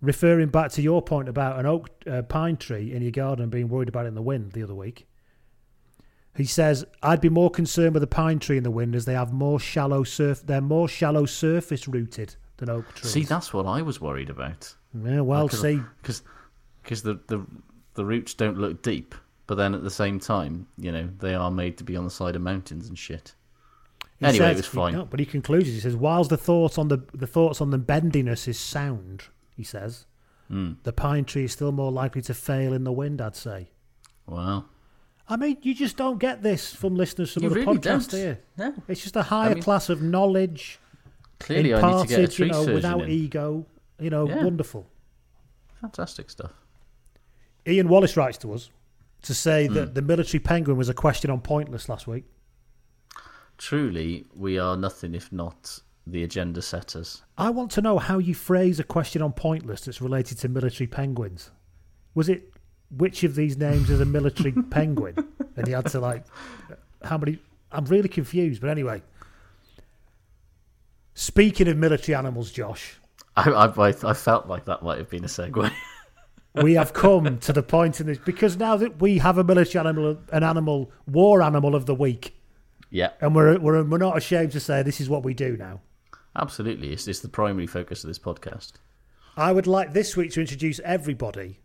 referring 0.00 0.48
back 0.48 0.70
to 0.72 0.82
your 0.82 1.02
point 1.02 1.28
about 1.28 1.58
an 1.58 1.66
oak 1.66 1.90
uh, 2.06 2.22
pine 2.22 2.56
tree 2.56 2.92
in 2.92 3.02
your 3.02 3.12
garden 3.12 3.50
being 3.50 3.68
worried 3.68 3.88
about 3.88 4.06
it 4.06 4.08
in 4.08 4.14
the 4.14 4.22
wind 4.22 4.52
the 4.52 4.62
other 4.62 4.74
week, 4.74 5.06
he 6.36 6.44
says, 6.44 6.84
I'd 7.02 7.20
be 7.20 7.28
more 7.28 7.50
concerned 7.50 7.94
with 7.94 8.02
a 8.02 8.08
pine 8.08 8.38
tree 8.38 8.56
in 8.56 8.62
the 8.62 8.70
wind 8.70 8.94
as 8.94 9.04
they 9.04 9.14
have 9.14 9.32
more 9.32 9.58
shallow 9.60 10.04
surf. 10.04 10.42
They're 10.44 10.60
more 10.60 10.88
shallow 10.88 11.26
surface 11.26 11.88
rooted 11.88 12.36
than 12.56 12.70
oak 12.70 12.94
trees. 12.94 13.12
See, 13.12 13.22
that's 13.24 13.52
what 13.52 13.66
I 13.66 13.82
was 13.82 14.00
worried 14.00 14.30
about. 14.30 14.74
Yeah, 14.94 15.20
well, 15.20 15.48
see, 15.48 15.80
because 16.00 16.22
because 16.82 17.02
the, 17.02 17.20
the 17.26 17.44
the 17.94 18.04
roots 18.04 18.34
don't 18.34 18.58
look 18.58 18.82
deep, 18.82 19.14
but 19.50 19.56
then 19.56 19.74
at 19.74 19.82
the 19.82 19.90
same 19.90 20.20
time, 20.20 20.68
you 20.78 20.92
know, 20.92 21.08
they 21.18 21.34
are 21.34 21.50
made 21.50 21.76
to 21.76 21.82
be 21.82 21.96
on 21.96 22.04
the 22.04 22.10
side 22.10 22.36
of 22.36 22.40
mountains 22.42 22.86
and 22.88 22.96
shit. 22.96 23.34
He 24.20 24.24
anyway, 24.26 24.38
says- 24.46 24.52
it 24.52 24.56
was 24.58 24.66
fine. 24.66 24.92
No, 24.94 25.04
but 25.06 25.18
he 25.18 25.26
concludes. 25.26 25.66
He 25.66 25.80
says, 25.80 25.96
"Whilst 25.96 26.30
the 26.30 26.36
thoughts 26.36 26.78
on 26.78 26.86
the 26.86 26.98
the 27.12 27.26
thoughts 27.26 27.60
on 27.60 27.70
the 27.72 27.78
bendiness 27.78 28.46
is 28.46 28.60
sound," 28.60 29.24
he 29.56 29.64
says, 29.64 30.06
Hmm. 30.46 30.74
"the 30.84 30.92
pine 30.92 31.24
tree 31.24 31.42
is 31.46 31.50
still 31.52 31.72
more 31.72 31.90
likely 31.90 32.22
to 32.22 32.32
fail 32.32 32.72
in 32.72 32.84
the 32.84 32.92
wind." 32.92 33.20
I'd 33.20 33.34
say. 33.34 33.70
Wow. 34.26 34.66
I 35.28 35.36
mean, 35.36 35.56
you 35.62 35.74
just 35.74 35.96
don't 35.96 36.18
get 36.18 36.44
this 36.44 36.72
from 36.72 36.94
listeners 36.94 37.32
from 37.32 37.42
You 37.42 37.50
other 37.50 37.60
really 37.60 37.78
podcasts, 37.78 37.82
don't. 37.82 38.10
do 38.10 38.18
you? 38.18 38.36
No. 38.56 38.74
It's 38.86 39.02
just 39.02 39.16
a 39.16 39.22
higher 39.24 39.54
mean, 39.54 39.62
class 39.64 39.88
of 39.88 40.00
knowledge, 40.00 40.78
Clearly, 41.40 41.74
I 41.74 41.76
need 41.78 42.02
to 42.02 42.08
get 42.08 42.18
a 42.18 42.22
imparted, 42.22 42.30
tree 42.36 42.46
you 42.46 42.52
know, 42.52 42.58
surgeon 42.60 42.74
without 42.74 43.02
in. 43.02 43.10
ego. 43.10 43.66
You 43.98 44.10
know, 44.10 44.28
Yeah. 44.28 44.44
wonderful. 44.44 44.86
Fantastic 45.80 46.30
stuff. 46.30 46.52
Ian 47.66 47.88
Wallace 47.88 48.16
writes 48.16 48.38
to 48.38 48.52
us 48.52 48.70
to 49.22 49.34
say 49.34 49.66
Hmm. 49.66 49.74
that 49.74 49.94
the 49.94 50.02
military 50.02 50.40
penguin 50.40 50.76
was 50.76 50.88
a 50.88 50.94
question 50.94 51.30
on 51.30 51.40
Pointless 51.40 51.88
last 51.88 52.06
week. 52.06 52.24
Truly, 53.58 54.24
we 54.34 54.58
are 54.58 54.76
nothing 54.76 55.14
if 55.14 55.30
not 55.32 55.80
the 56.06 56.22
agenda 56.24 56.62
setters. 56.62 57.22
I 57.36 57.50
want 57.50 57.70
to 57.72 57.82
know 57.82 57.98
how 57.98 58.18
you 58.18 58.34
phrase 58.34 58.80
a 58.80 58.84
question 58.84 59.20
on 59.22 59.32
Pointless 59.32 59.82
that's 59.82 60.00
related 60.00 60.38
to 60.38 60.48
military 60.48 60.86
penguins. 60.86 61.50
Was 62.14 62.28
it 62.28 62.52
which 62.90 63.22
of 63.22 63.34
these 63.34 63.56
names 63.58 63.90
is 63.90 64.00
a 64.00 64.04
military 64.06 64.52
penguin? 64.70 65.14
And 65.56 65.68
you 65.68 65.74
had 65.74 65.86
to 65.88 66.00
like, 66.00 66.24
how 67.04 67.18
many? 67.18 67.38
I'm 67.70 67.84
really 67.84 68.08
confused. 68.08 68.60
But 68.62 68.70
anyway, 68.70 69.02
speaking 71.14 71.68
of 71.68 71.76
military 71.76 72.14
animals, 72.16 72.50
Josh, 72.50 72.98
I, 73.36 73.50
I, 73.50 73.88
I 73.88 74.12
felt 74.14 74.46
like 74.48 74.64
that 74.64 74.82
might 74.82 74.98
have 74.98 75.10
been 75.10 75.24
a 75.24 75.28
segue. 75.28 75.70
we 76.54 76.74
have 76.74 76.92
come 76.92 77.38
to 77.38 77.52
the 77.52 77.62
point 77.62 78.00
in 78.00 78.06
this 78.06 78.18
because 78.18 78.56
now 78.56 78.76
that 78.76 79.00
we 79.00 79.18
have 79.18 79.38
a 79.38 79.44
military 79.44 79.86
animal, 79.86 80.18
an 80.32 80.42
animal 80.42 80.90
war 81.06 81.42
animal 81.42 81.74
of 81.74 81.86
the 81.86 81.94
week, 81.94 82.36
yeah, 82.90 83.10
and 83.20 83.34
we're 83.34 83.58
we're, 83.58 83.82
we're 83.84 83.98
not 83.98 84.16
ashamed 84.16 84.52
to 84.52 84.60
say 84.60 84.82
this 84.82 85.00
is 85.00 85.08
what 85.08 85.24
we 85.24 85.34
do 85.34 85.56
now. 85.56 85.80
absolutely. 86.36 86.92
It's, 86.92 87.06
it's 87.06 87.20
the 87.20 87.28
primary 87.28 87.66
focus 87.66 88.02
of 88.04 88.08
this 88.08 88.18
podcast. 88.18 88.72
I 89.36 89.52
would 89.52 89.66
like 89.66 89.92
this 89.92 90.16
week 90.16 90.32
to 90.32 90.40
introduce 90.40 90.80
everybody 90.80 91.60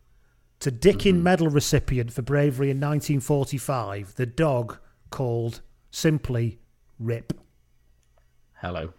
to 0.59 0.71
Dickin 0.71 1.15
mm-hmm. 1.15 1.23
Medal 1.23 1.49
recipient 1.49 2.13
for 2.13 2.21
bravery 2.21 2.69
in 2.69 2.77
1945, 2.77 4.15
the 4.15 4.25
dog 4.25 4.77
called 5.09 5.61
simply 5.91 6.59
Rip. 6.99 7.33
Hello. 8.61 8.93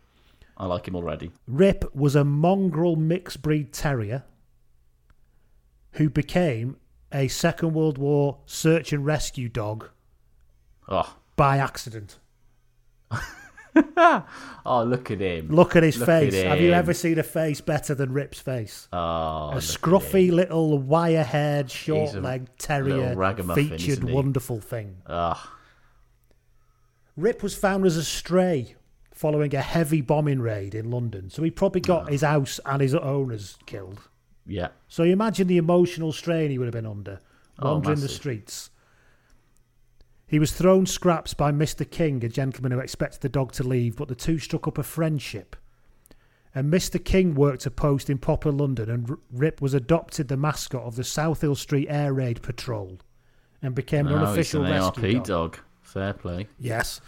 I 0.58 0.66
like 0.66 0.88
him 0.88 0.96
already. 0.96 1.30
Rip 1.46 1.94
was 1.94 2.16
a 2.16 2.24
mongrel 2.24 2.96
mixed 2.96 3.42
breed 3.42 3.72
terrier 3.72 4.24
who 5.96 6.08
became 6.08 6.76
a 7.12 7.28
Second 7.28 7.72
World 7.72 7.98
War 7.98 8.38
search 8.46 8.92
and 8.92 9.04
rescue 9.04 9.48
dog 9.48 9.90
Oh, 10.88 11.16
by 11.34 11.58
accident. 11.58 12.18
oh, 13.96 14.84
look 14.86 15.10
at 15.10 15.20
him. 15.20 15.48
Look 15.48 15.74
at 15.74 15.82
his 15.82 15.98
Look 15.98 16.08
at 16.08 16.30
face. 16.30 16.42
Have 16.42 16.60
you 16.60 16.72
ever 16.72 16.94
seen 16.94 17.18
a 17.18 17.22
face 17.22 17.60
better 17.60 17.94
than 17.94 18.12
Rip's 18.12 18.38
face? 18.38 18.88
Oh, 18.92 19.50
a 19.50 19.56
scruffy 19.56 20.30
little 20.30 20.78
wire 20.78 21.24
haired, 21.24 21.70
short 21.70 22.14
legged 22.14 22.58
terrier 22.58 23.16
featured 23.54 24.04
wonderful 24.04 24.60
thing. 24.60 24.98
Ah, 25.06 25.54
Rip 27.16 27.42
was 27.42 27.56
found 27.56 27.84
as 27.86 27.96
a 27.96 28.04
stray 28.04 28.76
following 29.12 29.54
a 29.54 29.62
heavy 29.62 30.02
bombing 30.02 30.40
raid 30.40 30.74
in 30.74 30.90
London. 30.90 31.30
So 31.30 31.42
he 31.42 31.50
probably 31.50 31.80
got 31.80 32.04
ah. 32.04 32.06
his 32.06 32.20
house 32.20 32.60
and 32.66 32.82
his 32.82 32.94
owners 32.94 33.56
killed. 33.66 34.00
Yeah. 34.46 34.68
So 34.88 35.02
you 35.02 35.12
imagine 35.12 35.46
the 35.48 35.56
emotional 35.58 36.12
strain 36.12 36.50
he 36.50 36.58
would 36.58 36.66
have 36.66 36.72
been 36.72 36.86
under, 36.86 37.20
Oh, 37.58 37.72
wandering 37.74 38.00
the 38.00 38.08
streets. 38.08 38.70
He 40.26 40.38
was 40.38 40.52
thrown 40.52 40.86
scraps 40.86 41.34
by 41.34 41.52
Mr. 41.52 41.88
King, 41.88 42.24
a 42.24 42.28
gentleman 42.28 42.72
who 42.72 42.80
expected 42.80 43.20
the 43.20 43.28
dog 43.28 43.52
to 43.52 43.62
leave, 43.62 43.96
but 43.96 44.08
the 44.08 44.14
two 44.14 44.38
struck 44.38 44.66
up 44.66 44.76
a 44.78 44.82
friendship. 44.82 45.54
And 46.54 46.72
Mr. 46.72 47.02
King 47.02 47.34
worked 47.34 47.66
a 47.66 47.70
post 47.70 48.08
in 48.10 48.18
Poplar, 48.18 48.50
London, 48.52 48.90
and 48.90 49.16
Rip 49.30 49.60
was 49.60 49.74
adopted 49.74 50.28
the 50.28 50.36
mascot 50.36 50.82
of 50.82 50.96
the 50.96 51.02
Southill 51.02 51.56
Street 51.56 51.86
Air 51.88 52.12
Raid 52.14 52.42
Patrol 52.42 52.98
and 53.62 53.74
became 53.74 54.06
an 54.06 54.14
No, 54.14 54.18
unofficial 54.24 54.64
an 54.64 54.72
ARP 54.72 54.96
rescue 54.96 55.14
dog. 55.18 55.26
dog. 55.26 55.58
Fair 55.82 56.12
play. 56.14 56.48
Yes, 56.58 57.00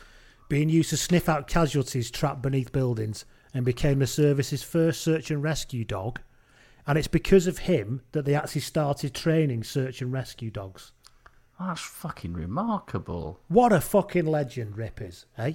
being 0.48 0.68
used 0.68 0.90
to 0.90 0.96
sniff 0.96 1.28
out 1.28 1.46
casualties 1.48 2.10
trapped 2.10 2.42
beneath 2.42 2.72
buildings 2.72 3.24
and 3.52 3.64
became 3.64 3.98
the 3.98 4.06
service's 4.06 4.62
first 4.62 5.00
search 5.02 5.30
and 5.30 5.42
rescue 5.42 5.84
dog. 5.84 6.20
And 6.88 6.96
it's 6.98 7.06
because 7.06 7.46
of 7.46 7.58
him 7.58 8.00
that 8.12 8.24
they 8.24 8.34
actually 8.34 8.62
started 8.62 9.14
training 9.14 9.62
search 9.62 10.00
and 10.00 10.10
rescue 10.10 10.50
dogs. 10.50 10.92
That's 11.60 11.80
fucking 11.80 12.32
remarkable. 12.32 13.40
What 13.48 13.72
a 13.72 13.80
fucking 13.80 14.26
legend 14.26 14.76
Rip 14.76 15.00
is, 15.02 15.26
eh? 15.36 15.52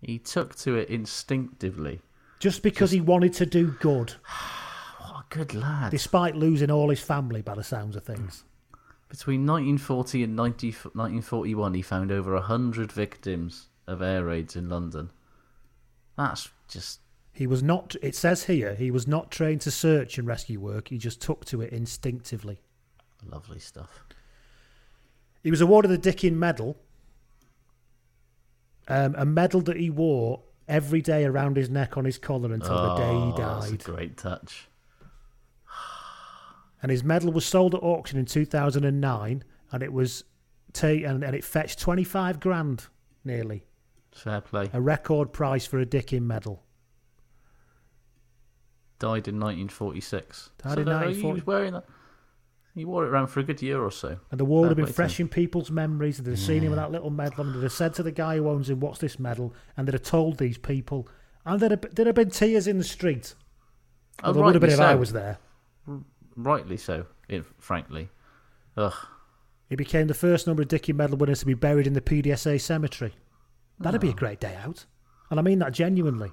He 0.00 0.18
took 0.18 0.54
to 0.56 0.76
it 0.76 0.88
instinctively. 0.88 2.00
Just 2.38 2.62
because 2.62 2.90
he 2.90 3.00
wanted 3.00 3.32
to 3.34 3.46
do 3.46 3.72
good, 3.80 4.14
What 5.00 5.24
a 5.24 5.34
good 5.34 5.54
lad. 5.54 5.90
despite 5.90 6.36
losing 6.36 6.70
all 6.70 6.90
his 6.90 7.00
family 7.00 7.42
by 7.42 7.54
the 7.54 7.64
sounds 7.64 7.96
of 7.96 8.04
things. 8.04 8.44
Between 9.08 9.46
1940 9.46 10.24
and 10.24 10.36
90, 10.36 10.68
1941, 10.68 11.74
he 11.74 11.82
found 11.82 12.12
over 12.12 12.34
100 12.34 12.92
victims 12.92 13.68
of 13.86 14.02
air 14.02 14.24
raids 14.24 14.54
in 14.56 14.68
London. 14.68 15.10
That's 16.16 16.50
just. 16.68 17.00
He 17.34 17.46
was 17.48 17.62
not, 17.62 17.96
it 18.00 18.14
says 18.14 18.44
here, 18.44 18.74
he 18.76 18.90
was 18.92 19.06
not 19.08 19.30
trained 19.32 19.60
to 19.62 19.70
search 19.70 20.18
and 20.18 20.26
rescue 20.26 20.60
work, 20.60 20.88
he 20.88 20.98
just 20.98 21.20
took 21.20 21.44
to 21.46 21.60
it 21.62 21.72
instinctively. 21.72 22.60
Lovely 23.28 23.58
stuff. 23.58 24.04
He 25.42 25.50
was 25.50 25.60
awarded 25.60 25.90
the 25.90 25.98
Dickin 25.98 26.34
Medal, 26.36 26.76
um, 28.88 29.14
a 29.18 29.24
medal 29.24 29.60
that 29.62 29.76
he 29.76 29.90
wore 29.90 30.42
every 30.68 31.02
day 31.02 31.24
around 31.24 31.56
his 31.56 31.68
neck 31.68 31.96
on 31.96 32.04
his 32.04 32.18
collar 32.18 32.52
until 32.52 32.74
the 32.74 32.94
day 32.96 33.10
he 33.10 33.32
Oh, 33.32 33.34
That's 33.36 33.66
a 33.66 33.70
died. 33.72 33.84
great 33.84 34.16
touch. 34.16 34.68
And 36.82 36.90
his 36.90 37.02
medal 37.02 37.32
was 37.32 37.46
sold 37.46 37.74
at 37.74 37.82
auction 37.82 38.18
in 38.18 38.26
2009, 38.26 39.42
and 39.72 39.82
it 39.82 39.92
was 39.92 40.24
ta- 40.72 40.86
and, 40.88 41.24
and 41.24 41.34
it 41.34 41.42
fetched 41.44 41.78
25 41.80 42.40
grand 42.40 42.86
nearly, 43.24 43.64
Fair 44.12 44.40
play. 44.42 44.68
a 44.72 44.80
record 44.80 45.32
price 45.32 45.66
for 45.66 45.78
a 45.78 45.86
Dickin 45.86 46.22
medal. 46.22 46.62
Died 49.04 49.28
in 49.28 49.38
1946. 49.38 50.50
Died 50.62 50.72
so 50.76 50.80
in 50.80 50.86
no, 50.86 50.92
1940. 50.92 51.20
He 51.20 51.32
was 51.34 51.46
wearing 51.46 51.72
that. 51.74 51.84
He 52.74 52.86
wore 52.86 53.04
it 53.04 53.10
around 53.10 53.26
for 53.26 53.40
a 53.40 53.42
good 53.42 53.60
year 53.60 53.82
or 53.82 53.90
so. 53.90 54.16
And 54.30 54.40
the 54.40 54.46
war 54.46 54.62
would 54.62 54.70
have 54.70 54.78
been 54.78 54.86
fresh 54.86 55.20
in 55.20 55.28
people's 55.28 55.70
memories. 55.70 56.16
They'd 56.16 56.30
have 56.30 56.38
seen 56.40 56.62
him 56.62 56.70
with 56.70 56.78
that 56.78 56.90
little 56.90 57.10
medal, 57.10 57.44
and 57.44 57.54
they'd 57.54 57.64
have 57.64 57.72
said 57.72 57.92
to 57.96 58.02
the 58.02 58.10
guy 58.10 58.36
who 58.36 58.48
owns 58.48 58.70
him, 58.70 58.80
"What's 58.80 59.00
this 59.00 59.18
medal?" 59.18 59.52
And 59.76 59.86
they'd 59.86 59.92
have 59.92 60.04
told 60.04 60.38
these 60.38 60.56
people, 60.56 61.06
and 61.44 61.60
there'd 61.60 61.72
have, 61.72 61.94
there'd 61.94 62.06
have 62.06 62.16
been 62.16 62.30
tears 62.30 62.66
in 62.66 62.78
the 62.78 62.84
street. 62.84 63.34
Oh, 64.22 64.28
Well, 64.28 64.32
there 64.32 64.42
would 64.44 64.54
have 64.54 64.62
been 64.62 64.70
if 64.70 64.80
I 64.80 64.94
was 64.94 65.12
there. 65.12 65.36
Rightly 66.34 66.78
so, 66.78 67.04
frankly. 67.58 68.08
Ugh. 68.78 68.94
He 69.68 69.76
became 69.76 70.06
the 70.06 70.14
first 70.14 70.46
number 70.46 70.62
of 70.62 70.68
Dickie 70.68 70.94
medal 70.94 71.18
winners 71.18 71.40
to 71.40 71.46
be 71.46 71.52
buried 71.52 71.86
in 71.86 71.92
the 71.92 72.00
PDSA 72.00 72.58
cemetery. 72.58 73.12
That'd 73.78 74.00
be 74.00 74.08
a 74.08 74.12
ah. 74.12 74.14
great 74.14 74.40
day 74.40 74.56
out, 74.56 74.86
and 75.28 75.38
I 75.38 75.42
mean 75.42 75.58
that 75.58 75.74
genuinely. 75.74 76.32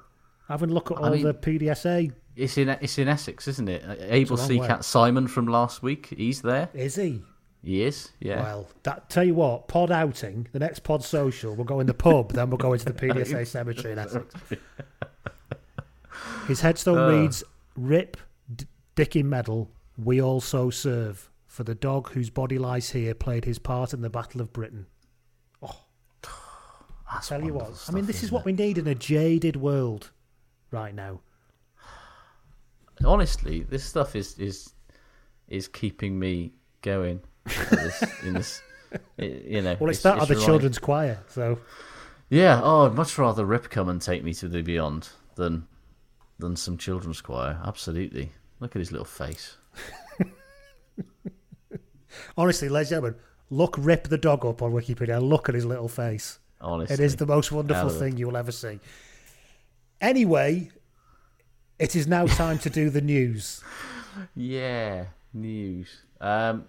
Having 0.51 0.69
a 0.71 0.73
look 0.73 0.91
at 0.91 0.97
I 0.97 1.01
all 1.01 1.11
mean- 1.11 1.23
the 1.23 1.33
PDSA, 1.33 2.11
It's 2.35 2.57
in 2.57 2.67
it's 2.69 2.97
in 2.97 3.07
Essex, 3.07 3.47
isn't 3.47 3.69
it? 3.69 3.83
Uh, 3.87 3.95
Able 3.99 4.35
long 4.35 4.47
Sea 4.47 4.59
way. 4.59 4.67
Cat 4.67 4.83
Simon 4.85 5.27
from 5.27 5.47
last 5.47 5.81
week. 5.81 6.07
He's 6.15 6.41
there. 6.41 6.67
is 6.73 6.95
he? 6.95 7.21
He 7.63 7.83
is. 7.83 8.09
Yeah. 8.19 8.41
Well, 8.41 8.67
that 8.83 9.09
tell 9.09 9.23
you 9.23 9.35
what, 9.35 9.67
pod 9.67 9.91
outing, 9.91 10.47
the 10.51 10.59
next 10.59 10.79
pod 10.79 11.03
social, 11.03 11.55
we'll 11.55 11.63
go 11.65 11.79
in 11.79 11.87
the 11.87 11.93
pub, 11.93 12.33
then 12.33 12.49
we'll 12.49 12.57
go 12.57 12.73
into 12.73 12.85
the 12.85 12.93
PDSA 13.07 13.45
cemetery 13.47 13.93
in 13.93 13.99
Essex. 13.99 14.33
His 16.47 16.61
headstone 16.61 16.97
Uh. 16.97 17.07
reads, 17.21 17.43
"Rip 17.75 18.17
D- 18.53 18.65
Dickie 18.95 19.23
Medal, 19.23 19.69
we 19.97 20.21
also 20.21 20.69
serve 20.69 21.29
for 21.47 21.63
the 21.63 21.75
dog 21.75 22.09
whose 22.11 22.29
body 22.29 22.57
lies 22.57 22.89
here 22.91 23.13
played 23.13 23.45
his 23.45 23.59
part 23.59 23.93
in 23.93 24.01
the 24.01 24.09
Battle 24.09 24.41
of 24.41 24.51
Britain." 24.51 24.87
Oh. 25.61 25.79
That's 27.13 27.29
Tell 27.29 27.43
you 27.43 27.53
what, 27.53 27.85
I 27.87 27.91
mean, 27.91 28.05
this 28.05 28.23
is 28.23 28.31
what 28.31 28.43
we 28.45 28.53
need 28.53 28.77
in 28.77 28.87
a 28.87 28.95
jaded 28.95 29.55
world 29.55 30.11
right 30.71 30.93
now. 30.95 31.19
Honestly, 33.05 33.63
this 33.63 33.83
stuff 33.83 34.15
is 34.15 34.37
is 34.39 34.73
is 35.47 35.67
keeping 35.67 36.17
me 36.19 36.53
going. 36.81 37.21
this, 37.71 38.03
in 38.23 38.33
this 38.33 38.61
i- 39.19 39.23
you 39.23 39.61
know. 39.61 39.75
Well, 39.79 39.89
it's, 39.89 40.03
that 40.03 40.17
or 40.19 40.25
the 40.25 40.33
remind- 40.35 40.45
children's 40.45 40.79
choir, 40.79 41.19
so 41.27 41.57
Yeah. 42.29 42.61
Oh, 42.63 42.85
I'd 42.85 42.93
much 42.93 43.17
rather 43.17 43.45
Rip 43.45 43.69
come 43.69 43.89
and 43.89 43.99
take 44.01 44.23
me 44.23 44.33
to 44.35 44.47
the 44.47 44.61
beyond 44.61 45.09
than 45.35 45.67
than 46.37 46.55
some 46.55 46.77
children's 46.77 47.21
choir. 47.21 47.59
Absolutely. 47.65 48.31
Look 48.59 48.75
at 48.75 48.79
his 48.79 48.91
little 48.91 49.05
face. 49.05 49.57
honestly, 52.37 52.69
ladies 52.69 52.91
and 52.91 52.97
gentlemen, 53.01 53.19
look 53.49 53.75
Rip 53.79 54.07
the 54.07 54.17
dog 54.17 54.45
up 54.45 54.61
on 54.61 54.71
Wikipedia. 54.71 55.21
Look 55.21 55.49
at 55.49 55.55
his 55.55 55.65
little 55.65 55.87
face. 55.87 56.39
Honestly. 56.59 56.93
It 56.93 56.99
is 56.99 57.15
the 57.15 57.25
most 57.25 57.51
wonderful 57.51 57.81
Hell 57.81 57.89
of 57.89 57.95
a- 57.95 57.99
thing 57.99 58.17
you 58.17 58.27
will 58.27 58.37
ever 58.37 58.51
see. 58.51 58.79
Anyway, 60.01 60.69
it 61.79 61.95
is 61.95 62.07
now 62.07 62.25
time 62.25 62.57
to 62.59 62.69
do 62.69 62.89
the 62.89 63.01
news. 63.01 63.63
Yeah, 64.35 65.05
news. 65.33 66.01
Um, 66.19 66.65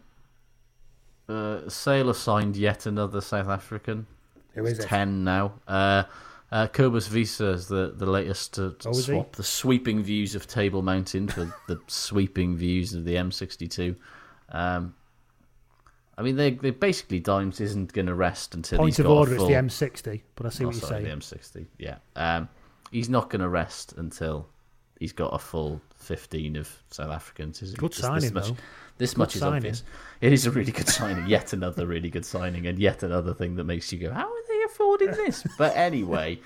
uh, 1.28 1.68
Sailor 1.68 2.14
signed 2.14 2.56
yet 2.56 2.86
another 2.86 3.20
South 3.20 3.48
African. 3.48 4.06
Who 4.54 4.64
is 4.66 4.72
It's 4.74 4.84
it? 4.84 4.88
Ten 4.88 5.24
now. 5.24 5.54
Uh, 5.66 6.04
uh, 6.50 6.66
Cobus 6.66 7.10
Wiese 7.10 7.40
is 7.40 7.68
the, 7.68 7.94
the 7.96 8.04
latest 8.04 8.54
to 8.54 8.76
Oh, 8.84 8.92
swap 8.92 9.34
the 9.36 9.42
sweeping 9.42 10.02
views 10.02 10.34
of 10.34 10.46
Table 10.46 10.82
Mountain 10.82 11.28
for 11.28 11.46
the 11.68 11.80
sweeping 11.86 12.54
views 12.56 12.92
of 12.92 13.04
the 13.06 13.14
M62. 13.14 13.96
Um, 14.50 14.94
I 16.18 16.20
mean, 16.20 16.36
they 16.36 16.50
they 16.50 16.70
basically 16.70 17.20
Dimes 17.20 17.58
isn't 17.60 17.94
going 17.94 18.06
to 18.06 18.14
rest 18.14 18.54
until 18.54 18.78
Point 18.80 18.90
he's 18.90 18.98
of 18.98 19.06
got 19.06 19.12
order, 19.12 19.32
it's 19.32 19.38
full- 19.40 19.48
the 19.48 19.54
M60, 19.54 20.20
but 20.36 20.44
I 20.44 20.50
see 20.50 20.64
Oh, 20.64 20.66
what 20.66 20.74
you're 20.76 20.82
sorry, 20.82 21.04
saying. 21.04 21.18
the 21.18 21.24
M60. 21.24 21.66
Yeah. 21.78 21.96
Um, 22.14 22.48
he's 22.92 23.08
not 23.08 23.28
going 23.30 23.40
to 23.42 23.48
rest 23.48 23.94
until 23.96 24.48
he's 25.00 25.12
got 25.12 25.28
a 25.34 25.38
full 25.38 25.80
15 25.96 26.54
of 26.56 26.68
South 26.90 27.10
Africans. 27.10 27.60
Isn't 27.62 27.78
Good 27.78 27.90
it? 27.92 27.96
Signing, 27.96 28.20
this 28.20 28.32
much, 28.32 28.48
though. 28.48 28.56
This 28.98 29.14
Good 29.14 29.18
much 29.18 29.36
is 29.36 29.42
obvious. 29.42 29.82
It 30.20 30.32
is 30.32 30.46
a 30.46 30.50
really 30.52 30.70
good 30.70 30.88
signing. 31.00 31.26
Yet 31.26 31.52
another 31.52 31.86
really 31.86 32.10
good 32.10 32.24
signing, 32.24 32.66
and 32.68 32.78
yet 32.78 33.02
another 33.02 33.34
thing 33.34 33.56
that 33.56 33.64
makes 33.64 33.90
you 33.92 33.98
go, 33.98 34.12
"How 34.12 34.28
are 34.28 34.42
they 34.48 34.62
affording 34.66 35.10
this?" 35.24 35.44
But 35.58 35.76
anyway, 35.76 36.38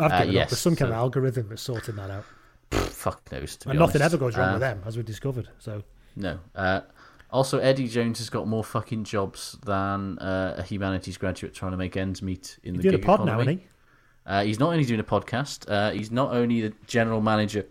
I've 0.00 0.10
Uh, 0.12 0.18
given 0.20 0.28
up. 0.30 0.34
yes, 0.34 0.50
There's 0.50 0.60
some 0.60 0.76
kind 0.76 0.90
of 0.90 0.96
algorithm 0.96 1.48
that's 1.48 1.62
sorting 1.62 1.96
that 1.96 2.10
out. 2.10 2.24
fuck 2.72 3.30
knows. 3.30 3.58
And 3.66 3.78
nothing 3.78 4.00
honest. 4.00 4.14
ever 4.14 4.16
goes 4.16 4.36
wrong 4.36 4.48
Uh, 4.48 4.52
with 4.54 4.60
them, 4.60 4.82
as 4.86 4.96
we 4.96 5.02
discovered. 5.02 5.48
So 5.58 5.82
No. 6.16 6.38
Uh, 6.54 6.80
also, 7.30 7.58
Eddie 7.58 7.88
Jones 7.88 8.18
has 8.18 8.28
got 8.30 8.46
more 8.46 8.64
fucking 8.64 9.04
jobs 9.04 9.56
than 9.64 10.18
uh, 10.18 10.54
a 10.58 10.62
humanities 10.62 11.16
graduate 11.18 11.54
trying 11.54 11.70
to 11.72 11.76
make 11.78 11.96
ends 11.96 12.20
meet 12.22 12.58
in 12.62 12.74
he's 12.74 12.82
the 12.82 12.90
doing 12.90 13.02
a 13.02 13.06
pod 13.06 13.20
economy. 13.20 13.32
now, 13.32 13.40
isn't 13.40 13.58
he? 13.60 13.66
Uh, 14.26 14.44
he's 14.44 14.58
not 14.60 14.70
only 14.72 14.84
doing 14.84 15.00
a 15.00 15.04
podcast, 15.04 15.70
uh, 15.70 15.90
he's 15.92 16.10
not 16.10 16.32
only 16.32 16.60
the 16.62 16.72
general 16.86 17.20
manager 17.20 17.66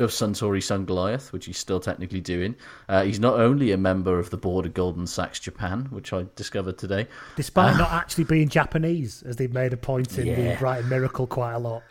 of 0.00 0.10
Suntory 0.10 0.58
Sungoliath, 0.60 1.30
which 1.32 1.46
he's 1.46 1.56
still 1.58 1.78
technically 1.80 2.20
doing. 2.20 2.56
Uh, 2.88 3.04
he's 3.04 3.20
not 3.20 3.38
only 3.38 3.70
a 3.72 3.76
member 3.76 4.18
of 4.18 4.30
the 4.30 4.36
board 4.36 4.66
of 4.66 4.74
Goldman 4.74 5.06
Sachs 5.06 5.38
Japan, 5.38 5.86
which 5.90 6.12
I 6.12 6.26
discovered 6.34 6.78
today. 6.78 7.06
Despite 7.36 7.76
not 7.76 7.92
actually 7.92 8.24
being 8.24 8.48
Japanese, 8.48 9.22
as 9.22 9.36
they've 9.36 9.52
made 9.52 9.72
a 9.72 9.76
point 9.76 10.18
in 10.18 10.26
the 10.34 10.42
Yeah. 10.42 10.58
Brighton 10.58 10.88
Miracle 10.88 11.26
quite 11.26 11.52
a 11.54 11.58
lot. 11.58 11.82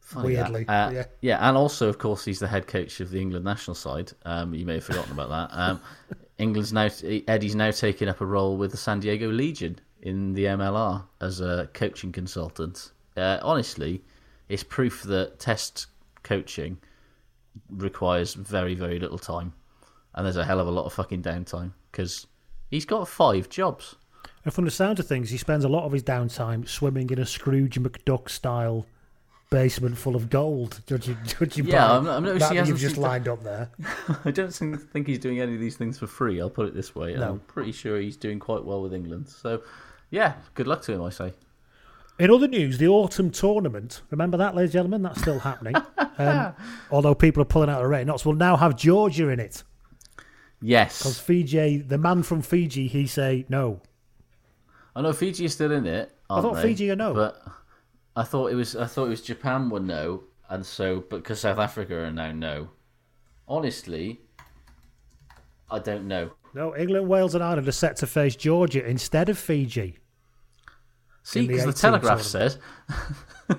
Funny. 0.00 0.28
Weirdly. 0.34 0.64
Uh, 0.66 1.04
yeah. 1.20 1.46
and 1.48 1.56
also, 1.56 1.88
of 1.88 1.98
course, 1.98 2.24
he's 2.24 2.40
the 2.40 2.48
head 2.48 2.66
coach 2.66 2.98
of 3.00 3.10
the 3.10 3.20
England 3.20 3.44
national 3.44 3.74
side. 3.76 4.10
Um, 4.24 4.54
you 4.54 4.64
may 4.66 4.74
have 4.74 4.84
forgotten 4.84 5.12
about 5.12 5.28
that. 5.28 5.56
Um, 5.56 5.80
England's 6.38 6.72
now 6.72 6.88
Eddie's 7.28 7.54
now 7.54 7.70
taking 7.70 8.08
up 8.08 8.22
a 8.22 8.26
role 8.26 8.56
with 8.56 8.70
the 8.70 8.76
San 8.78 8.98
Diego 9.00 9.28
Legion 9.30 9.78
in 10.02 10.32
the 10.32 10.46
MLR 10.46 11.04
as 11.20 11.40
a 11.40 11.68
coaching 11.74 12.10
consultant. 12.10 12.90
Uh, 13.16 13.38
honestly, 13.42 14.02
it's 14.48 14.62
proof 14.62 15.02
that 15.04 15.38
test 15.38 15.86
coaching 16.22 16.78
requires 17.68 18.34
very, 18.34 18.74
very 18.74 18.98
little 18.98 19.18
time, 19.18 19.52
and 20.14 20.24
there's 20.24 20.36
a 20.36 20.44
hell 20.44 20.60
of 20.60 20.66
a 20.66 20.70
lot 20.70 20.84
of 20.86 20.92
fucking 20.92 21.22
downtime 21.22 21.72
because 21.90 22.26
he's 22.70 22.84
got 22.84 23.08
five 23.08 23.48
jobs. 23.48 23.96
And 24.44 24.54
from 24.54 24.64
the 24.64 24.70
sound 24.70 24.98
of 24.98 25.06
things, 25.06 25.30
he 25.30 25.36
spends 25.36 25.64
a 25.64 25.68
lot 25.68 25.84
of 25.84 25.92
his 25.92 26.02
downtime 26.02 26.66
swimming 26.66 27.10
in 27.10 27.18
a 27.18 27.26
Scrooge 27.26 27.78
McDuck 27.78 28.30
style 28.30 28.86
basement 29.50 29.98
full 29.98 30.16
of 30.16 30.30
gold. 30.30 30.80
Judging, 30.86 31.18
judging 31.26 31.66
Yeah, 31.66 31.88
by 31.88 31.94
I'm- 31.94 32.06
I'm 32.08 32.24
not- 32.24 32.38
that 32.38 32.52
he 32.64 32.68
you've 32.70 32.78
just 32.78 32.96
lined 32.96 33.28
up 33.28 33.42
there. 33.42 33.70
I 34.24 34.30
don't 34.30 34.54
think, 34.54 34.90
think 34.92 35.06
he's 35.08 35.18
doing 35.18 35.40
any 35.40 35.54
of 35.54 35.60
these 35.60 35.76
things 35.76 35.98
for 35.98 36.06
free. 36.06 36.40
I'll 36.40 36.48
put 36.48 36.66
it 36.66 36.74
this 36.74 36.94
way. 36.94 37.14
No. 37.14 37.32
I'm 37.32 37.40
pretty 37.40 37.72
sure 37.72 38.00
he's 38.00 38.16
doing 38.16 38.38
quite 38.38 38.64
well 38.64 38.80
with 38.80 38.94
England. 38.94 39.28
So, 39.28 39.62
yeah, 40.10 40.34
good 40.54 40.66
luck 40.68 40.82
to 40.82 40.92
him. 40.92 41.02
I 41.02 41.10
say. 41.10 41.34
In 42.20 42.30
other 42.30 42.48
news, 42.48 42.76
the 42.76 42.86
autumn 42.86 43.30
tournament. 43.30 44.02
Remember 44.10 44.36
that, 44.36 44.54
ladies 44.54 44.68
and 44.68 44.90
gentlemen? 44.90 45.02
That's 45.02 45.22
still 45.22 45.38
happening. 45.38 45.74
um, 46.18 46.54
although 46.90 47.14
people 47.14 47.42
are 47.42 47.46
pulling 47.46 47.70
out 47.70 47.80
the 47.80 47.88
red 47.88 48.06
knots, 48.06 48.26
will 48.26 48.34
now 48.34 48.58
have 48.58 48.76
Georgia 48.76 49.28
in 49.28 49.40
it. 49.40 49.62
Yes, 50.60 50.98
Because 50.98 51.18
Fiji, 51.18 51.78
the 51.78 51.96
man 51.96 52.22
from 52.22 52.42
Fiji, 52.42 52.88
he 52.88 53.06
say 53.06 53.46
no. 53.48 53.80
I 54.94 55.00
know 55.00 55.14
Fiji 55.14 55.46
is 55.46 55.54
still 55.54 55.72
in 55.72 55.86
it. 55.86 56.14
Aren't 56.28 56.44
thought 56.44 56.54
they? 56.56 56.62
Fiji 56.62 56.90
are 56.90 56.96
no. 56.96 57.14
but 57.14 57.42
I 58.14 58.24
thought 58.24 58.52
it 58.52 58.54
was. 58.54 58.76
I 58.76 58.84
thought 58.84 59.06
it 59.06 59.10
was 59.10 59.22
Japan 59.22 59.70
were 59.70 59.80
no, 59.80 60.24
and 60.50 60.66
so 60.66 61.00
because 61.00 61.40
South 61.40 61.58
Africa 61.58 61.96
are 61.96 62.10
now 62.10 62.32
no. 62.32 62.68
Honestly, 63.48 64.20
I 65.70 65.78
don't 65.78 66.06
know. 66.06 66.32
No, 66.52 66.76
England, 66.76 67.08
Wales, 67.08 67.34
and 67.34 67.42
Ireland 67.42 67.66
are 67.66 67.72
set 67.72 67.96
to 67.96 68.06
face 68.06 68.36
Georgia 68.36 68.86
instead 68.86 69.30
of 69.30 69.38
Fiji. 69.38 69.99
See, 71.30 71.42
the 71.42 71.46
because 71.46 71.62
the 71.64 71.70
18 71.70 71.74
Telegraph 71.74 72.22
says. 72.22 72.58
the 73.48 73.58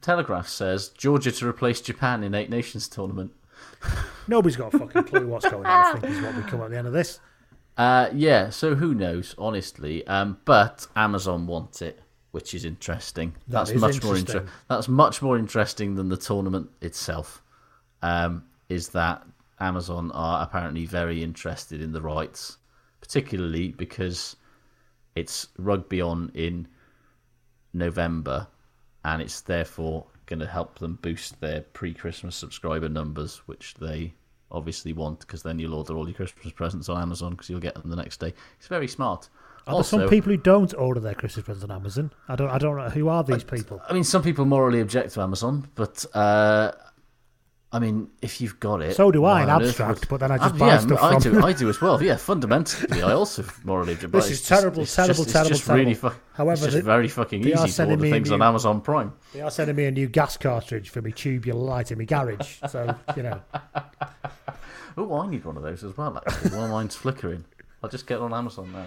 Telegraph 0.00 0.48
says 0.48 0.88
Georgia 0.88 1.30
to 1.30 1.46
replace 1.46 1.82
Japan 1.82 2.24
in 2.24 2.34
Eight 2.34 2.48
Nations 2.48 2.88
tournament. 2.88 3.32
Nobody's 4.26 4.56
got 4.56 4.72
a 4.72 4.78
fucking 4.78 5.04
clue 5.04 5.26
what's 5.28 5.48
going 5.48 5.66
on. 5.66 5.96
I 5.96 6.00
think 6.00 6.14
is 6.14 6.22
what 6.22 6.34
we 6.34 6.42
come 6.44 6.62
at 6.62 6.70
the 6.70 6.78
end 6.78 6.86
of 6.86 6.94
this. 6.94 7.20
Uh, 7.76 8.08
yeah, 8.14 8.48
so 8.48 8.74
who 8.74 8.94
knows, 8.94 9.34
honestly. 9.36 10.06
Um, 10.06 10.38
but 10.46 10.86
Amazon 10.96 11.46
want 11.46 11.82
it, 11.82 12.00
which 12.30 12.54
is 12.54 12.64
interesting. 12.64 13.34
That 13.48 13.66
that's 13.66 13.70
is 13.72 13.80
much 13.82 14.02
more 14.02 14.16
interesting. 14.16 14.40
inter- 14.40 14.52
That's 14.68 14.88
much 14.88 15.20
more 15.20 15.36
interesting 15.36 15.94
than 15.94 16.08
the 16.08 16.16
tournament 16.16 16.70
itself. 16.80 17.42
Um, 18.00 18.44
is 18.70 18.88
that 18.90 19.26
Amazon 19.60 20.10
are 20.12 20.42
apparently 20.42 20.86
very 20.86 21.22
interested 21.22 21.82
in 21.82 21.92
the 21.92 22.00
rights, 22.00 22.56
particularly 23.02 23.72
because 23.72 24.36
it's 25.16 25.48
rugby 25.58 26.00
on 26.00 26.30
in 26.34 26.68
November, 27.72 28.46
and 29.04 29.20
it's 29.20 29.40
therefore 29.40 30.06
going 30.26 30.40
to 30.40 30.46
help 30.46 30.78
them 30.78 30.98
boost 31.02 31.40
their 31.40 31.62
pre-Christmas 31.62 32.36
subscriber 32.36 32.88
numbers, 32.88 33.42
which 33.46 33.74
they 33.74 34.12
obviously 34.52 34.92
want 34.92 35.20
because 35.20 35.42
then 35.42 35.58
you'll 35.58 35.74
order 35.74 35.96
all 35.96 36.06
your 36.06 36.14
Christmas 36.14 36.52
presents 36.52 36.88
on 36.88 37.00
Amazon 37.00 37.32
because 37.32 37.50
you'll 37.50 37.58
get 37.60 37.74
them 37.74 37.90
the 37.90 37.96
next 37.96 38.20
day. 38.20 38.32
It's 38.58 38.68
very 38.68 38.86
smart. 38.86 39.28
Are 39.66 39.74
also, 39.74 39.98
some 39.98 40.08
people 40.08 40.30
who 40.30 40.36
don't 40.36 40.72
order 40.74 41.00
their 41.00 41.14
Christmas 41.14 41.44
presents 41.44 41.64
on 41.64 41.74
Amazon? 41.74 42.12
I 42.28 42.36
don't. 42.36 42.48
I 42.50 42.58
don't 42.58 42.76
know 42.76 42.88
who 42.88 43.08
are 43.08 43.24
these 43.24 43.42
people. 43.42 43.82
I 43.88 43.92
mean, 43.92 44.04
some 44.04 44.22
people 44.22 44.44
morally 44.44 44.80
object 44.80 45.14
to 45.14 45.22
Amazon, 45.22 45.68
but 45.74 46.06
uh, 46.14 46.70
I 47.76 47.78
mean, 47.78 48.08
if 48.22 48.40
you've 48.40 48.58
got 48.58 48.80
it, 48.80 48.96
So 48.96 49.10
do 49.10 49.26
I 49.26 49.42
in 49.42 49.50
abstract, 49.50 50.00
would- 50.00 50.08
but 50.08 50.20
then 50.20 50.30
I 50.32 50.38
just 50.38 50.54
Ah, 50.54 50.58
buy 50.58 50.66
yeah, 50.68 50.78
stuff 50.78 51.02
I 51.02 51.12
from 51.20 51.32
do. 51.34 51.44
I 51.44 51.52
do 51.62 51.68
as 51.68 51.78
well. 51.82 52.02
Yeah, 52.02 52.16
fundamentally, 52.16 53.02
I 53.02 53.12
also 53.12 53.44
morally 53.64 53.94
but 53.96 54.12
This 54.12 54.30
is 54.30 54.38
just- 54.38 54.48
terrible, 54.48 54.80
it's 54.82 54.94
terrible, 54.96 55.24
just, 55.24 55.30
terrible, 55.30 55.48
just 55.50 55.68
really 55.68 55.94
terrible. 55.94 56.10
fu- 56.10 56.16
However, 56.32 56.52
it's 56.52 56.62
just 56.62 56.74
they- 56.76 56.80
very 56.80 57.08
fucking 57.08 57.46
easy 57.46 57.68
to 57.68 57.84
order 57.90 58.08
things 58.08 58.30
on 58.32 58.40
Amazon 58.40 58.80
Prime. 58.80 59.12
They 59.34 59.42
are 59.42 59.50
sending 59.50 59.76
me 59.76 59.84
a 59.84 59.90
new 59.90 60.06
gas 60.08 60.38
cartridge 60.38 60.88
for 60.88 61.02
me 61.02 61.12
tubular 61.12 61.60
light 61.60 61.92
in 61.92 61.98
my 61.98 62.04
garage. 62.04 62.60
So 62.66 62.94
you 63.14 63.22
know, 63.24 63.40
Oh, 64.96 65.20
I 65.20 65.28
need 65.28 65.44
one 65.44 65.58
of 65.58 65.62
those 65.62 65.84
as 65.84 65.94
well. 65.96 66.16
Actually, 66.16 66.56
while 66.56 66.68
mine's 66.68 66.96
flickering, 66.96 67.44
I'll 67.82 67.90
just 67.90 68.06
get 68.06 68.14
it 68.16 68.22
on 68.22 68.32
Amazon 68.32 68.72
now. 68.72 68.86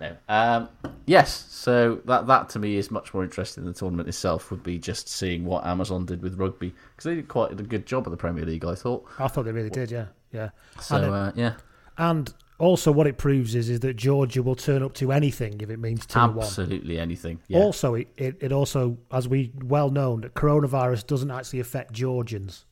No. 0.00 0.16
Um, 0.28 0.68
yes. 1.06 1.46
So 1.50 2.00
that 2.06 2.26
that 2.26 2.48
to 2.50 2.58
me 2.58 2.76
is 2.76 2.90
much 2.90 3.14
more 3.14 3.22
interesting 3.22 3.64
than 3.64 3.72
the 3.72 3.78
tournament 3.78 4.08
itself. 4.08 4.50
Would 4.50 4.62
be 4.62 4.78
just 4.78 5.08
seeing 5.08 5.44
what 5.44 5.64
Amazon 5.66 6.04
did 6.06 6.22
with 6.22 6.38
rugby 6.38 6.74
because 6.90 7.04
they 7.04 7.14
did 7.14 7.28
quite 7.28 7.52
a 7.52 7.54
good 7.54 7.86
job 7.86 8.06
at 8.06 8.10
the 8.10 8.16
Premier 8.16 8.44
League. 8.44 8.64
I 8.64 8.74
thought. 8.74 9.06
I 9.18 9.28
thought 9.28 9.44
they 9.44 9.52
really 9.52 9.70
did. 9.70 9.90
Yeah, 9.90 10.06
yeah. 10.32 10.50
So 10.80 10.96
and, 10.96 11.04
it- 11.06 11.12
uh, 11.12 11.32
yeah, 11.36 11.52
and 11.98 12.32
also, 12.58 12.92
what 12.92 13.08
it 13.08 13.18
proves 13.18 13.54
is 13.56 13.68
is 13.68 13.80
that 13.80 13.94
Georgia 13.94 14.40
will 14.42 14.54
turn 14.54 14.82
up 14.84 14.94
to 14.94 15.10
anything 15.10 15.60
if 15.60 15.70
it 15.70 15.78
means 15.78 16.06
two 16.06 16.20
to 16.20 16.26
one. 16.28 16.38
absolutely 16.38 16.98
anything. 17.00 17.40
Yeah. 17.48 17.58
Also, 17.58 17.94
it, 17.94 18.08
it, 18.16 18.36
it 18.40 18.52
also, 18.52 18.96
as 19.10 19.26
we 19.26 19.50
well 19.64 19.90
known, 19.90 20.20
that 20.20 20.34
coronavirus 20.34 21.06
doesn't 21.08 21.30
actually 21.32 21.58
affect 21.60 21.92
Georgians. 21.92 22.64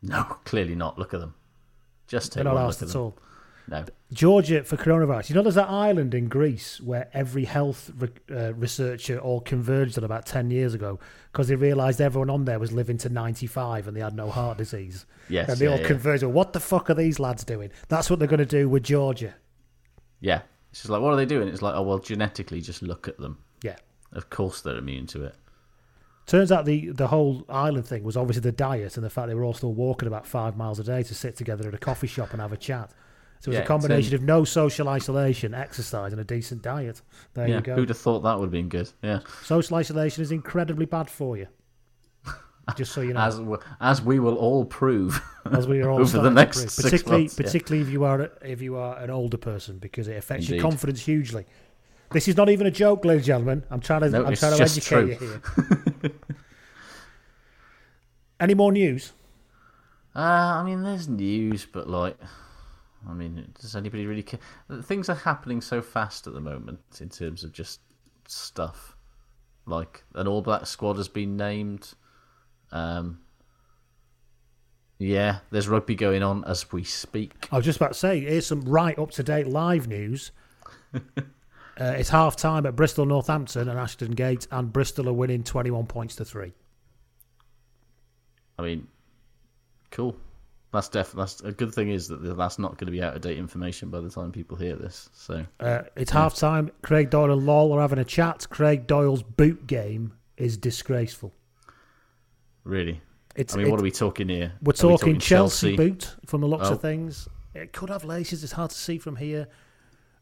No, 0.00 0.22
clearly 0.44 0.76
not. 0.76 0.96
Look 0.98 1.12
at 1.12 1.20
them. 1.20 1.34
Just 2.06 2.34
They're 2.34 2.44
take 2.44 2.52
not 2.52 2.54
one 2.54 2.64
asked 2.68 2.80
look 2.82 2.88
at 2.88 2.90
at 2.90 2.92
them. 2.92 3.02
all. 3.02 3.18
No. 3.68 3.84
Georgia 4.12 4.62
for 4.62 4.76
coronavirus. 4.76 5.30
You 5.30 5.34
know, 5.34 5.42
there's 5.42 5.56
that 5.56 5.68
island 5.68 6.14
in 6.14 6.28
Greece 6.28 6.80
where 6.80 7.08
every 7.12 7.44
health 7.44 7.90
re- 7.98 8.08
uh, 8.30 8.54
researcher 8.54 9.18
all 9.18 9.40
converged 9.40 9.98
on 9.98 10.04
about 10.04 10.24
10 10.26 10.50
years 10.52 10.74
ago 10.74 11.00
because 11.32 11.48
they 11.48 11.56
realised 11.56 12.00
everyone 12.00 12.30
on 12.30 12.44
there 12.44 12.60
was 12.60 12.70
living 12.72 12.96
to 12.98 13.08
95 13.08 13.88
and 13.88 13.96
they 13.96 14.00
had 14.00 14.14
no 14.14 14.30
heart 14.30 14.58
disease. 14.58 15.04
Yes, 15.28 15.48
And 15.48 15.58
they 15.58 15.64
yeah, 15.64 15.72
all 15.72 15.80
yeah. 15.80 15.86
converged. 15.86 16.22
Well, 16.22 16.32
what 16.32 16.52
the 16.52 16.60
fuck 16.60 16.88
are 16.90 16.94
these 16.94 17.18
lads 17.18 17.42
doing? 17.42 17.70
That's 17.88 18.08
what 18.08 18.20
they're 18.20 18.28
going 18.28 18.38
to 18.38 18.46
do 18.46 18.68
with 18.68 18.84
Georgia. 18.84 19.34
Yeah. 20.20 20.42
It's 20.70 20.82
just 20.82 20.90
like, 20.90 21.02
what 21.02 21.12
are 21.12 21.16
they 21.16 21.26
doing? 21.26 21.48
It's 21.48 21.62
like, 21.62 21.74
oh 21.74 21.82
well, 21.82 21.98
genetically, 21.98 22.60
just 22.60 22.82
look 22.82 23.08
at 23.08 23.18
them. 23.18 23.38
Yeah. 23.62 23.76
Of 24.12 24.30
course, 24.30 24.60
they're 24.60 24.76
immune 24.76 25.06
to 25.08 25.24
it. 25.24 25.34
Turns 26.26 26.50
out 26.50 26.64
the, 26.64 26.90
the 26.90 27.06
whole 27.08 27.44
island 27.48 27.86
thing 27.86 28.02
was 28.02 28.16
obviously 28.16 28.40
the 28.40 28.52
diet 28.52 28.96
and 28.96 29.04
the 29.04 29.10
fact 29.10 29.28
they 29.28 29.34
were 29.34 29.44
all 29.44 29.54
still 29.54 29.72
walking 29.74 30.08
about 30.08 30.26
five 30.26 30.56
miles 30.56 30.78
a 30.78 30.84
day 30.84 31.02
to 31.04 31.14
sit 31.14 31.36
together 31.36 31.68
at 31.68 31.74
a 31.74 31.78
coffee 31.78 32.08
shop 32.08 32.32
and 32.32 32.40
have 32.40 32.52
a 32.52 32.56
chat. 32.56 32.90
So 33.40 33.48
it 33.48 33.52
was 33.52 33.54
Yeah, 33.58 33.62
a 33.62 33.66
combination 33.66 34.14
it's, 34.14 34.20
of 34.22 34.26
no 34.26 34.44
social 34.44 34.88
isolation, 34.88 35.54
exercise, 35.54 36.12
and 36.12 36.20
a 36.20 36.24
decent 36.24 36.62
diet. 36.62 37.02
There 37.34 37.46
yeah. 37.46 37.56
you 37.56 37.60
go. 37.60 37.74
Who'd 37.74 37.88
have 37.90 37.98
thought 37.98 38.20
that 38.20 38.38
would 38.38 38.46
have 38.46 38.50
been 38.52 38.68
good? 38.68 38.90
Yeah. 39.02 39.20
Social 39.44 39.76
isolation 39.76 40.22
is 40.22 40.32
incredibly 40.32 40.86
bad 40.86 41.08
for 41.10 41.36
you. 41.36 41.46
Just 42.76 42.92
so 42.92 43.00
you 43.00 43.12
know, 43.12 43.20
As 43.28 43.38
w- 43.38 43.60
as 43.80 44.02
we 44.02 44.18
will 44.18 44.34
all 44.36 44.64
prove 44.64 45.22
as 45.52 45.68
we 45.68 45.80
are 45.82 45.90
all 45.92 46.00
over 46.00 46.18
the 46.18 46.30
next 46.30 46.56
prove. 46.58 46.70
six 46.72 46.84
particularly 46.90 47.22
months. 47.24 47.38
yeah. 47.38 47.44
particularly 47.46 47.82
if 47.86 47.92
you 47.92 48.02
are 48.04 48.30
if 48.42 48.60
you 48.60 48.76
are 48.76 48.96
an 48.98 49.08
older 49.10 49.36
person 49.36 49.78
because 49.78 50.08
it 50.08 50.16
affects 50.16 50.48
your 50.48 50.60
confidence 50.60 51.00
hugely. 51.04 51.46
This 52.10 52.26
is 52.26 52.36
not 52.36 52.48
even 52.48 52.66
a 52.66 52.70
joke, 52.72 53.04
ladies 53.04 53.20
and 53.22 53.26
gentlemen. 53.26 53.64
I'm 53.70 53.80
trying 53.80 54.00
to 54.02 54.10
No, 54.10 54.24
I'm 54.26 54.34
trying 54.34 54.56
to 54.56 54.62
educate 54.62 54.88
true. 54.88 55.06
you 55.08 55.14
here. 56.02 56.10
Any 58.40 58.54
more 58.54 58.72
news? 58.72 59.12
Uh, 60.14 60.18
I 60.20 60.62
mean, 60.64 60.82
there's 60.82 61.08
news, 61.08 61.66
but 61.70 61.88
like, 61.88 62.16
I 63.08 63.12
mean, 63.12 63.52
does 63.60 63.76
anybody 63.76 64.06
really 64.06 64.22
care? 64.22 64.40
Things 64.82 65.08
are 65.08 65.14
happening 65.14 65.60
so 65.60 65.80
fast 65.80 66.26
at 66.26 66.32
the 66.32 66.40
moment 66.40 66.80
in 67.00 67.08
terms 67.08 67.44
of 67.44 67.52
just 67.52 67.80
stuff. 68.26 68.96
Like, 69.66 70.04
an 70.14 70.26
All 70.26 70.42
Black 70.42 70.66
squad 70.66 70.96
has 70.96 71.08
been 71.08 71.36
named. 71.36 71.94
Um, 72.72 73.20
yeah, 74.98 75.38
there's 75.50 75.68
rugby 75.68 75.94
going 75.94 76.22
on 76.22 76.44
as 76.44 76.72
we 76.72 76.82
speak. 76.84 77.48
I 77.52 77.56
was 77.56 77.64
just 77.64 77.76
about 77.76 77.92
to 77.92 77.98
say, 77.98 78.20
here's 78.20 78.46
some 78.46 78.62
right 78.62 78.98
up 78.98 79.10
to 79.12 79.22
date 79.22 79.46
live 79.46 79.88
news. 79.88 80.32
uh, 80.94 81.00
it's 81.78 82.08
half 82.08 82.36
time 82.36 82.64
at 82.64 82.74
Bristol 82.74 83.06
Northampton 83.06 83.68
and 83.68 83.78
Ashton 83.78 84.12
Gate, 84.12 84.46
and 84.50 84.72
Bristol 84.72 85.08
are 85.08 85.12
winning 85.12 85.42
21 85.44 85.86
points 85.86 86.16
to 86.16 86.24
three. 86.24 86.52
I 88.58 88.62
mean, 88.62 88.88
cool. 89.90 90.16
That's 90.76 90.88
def- 90.90 91.12
That's 91.12 91.40
a 91.40 91.52
good 91.52 91.72
thing 91.74 91.88
is 91.88 92.08
that 92.08 92.18
that's 92.36 92.58
not 92.58 92.72
going 92.72 92.86
to 92.86 92.92
be 92.92 93.02
out 93.02 93.14
of 93.16 93.22
date 93.22 93.38
information 93.38 93.88
by 93.88 94.00
the 94.00 94.10
time 94.10 94.30
people 94.30 94.56
hear 94.58 94.76
this. 94.76 95.08
So 95.14 95.46
Uh, 95.58 95.82
it's 95.96 96.10
half 96.10 96.34
time. 96.34 96.70
Craig 96.82 97.08
Doyle 97.10 97.32
and 97.32 97.46
Lol 97.46 97.72
are 97.72 97.80
having 97.80 97.98
a 97.98 98.04
chat. 98.04 98.46
Craig 98.50 98.86
Doyle's 98.86 99.22
boot 99.22 99.66
game 99.66 100.12
is 100.36 100.56
disgraceful. 100.58 101.32
really, 102.64 103.00
It's, 103.36 103.54
I 103.54 103.58
mean, 103.58 103.70
what 103.70 103.80
are 103.80 103.82
we 103.82 103.90
talking 103.90 104.28
here? 104.28 104.52
We're 104.60 104.72
Are 104.72 104.88
we 104.88 104.96
talking, 104.96 105.18
Chelsea, 105.18 105.76
boot 105.76 106.14
from 106.26 106.40
the 106.40 106.46
looks 106.48 106.68
Oh. 106.68 106.72
of 106.74 106.80
things. 106.82 107.28
It 107.54 107.72
could 107.72 107.88
have 107.90 108.04
laces. 108.04 108.42
It's 108.44 108.52
hard 108.52 108.70
to 108.70 108.76
see 108.76 108.98
from 108.98 109.16
here. 109.16 109.46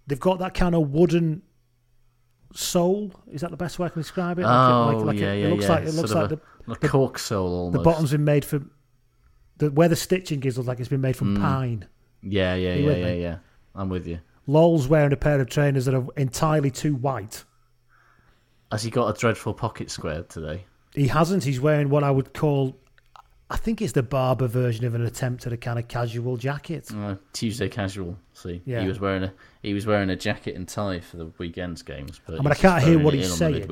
They've 0.07 0.21
got 0.21 0.39
that 0.41 0.55
kind 0.55 0.75
of 0.75 0.91
wooden 0.91 1.43
sole. 2.53 3.13
Is 3.33 3.41
that 3.41 3.51
the 3.51 3.57
best 3.57 3.79
way 3.79 3.87
I 3.87 3.89
can 3.89 4.03
describe 4.03 4.39
it? 4.39 4.43
Like 4.43 4.51
Oh, 4.53 4.93
like- 4.97 5.05
like 5.07 5.19
yeah, 5.19 5.33
yeah, 5.33 5.47
It 5.47 5.51
looks 5.51 5.65
yeah. 5.65 5.69
like 5.71 5.85
it 5.85 5.95
looks 5.95 6.11
Sort 6.11 6.31
like 6.31 6.41
the, 6.67 6.73
a, 6.73 6.87
a 6.87 6.89
cork 6.89 7.19
sole 7.19 7.49
almost. 7.49 7.73
the 7.73 7.83
bottom's 7.83 8.11
been 8.13 8.25
made 8.25 8.45
from 8.45 8.71
the 9.59 9.71
where 9.71 9.89
the 9.89 9.97
stitching 9.97 10.43
is 10.45 10.57
looks 10.57 10.67
like 10.69 10.81
it's 10.81 10.89
been 10.89 11.01
made 11.01 11.15
Mm. 11.15 11.19
from 11.19 11.37
pine. 11.37 11.87
Yeah, 12.23 12.55
yeah, 12.55 12.75
yeah, 12.75 12.91
yeah, 12.97 13.05
me? 13.05 13.23
yeah. 13.23 13.37
I'm 13.75 13.89
with 13.89 14.07
you. 14.07 14.19
Lol's 14.47 14.89
wearing 14.89 15.13
a 15.13 15.17
pair 15.17 15.41
of 15.41 15.49
trainers 15.49 15.85
that 15.87 15.95
are 15.95 16.07
entirely 16.17 16.71
too 16.71 16.95
white. 16.95 17.45
Has 18.71 18.83
he 18.83 18.91
got 18.91 19.15
a 19.15 19.19
dreadful 19.19 19.55
pocket 19.55 19.91
square 19.91 20.23
today? 20.25 20.65
He 20.95 21.09
hasn't. 21.09 21.45
He's 21.45 21.61
wearing 21.61 21.89
what 21.91 22.05
I 22.05 22.11
would 22.11 22.33
call 22.35 22.77
I 23.51 23.57
think 23.57 23.83
it's 23.83 23.93
the 23.93 24.03
Barbour 24.03 24.47
version 24.49 24.87
of 24.87 24.95
an 24.95 25.03
attempt 25.05 25.47
at 25.47 25.53
a 25.53 25.57
kind 25.59 25.79
of 25.79 25.87
casual 25.87 26.39
jacket. 26.39 26.91
Uh, 26.93 27.17
Tuesday 27.35 27.69
casual. 27.69 28.17
See, 28.33 28.63
Yeah. 28.65 28.81
he 28.81 28.89
was 28.89 28.99
wearing 28.99 29.23
a 29.25 29.33
he 29.63 29.75
was 29.75 29.87
wearing 29.87 30.09
a 30.11 30.17
jacket 30.17 30.57
and 30.57 30.67
tie 30.67 31.01
for 31.01 31.19
the 31.19 31.27
weekend's 31.39 31.83
games. 31.83 32.21
But 32.27 32.37
I 32.37 32.39
mean, 32.39 32.49
I 32.53 32.55
can't 32.55 32.83
hear 32.83 32.99
what 32.99 33.15
he's 33.15 33.33
saying. 33.35 33.67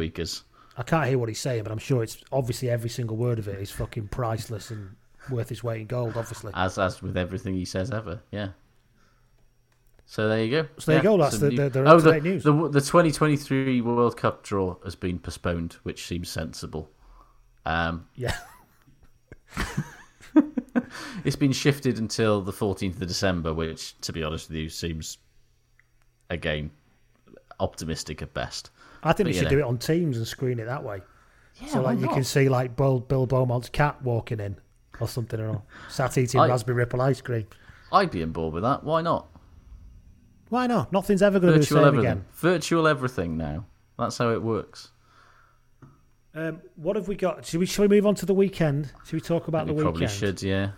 I 0.77 0.83
can't 0.83 1.07
hear 1.09 1.19
what 1.19 1.29
he's 1.29 1.41
saying, 1.41 1.63
but 1.65 1.73
I'm 1.73 1.79
sure 1.79 2.03
it's 2.03 2.19
obviously 2.31 2.71
every 2.71 2.91
single 2.91 3.17
word 3.17 3.39
of 3.39 3.49
it 3.49 3.61
is 3.61 3.71
fucking 3.71 4.09
priceless 4.09 4.71
and 4.71 4.91
worth 5.31 5.49
his 5.49 5.63
weight 5.63 5.83
in 5.83 5.87
gold. 5.87 6.17
Obviously, 6.17 6.53
as 6.55 6.79
as 6.79 7.03
with 7.03 7.17
everything 7.17 7.55
he 7.55 7.65
says 7.65 7.91
ever. 7.91 8.23
Yeah. 8.31 8.49
So 10.07 10.29
there 10.29 10.45
you 10.45 10.51
go. 10.51 10.69
So 10.79 10.91
there 10.93 10.99
you 10.99 11.03
go, 11.03 11.17
that's 11.17 11.39
some 11.39 11.49
the- 11.49 11.57
the- 11.57 11.71
the 11.71 11.91
oh, 11.91 12.01
the, 12.01 12.21
news. 12.21 12.43
The, 12.45 12.53
the 12.53 12.81
2023 12.81 13.81
World 13.81 14.17
Cup 14.17 14.43
draw 14.43 14.77
has 14.85 14.95
been 14.95 15.19
postponed, 15.19 15.75
which 15.85 16.07
seems 16.07 16.29
sensible. 16.29 16.91
Um, 17.65 18.07
yeah. 18.15 18.37
it's 21.25 21.37
been 21.37 21.53
shifted 21.53 21.99
until 21.99 22.43
the 22.43 22.53
14th 22.53 23.01
of 23.01 23.09
December, 23.09 23.55
which, 23.55 23.99
to 24.03 24.13
be 24.13 24.23
honest 24.23 24.49
with 24.51 24.59
you, 24.59 24.69
seems 24.69 25.19
again 26.29 26.71
optimistic 27.61 28.21
at 28.23 28.35
best. 28.35 28.71
I 29.03 29.13
think 29.13 29.29
But, 29.29 29.33
they 29.33 29.39
should 29.39 29.45
know. 29.45 29.51
do 29.51 29.59
it 29.61 29.65
on 29.65 29.79
Teams 29.79 30.17
and 30.17 30.27
screen 30.27 30.59
it 30.59 30.67
that 30.67 30.85
way. 30.85 31.01
Yeah, 31.61 31.69
so 31.69 31.83
like 31.83 31.99
you 32.01 32.09
can 32.09 32.25
see 32.25 32.49
like 32.49 32.77
Bill, 32.77 33.01
Bill 33.01 33.27
Beaumont's 33.27 33.69
cat 33.69 34.03
walking 34.03 34.41
in 34.41 34.57
or 35.01 35.09
something, 35.09 35.41
or 35.41 35.63
sat 35.89 36.17
eating 36.19 36.41
I- 36.41 36.49
raspberry 36.49 36.77
ripple 36.77 37.01
ice 37.01 37.21
cream. 37.21 37.47
I'd 37.93 38.11
be 38.11 38.23
on 38.23 38.33
board 38.33 38.55
with 38.55 38.63
that. 38.63 38.85
Why 38.85 39.03
not? 39.03 39.29
Why 40.49 40.67
not? 40.67 40.93
Nothing's 40.93 41.23
ever 41.23 41.39
going 41.41 41.53
to 41.55 41.59
be 41.59 41.65
the 41.65 41.67
same 41.67 41.79
everything. 41.85 42.01
again. 42.11 42.25
Virtual 42.35 42.87
everything 42.89 43.37
now. 43.37 43.65
That's 43.99 44.19
how 44.19 44.31
it 44.31 44.43
works. 44.43 44.91
Um, 46.35 46.61
what 46.77 46.97
have 46.97 47.09
we 47.09 47.15
got? 47.17 47.45
Should 47.45 47.61
we 47.61 47.67
shall 47.67 47.85
we 47.87 47.89
move 47.89 48.07
on 48.07 48.15
to 48.17 48.27
the 48.27 48.33
weekend? 48.35 48.91
Should 49.05 49.13
we 49.15 49.21
talk 49.21 49.49
about 49.49 49.67
we 49.67 49.75
the 49.75 49.83
probably 49.83 50.01
weekend? 50.03 50.19
Probably 50.19 50.29
should, 50.39 50.43
yeah. 50.43 50.71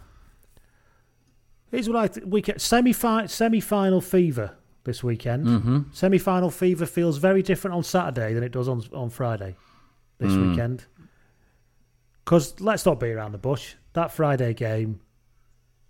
Here's 1.70 1.88
what 1.88 1.96
I 1.98 2.06
th- 2.08 2.26
weekend 2.26 2.60
semi 2.60 2.92
semi 2.92 3.60
final 3.60 4.00
fever 4.00 4.56
this 4.84 5.02
weekend. 5.04 5.46
Mm-hmm. 5.46 5.78
Semi 5.92 6.18
final 6.18 6.50
fever 6.50 6.86
feels 6.86 7.18
very 7.18 7.42
different 7.42 7.76
on 7.76 7.82
Saturday 7.84 8.34
than 8.34 8.42
it 8.42 8.52
does 8.52 8.68
on 8.68 8.82
on 8.92 9.10
Friday 9.10 9.56
this 10.18 10.32
Mm. 10.32 10.50
weekend. 10.50 10.86
Because 12.24 12.58
let's 12.60 12.86
not 12.86 12.98
be 13.00 13.10
around 13.10 13.32
the 13.32 13.38
bush. 13.38 13.74
That 13.92 14.10
Friday 14.10 14.54
game 14.54 15.00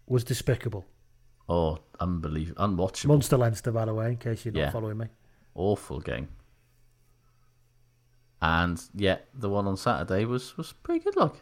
was 0.07 0.24
despicable. 0.24 0.85
Oh, 1.49 1.78
unbelievable. 2.01 2.66
Unwatchable. 2.66 3.07
Munster 3.09 3.37
Leinster, 3.37 3.70
by 3.70 3.85
the 3.85 3.95
way, 3.95 4.09
in 4.09 4.16
case 4.16 4.45
you're 4.45 4.53
not 4.55 4.61
Yeah. 4.61 4.70
following 4.70 4.99
me. 4.99 5.07
Awful 5.55 6.01
game. 6.01 6.28
And 8.43 8.82
yet, 8.95 9.28
the 9.35 9.49
one 9.49 9.66
on 9.66 9.76
Saturday 9.76 10.24
was, 10.24 10.57
was 10.57 10.72
pretty 10.72 11.05
good, 11.05 11.16
like. 11.16 11.32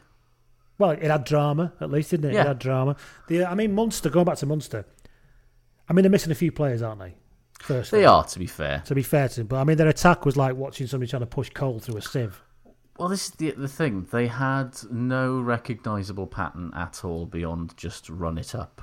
Well, 0.78 0.90
it 0.92 1.02
had 1.02 1.24
drama 1.24 1.72
at 1.80 1.90
least, 1.90 2.10
didn't 2.10 2.30
it? 2.30 2.34
Yeah. 2.34 2.42
It 2.42 2.46
had 2.48 2.58
drama. 2.58 2.96
The 3.28 3.44
I 3.44 3.54
mean, 3.54 3.74
Munster. 3.74 4.10
Going 4.10 4.24
back 4.24 4.38
to 4.38 4.46
Munster. 4.46 4.84
I 5.88 5.92
mean, 5.92 6.02
they're 6.02 6.10
missing 6.10 6.32
a 6.32 6.36
few 6.36 6.52
players, 6.52 6.82
aren't 6.82 7.00
they? 7.00 7.14
Firstly, 7.60 8.00
They 8.00 8.06
are, 8.06 8.24
to 8.24 8.38
be 8.38 8.46
fair. 8.46 8.82
To 8.86 8.94
be 8.94 9.02
fair 9.02 9.28
to 9.28 9.36
them, 9.36 9.46
but 9.46 9.56
I 9.60 9.64
mean, 9.64 9.76
their 9.76 9.88
attack 9.88 10.24
was 10.24 10.36
like 10.36 10.56
watching 10.56 10.86
somebody 10.88 11.08
trying 11.08 11.20
to 11.20 11.26
push 11.26 11.50
coal 11.50 11.78
through 11.78 11.96
a 11.98 12.02
sieve. 12.02 12.42
Well, 12.98 13.08
this 13.08 13.26
is 13.26 13.30
the, 13.32 13.50
the 13.52 13.68
thing. 13.68 14.06
They 14.10 14.26
had 14.26 14.76
no 14.90 15.40
recognisable 15.40 16.26
pattern 16.26 16.72
at 16.74 17.04
all 17.04 17.26
beyond 17.26 17.76
just 17.76 18.08
run 18.08 18.38
it 18.38 18.54
up 18.54 18.82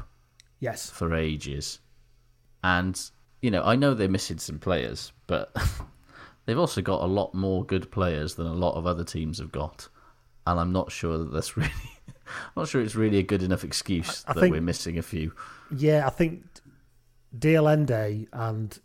Yes. 0.60 0.89
for 0.89 1.14
ages. 1.16 1.80
And, 2.64 2.99
you 3.41 3.51
know, 3.51 3.64
I 3.64 3.76
know 3.76 3.93
they're 3.93 4.10
missing 4.10 4.39
some 4.39 4.60
players, 4.60 5.12
but 5.28 5.55
they've 6.45 6.57
also 6.60 6.82
got 6.82 7.01
a 7.01 7.05
lot 7.05 7.34
more 7.34 7.64
good 7.64 7.91
players 7.91 8.36
than 8.36 8.47
a 8.47 8.53
lot 8.53 8.76
of 8.76 8.86
other 8.88 9.03
teams 9.03 9.38
have 9.39 9.51
got. 9.51 9.88
And 10.47 10.60
I'm 10.60 10.72
not 10.74 10.91
sure 10.91 11.18
that 11.20 11.32
that's 11.32 11.55
really. 11.57 11.70
I'm 12.28 12.51
not 12.64 12.68
sure 12.68 12.82
it's 12.82 12.95
really 12.95 13.18
a 13.20 13.24
good 13.24 13.41
enough 13.43 13.64
excuse 13.64 14.24
I 14.28 14.34
that 14.34 14.39
think- 14.41 14.53
we're 14.53 14.62
missing 14.62 14.97
a 14.97 15.01
few. 15.03 15.34
Yeah, 15.76 16.05
I 16.05 16.10
think 16.10 16.43
de 17.38 17.55
Allende 17.55 18.28
and 18.34 18.78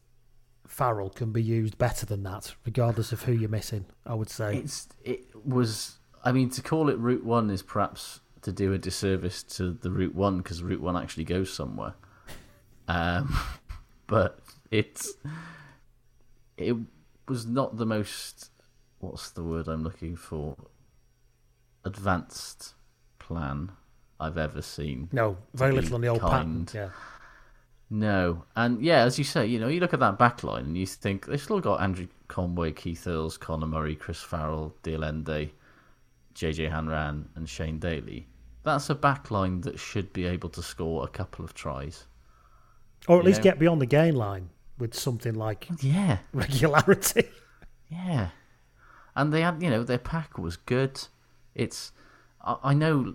Farrell 0.75 1.09
can 1.09 1.31
be 1.31 1.41
used 1.41 1.79
better 1.79 2.05
than 2.05 2.25
that, 2.25 2.57
regardless 2.66 3.12
of 3.12 3.22
who 3.22 3.33
you're 3.33 3.49
missing. 3.49 3.85
I 4.05 4.14
would 4.14 4.29
say. 4.29 4.57
It's 4.57 4.89
it 5.05 5.25
was. 5.45 5.99
I 6.25 6.33
mean, 6.33 6.51
to 6.51 6.62
call 6.62 6.89
it 6.89 6.99
Route 6.99 7.22
One 7.25 7.49
is 7.49 7.62
perhaps 7.62 8.20
to 8.43 8.51
do 8.51 8.72
a 8.72 8.79
disservice 8.79 9.45
to 9.57 9.70
the 9.70 9.93
Route 9.93 10.16
One 10.16 10.39
because 10.39 10.64
Route 10.64 10.81
One 10.81 10.97
actually 10.97 11.25
goes 11.25 11.53
somewhere. 11.53 11.95
Um, 12.87 13.35
but 14.07 14.41
it's 14.70 15.14
it 16.59 16.77
was 17.27 17.47
not 17.47 17.79
the 17.79 17.87
most. 17.87 18.51
What's 18.99 19.31
the 19.31 19.43
word 19.43 19.68
I'm 19.68 19.83
looking 19.83 20.16
for? 20.16 20.55
Advanced 21.83 22.75
plan 23.18 23.72
I've 24.20 24.37
ever 24.37 24.61
seen. 24.61 25.09
no, 25.12 25.39
very 25.55 25.72
little 25.72 25.95
on 25.95 26.03
the 26.03 26.09
old 26.09 26.20
kind. 26.20 26.66
pattern. 26.66 26.91
Yeah. 26.91 26.91
No, 27.97 28.42
and 28.57 28.82
yeah, 28.82 29.03
as 29.05 29.18
you 29.18 29.24
say, 29.24 29.47
you 29.47 29.61
know, 29.61 29.68
you 29.68 29.78
look 29.78 29.95
at 29.95 30.01
that 30.01 30.18
back 30.18 30.42
line 30.42 30.64
and 30.64 30.76
you 30.76 30.84
think 30.84 31.26
they've 31.26 31.40
still 31.40 31.61
got 31.61 31.80
Andrew 31.80 32.09
Conway, 32.26 32.72
Keith 32.72 33.07
Earls, 33.07 33.36
Conor 33.38 33.68
Murray, 33.68 33.95
Chris 33.95 34.20
Farrell, 34.20 34.74
de 34.82 34.95
Allende, 34.97 35.53
JJ 36.34 36.70
Hanrahan, 36.72 37.28
and 37.36 37.49
Shane 37.49 37.78
Daly. 37.78 38.26
That's 38.64 38.90
a 38.90 38.97
back 38.97 39.30
line 39.30 39.61
that 39.61 39.78
should 39.78 40.12
be 40.12 40.24
able 40.24 40.49
to 40.51 40.62
score 40.62 41.05
a 41.05 41.09
couple 41.09 41.45
of 41.45 41.55
tries. 41.55 42.07
Or 43.07 43.18
at 43.18 43.22
You 43.22 43.26
least 43.28 43.38
know? 43.40 43.45
get 43.45 43.59
beyond 43.61 43.80
the 43.80 43.86
gain 43.86 44.16
line 44.16 44.51
with 44.76 44.92
something 44.95 45.34
like 45.34 45.68
Yeah, 45.80 46.18
regularity. 46.32 47.28
yeah. 47.88 48.30
And 49.14 49.32
they 49.32 49.42
had, 49.42 49.62
you 49.62 49.70
know, 49.70 49.84
their 49.84 49.99
pack 49.99 50.36
was 50.36 50.57
good. 50.57 51.01
It's, 51.55 51.92
I, 52.45 52.57
I 52.64 52.74
know, 52.74 53.14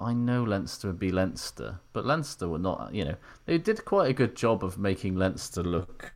I 0.00 0.12
know 0.12 0.42
Leinster 0.44 0.88
would 0.88 0.98
be 0.98 1.10
Leinster, 1.10 1.80
but 1.92 2.04
Leinster 2.04 2.48
were 2.48 2.58
not. 2.58 2.94
You 2.94 3.06
know, 3.06 3.14
they 3.46 3.58
did 3.58 3.84
quite 3.84 4.10
a 4.10 4.14
good 4.14 4.36
job 4.36 4.62
of 4.62 4.78
making 4.78 5.16
Leinster 5.16 5.62
look 5.62 6.12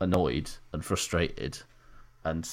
annoyed 0.00 0.50
and 0.72 0.84
frustrated, 0.84 1.58
and 2.24 2.48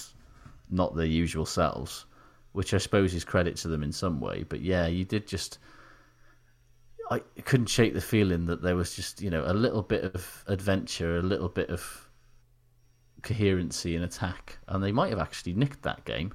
not 0.69 0.95
their 0.95 1.05
usual 1.05 1.45
selves, 1.45 2.05
which 2.51 2.73
I 2.73 2.77
suppose 2.77 3.13
is 3.13 3.23
credit 3.23 3.55
to 3.57 3.67
them 3.67 3.81
in 3.83 3.91
some 3.91 4.19
way. 4.19 4.45
But 4.47 4.61
yeah, 4.61 4.87
you 4.87 5.03
did 5.03 5.27
just. 5.27 5.57
I 7.09 7.19
couldn't 7.43 7.67
shake 7.67 7.93
the 7.93 8.01
feeling 8.01 8.45
that 8.47 8.63
there 8.63 8.75
was 8.75 8.95
just 8.95 9.21
you 9.21 9.29
know 9.29 9.43
a 9.45 9.53
little 9.53 9.81
bit 9.81 10.03
of 10.03 10.43
adventure, 10.47 11.17
a 11.17 11.23
little 11.23 11.49
bit 11.49 11.69
of 11.69 12.09
coherency 13.23 13.95
in 13.95 14.03
attack, 14.03 14.59
and 14.67 14.83
they 14.83 14.91
might 14.91 15.09
have 15.09 15.19
actually 15.19 15.53
nicked 15.53 15.81
that 15.83 16.05
game 16.05 16.33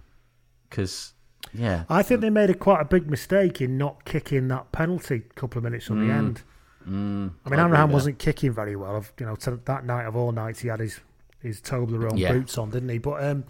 because 0.69 1.15
yeah, 1.53 1.85
I 1.89 2.03
think 2.03 2.21
they 2.21 2.31
made 2.31 2.51
a 2.51 2.55
quite 2.55 2.81
a 2.81 2.85
big 2.85 3.11
mistake 3.11 3.61
in 3.61 3.77
not 3.79 4.05
kicking 4.05 4.49
that 4.49 4.73
penalty 4.73 5.17
a 5.31 5.35
couple 5.35 5.59
of 5.59 5.65
minutes 5.65 5.91
on 5.91 6.07
the 6.07 6.13
end. 6.13 6.43
mm, 6.89 7.33
I 7.45 7.51
mean, 7.51 7.61
I 7.61 7.67
Abraham 7.67 7.91
wasn't 7.93 8.19
kicking 8.19 8.53
very 8.53 8.77
well. 8.77 8.97
Of 8.97 9.13
you 9.19 9.27
know, 9.27 9.35
that 9.37 9.85
night 9.85 10.05
of 10.07 10.17
all 10.17 10.33
nights, 10.33 10.61
he 10.61 10.69
had 10.69 10.81
his 10.81 11.01
his 11.41 11.61
Toblerone 11.61 12.19
Yeah. 12.19 12.33
boots 12.33 12.59
on, 12.59 12.71
didn't 12.71 12.89
he? 12.89 12.99
But 12.99 13.25
um, 13.25 13.45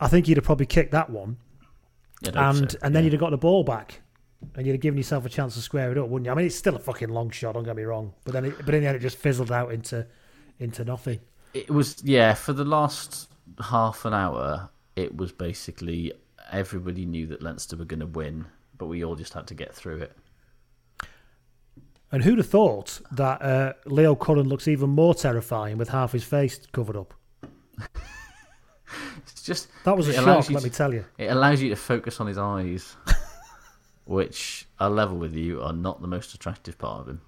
I 0.00 0.08
think 0.08 0.26
he'd 0.26 0.36
have 0.36 0.44
probably 0.44 0.66
kicked 0.66 0.92
that 0.92 1.10
one, 1.10 1.38
I'd 2.26 2.36
and 2.36 2.70
so, 2.72 2.78
and 2.82 2.94
then 2.94 3.02
yeah. 3.02 3.06
you'd 3.06 3.12
have 3.14 3.20
got 3.20 3.30
the 3.30 3.36
ball 3.38 3.64
back, 3.64 4.00
and 4.54 4.66
you'd 4.66 4.72
have 4.74 4.80
given 4.80 4.96
yourself 4.96 5.26
a 5.26 5.28
chance 5.28 5.54
to 5.54 5.60
square 5.60 5.90
it 5.92 5.98
up, 5.98 6.08
wouldn't 6.08 6.26
you? 6.26 6.32
I 6.32 6.34
mean, 6.34 6.46
it's 6.46 6.56
still 6.56 6.76
a 6.76 6.78
fucking 6.78 7.08
long 7.08 7.30
shot. 7.30 7.54
Don't 7.54 7.64
get 7.64 7.76
me 7.76 7.82
wrong, 7.84 8.12
but 8.24 8.32
then 8.32 8.44
it, 8.46 8.64
but 8.64 8.74
in 8.74 8.82
the 8.82 8.86
end, 8.88 8.96
it 8.96 9.00
just 9.00 9.16
fizzled 9.18 9.52
out 9.52 9.72
into 9.72 10.06
into 10.58 10.84
nothing. 10.84 11.20
It 11.54 11.70
was 11.70 12.02
yeah 12.04 12.34
for 12.34 12.52
the 12.52 12.64
last 12.64 13.28
half 13.70 14.04
an 14.04 14.14
hour. 14.14 14.70
It 14.94 15.16
was 15.16 15.32
basically 15.32 16.12
everybody 16.52 17.04
knew 17.06 17.26
that 17.28 17.42
Leinster 17.42 17.76
were 17.76 17.84
going 17.84 18.00
to 18.00 18.06
win, 18.06 18.46
but 18.78 18.86
we 18.86 19.04
all 19.04 19.14
just 19.16 19.34
had 19.34 19.46
to 19.48 19.54
get 19.54 19.74
through 19.74 19.98
it. 19.98 20.16
And 22.12 22.22
who'd 22.22 22.38
have 22.38 22.48
thought 22.48 23.00
that 23.12 23.42
uh, 23.42 23.72
Leo 23.84 24.14
Cullen 24.14 24.48
looks 24.48 24.68
even 24.68 24.90
more 24.90 25.14
terrifying 25.14 25.76
with 25.76 25.88
half 25.88 26.12
his 26.12 26.24
face 26.24 26.60
covered 26.72 26.96
up? 26.96 27.14
It's 29.28 29.42
just 29.42 29.68
That 29.84 29.96
was 29.96 30.06
a 30.08 30.12
shock, 30.14 30.48
let 30.50 30.62
me 30.62 30.70
tell 30.70 30.94
you. 30.94 31.04
It 31.18 31.26
allows 31.26 31.60
you 31.60 31.68
to 31.70 31.76
focus 31.76 32.20
on 32.20 32.28
his 32.28 32.38
eyes, 32.38 32.96
which 34.04 34.66
I'll 34.78 34.90
level 34.90 35.16
with 35.18 35.34
you 35.34 35.60
are 35.60 35.72
not 35.72 36.00
the 36.00 36.06
most 36.06 36.32
attractive 36.34 36.78
part 36.78 37.00
of 37.00 37.08
him. 37.08 37.20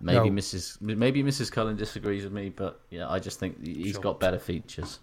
Maybe 0.00 0.30
No. 0.30 0.36
Mrs. 0.36 0.80
Maybe 0.80 1.22
Mrs. 1.24 1.50
Cullen 1.50 1.76
disagrees 1.76 2.22
with 2.24 2.32
me, 2.32 2.50
but 2.50 2.80
yeah, 2.90 3.08
I 3.10 3.18
just 3.18 3.40
think 3.40 3.62
he's 3.64 3.92
Sure. 3.94 4.02
got 4.02 4.20
better 4.20 4.38
features. 4.38 5.00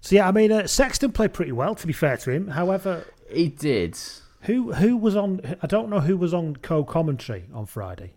So 0.00 0.16
yeah, 0.16 0.28
I 0.28 0.32
mean, 0.32 0.50
uh, 0.50 0.66
Sexton 0.66 1.12
played 1.12 1.32
pretty 1.32 1.52
well. 1.52 1.74
To 1.74 1.86
be 1.86 1.92
fair 1.92 2.16
to 2.18 2.30
him, 2.30 2.48
however, 2.48 3.04
He 3.30 3.48
did. 3.48 3.98
who 4.42 4.72
who 4.72 4.96
was 4.96 5.14
on? 5.16 5.40
I 5.62 5.66
don't 5.66 5.90
know 5.90 6.00
who 6.00 6.16
was 6.16 6.32
on 6.32 6.56
co-commentary 6.56 7.44
on 7.52 7.66
Friday. 7.66 8.14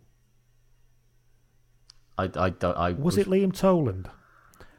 I, 2.17 2.29
I 2.35 2.49
don't. 2.51 2.77
I 2.77 2.91
Was 2.91 3.17
it 3.17 3.27
Liam 3.27 3.53
Toland? 3.53 4.09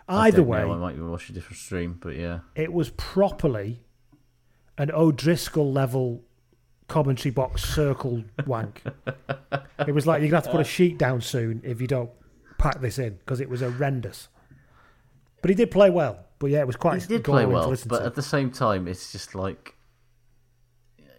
I 0.09 0.27
Either 0.29 0.39
don't 0.39 0.47
way, 0.49 0.61
know, 0.61 0.73
I 0.73 0.77
might 0.77 0.97
be 0.97 1.03
watching 1.03 1.35
a 1.35 1.39
different 1.39 1.59
stream, 1.59 1.99
but 2.01 2.15
yeah. 2.17 2.41
it 2.55 2.73
was 2.73 2.91
properly 2.91 3.81
an 4.77 4.91
O'Driscoll 4.91 5.73
level 5.73 6.23
commentary 6.89 7.31
box 7.33 7.65
circle 7.65 8.23
wank. 8.47 8.83
It 9.87 9.95
was 9.95 10.07
like 10.07 10.21
you're 10.21 10.31
gonna 10.31 10.39
have 10.39 10.45
to 10.45 10.51
put 10.51 10.61
a 10.61 10.65
sheet 10.65 10.99
down 10.99 11.21
soon 11.23 11.61
if 11.65 11.81
you 11.81 11.87
don't 11.87 12.11
pack 12.59 12.81
this 12.81 12.99
in 12.99 13.15
because 13.15 13.41
it 13.41 13.49
was 13.49 13.63
horrendous. 13.63 14.29
But 15.45 15.51
he 15.51 15.55
did 15.57 15.71
play 15.71 15.91
well. 15.91 16.21
But 16.39 16.47
yeah, 16.53 16.61
it 16.61 16.67
was 16.67 16.75
quite 16.77 17.03
He 17.03 17.07
did 17.07 17.23
play 17.23 17.45
well, 17.45 17.69
but 17.87 17.99
to. 18.01 18.07
at 18.07 18.15
the 18.15 18.23
same 18.23 18.51
time, 18.51 18.89
it's 18.89 19.13
just 19.13 19.35
like 19.35 19.75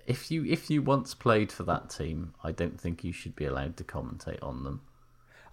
if 0.07 0.31
you 0.31 0.43
if 0.45 0.67
you 0.71 0.81
once 0.81 1.13
played 1.13 1.51
for 1.51 1.61
that 1.63 1.91
team, 1.91 2.33
I 2.43 2.51
don't 2.51 2.81
think 2.81 3.03
you 3.03 3.11
should 3.11 3.35
be 3.35 3.45
allowed 3.45 3.77
to 3.77 3.83
commentate 3.83 4.41
on 4.41 4.63
them. 4.63 4.81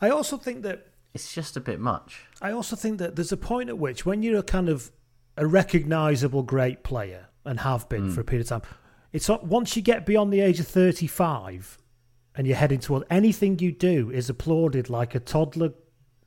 I 0.00 0.08
also 0.08 0.38
think 0.38 0.62
that 0.62 0.86
It's 1.12 1.34
just 1.34 1.54
a 1.54 1.60
bit 1.60 1.80
much. 1.80 2.24
I 2.40 2.50
also 2.52 2.74
think 2.74 2.96
that 2.98 3.14
there's 3.14 3.30
a 3.32 3.36
point 3.36 3.68
at 3.68 3.76
which 3.76 4.06
when 4.06 4.22
you're 4.22 4.38
a 4.38 4.42
kind 4.42 4.70
of 4.70 4.90
a 5.36 5.46
recognisable 5.46 6.42
great 6.42 6.82
player 6.82 7.26
and 7.44 7.60
have 7.60 7.86
been 7.90 8.08
Mm. 8.08 8.14
for 8.14 8.22
a 8.22 8.24
period 8.24 8.46
of 8.50 8.62
time, 8.62 8.70
it's 9.12 9.28
not, 9.28 9.46
once 9.46 9.76
you 9.76 9.82
get 9.82 10.06
beyond 10.06 10.32
the 10.32 10.40
age 10.40 10.60
of 10.60 10.66
35 10.66 11.76
and 12.34 12.46
you're 12.46 12.56
heading 12.56 12.80
toward 12.80 13.04
anything 13.10 13.58
you 13.58 13.70
do 13.70 14.10
is 14.10 14.30
applauded 14.30 14.88
like 14.88 15.14
a 15.14 15.20
toddler 15.20 15.74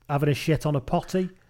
having 0.08 0.30
a 0.30 0.36
shit 0.36 0.66
on 0.68 0.76
a 0.76 0.82
potty. 0.82 1.32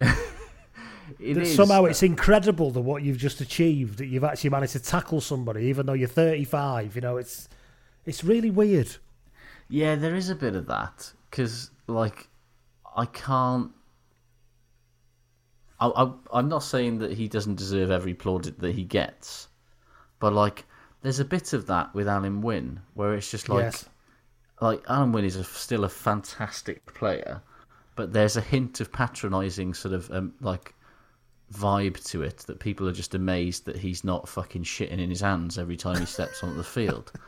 It 1.18 1.36
is, 1.36 1.54
somehow 1.54 1.84
it's 1.84 2.02
incredible 2.02 2.70
that 2.72 2.80
what 2.80 3.02
you've 3.02 3.18
just 3.18 3.40
achieved 3.40 3.98
that 3.98 4.06
you've 4.06 4.24
actually 4.24 4.50
managed 4.50 4.72
to 4.72 4.80
tackle 4.80 5.20
somebody 5.20 5.64
even 5.66 5.86
though 5.86 5.92
you're 5.92 6.08
35. 6.08 6.94
You 6.94 7.00
know, 7.00 7.16
it's 7.16 7.48
it's 8.04 8.24
really 8.24 8.50
weird. 8.50 8.96
Yeah, 9.68 9.96
there 9.96 10.14
is 10.14 10.30
a 10.30 10.34
bit 10.36 10.54
of 10.54 10.66
that 10.66 11.12
because, 11.30 11.70
like, 11.88 12.28
I 12.94 13.04
can't. 13.06 13.72
I, 15.80 15.88
I, 15.88 16.12
I'm 16.32 16.48
not 16.48 16.62
saying 16.62 17.00
that 17.00 17.12
he 17.12 17.28
doesn't 17.28 17.56
deserve 17.56 17.90
every 17.90 18.14
plaudit 18.14 18.58
that 18.60 18.74
he 18.74 18.84
gets, 18.84 19.48
but 20.20 20.32
like, 20.32 20.64
there's 21.02 21.20
a 21.20 21.24
bit 21.24 21.52
of 21.52 21.66
that 21.66 21.94
with 21.94 22.06
Alun 22.06 22.40
Wyn 22.40 22.80
where 22.94 23.14
it's 23.14 23.30
just 23.30 23.48
like, 23.48 23.64
Yes. 23.64 23.84
like 24.60 24.82
Alun 24.84 25.12
Wyn 25.12 25.24
is 25.24 25.36
a, 25.36 25.44
still 25.44 25.84
a 25.84 25.88
fantastic 25.88 26.86
player, 26.94 27.42
but 27.94 28.12
there's 28.12 28.36
a 28.36 28.40
hint 28.40 28.80
of 28.80 28.90
patronising 28.90 29.74
sort 29.74 29.92
of 29.92 30.10
um, 30.10 30.32
like 30.40 30.74
vibe 31.52 32.02
to 32.10 32.22
it 32.22 32.38
that 32.48 32.58
people 32.58 32.88
are 32.88 32.92
just 32.92 33.14
amazed 33.14 33.66
that 33.66 33.76
he's 33.76 34.02
not 34.04 34.28
fucking 34.28 34.64
shitting 34.64 34.98
in 34.98 35.10
his 35.10 35.20
hands 35.20 35.58
every 35.58 35.76
time 35.76 35.98
he 35.98 36.06
steps 36.06 36.42
onto 36.42 36.56
the 36.56 36.64
field. 36.64 37.12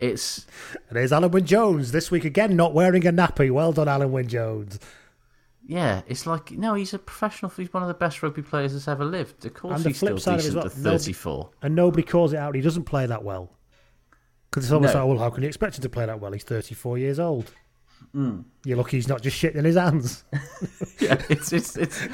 It's 0.00 0.44
And 0.88 0.96
there's 0.96 1.12
Alun 1.12 1.30
Wyn 1.30 1.46
Jones 1.46 1.92
this 1.92 2.10
week 2.10 2.24
again, 2.24 2.56
not 2.56 2.74
wearing 2.74 3.06
a 3.06 3.12
nappy. 3.12 3.50
Well 3.50 3.72
done, 3.72 3.86
Alun 3.86 4.10
Wyn 4.10 4.26
Jones. 4.28 4.78
Yeah, 5.66 6.02
it's 6.08 6.26
like 6.26 6.50
no, 6.50 6.74
he's 6.74 6.92
a 6.92 6.98
professional. 6.98 7.50
He's 7.56 7.72
one 7.72 7.82
of 7.84 7.88
the 7.88 7.94
best 7.94 8.22
rugby 8.22 8.42
players 8.42 8.72
that's 8.72 8.88
ever 8.88 9.04
lived. 9.04 9.46
Of 9.46 9.54
course, 9.54 9.76
And 9.76 9.84
the 9.84 9.90
he's 9.90 10.00
flip 10.00 10.18
still 10.18 10.18
side 10.18 10.34
of 10.34 10.40
decent 10.40 10.56
well, 10.56 10.66
at 10.66 10.76
nobody- 10.76 10.98
thirty-four. 10.98 11.50
And 11.62 11.74
nobody 11.76 12.02
calls 12.02 12.32
it 12.32 12.38
out. 12.38 12.54
He 12.56 12.60
doesn't 12.60 12.84
play 12.84 13.06
that 13.06 13.22
well. 13.22 13.52
Because 14.50 14.64
it's 14.64 14.72
almost 14.72 14.94
No. 14.94 15.06
like, 15.06 15.16
well, 15.16 15.24
how 15.24 15.30
can 15.34 15.42
you 15.44 15.48
expect 15.48 15.78
him 15.78 15.82
to 15.82 15.88
play 15.88 16.06
that 16.06 16.20
well? 16.20 16.32
He's 16.32 16.44
34 16.44 16.98
years 16.98 17.18
old. 17.18 17.50
Mm. 18.14 18.44
You're 18.64 18.78
lucky 18.78 18.96
he's 18.96 19.08
not 19.08 19.22
just 19.22 19.40
shitting 19.40 19.56
in 19.56 19.64
his 19.64 19.76
hands. 19.76 20.24
yeah, 21.00 21.20
it's 21.28 21.52
it's 21.52 21.76
it's 21.76 22.06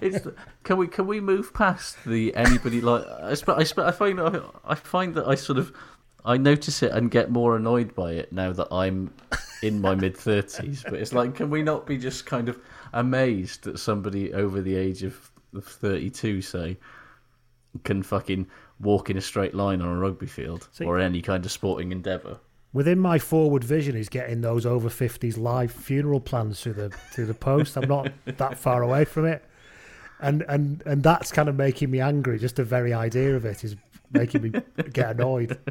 it's. 0.00 0.26
Can 0.62 0.76
we 0.76 0.86
can 0.88 1.06
we 1.06 1.20
move 1.20 1.52
past 1.52 1.96
the 2.04 2.34
anybody 2.34 2.80
like? 2.80 3.04
I 3.06 3.34
sp- 3.34 3.58
I, 3.58 3.64
sp- 3.66 3.86
I 3.86 3.90
find 3.90 4.20
I, 4.20 4.40
I 4.64 4.74
find 4.74 5.14
that 5.14 5.26
I 5.28 5.34
sort 5.34 5.58
of 5.58 5.72
I 6.24 6.36
notice 6.36 6.82
it 6.82 6.92
and 6.92 7.10
get 7.10 7.30
more 7.30 7.56
annoyed 7.56 7.94
by 7.94 8.12
it 8.12 8.32
now 8.32 8.52
that 8.52 8.68
I'm 8.70 9.12
in 9.62 9.80
my 9.80 9.94
mid 9.94 10.16
thirties. 10.16 10.84
But 10.84 10.94
it's 10.94 11.12
like, 11.12 11.34
can 11.34 11.50
we 11.50 11.62
not 11.62 11.86
be 11.86 11.98
just 11.98 12.26
kind 12.26 12.48
of 12.48 12.58
amazed 12.92 13.64
that 13.64 13.78
somebody 13.78 14.32
over 14.32 14.60
the 14.60 14.76
age 14.76 15.02
of 15.02 15.30
of 15.54 15.64
thirty-two, 15.64 16.40
say, 16.42 16.78
can 17.84 18.02
fucking 18.02 18.46
walk 18.80 19.10
in 19.10 19.16
a 19.16 19.20
straight 19.20 19.54
line 19.54 19.80
on 19.82 19.88
a 19.88 19.98
rugby 19.98 20.26
field 20.26 20.68
or 20.80 20.98
any 20.98 21.20
kind 21.22 21.44
of 21.44 21.52
sporting 21.52 21.92
endeavour? 21.92 22.38
Within 22.72 22.98
my 22.98 23.18
forward 23.18 23.64
vision 23.64 23.96
is 23.96 24.08
getting 24.08 24.40
those 24.40 24.64
over 24.64 24.88
50s 24.88 25.36
live 25.36 25.70
funeral 25.70 26.20
plans 26.20 26.60
through 26.60 26.72
the 26.74 26.88
through 26.88 27.26
the 27.26 27.34
post. 27.34 27.76
I'm 27.76 27.88
not 27.88 28.10
that 28.38 28.58
far 28.58 28.82
away 28.82 29.04
from 29.04 29.26
it. 29.26 29.44
And 30.20 30.42
and 30.48 30.82
and 30.86 31.02
that's 31.02 31.32
kind 31.32 31.48
of 31.48 31.56
making 31.56 31.90
me 31.90 32.00
angry. 32.00 32.38
Just 32.38 32.56
the 32.56 32.64
very 32.64 32.94
idea 32.94 33.36
of 33.36 33.44
it 33.44 33.62
is 33.64 33.76
making 34.12 34.42
me 34.42 34.52
get 34.92 35.12
annoyed. 35.12 35.58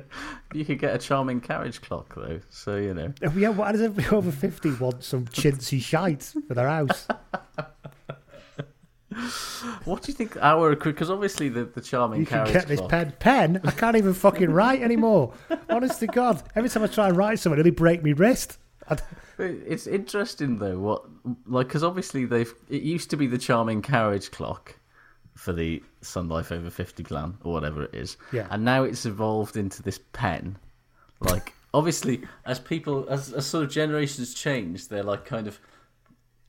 You 0.53 0.65
could 0.65 0.79
get 0.79 0.93
a 0.93 0.97
charming 0.97 1.39
carriage 1.39 1.81
clock 1.81 2.13
though, 2.13 2.41
so 2.49 2.75
you 2.75 2.93
know. 2.93 3.13
Oh, 3.23 3.31
yeah, 3.37 3.49
why 3.49 3.71
does 3.71 3.79
everybody 3.79 4.13
over 4.13 4.33
50 4.33 4.73
want 4.73 5.01
some 5.01 5.23
chintzy 5.27 5.81
shite 5.81 6.33
for 6.45 6.53
their 6.53 6.67
house? 6.67 7.07
What 9.85 10.01
do 10.03 10.11
you 10.11 10.15
think 10.15 10.37
our 10.41 10.75
because 10.75 11.09
obviously 11.09 11.49
the 11.49 11.65
the 11.65 11.81
charming 11.81 12.19
You 12.21 12.25
can 12.25 12.45
get 12.51 12.67
this 12.67 12.79
clock. 12.79 12.89
pen. 12.91 13.13
Pen? 13.19 13.61
I 13.63 13.71
can't 13.71 13.95
even 13.97 14.13
fucking 14.13 14.49
write 14.51 14.81
anymore. 14.81 15.33
Honest 15.69 15.99
to 15.99 16.07
God. 16.07 16.41
Every 16.55 16.69
time 16.69 16.83
I 16.83 16.87
try 16.87 17.07
and 17.07 17.17
write 17.17 17.39
something, 17.39 17.59
it'll 17.59 17.71
break 17.71 18.03
me 18.03 18.13
wrist. 18.13 18.57
I- 18.89 18.97
It's 19.39 19.87
interesting 19.87 20.57
though 20.59 20.77
what 20.79 21.03
like 21.47 21.67
because 21.67 21.83
obviously 21.83 22.25
they've 22.25 22.53
it 22.69 22.81
used 22.83 23.09
to 23.11 23.17
be 23.17 23.27
the 23.27 23.37
charming 23.37 23.81
carriage 23.81 24.29
clock 24.31 24.75
for 25.35 25.53
the 25.53 25.81
Sun 26.01 26.27
Life 26.29 26.51
over 26.51 26.69
fifty 26.69 27.03
plan 27.03 27.37
or 27.43 27.53
whatever 27.53 27.83
it 27.83 27.93
is, 27.95 28.17
Yeah. 28.31 28.47
and 28.51 28.63
now 28.65 28.83
it's 28.83 29.05
evolved 29.05 29.55
into 29.57 29.81
this 29.81 29.99
pen. 30.13 30.57
Like 31.21 31.53
obviously, 31.73 32.21
as 32.45 32.59
people 32.59 33.07
as, 33.09 33.31
as 33.33 33.45
sort 33.47 33.63
of 33.63 33.71
generations 33.71 34.33
change, 34.33 34.89
they're 34.89 35.03
like 35.03 35.25
kind 35.25 35.47
of 35.47 35.59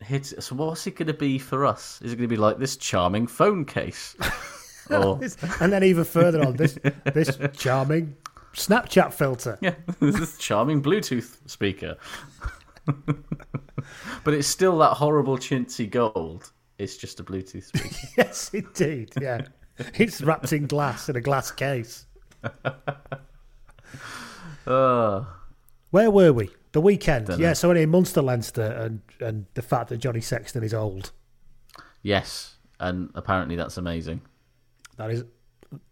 hit. 0.03 0.26
So 0.42 0.55
what's 0.55 0.86
it 0.86 0.96
going 0.96 1.07
to 1.09 1.14
be 1.14 1.38
for 1.38 1.64
us? 1.66 2.00
Is 2.03 2.12
it 2.12 2.16
going 2.16 2.28
to 2.28 2.34
be 2.34 2.40
like 2.40 2.59
this 2.59 2.76
charming 2.76 3.26
phone 3.26 3.64
case? 3.64 4.16
or 4.90 5.20
and 5.61 5.72
then 5.72 5.82
even 5.84 6.05
further 6.05 6.42
on, 6.44 6.57
this 6.57 6.78
this 7.12 7.38
charming 7.55 8.16
Snapchat 8.55 9.12
filter. 9.12 9.59
Yeah, 9.61 9.74
this 10.00 10.36
charming 10.38 10.82
Bluetooth 10.82 11.38
speaker. 11.48 11.96
but 12.86 14.34
it's 14.34 14.48
still 14.48 14.78
that 14.78 14.94
horrible 14.94 15.38
chintzy 15.38 15.88
gold. 15.88 16.50
It's 16.78 16.96
just 16.96 17.20
a 17.20 17.24
Bluetooth 17.24 17.64
speaker. 17.64 18.09
Yes, 18.16 18.50
indeed. 18.53 19.12
Yeah. 19.20 19.46
It's 19.94 20.20
wrapped 20.20 20.53
in 20.53 20.66
glass 20.66 21.09
in 21.09 21.16
a 21.16 21.20
glass 21.20 21.50
case. 21.50 22.07
uh, 24.66 25.24
Where 25.90 26.11
were 26.11 26.32
we? 26.32 26.50
The 26.73 26.81
weekend. 26.81 27.29
Yeah, 27.39 27.53
so 27.53 27.70
anyway, 27.70 27.87
Munster 27.87 28.23
Leinster 28.23 28.62
and, 28.62 29.01
and 29.20 29.47
the 29.55 29.62
fact 29.62 29.91
that 29.91 29.99
Johnny 29.99 30.20
Sexton 30.20 30.62
is 30.64 30.73
old. 30.75 31.12
yes, 32.03 32.57
and 32.81 33.11
apparently 33.14 33.57
that's 33.57 33.77
amazing. 33.77 34.23
That 34.97 35.11
is 35.11 35.25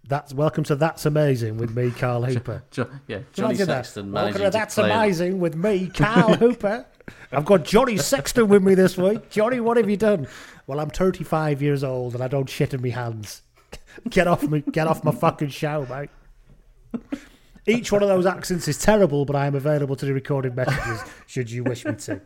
that's 0.09 0.35
welcome 0.35 0.65
to 0.65 0.75
That's 0.77 1.07
Amazing 1.07 1.57
with 1.57 1.75
me, 1.75 1.91
Carl 1.91 2.23
Hooper. 2.27 2.63
Jo- 2.71 2.91
yeah, 3.07 3.21
Johnny 3.33 3.51
imagine 3.55 3.67
that? 3.69 3.87
Sexton 3.87 4.13
Welcome 4.13 4.33
to 4.35 4.45
to 4.45 4.51
That's 4.51 4.75
play- 4.75 4.91
Amazing 4.91 5.39
with 5.41 5.55
me, 5.55 5.89
Carl 5.89 6.35
Hooper. 6.39 6.85
I've 7.33 7.45
got 7.45 7.65
Johnny 7.65 7.97
Sexton 7.97 8.49
with 8.49 8.63
me 8.63 8.75
this 8.75 8.97
week. 8.99 9.31
Johnny, 9.31 9.61
what 9.61 9.77
have 9.77 9.89
you 9.89 9.97
done? 9.97 10.27
Well, 10.67 10.81
I'm 10.81 10.91
35 10.91 11.63
years 11.63 11.83
old 11.85 12.15
and 12.15 12.23
I 12.23 12.29
don't 12.29 12.49
shit 12.49 12.75
in 12.75 12.83
my 12.83 12.89
hands. 12.91 13.43
Get 14.09 14.27
off 14.27 14.43
me, 14.43 14.61
get 14.71 14.87
off 14.87 15.03
my 15.05 15.13
fucking 15.13 15.49
show, 15.49 15.87
mate. 15.89 16.11
Each 17.71 17.93
one 17.93 18.03
of 18.03 18.09
those 18.09 18.27
accents 18.27 18.69
is 18.69 18.79
terrible, 18.79 19.25
but 19.25 19.37
I 19.37 19.47
am 19.47 19.55
available 19.55 19.97
to 19.97 20.07
do 20.07 20.13
recorded 20.13 20.55
messages 20.57 21.03
should 21.27 21.51
you 21.51 21.65
wish 21.65 21.85
me 21.85 21.95
to. 21.95 22.21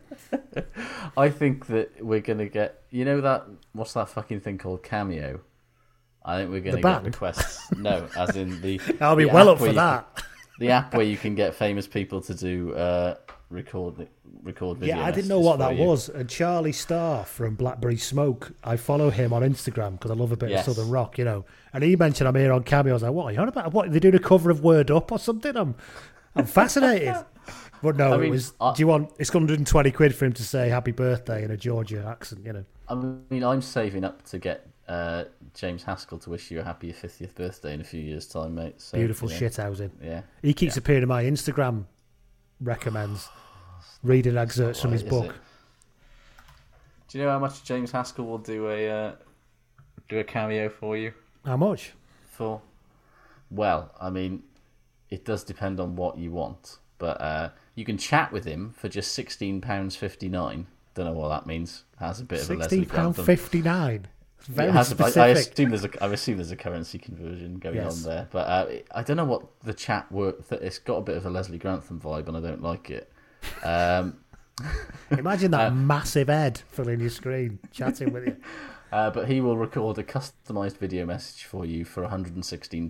I 1.17 1.29
think 1.29 1.67
that 1.67 2.03
we're 2.03 2.21
gonna 2.21 2.47
get. 2.47 2.81
You 2.89 3.05
know 3.05 3.21
that 3.21 3.45
what's 3.73 3.93
that 3.93 4.09
fucking 4.09 4.41
thing 4.41 4.57
called 4.57 4.83
Cameo? 4.83 5.41
I 6.23 6.37
think 6.39 6.51
we're 6.51 6.61
gonna 6.61 6.81
get 6.81 7.03
requests. 7.03 7.71
No, 7.73 8.07
as 8.17 8.35
in 8.35 8.61
the. 8.61 8.79
I'll 9.01 9.15
be 9.15 9.25
the 9.25 9.31
well 9.33 9.49
up 9.49 9.59
for 9.59 9.65
you 9.65 9.69
can- 9.69 9.75
that. 9.75 10.23
the 10.59 10.71
app 10.71 10.93
where 10.93 11.05
you 11.05 11.17
can 11.17 11.35
get 11.35 11.53
famous 11.55 11.87
people 11.87 12.21
to 12.21 12.33
do 12.33 12.73
uh, 12.73 13.15
record 13.49 14.07
record 14.43 14.77
video. 14.79 14.97
Yeah, 14.97 15.05
I 15.05 15.11
didn't 15.11 15.27
know 15.29 15.39
what 15.39 15.59
that 15.59 15.75
you. 15.77 15.83
was. 15.83 16.09
And 16.09 16.29
Charlie 16.29 16.71
Starr 16.71 17.25
from 17.25 17.55
Blackberry 17.55 17.97
Smoke, 17.97 18.51
I 18.63 18.77
follow 18.77 19.09
him 19.09 19.33
on 19.33 19.41
Instagram 19.41 19.93
because 19.93 20.11
I 20.11 20.15
love 20.15 20.31
a 20.31 20.37
bit 20.37 20.49
Yes. 20.49 20.67
of 20.67 20.75
Southern 20.75 20.91
rock, 20.91 21.17
you 21.17 21.25
know. 21.25 21.45
And 21.73 21.83
he 21.83 21.95
mentioned 21.95 22.27
I'm 22.27 22.35
here 22.35 22.51
on 22.53 22.63
Cameo. 22.63 22.93
I 22.93 22.95
was 22.95 23.03
like, 23.03 23.11
what 23.13 23.25
are 23.25 23.31
you 23.33 23.39
on 23.39 23.47
about? 23.47 23.73
What, 23.73 23.91
they 23.91 23.99
doing 23.99 24.15
a 24.15 24.19
cover 24.19 24.49
of 24.49 24.61
Word 24.63 24.89
Up 24.91 25.11
or 25.11 25.19
something? 25.19 25.55
I'm, 25.55 25.75
I'm 26.35 26.45
fascinated. 26.45 27.15
But 27.83 27.97
no, 27.97 28.13
I 28.19 28.23
it 28.23 28.29
was, 28.29 28.53
I- 28.59 28.73
do 28.73 28.79
you 28.81 28.87
want, 28.87 29.11
it's 29.19 29.31
120 29.31 29.91
quid 29.91 30.15
for 30.15 30.25
him 30.25 30.33
to 30.33 30.43
say 30.43 30.69
happy 30.69 30.91
birthday 30.91 31.43
in 31.43 31.51
a 31.51 31.57
Georgia 31.57 32.03
accent, 32.07 32.43
you 32.43 32.53
know. 32.53 32.65
I 32.87 32.95
mean, 32.95 33.43
I'm 33.43 33.61
saving 33.61 34.03
up 34.03 34.23
to 34.27 34.39
get 34.39 34.65
uh, 34.87 35.25
James 35.53 35.83
Haskell 35.83 36.17
to 36.19 36.29
wish 36.31 36.49
you 36.49 36.61
a 36.61 36.63
happy 36.63 36.91
50th 36.93 37.35
birthday 37.35 37.73
in 37.75 37.81
a 37.81 37.83
few 37.83 38.01
years' 38.01 38.25
time, 38.27 38.55
mate. 38.55 38.81
So, 38.81 38.97
Beautiful 38.97 39.27
you 39.29 39.35
know, 39.35 39.39
shit 39.39 39.57
housing. 39.57 39.91
Yeah. 40.01 40.21
He 40.41 40.53
keeps 40.53 40.77
appearing 40.77 41.03
in 41.03 41.09
my 41.09 41.25
Instagram 41.25 41.83
recommends, 42.61 43.29
reading 44.03 44.37
excerpts 44.37 44.81
from 44.81 44.91
his 44.91 45.03
Right, 45.03 45.09
book. 45.09 45.35
Do 47.07 47.17
you 47.17 47.23
know 47.23 47.31
how 47.31 47.39
much 47.39 47.63
James 47.63 47.91
Haskell 47.91 48.25
will 48.25 48.37
do 48.37 48.69
a 48.69 48.89
uh, 48.89 49.11
do 50.09 50.19
a 50.19 50.23
cameo 50.23 50.69
for 50.69 50.97
you? 50.97 51.13
How 51.45 51.57
much? 51.57 51.93
For 52.31 52.61
well, 53.51 53.91
I 53.99 54.09
mean, 54.09 54.43
it 55.09 55.23
does 55.23 55.43
depend 55.43 55.79
on 55.79 55.95
what 55.95 56.17
you 56.17 56.31
want, 56.31 56.77
but 56.97 57.21
uh, 57.21 57.49
you 57.75 57.85
can 57.85 57.97
chat 57.97 58.31
with 58.31 58.45
him 58.45 58.73
for 58.77 58.89
just 58.89 59.13
sixteen 59.13 59.61
pounds 59.61 59.95
fifty 59.95 60.29
nine. 60.29 60.67
Don't 60.95 61.05
know 61.05 61.13
what 61.13 61.27
that 61.27 61.45
means. 61.45 61.83
Has 61.99 62.21
a 62.21 62.23
bit 62.23 62.41
of 62.41 62.49
a 62.49 62.55
£16.59. 62.55 63.95
It's 63.95 64.05
very 64.47 64.71
has 64.71 64.89
specific. 64.89 65.17
I, 65.17 65.27
assume 65.27 65.69
there's 65.69 65.85
a 65.85 66.03
I 66.03 66.07
assume 66.07 66.37
there's 66.37 66.51
a 66.51 66.55
currency 66.55 66.97
conversion 66.97 67.59
going 67.59 67.75
Yes. 67.75 68.05
on 68.05 68.11
there, 68.11 68.27
but 68.31 68.47
uh, 68.47 68.67
I 68.93 69.03
don't 69.03 69.17
know 69.17 69.25
what 69.25 69.59
the 69.61 69.73
chat 69.73 70.11
work. 70.11 70.47
That 70.47 70.61
it's 70.61 70.79
got 70.79 70.97
a 70.97 71.01
bit 71.01 71.17
of 71.17 71.25
a 71.25 71.29
Leslie 71.29 71.57
Grantham 71.57 71.99
vibe, 71.99 72.27
and 72.27 72.37
I 72.37 72.41
don't 72.41 72.61
like 72.61 72.89
it. 72.89 73.11
Um, 73.63 74.17
Imagine 75.11 75.51
that 75.51 75.73
massive 75.75 76.27
head 76.27 76.61
filling 76.69 76.99
your 76.99 77.09
screen, 77.09 77.59
chatting 77.71 78.13
with 78.13 78.27
you. 78.27 78.37
uh, 78.91 79.09
but 79.11 79.27
he 79.27 79.41
will 79.41 79.57
record 79.57 79.97
a 79.97 80.03
customised 80.03 80.77
video 80.77 81.05
message 81.05 81.43
for 81.43 81.65
you 81.65 81.83
for 81.85 82.01
116 82.03 82.89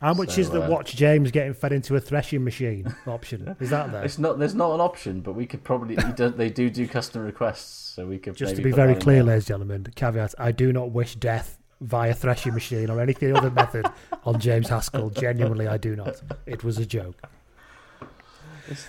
pounds 0.00 0.18
and 0.18 0.26
20 0.26 0.26
pence. 0.26 0.30
How 0.30 0.34
much 0.34 0.34
So, 0.34 0.40
is 0.40 0.50
the 0.50 0.62
uh, 0.62 0.68
watch 0.68 0.96
James 0.96 1.30
getting 1.30 1.54
fed 1.54 1.72
into 1.72 1.96
a 1.96 2.00
threshing 2.00 2.44
machine 2.44 2.94
option? 3.06 3.56
Is 3.60 3.70
that 3.70 3.92
there? 3.92 4.04
It's 4.04 4.18
not. 4.18 4.38
There's 4.38 4.54
not 4.54 4.74
an 4.74 4.80
option, 4.80 5.20
but 5.20 5.34
we 5.34 5.46
could 5.46 5.62
probably. 5.64 5.96
they 5.96 6.50
do 6.50 6.70
do 6.70 6.86
custom 6.86 7.24
requests, 7.24 7.94
so 7.94 8.06
we 8.06 8.18
could. 8.18 8.36
Just 8.36 8.56
to 8.56 8.62
be 8.62 8.72
very 8.72 8.94
clear, 8.94 9.22
ladies 9.22 9.44
and 9.44 9.60
gentlemen, 9.60 9.92
caveat: 9.94 10.34
I 10.38 10.52
do 10.52 10.72
not 10.72 10.90
wish 10.90 11.16
death 11.16 11.58
via 11.80 12.14
threshing 12.14 12.54
machine 12.54 12.90
or 12.90 13.00
anything 13.00 13.34
other 13.36 13.50
method 13.50 13.86
on 14.24 14.38
James 14.38 14.68
Haskell. 14.68 15.10
Genuinely, 15.10 15.66
I 15.66 15.76
do 15.76 15.96
not. 15.96 16.20
It 16.46 16.64
was 16.64 16.78
a 16.78 16.86
joke. 16.86 17.22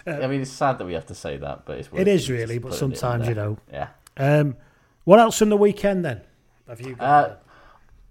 I 0.05 0.27
mean, 0.27 0.41
it's 0.41 0.51
sad 0.51 0.77
that 0.77 0.85
we 0.85 0.93
have 0.93 1.07
to 1.07 1.15
say 1.15 1.37
that, 1.37 1.65
but 1.65 1.79
it's. 1.79 1.89
It 1.93 2.07
is 2.07 2.29
really, 2.29 2.59
but 2.59 2.71
putting 2.71 2.89
it 2.89 2.91
in 2.91 2.97
sometimes 2.97 3.27
you 3.27 3.35
know. 3.35 3.57
Yeah. 3.71 3.87
Um, 4.17 4.55
what 5.03 5.19
else 5.19 5.37
from 5.39 5.49
the 5.49 5.57
weekend 5.57 6.05
then? 6.05 6.21
Have 6.67 6.81
you 6.81 6.95
got? 6.95 7.05
Uh, 7.05 7.35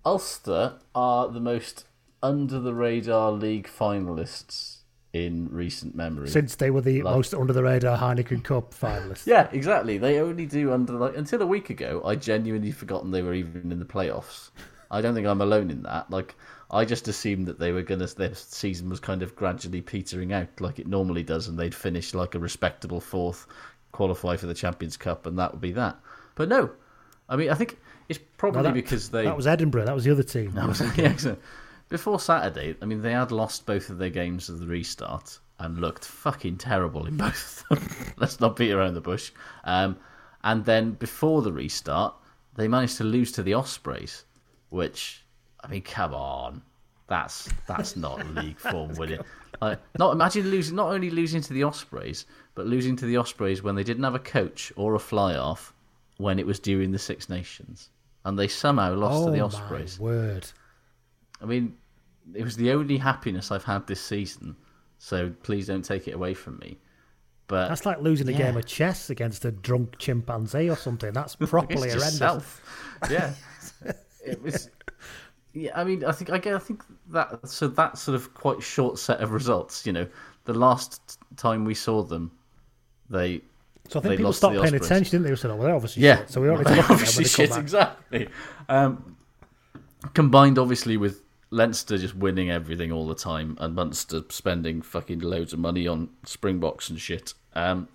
Ulster 0.04 0.78
are 0.94 1.28
the 1.28 1.40
most 1.40 1.84
under 2.22 2.58
the 2.60 2.74
radar 2.74 3.32
league 3.32 3.66
finalists 3.68 4.76
in 5.12 5.48
recent 5.50 5.94
memory. 5.96 6.28
since 6.28 6.54
they 6.54 6.70
were 6.70 6.80
the 6.80 7.02
like- 7.02 7.14
most 7.16 7.34
under 7.34 7.52
the 7.52 7.62
radar 7.62 7.98
Heineken 7.98 8.44
Cup 8.44 8.72
finalists. 8.74 9.26
Yeah, 9.26 9.48
exactly. 9.52 9.98
They 9.98 10.20
only 10.20 10.46
do 10.46 10.72
under 10.72 10.92
like 10.92 11.16
until 11.16 11.42
a 11.42 11.46
week 11.46 11.70
ago. 11.70 12.02
I 12.04 12.14
genuinely 12.14 12.70
forgotten 12.70 13.10
they 13.10 13.22
were 13.22 13.34
even 13.34 13.72
in 13.72 13.78
the 13.80 13.84
playoffs. 13.84 14.50
I 14.90 15.00
don't 15.00 15.14
think 15.14 15.26
I'm 15.26 15.40
alone 15.40 15.70
in 15.70 15.82
that. 15.82 16.10
Like 16.10 16.36
I 16.70 16.84
just 16.84 17.08
assumed 17.08 17.46
that 17.48 17.58
they 17.58 17.72
were 17.72 17.82
gonna 17.82 18.06
their 18.06 18.34
season 18.34 18.88
was 18.88 19.00
kind 19.00 19.22
of 19.22 19.34
gradually 19.34 19.80
petering 19.80 20.32
out 20.32 20.48
like 20.60 20.78
it 20.78 20.86
normally 20.86 21.24
does, 21.24 21.48
and 21.48 21.58
they'd 21.58 21.74
finish 21.74 22.14
like 22.14 22.34
a 22.36 22.38
respectable 22.38 23.00
fourth, 23.00 23.46
qualify 23.92 24.36
for 24.36 24.46
the 24.46 24.54
Champions 24.54 24.96
Cup, 24.96 25.26
and 25.26 25.36
that 25.38 25.50
would 25.52 25.60
be 25.60 25.72
that. 25.72 25.98
But 26.36 26.48
no, 26.48 26.70
I 27.28 27.34
mean 27.34 27.50
I 27.50 27.54
think 27.54 27.78
it's 28.08 28.20
probably 28.36 28.58
No, 28.62 28.68
that- 28.68 28.74
because 28.74 29.08
they 29.10 29.24
That 29.24 29.36
was 29.36 29.48
Edinburgh. 29.48 29.86
That 29.86 29.94
was 29.96 30.04
the 30.04 30.12
other 30.12 30.22
team. 30.22 30.52
that 30.52 30.68
was 30.68 30.80
yeah, 30.96 31.04
excellent. 31.04 31.40
Before 31.90 32.20
Saturday, 32.20 32.76
I 32.80 32.84
mean, 32.84 33.02
they 33.02 33.12
had 33.12 33.32
lost 33.32 33.66
both 33.66 33.90
of 33.90 33.98
their 33.98 34.10
games 34.10 34.48
of 34.48 34.60
the 34.60 34.66
restart 34.66 35.40
and 35.58 35.78
looked 35.78 36.04
fucking 36.04 36.56
terrible 36.56 37.04
in 37.04 37.16
both 37.18 37.64
of 37.68 37.80
them. 37.80 38.14
Let's 38.16 38.38
not 38.38 38.54
beat 38.56 38.70
around 38.70 38.94
the 38.94 39.00
bush. 39.00 39.32
Um, 39.64 39.96
and 40.44 40.64
then 40.64 40.92
before 40.92 41.42
the 41.42 41.52
restart, 41.52 42.14
they 42.54 42.68
managed 42.68 42.96
to 42.98 43.04
lose 43.04 43.32
to 43.32 43.42
the 43.42 43.54
Ospreys, 43.54 44.24
which, 44.68 45.24
I 45.62 45.66
mean, 45.66 45.82
come 45.82 46.14
on. 46.14 46.62
That's 47.08 47.48
that's 47.66 47.96
not 47.96 48.24
league 48.36 48.58
form, 48.58 48.92
it? 49.10 49.20
Like, 49.60 49.80
not 49.98 50.12
imagine 50.12 50.48
losing, 50.48 50.76
not 50.76 50.92
only 50.92 51.10
losing 51.10 51.42
to 51.42 51.52
the 51.52 51.64
Ospreys, 51.64 52.24
but 52.54 52.68
losing 52.68 52.94
to 52.96 53.04
the 53.04 53.16
Ospreys 53.16 53.64
when 53.64 53.74
they 53.74 53.82
didn't 53.82 54.04
have 54.04 54.14
a 54.14 54.20
coach 54.20 54.72
or 54.76 54.94
a 54.94 55.00
fly 55.00 55.34
off 55.34 55.74
when 56.18 56.38
it 56.38 56.46
was 56.46 56.60
during 56.60 56.92
the 56.92 57.00
Six 57.00 57.28
Nations, 57.28 57.90
and 58.24 58.38
they 58.38 58.46
somehow 58.46 58.94
lost 58.94 59.22
oh 59.22 59.26
to 59.26 59.32
the 59.32 59.38
my 59.38 59.44
Ospreys. 59.44 59.98
word! 59.98 60.46
I 61.42 61.46
mean, 61.46 61.76
it 62.34 62.44
was 62.44 62.56
the 62.56 62.72
only 62.72 62.96
happiness 62.96 63.50
I've 63.50 63.64
had 63.64 63.86
this 63.86 64.00
season. 64.00 64.56
So 64.98 65.32
please 65.42 65.66
don't 65.66 65.82
take 65.84 66.08
it 66.08 66.12
away 66.14 66.34
from 66.34 66.58
me. 66.58 66.78
But 67.46 67.68
That's 67.68 67.84
like 67.86 68.00
losing 68.00 68.28
a 68.28 68.32
game 68.32 68.56
of 68.56 68.64
chess 68.66 69.10
against 69.10 69.44
a 69.44 69.50
drunk 69.50 69.98
chimpanzee 69.98 70.70
or 70.70 70.76
something. 70.76 71.12
That's 71.12 71.34
properly 71.40 71.88
horrendous. 71.88 72.18
self. 72.18 72.96
Yeah, 73.10 73.32
it 74.24 74.40
was. 74.40 74.70
Yeah, 75.52 75.72
I 75.74 75.82
mean, 75.82 76.04
I 76.04 76.12
think 76.12 76.30
I 76.30 76.38
get. 76.38 76.54
I 76.54 76.60
think 76.60 76.84
that 77.08 77.48
so 77.48 77.66
that 77.66 77.98
sort 77.98 78.14
of 78.14 78.32
quite 78.34 78.62
short 78.62 79.00
set 79.00 79.18
of 79.20 79.32
results. 79.32 79.84
You 79.84 79.92
know, 79.92 80.06
the 80.44 80.54
last 80.54 81.18
time 81.36 81.64
we 81.64 81.74
saw 81.74 82.04
them, 82.04 82.30
they 83.08 83.40
So 83.88 83.98
I 83.98 84.02
they 84.02 84.08
think 84.10 84.18
people 84.18 84.32
stopped 84.32 84.52
paying 84.54 84.66
Ospreys. 84.66 84.86
attention, 84.86 85.22
didn't 85.22 85.34
they? 85.34 85.36
So 85.40 85.48
well, 85.48 85.58
they're 85.66 85.74
obviously 85.74 86.04
Yeah, 86.04 86.18
shit. 86.18 86.30
So 86.30 86.40
we 86.40 86.46
don't 86.46 86.58
need 86.58 86.66
to 86.66 86.70
look 86.70 86.78
at 86.78 86.86
them 86.86 86.92
obviously 86.92 87.24
shit 87.24 87.56
exactly. 87.56 88.28
Um, 88.68 89.16
combined, 90.14 90.58
obviously, 90.58 90.96
with 90.96 91.22
Leinster 91.50 91.98
just 91.98 92.14
winning 92.14 92.50
everything 92.50 92.92
all 92.92 93.06
the 93.06 93.14
time 93.14 93.56
and 93.60 93.74
Munster 93.74 94.22
spending 94.28 94.82
fucking 94.82 95.18
loads 95.18 95.52
of 95.52 95.58
money 95.58 95.86
on 95.86 96.08
Springboks 96.24 96.90
and 96.90 97.00
shit. 97.00 97.34
Um, 97.54 97.88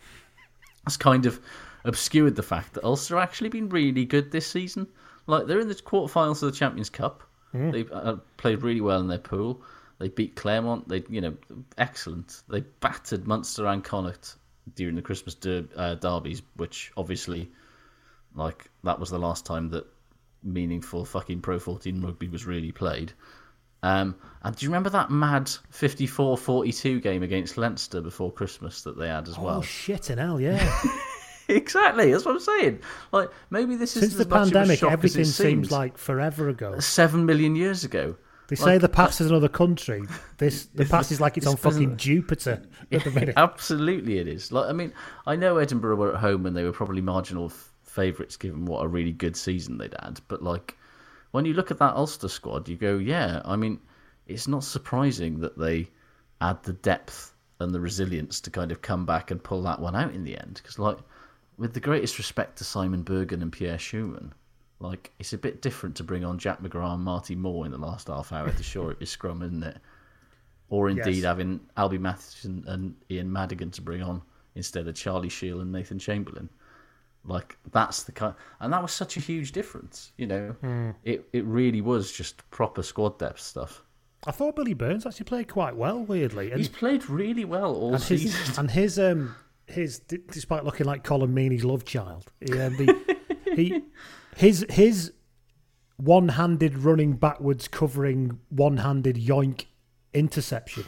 it's 0.86 0.98
kind 0.98 1.26
of 1.26 1.40
obscured 1.86 2.36
the 2.36 2.44
fact 2.44 2.74
that 2.74 2.84
Ulster 2.84 3.16
have 3.16 3.24
actually 3.24 3.50
been 3.50 3.70
really 3.70 4.06
good 4.06 4.32
this 4.32 4.48
season. 4.48 4.88
Like 5.28 5.48
they're 5.48 5.60
in 5.60 5.70
the 5.70 5.76
quarterfinals 5.76 6.44
of 6.44 6.52
the 6.52 6.58
Champions 6.58 6.90
Cup. 6.90 7.24
They 7.72 7.86
uh, 7.92 8.18
played 8.38 8.62
really 8.62 8.82
well 8.82 9.00
in 9.00 9.08
their 9.08 9.18
pool. 9.18 9.62
They 10.00 10.10
beat 10.10 10.36
Clermont. 10.36 10.90
They, 10.90 11.04
you 11.10 11.22
know, 11.22 11.36
excellent. 11.78 12.42
They 12.50 12.62
battered 12.82 13.26
Munster 13.26 13.66
and 13.68 13.82
Connacht 13.84 14.36
during 14.76 14.96
the 14.96 15.02
Christmas 15.02 15.36
der- 15.36 15.70
uh, 15.78 15.96
derbies, 15.96 16.42
which 16.58 16.92
obviously, 16.98 17.50
like, 18.36 18.70
that 18.84 19.00
was 19.00 19.10
the 19.10 19.20
last 19.20 19.46
time 19.46 19.70
that 19.70 19.86
meaningful 20.44 21.06
fucking 21.06 21.42
Pro 21.42 21.58
14 21.58 22.02
rugby 22.02 22.28
was 22.28 22.46
really 22.46 22.74
played. 22.74 23.14
Um, 23.84 24.16
and 24.44 24.56
do 24.56 24.66
you 24.66 24.70
remember 24.70 24.90
that 24.92 25.12
mad 25.12 25.46
54-42 25.72 27.02
game 27.02 27.24
against 27.24 27.58
Leinster 27.58 28.02
before 28.02 28.32
Christmas 28.32 28.82
that 28.84 28.98
they 28.98 29.08
had 29.08 29.28
as 29.28 29.38
Oh 29.38 29.44
well? 29.44 29.62
shit 29.62 30.10
in 30.10 30.18
hell, 30.18 30.40
yeah. 30.40 30.82
exactly, 31.48 32.12
that's 32.12 32.26
what 32.26 32.34
I'm 32.36 32.40
saying. 32.40 32.80
Like 33.12 33.30
maybe 33.50 33.76
this 33.76 33.92
Since 33.92 34.06
is 34.06 34.16
the 34.18 34.22
as 34.22 34.28
much 34.30 34.42
of 34.48 34.48
a 34.48 34.52
pandemic, 34.60 34.84
everything 34.84 35.26
seems 35.26 35.72
like 35.72 35.98
forever 35.98 36.50
ago. 36.50 36.80
seven 36.80 37.26
million 37.26 37.56
years 37.56 37.84
ago. 37.84 38.16
They 38.48 38.56
say 38.56 38.78
the 38.78 38.88
past 38.90 39.22
is 39.22 39.30
another 39.32 39.48
country. 39.50 40.04
This 40.38 40.66
the 40.76 40.86
past 40.86 41.12
is 41.12 41.20
like 41.20 41.36
it's 41.38 41.46
it's 41.48 41.52
on 41.54 41.58
fucking 41.58 41.72
present- 41.96 41.98
Jupiter 41.98 42.62
at 42.92 43.04
the 43.04 43.10
minute. 43.12 43.34
Absolutely, 43.38 44.20
it 44.20 44.28
is. 44.28 44.52
Like 44.52 44.70
I 44.70 44.74
mean, 44.74 44.94
I 45.26 45.36
know 45.36 45.58
Edinburgh 45.58 45.96
were 45.96 46.14
at 46.14 46.20
home 46.22 46.46
and 46.46 46.56
they 46.56 46.64
were 46.64 46.72
probably 46.72 47.02
marginal 47.02 47.46
f- 47.46 47.72
favourites 47.84 48.38
given 48.38 48.66
what 48.66 48.84
a 48.86 48.88
really 48.88 49.14
good 49.14 49.36
season 49.36 49.80
they'd 49.80 49.96
had. 50.00 50.20
But 50.28 50.44
like, 50.44 50.78
when 51.36 51.44
you 51.44 51.54
look 51.54 51.70
at 51.70 51.80
that 51.80 51.96
Ulster 51.96 52.30
squad, 52.30 52.70
you 52.70 52.78
go, 52.78 52.98
yeah. 52.98 53.42
I 53.44 53.58
mean, 53.58 53.82
it's 54.26 54.48
not 54.48 54.64
surprising 54.64 55.42
that 55.42 55.58
they 55.58 55.90
add 56.40 56.64
the 56.64 56.72
depth 56.72 57.34
and 57.60 57.76
the 57.76 57.80
resilience 57.82 58.40
to 58.42 58.50
kind 58.50 58.72
of 58.72 58.82
come 58.82 59.06
back 59.06 59.32
and 59.32 59.44
pull 59.44 59.62
that 59.64 59.82
one 59.82 59.98
out 59.98 60.14
in 60.14 60.24
the 60.24 60.38
end. 60.38 60.62
Because 60.64 60.80
like, 60.80 60.98
with 61.58 61.74
the 61.74 61.82
greatest 61.82 62.18
respect 62.18 62.58
to 62.60 62.64
Simon 62.64 63.04
Berghan 63.04 63.42
and 63.42 63.52
Pierre 63.52 63.78
Schoeman. 63.78 64.32
Like 64.80 65.12
it's 65.20 65.34
a 65.34 65.38
bit 65.38 65.62
different 65.62 65.98
to 65.98 66.06
bring 66.06 66.24
on 66.24 66.38
Jack 66.38 66.62
McGrath 66.62 66.94
and 66.94 67.04
Marty 67.04 67.36
Moore 67.36 67.66
in 67.66 67.72
the 67.74 67.78
last 67.78 68.08
half 68.08 68.32
hour 68.32 68.50
to 68.50 68.64
shore 68.64 68.92
up 68.92 69.02
your 69.02 69.08
scrum, 69.08 69.42
isn't 69.42 69.64
it? 69.64 69.78
Or 70.70 70.88
indeed 70.88 71.16
Yes. 71.16 71.24
having 71.26 71.60
Alby 71.76 71.98
Mathewson 71.98 72.64
and 72.66 72.96
Ian 73.12 73.32
Madigan 73.32 73.72
to 73.72 73.82
bring 73.82 74.02
on 74.02 74.22
instead 74.56 74.88
of 74.88 74.96
Charlie 74.96 75.28
Shiel 75.28 75.60
and 75.60 75.74
Nathan 75.74 76.00
Chamberlain. 76.00 76.48
Like 77.28 77.58
that's 77.72 78.04
the 78.04 78.12
kind, 78.12 78.36
and 78.60 78.72
that 78.72 78.82
was 78.82 78.92
such 78.92 79.18
a 79.18 79.20
huge 79.20 79.52
difference. 79.52 80.12
You 80.18 80.28
know, 80.28 80.56
Hmm. 80.62 80.92
it 81.04 81.28
it 81.34 81.44
really 81.46 81.82
was 81.82 82.12
just 82.12 82.48
proper 82.52 82.84
squad 82.84 83.18
depth 83.20 83.40
stuff. 83.42 83.82
I 84.28 84.32
thought 84.32 84.56
Billy 84.56 84.74
Burns 84.74 85.06
actually 85.06 85.26
played 85.26 85.48
quite 85.48 85.76
well, 85.76 86.04
weirdly. 86.04 86.50
And, 86.52 86.58
He's 86.60 86.70
played 86.70 87.10
really 87.10 87.46
well 87.46 87.76
all 87.76 87.94
and 87.96 88.04
his 88.04 88.22
season. 88.34 88.56
and 88.60 88.72
his 88.72 88.98
um 89.00 89.36
his 89.68 90.00
d- 90.00 90.20
despite 90.32 90.64
looking 90.64 90.86
like 90.86 91.04
Colm 91.04 91.34
Meaney's 91.34 91.66
love 91.66 91.86
child, 91.86 92.32
he, 92.40 92.60
um, 92.60 92.76
the, 92.78 93.18
he 93.56 93.82
his 94.36 94.66
his 94.70 95.12
one-handed 95.98 96.78
running 96.80 97.14
backwards, 97.14 97.68
covering 97.68 98.40
one-handed 98.50 99.16
yoink 99.16 99.66
interception 100.14 100.86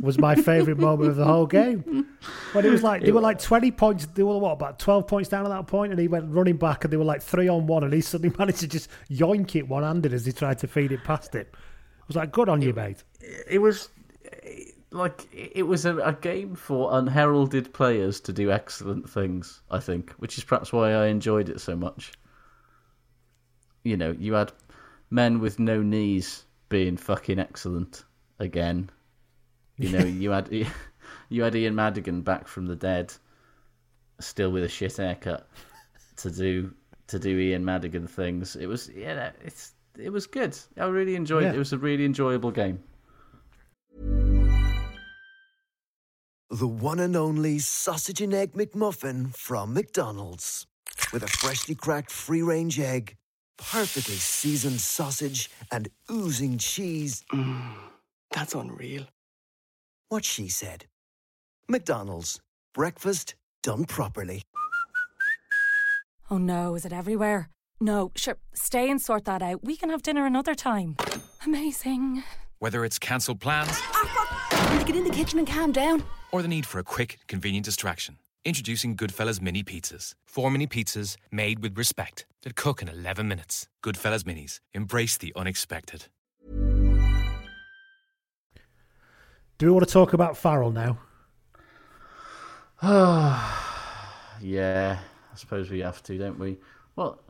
was 0.00 0.18
my 0.18 0.34
favourite 0.34 0.78
moment 0.78 1.10
of 1.10 1.16
the 1.16 1.24
whole 1.24 1.46
game. 1.46 2.06
When 2.52 2.64
it 2.64 2.70
was 2.70 2.82
like 2.82 3.02
they 3.02 3.12
were 3.12 3.20
like 3.20 3.38
twenty 3.38 3.70
points, 3.70 4.06
they 4.06 4.22
were 4.22 4.38
what 4.38 4.52
about 4.52 4.78
twelve 4.78 5.06
points 5.06 5.28
down 5.28 5.44
at 5.44 5.50
that 5.50 5.66
point, 5.66 5.92
and 5.92 6.00
he 6.00 6.08
went 6.08 6.30
running 6.30 6.56
back, 6.56 6.84
and 6.84 6.92
they 6.92 6.96
were 6.96 7.04
like 7.04 7.22
three 7.22 7.48
on 7.48 7.66
one, 7.66 7.84
and 7.84 7.92
he 7.92 8.00
suddenly 8.00 8.34
managed 8.38 8.60
to 8.60 8.68
just 8.68 8.90
yoink 9.10 9.54
it 9.56 9.68
one-handed 9.68 10.12
as 10.12 10.26
he 10.26 10.32
tried 10.32 10.58
to 10.58 10.66
feed 10.66 10.92
it 10.92 11.04
past 11.04 11.34
him. 11.34 11.46
I 11.52 12.04
was 12.08 12.16
like, 12.16 12.32
"Good 12.32 12.48
on 12.48 12.60
you, 12.62 12.72
mate." 12.72 13.04
it 13.48 13.58
was 13.58 13.88
like 14.90 15.26
it 15.32 15.66
was 15.66 15.84
a, 15.84 15.96
a 15.98 16.12
game 16.12 16.54
for 16.54 16.96
unheralded 16.98 17.72
players 17.72 18.20
to 18.20 18.32
do 18.32 18.50
excellent 18.50 19.08
things. 19.08 19.62
I 19.70 19.80
think, 19.80 20.10
which 20.12 20.38
is 20.38 20.44
perhaps 20.44 20.72
why 20.72 20.92
I 20.92 21.06
enjoyed 21.06 21.48
it 21.48 21.60
so 21.60 21.76
much. 21.76 22.12
You 23.82 23.96
know, 23.96 24.12
you 24.18 24.32
had 24.34 24.52
men 25.10 25.40
with 25.40 25.58
no 25.58 25.82
knees 25.82 26.44
being 26.68 26.96
fucking 26.96 27.38
excellent 27.38 28.04
again. 28.38 28.90
You 29.76 29.90
know, 29.90 30.04
you 30.04 30.30
had 30.30 30.48
you 31.28 31.42
had 31.42 31.54
Ian 31.54 31.74
Madigan 31.74 32.22
back 32.22 32.46
from 32.48 32.66
the 32.66 32.76
dead, 32.76 33.12
still 34.20 34.50
with 34.50 34.64
a 34.64 34.68
shit 34.68 34.96
haircut, 34.96 35.48
to 36.18 36.30
do 36.30 36.72
to 37.08 37.18
do 37.18 37.38
Ian 37.38 37.64
Madigan 37.64 38.06
things. 38.06 38.56
It 38.56 38.66
was 38.66 38.90
yeah, 38.94 39.30
it's 39.44 39.72
it 39.98 40.10
was 40.10 40.26
good. 40.26 40.56
I 40.78 40.86
really 40.86 41.14
enjoyed 41.16 41.44
Yeah. 41.44 41.50
it. 41.50 41.54
It 41.56 41.58
was 41.58 41.72
a 41.72 41.78
really 41.78 42.04
enjoyable 42.04 42.50
game. 42.50 42.82
The 46.50 46.68
one 46.68 47.00
and 47.00 47.16
only 47.16 47.58
sausage 47.58 48.20
and 48.20 48.32
egg 48.32 48.52
McMuffin 48.52 49.34
from 49.34 49.74
McDonald's. 49.74 50.66
With 51.12 51.24
a 51.24 51.26
freshly 51.26 51.74
cracked 51.74 52.12
free 52.12 52.42
range 52.42 52.78
egg, 52.78 53.16
perfectly 53.56 54.14
seasoned 54.14 54.80
sausage, 54.80 55.50
and 55.72 55.88
oozing 56.10 56.58
cheese. 56.58 57.24
Mm, 57.32 57.74
that's 58.30 58.54
unreal. 58.54 59.06
What 60.08 60.24
she 60.24 60.48
said. 60.48 60.86
McDonald's. 61.68 62.40
Breakfast 62.74 63.34
done 63.62 63.84
properly. 63.84 64.42
Oh 66.30 66.38
no, 66.38 66.74
is 66.74 66.84
it 66.84 66.92
everywhere? 66.92 67.48
No, 67.80 68.12
sure, 68.16 68.36
stay 68.54 68.90
and 68.90 69.00
sort 69.00 69.24
that 69.24 69.42
out. 69.42 69.64
We 69.64 69.76
can 69.76 69.90
have 69.90 70.02
dinner 70.02 70.26
another 70.26 70.54
time. 70.54 70.96
Amazing. 71.44 72.22
Whether 72.58 72.84
it's 72.84 72.98
cancelled 72.98 73.40
plans 73.40 73.68
ah, 73.72 74.68
Need 74.72 74.80
to 74.80 74.86
get 74.86 74.96
in 74.96 75.04
the 75.04 75.10
kitchen 75.10 75.38
and 75.38 75.48
calm 75.48 75.72
down. 75.72 76.02
or 76.32 76.42
the 76.42 76.48
need 76.48 76.66
for 76.66 76.78
a 76.78 76.84
quick, 76.84 77.18
convenient 77.26 77.64
distraction. 77.64 78.18
Introducing 78.44 78.96
Goodfellas 78.96 79.40
Mini 79.40 79.62
Pizzas. 79.62 80.14
Four 80.26 80.50
mini 80.50 80.66
pizzas 80.66 81.16
made 81.32 81.60
with 81.60 81.78
respect 81.78 82.26
that 82.42 82.56
cook 82.56 82.82
in 82.82 82.88
11 82.88 83.26
minutes. 83.26 83.68
Goodfellas 83.82 84.24
Minis. 84.24 84.60
Embrace 84.74 85.16
the 85.16 85.32
unexpected. 85.34 86.06
Do 89.64 89.70
we 89.70 89.72
want 89.72 89.88
to 89.88 89.92
talk 89.94 90.12
about 90.12 90.36
Farrell 90.36 90.72
now? 90.72 90.98
yeah, 94.42 94.98
I 95.32 95.36
suppose 95.36 95.70
we 95.70 95.78
have 95.78 96.02
to, 96.02 96.18
don't 96.18 96.38
we? 96.38 96.58
Well, 96.96 97.22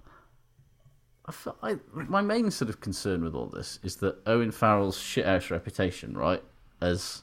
I, 1.26 1.30
fe- 1.30 1.53
I, 1.62 1.76
my 1.93 2.22
main 2.22 2.51
sort 2.51 2.70
of 2.70 2.80
concern 2.80 3.22
with 3.22 3.37
all 3.37 3.47
this 3.47 3.78
is 3.85 3.95
that 3.99 4.16
Owen 4.26 4.51
Farrell's 4.51 4.99
shithouse 4.99 5.53
reputation, 5.53 6.16
right, 6.16 6.43
has 6.82 7.22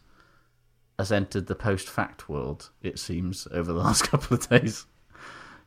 has 0.97 1.11
entered 1.11 1.47
the 1.47 1.55
post-fact 1.55 2.29
world. 2.29 2.69
It 2.81 2.97
seems 2.97 3.49
over 3.51 3.73
the 3.73 3.79
last 3.83 4.03
couple 4.03 4.37
of 4.37 4.47
days, 4.47 4.85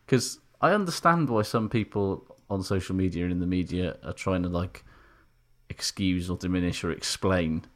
because 0.07 0.39
I 0.63 0.71
understand 0.71 1.29
why 1.29 1.43
some 1.43 1.69
people 1.69 2.35
on 2.49 2.63
social 2.63 2.97
media 2.97 3.25
and 3.25 3.33
in 3.33 3.41
the 3.41 3.47
media 3.47 3.99
are 4.03 4.15
trying 4.15 4.45
to 4.45 4.49
like 4.49 4.85
excuse 5.69 6.31
or 6.31 6.39
diminish 6.39 6.83
or 6.83 6.91
explain 6.91 7.67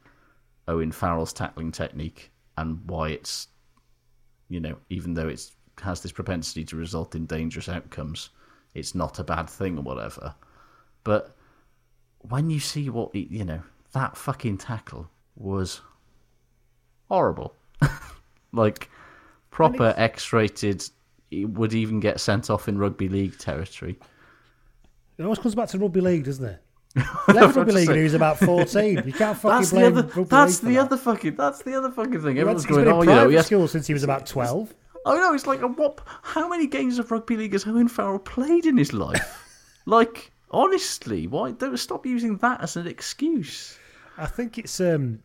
Owen 0.69 0.91
Farrell's 0.91 1.33
tackling 1.33 1.71
technique 1.71 2.31
and 2.57 2.79
why 2.85 3.09
it's 3.09 3.47
you 4.49 4.59
know, 4.59 4.75
even 4.89 5.13
though 5.13 5.27
it 5.27 5.51
has 5.81 6.01
this 6.01 6.11
propensity 6.11 6.63
to 6.65 6.75
result 6.75 7.15
in 7.15 7.25
dangerous 7.25 7.69
outcomes, 7.69 8.29
it's 8.73 8.95
not 8.95 9.19
a 9.19 9.23
bad 9.23 9.49
thing 9.49 9.77
or 9.77 9.81
whatever. 9.81 10.33
But 11.03 11.35
when 12.19 12.49
you 12.49 12.59
see 12.59 12.89
what 12.89 13.13
he- 13.13 13.27
you 13.29 13.45
know, 13.45 13.61
that 13.93 14.17
fucking 14.17 14.57
tackle 14.57 15.09
was 15.35 15.81
horrible. 17.09 17.55
like 18.51 18.89
proper 19.51 19.93
X-rated. 19.97 20.83
It 21.31 21.45
would 21.45 21.73
even 21.75 21.99
get 21.99 22.19
sent 22.19 22.49
off 22.49 22.67
in 22.67 22.79
rugby 22.79 23.07
league 23.07 23.37
territory. 23.37 23.99
It 25.17 25.23
always 25.23 25.37
comes 25.37 25.53
back 25.53 25.69
to 25.69 25.77
rugby 25.77 26.01
league, 26.01 26.25
doesn't 26.25 26.45
it? 26.45 26.63
Left 27.27 27.55
rugby 27.55 27.71
league 27.71 27.87
when 27.87 27.97
he 27.97 28.03
was 28.03 28.15
about 28.15 28.39
fourteen. 28.39 29.03
You 29.05 29.13
can't 29.13 29.37
fucking 29.37 29.57
That's 29.57 29.69
the 29.69 29.75
blame 29.75 29.97
other. 29.97 30.25
That's 30.25 30.63
league 30.63 30.69
the 30.69 30.75
that. 30.75 30.85
other 30.85 30.97
fucking. 30.97 31.35
That's 31.35 31.61
the 31.61 31.75
other 31.75 31.91
fucking 31.91 32.21
thing. 32.21 32.39
Everyone's 32.39 32.65
he's 32.65 32.75
going, 32.75 32.87
oh, 32.87 33.01
you 33.01 33.07
know, 33.07 33.15
private 33.15 33.33
yes. 33.33 33.45
school 33.45 33.67
since 33.67 33.85
he 33.85 33.93
was 33.93 34.03
about 34.03 34.25
twelve. 34.25 34.73
Oh 35.05 35.15
no, 35.15 35.33
it's 35.33 35.45
like 35.47 35.61
a 35.61 35.67
what? 35.67 36.01
How 36.23 36.47
many 36.47 36.67
games 36.67 36.97
of 36.97 37.11
rugby 37.11 37.37
league 37.37 37.53
has 37.53 37.67
Owen 37.67 37.87
Farrell 37.87 38.19
played 38.19 38.65
in 38.65 38.77
his 38.77 38.91
life? 38.91 39.71
like, 39.85 40.31
honestly, 40.51 41.27
why 41.27 41.51
don't 41.51 41.77
stop 41.77 42.05
using 42.05 42.37
that 42.37 42.61
as 42.61 42.75
an 42.75 42.87
excuse? 42.87 43.77
I 44.17 44.25
think 44.25 44.57
it's 44.57 44.79
um. 44.79 45.19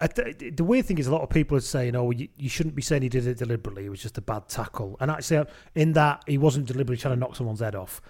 I 0.00 0.08
th- 0.08 0.56
the 0.56 0.64
weird 0.64 0.84
thing 0.84 0.98
is, 0.98 1.06
a 1.06 1.12
lot 1.12 1.22
of 1.22 1.30
people 1.30 1.56
are 1.56 1.60
saying, 1.60 1.96
"Oh, 1.96 2.10
you, 2.10 2.28
you 2.36 2.50
shouldn't 2.50 2.74
be 2.74 2.82
saying 2.82 3.02
he 3.02 3.08
did 3.08 3.26
it 3.26 3.38
deliberately. 3.38 3.86
It 3.86 3.90
was 3.90 4.02
just 4.02 4.18
a 4.18 4.20
bad 4.20 4.48
tackle." 4.48 4.96
And 5.00 5.10
actually, 5.10 5.38
uh, 5.38 5.44
in 5.74 5.92
that, 5.94 6.22
he 6.26 6.36
wasn't 6.36 6.66
deliberately 6.66 7.00
trying 7.00 7.14
to 7.14 7.20
knock 7.20 7.34
someone's 7.34 7.60
head 7.60 7.74
off. 7.74 8.02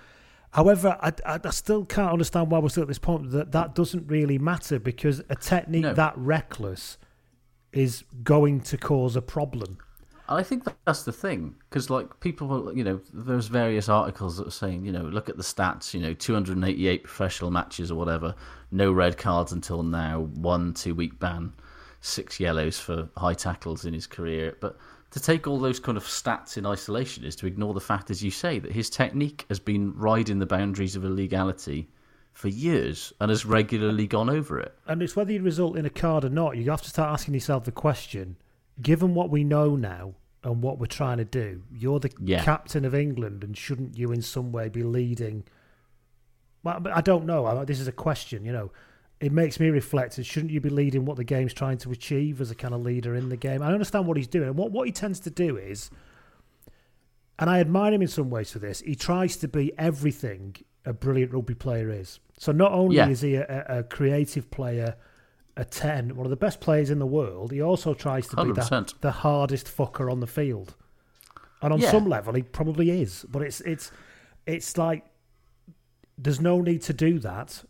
However, 0.54 0.96
I, 1.00 1.12
I, 1.26 1.40
I 1.42 1.50
still 1.50 1.84
can't 1.84 2.12
understand 2.12 2.48
why 2.50 2.60
we're 2.60 2.68
still 2.68 2.82
at 2.82 2.88
this 2.88 2.98
point 2.98 3.32
that 3.32 3.50
that 3.52 3.74
doesn't 3.74 4.06
really 4.06 4.38
matter 4.38 4.78
because 4.78 5.20
a 5.28 5.34
technique 5.34 5.82
No. 5.82 5.94
that 5.94 6.16
reckless 6.16 6.96
is 7.72 8.04
going 8.22 8.60
to 8.60 8.76
cause 8.76 9.16
a 9.16 9.22
problem. 9.22 9.78
I 10.28 10.44
think 10.44 10.62
that's 10.86 11.02
the 11.02 11.12
thing 11.12 11.56
because, 11.68 11.90
like, 11.90 12.20
people, 12.20 12.72
you 12.74 12.84
know, 12.84 13.00
there's 13.12 13.48
various 13.48 13.88
articles 13.88 14.36
that 14.38 14.46
are 14.46 14.52
saying, 14.52 14.86
you 14.86 14.92
know, 14.92 15.02
look 15.02 15.28
at 15.28 15.36
the 15.36 15.42
stats, 15.42 15.92
you 15.92 16.00
know, 16.00 16.14
288 16.14 17.02
professional 17.02 17.50
matches 17.50 17.90
or 17.90 17.96
whatever, 17.96 18.34
no 18.70 18.92
red 18.92 19.18
cards 19.18 19.50
until 19.50 19.82
now, 19.82 20.20
one 20.20 20.72
two 20.72 20.94
week 20.94 21.18
ban, 21.18 21.52
six 22.00 22.38
yellows 22.38 22.78
for 22.78 23.08
high 23.16 23.34
tackles 23.34 23.84
in 23.84 23.92
his 23.92 24.06
career. 24.06 24.56
But 24.60 24.78
to 25.14 25.20
take 25.20 25.46
all 25.46 25.60
those 25.60 25.78
kind 25.78 25.96
of 25.96 26.02
stats 26.02 26.56
in 26.56 26.66
isolation 26.66 27.22
is 27.22 27.36
to 27.36 27.46
ignore 27.46 27.72
the 27.72 27.80
fact, 27.80 28.10
as 28.10 28.20
you 28.24 28.32
say, 28.32 28.58
that 28.58 28.72
his 28.72 28.90
technique 28.90 29.44
has 29.48 29.60
been 29.60 29.92
riding 29.96 30.40
the 30.40 30.44
boundaries 30.46 30.96
of 30.96 31.04
illegality 31.04 31.88
for 32.32 32.48
years 32.48 33.12
and 33.20 33.30
has 33.30 33.46
regularly 33.46 34.08
gone 34.08 34.28
over 34.28 34.58
it. 34.58 34.76
And 34.88 35.00
it's 35.00 35.14
whether 35.14 35.30
you 35.30 35.40
result 35.40 35.76
in 35.76 35.86
a 35.86 35.90
card 35.90 36.24
or 36.24 36.30
not. 36.30 36.56
You 36.56 36.68
have 36.72 36.82
to 36.82 36.88
start 36.88 37.12
asking 37.12 37.34
yourself 37.34 37.62
the 37.62 37.70
question: 37.70 38.34
given 38.82 39.14
what 39.14 39.30
we 39.30 39.44
know 39.44 39.76
now 39.76 40.14
and 40.42 40.60
what 40.60 40.80
we're 40.80 40.86
trying 40.86 41.18
to 41.18 41.24
do, 41.24 41.62
you're 41.70 42.00
the 42.00 42.10
Yeah. 42.18 42.42
captain 42.42 42.84
of 42.84 42.92
England, 42.92 43.44
and 43.44 43.56
shouldn't 43.56 43.96
you 43.96 44.10
in 44.10 44.20
some 44.20 44.50
way 44.50 44.68
be 44.68 44.82
leading? 44.82 45.44
Well, 46.64 46.82
I 46.92 47.02
don't 47.02 47.24
know. 47.24 47.64
This 47.64 47.78
is 47.78 47.86
a 47.86 47.92
question. 47.92 48.44
You 48.44 48.52
know, 48.52 48.72
it 49.20 49.32
makes 49.32 49.58
me 49.60 49.68
reflect. 49.70 50.22
Shouldn't 50.22 50.52
you 50.52 50.60
be 50.60 50.68
leading 50.70 51.04
what 51.04 51.16
the 51.16 51.24
game's 51.24 51.54
trying 51.54 51.78
to 51.78 51.90
achieve 51.92 52.40
as 52.40 52.50
a 52.50 52.54
kind 52.54 52.74
of 52.74 52.82
leader 52.82 53.14
in 53.14 53.28
the 53.28 53.36
game? 53.36 53.62
I 53.62 53.72
understand 53.72 54.06
what 54.06 54.16
he's 54.16 54.26
doing. 54.26 54.48
And 54.48 54.56
what 54.56 54.70
what 54.72 54.86
he 54.86 54.92
tends 54.92 55.20
to 55.20 55.30
do 55.30 55.56
is, 55.56 55.90
and 57.38 57.48
I 57.50 57.60
admire 57.60 57.92
him 57.92 58.02
in 58.02 58.08
some 58.08 58.30
ways 58.30 58.52
for 58.52 58.58
this. 58.58 58.80
He 58.80 58.94
tries 58.94 59.36
to 59.38 59.48
be 59.48 59.72
everything 59.78 60.56
a 60.84 60.92
brilliant 60.92 61.32
rugby 61.32 61.54
player 61.54 61.90
is. 61.90 62.20
So 62.38 62.52
not 62.52 62.72
only 62.72 62.96
Yeah. 62.96 63.08
is 63.08 63.22
he 63.22 63.36
a, 63.36 63.64
a, 63.68 63.82
creative 63.84 64.50
player, 64.50 64.96
a 65.56 65.64
ten, 65.64 66.14
one 66.16 66.26
of 66.26 66.30
the 66.30 66.36
best 66.36 66.60
players 66.60 66.90
in 66.90 66.98
the 66.98 67.06
world, 67.06 67.52
he 67.52 67.62
also 67.62 67.94
tries 67.94 68.26
to 68.28 68.36
be 68.36 68.52
the, 68.52 68.60
100%. 68.60 69.00
the 69.00 69.10
hardest 69.10 69.66
fucker 69.66 70.10
on 70.12 70.20
the 70.20 70.26
field. 70.26 70.74
And 71.62 71.72
on 71.72 71.80
Yeah. 71.80 71.90
some 71.90 72.06
level, 72.06 72.34
he 72.34 72.42
probably 72.42 72.90
is. 73.00 73.24
But 73.30 73.42
it's 73.42 73.60
it's 73.62 73.90
it's 74.46 74.76
like 74.76 75.06
there's 76.18 76.40
no 76.40 76.60
need 76.60 76.82
to 76.82 76.92
do 76.92 77.18
that, 77.20 77.64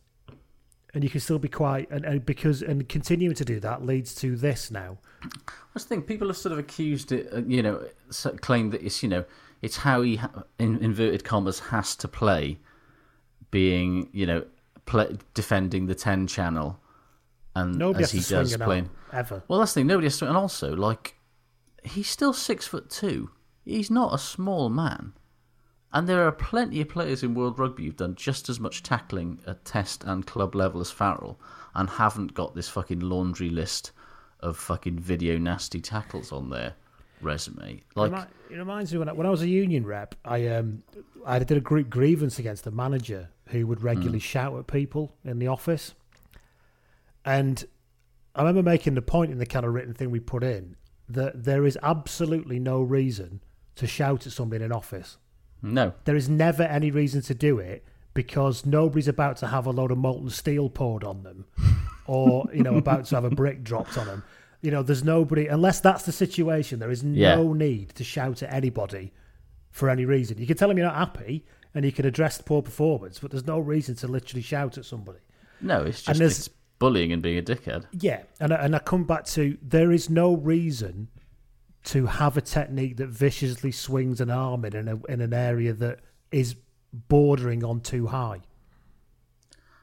and 0.94 1.02
you 1.02 1.10
can 1.10 1.20
still 1.20 1.38
be 1.38 1.48
quite 1.48 1.90
and, 1.90 2.04
and 2.04 2.24
because 2.24 2.62
and 2.62 2.88
continuing 2.88 3.34
to 3.34 3.44
do 3.44 3.60
that 3.60 3.84
leads 3.84 4.14
to 4.16 4.36
this 4.36 4.70
now. 4.70 4.98
That's 5.74 5.84
the 5.84 5.88
thing. 5.88 6.02
People 6.02 6.28
have 6.28 6.36
sort 6.36 6.52
of 6.52 6.58
accused 6.58 7.12
it, 7.12 7.28
uh, 7.32 7.42
you 7.46 7.62
know, 7.62 7.84
claimed 8.40 8.72
that 8.72 8.82
it's, 8.82 9.02
you 9.02 9.08
know, 9.08 9.24
it's 9.60 9.78
how 9.78 10.02
he, 10.02 10.20
in 10.58 10.78
inverted 10.78 11.24
commas, 11.24 11.58
has 11.58 11.96
to 11.96 12.08
play, 12.08 12.58
being, 13.50 14.08
you 14.12 14.26
know, 14.26 14.44
play, 14.86 15.16
defending 15.32 15.86
the 15.86 15.94
10 15.94 16.26
channel. 16.26 16.78
And 17.56 17.76
Nobody 17.76 18.04
as 18.04 18.12
he 18.12 18.20
does 18.20 18.56
playing. 18.56 18.90
ever. 19.12 19.42
Well, 19.48 19.60
that's 19.60 19.74
the 19.74 19.80
thing. 19.80 19.86
Nobody 19.86 20.06
has 20.06 20.18
to. 20.18 20.28
And 20.28 20.36
also, 20.36 20.74
like, 20.74 21.14
he's 21.82 22.08
still 22.08 22.32
six 22.32 22.66
foot 22.66 22.90
two. 22.90 23.30
He's 23.64 23.90
not 23.90 24.12
a 24.12 24.18
small 24.18 24.68
man. 24.68 25.14
And 25.94 26.08
there 26.08 26.26
are 26.26 26.32
plenty 26.32 26.80
of 26.80 26.88
players 26.88 27.22
in 27.22 27.34
World 27.34 27.56
Rugby 27.56 27.84
who've 27.84 27.96
done 27.96 28.16
just 28.16 28.48
as 28.48 28.58
much 28.58 28.82
tackling 28.82 29.38
at 29.46 29.64
test 29.64 30.02
and 30.02 30.26
club 30.26 30.56
level 30.56 30.80
as 30.80 30.90
Farrell 30.90 31.38
and 31.76 31.88
haven't 31.88 32.34
got 32.34 32.54
this 32.56 32.68
fucking 32.68 32.98
laundry 32.98 33.48
list 33.48 33.92
of 34.40 34.56
fucking 34.56 34.98
video 34.98 35.38
nasty 35.38 35.80
tackles 35.80 36.32
on 36.32 36.50
their 36.50 36.74
resume. 37.22 37.80
Like, 37.94 38.12
it 38.50 38.56
reminds 38.56 38.92
me 38.92 38.98
when 38.98 39.08
I, 39.08 39.12
when 39.12 39.26
I 39.26 39.30
was 39.30 39.42
a 39.42 39.48
union 39.48 39.86
rep, 39.86 40.16
I 40.24 40.48
um 40.48 40.82
I 41.24 41.38
did 41.38 41.56
a 41.56 41.60
group 41.60 41.88
grievance 41.88 42.40
against 42.40 42.66
a 42.66 42.72
manager 42.72 43.30
who 43.48 43.66
would 43.68 43.82
regularly 43.82 44.18
shout 44.18 44.58
at 44.58 44.66
people 44.66 45.14
in 45.24 45.38
the 45.38 45.46
office, 45.46 45.94
and 47.24 47.64
I 48.34 48.40
remember 48.42 48.68
making 48.68 48.94
the 48.94 49.02
point 49.02 49.30
in 49.30 49.38
the 49.38 49.46
kind 49.46 49.64
of 49.64 49.72
written 49.72 49.94
thing 49.94 50.10
we 50.10 50.20
put 50.20 50.42
in 50.42 50.76
that 51.08 51.44
there 51.44 51.64
is 51.64 51.78
absolutely 51.82 52.58
no 52.58 52.82
reason 52.82 53.40
to 53.76 53.86
shout 53.86 54.26
at 54.26 54.32
somebody 54.32 54.64
in 54.64 54.70
an 54.70 54.76
office. 54.76 55.18
No. 55.72 55.92
There 56.04 56.16
is 56.16 56.28
never 56.28 56.62
any 56.62 56.90
reason 56.90 57.22
to 57.22 57.34
do 57.34 57.58
it 57.58 57.84
because 58.12 58.64
nobody's 58.64 59.08
about 59.08 59.36
to 59.38 59.46
have 59.48 59.66
a 59.66 59.70
load 59.70 59.90
of 59.90 59.98
molten 59.98 60.30
steel 60.30 60.68
poured 60.70 61.02
on 61.04 61.22
them 61.22 61.44
or, 62.06 62.46
you 62.52 62.62
know, 62.62 62.76
about 62.76 63.06
to 63.06 63.14
have 63.16 63.24
a 63.24 63.30
brick 63.30 63.64
dropped 63.64 63.98
on 63.98 64.06
them. 64.06 64.22
You 64.62 64.70
know, 64.70 64.82
there's 64.82 65.02
nobody, 65.04 65.46
unless 65.48 65.80
that's 65.80 66.04
the 66.04 66.12
situation, 66.12 66.78
there 66.78 66.90
is 66.90 67.02
no 67.02 67.52
Yeah. 67.52 67.52
need 67.58 67.90
to 67.96 68.04
shout 68.04 68.42
at 68.42 68.52
anybody 68.52 69.12
for 69.70 69.90
any 69.90 70.04
reason. 70.04 70.38
You 70.38 70.46
can 70.46 70.56
tell 70.56 70.68
them 70.68 70.78
you're 70.78 70.86
not 70.86 70.96
happy 70.96 71.44
and 71.74 71.84
you 71.84 71.90
can 71.92 72.06
address 72.06 72.36
the 72.38 72.44
poor 72.44 72.62
performance, 72.62 73.18
but 73.18 73.30
there's 73.32 73.46
no 73.46 73.58
reason 73.58 73.94
to 73.96 74.06
literally 74.08 74.42
shout 74.42 74.78
at 74.78 74.84
somebody. 74.84 75.18
No, 75.60 75.82
it's 75.82 76.02
just 76.02 76.20
it's 76.20 76.48
bullying 76.78 77.12
and 77.12 77.20
being 77.22 77.38
a 77.38 77.42
dickhead. 77.42 77.86
Yeah, 77.92 78.22
and 78.38 78.52
I, 78.52 78.56
and 78.64 78.76
I 78.76 78.78
come 78.78 79.04
back 79.04 79.24
to 79.26 79.56
there 79.62 79.90
is 79.92 80.08
no 80.08 80.34
reason 80.36 81.08
to 81.84 82.06
have 82.06 82.36
a 82.36 82.40
technique 82.40 82.96
that 82.96 83.08
viciously 83.08 83.70
swings 83.72 84.20
an 84.20 84.30
arm 84.30 84.64
in 84.64 84.88
a, 84.88 85.02
in 85.06 85.20
an 85.20 85.34
area 85.34 85.72
that 85.74 86.00
is 86.32 86.56
bordering 86.92 87.62
on 87.64 87.80
too 87.80 88.06
high. 88.06 88.40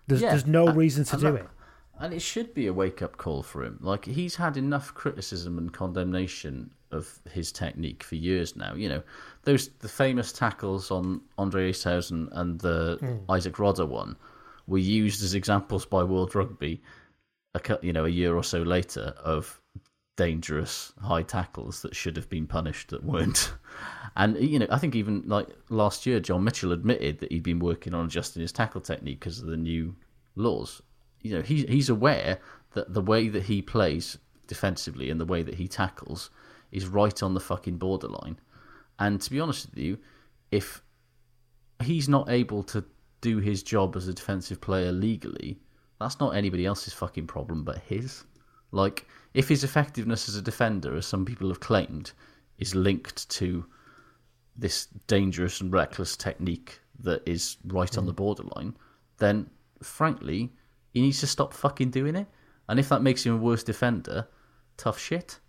There's 0.07 0.21
Yeah, 0.21 0.29
there's 0.29 0.47
no 0.47 0.67
and- 0.67 0.77
reason 0.77 1.03
to 1.05 1.15
do 1.17 1.21
that- 1.23 1.35
it. 1.35 1.47
And 1.99 2.13
it 2.15 2.21
should 2.23 2.55
be 2.55 2.65
a 2.65 2.73
wake 2.73 3.03
up 3.03 3.17
call 3.17 3.43
for 3.43 3.63
him. 3.63 3.77
Like 3.79 4.05
he's 4.05 4.35
had 4.35 4.57
enough 4.57 4.91
criticism 4.95 5.59
and 5.59 5.71
condemnation 5.71 6.71
of 6.89 7.19
his 7.31 7.51
technique 7.51 8.01
for 8.01 8.15
years 8.15 8.55
now. 8.55 8.73
You 8.73 8.89
know, 8.89 9.03
those 9.43 9.67
the 9.79 9.87
famous 9.87 10.31
tackles 10.33 10.89
on 10.89 11.21
André 11.37 11.69
Esterhuizen 11.69 12.29
and 12.31 12.59
the 12.59 12.97
Hmm. 12.99 13.31
Izack 13.31 13.53
Rodda 13.57 13.87
one 13.87 14.15
were 14.65 14.79
used 14.79 15.21
as 15.23 15.35
examples 15.35 15.85
by 15.85 16.03
World 16.03 16.33
Rugby. 16.33 16.81
A 17.53 17.77
you 17.83 17.93
know 17.93 18.05
a 18.05 18.09
year 18.09 18.35
or 18.35 18.43
so 18.43 18.63
later 18.63 19.13
of 19.23 19.60
dangerous 20.17 20.93
high 21.01 21.23
tackles 21.23 21.81
that 21.81 21.95
should 21.95 22.15
have 22.15 22.29
been 22.29 22.47
punished 22.47 22.89
that 22.89 23.03
weren't. 23.03 23.53
And 24.17 24.37
you 24.37 24.59
know, 24.59 24.67
I 24.69 24.77
think 24.77 24.93
even 24.93 25.23
like 25.25 25.47
last 25.69 26.05
year, 26.05 26.19
John 26.19 26.43
Mitchell 26.43 26.73
admitted 26.73 27.19
that 27.19 27.31
he'd 27.31 27.43
been 27.43 27.59
working 27.59 27.93
on 27.93 28.07
adjusting 28.07 28.41
his 28.41 28.51
tackle 28.51 28.81
technique 28.81 29.21
because 29.21 29.39
of 29.39 29.45
the 29.45 29.55
new 29.55 29.95
laws. 30.35 30.81
you 31.21 31.33
know, 31.33 31.41
he's 31.41 31.63
he's 31.69 31.87
aware 31.87 32.39
that 32.73 32.93
the 32.93 33.01
way 33.01 33.29
that 33.29 33.43
he 33.43 33.61
plays 33.61 34.17
defensively 34.47 35.09
and 35.09 35.19
the 35.19 35.25
way 35.25 35.43
that 35.43 35.55
he 35.55 35.67
tackles 35.67 36.29
is 36.71 36.87
right 36.87 37.23
on 37.23 37.33
the 37.33 37.39
fucking 37.39 37.77
borderline. 37.77 38.37
And 38.99 39.21
to 39.21 39.31
be 39.31 39.39
honest 39.39 39.69
with 39.69 39.79
you, 39.79 39.97
if 40.51 40.81
he's 41.81 42.09
not 42.09 42.29
able 42.29 42.63
to 42.63 42.83
do 43.21 43.37
his 43.37 43.63
job 43.63 43.95
as 43.95 44.07
a 44.07 44.13
defensive 44.13 44.59
player 44.59 44.91
legally, 44.91 45.57
that's 45.99 46.19
not 46.19 46.35
anybody 46.35 46.65
else's 46.65 46.93
fucking 46.93 47.27
problem 47.27 47.63
but 47.63 47.77
his. 47.77 48.25
Like, 48.71 49.07
if 49.33 49.47
his 49.49 49.63
effectiveness 49.63 50.27
as 50.27 50.35
a 50.35 50.41
defender, 50.41 50.95
as 50.95 51.05
some 51.05 51.25
people 51.25 51.47
have 51.49 51.59
claimed, 51.59 52.11
is 52.57 52.75
linked 52.75 53.29
to 53.29 53.65
this 54.55 54.87
dangerous 55.07 55.61
and 55.61 55.71
reckless 55.73 56.17
technique 56.17 56.79
that 56.99 57.21
is 57.25 57.57
right 57.65 57.97
on 57.97 58.05
the 58.05 58.13
borderline, 58.13 58.75
then 59.17 59.49
frankly, 59.81 60.51
he 60.93 61.01
needs 61.01 61.19
to 61.21 61.27
stop 61.27 61.53
fucking 61.53 61.89
doing 61.89 62.15
it. 62.15 62.27
And 62.67 62.79
if 62.79 62.89
that 62.89 63.01
makes 63.01 63.25
him 63.25 63.33
a 63.33 63.37
worse 63.37 63.63
defender, 63.63 64.27
tough 64.77 64.99
shit. 64.99 65.39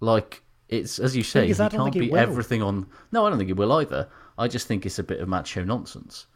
Like 0.00 0.42
it's 0.68 0.98
as 0.98 1.16
you 1.16 1.22
say, 1.22 1.46
he 1.46 1.54
can't 1.54 1.92
be 1.92 2.12
everything 2.12 2.62
on. 2.62 2.86
No, 3.12 3.26
I 3.26 3.30
don't 3.30 3.38
think 3.38 3.50
it 3.50 3.56
will 3.56 3.72
either. 3.72 4.08
I 4.38 4.48
just 4.48 4.66
think 4.66 4.86
it's 4.86 4.98
a 4.98 5.02
bit 5.02 5.20
of 5.20 5.28
macho 5.28 5.64
nonsense. 5.64 6.26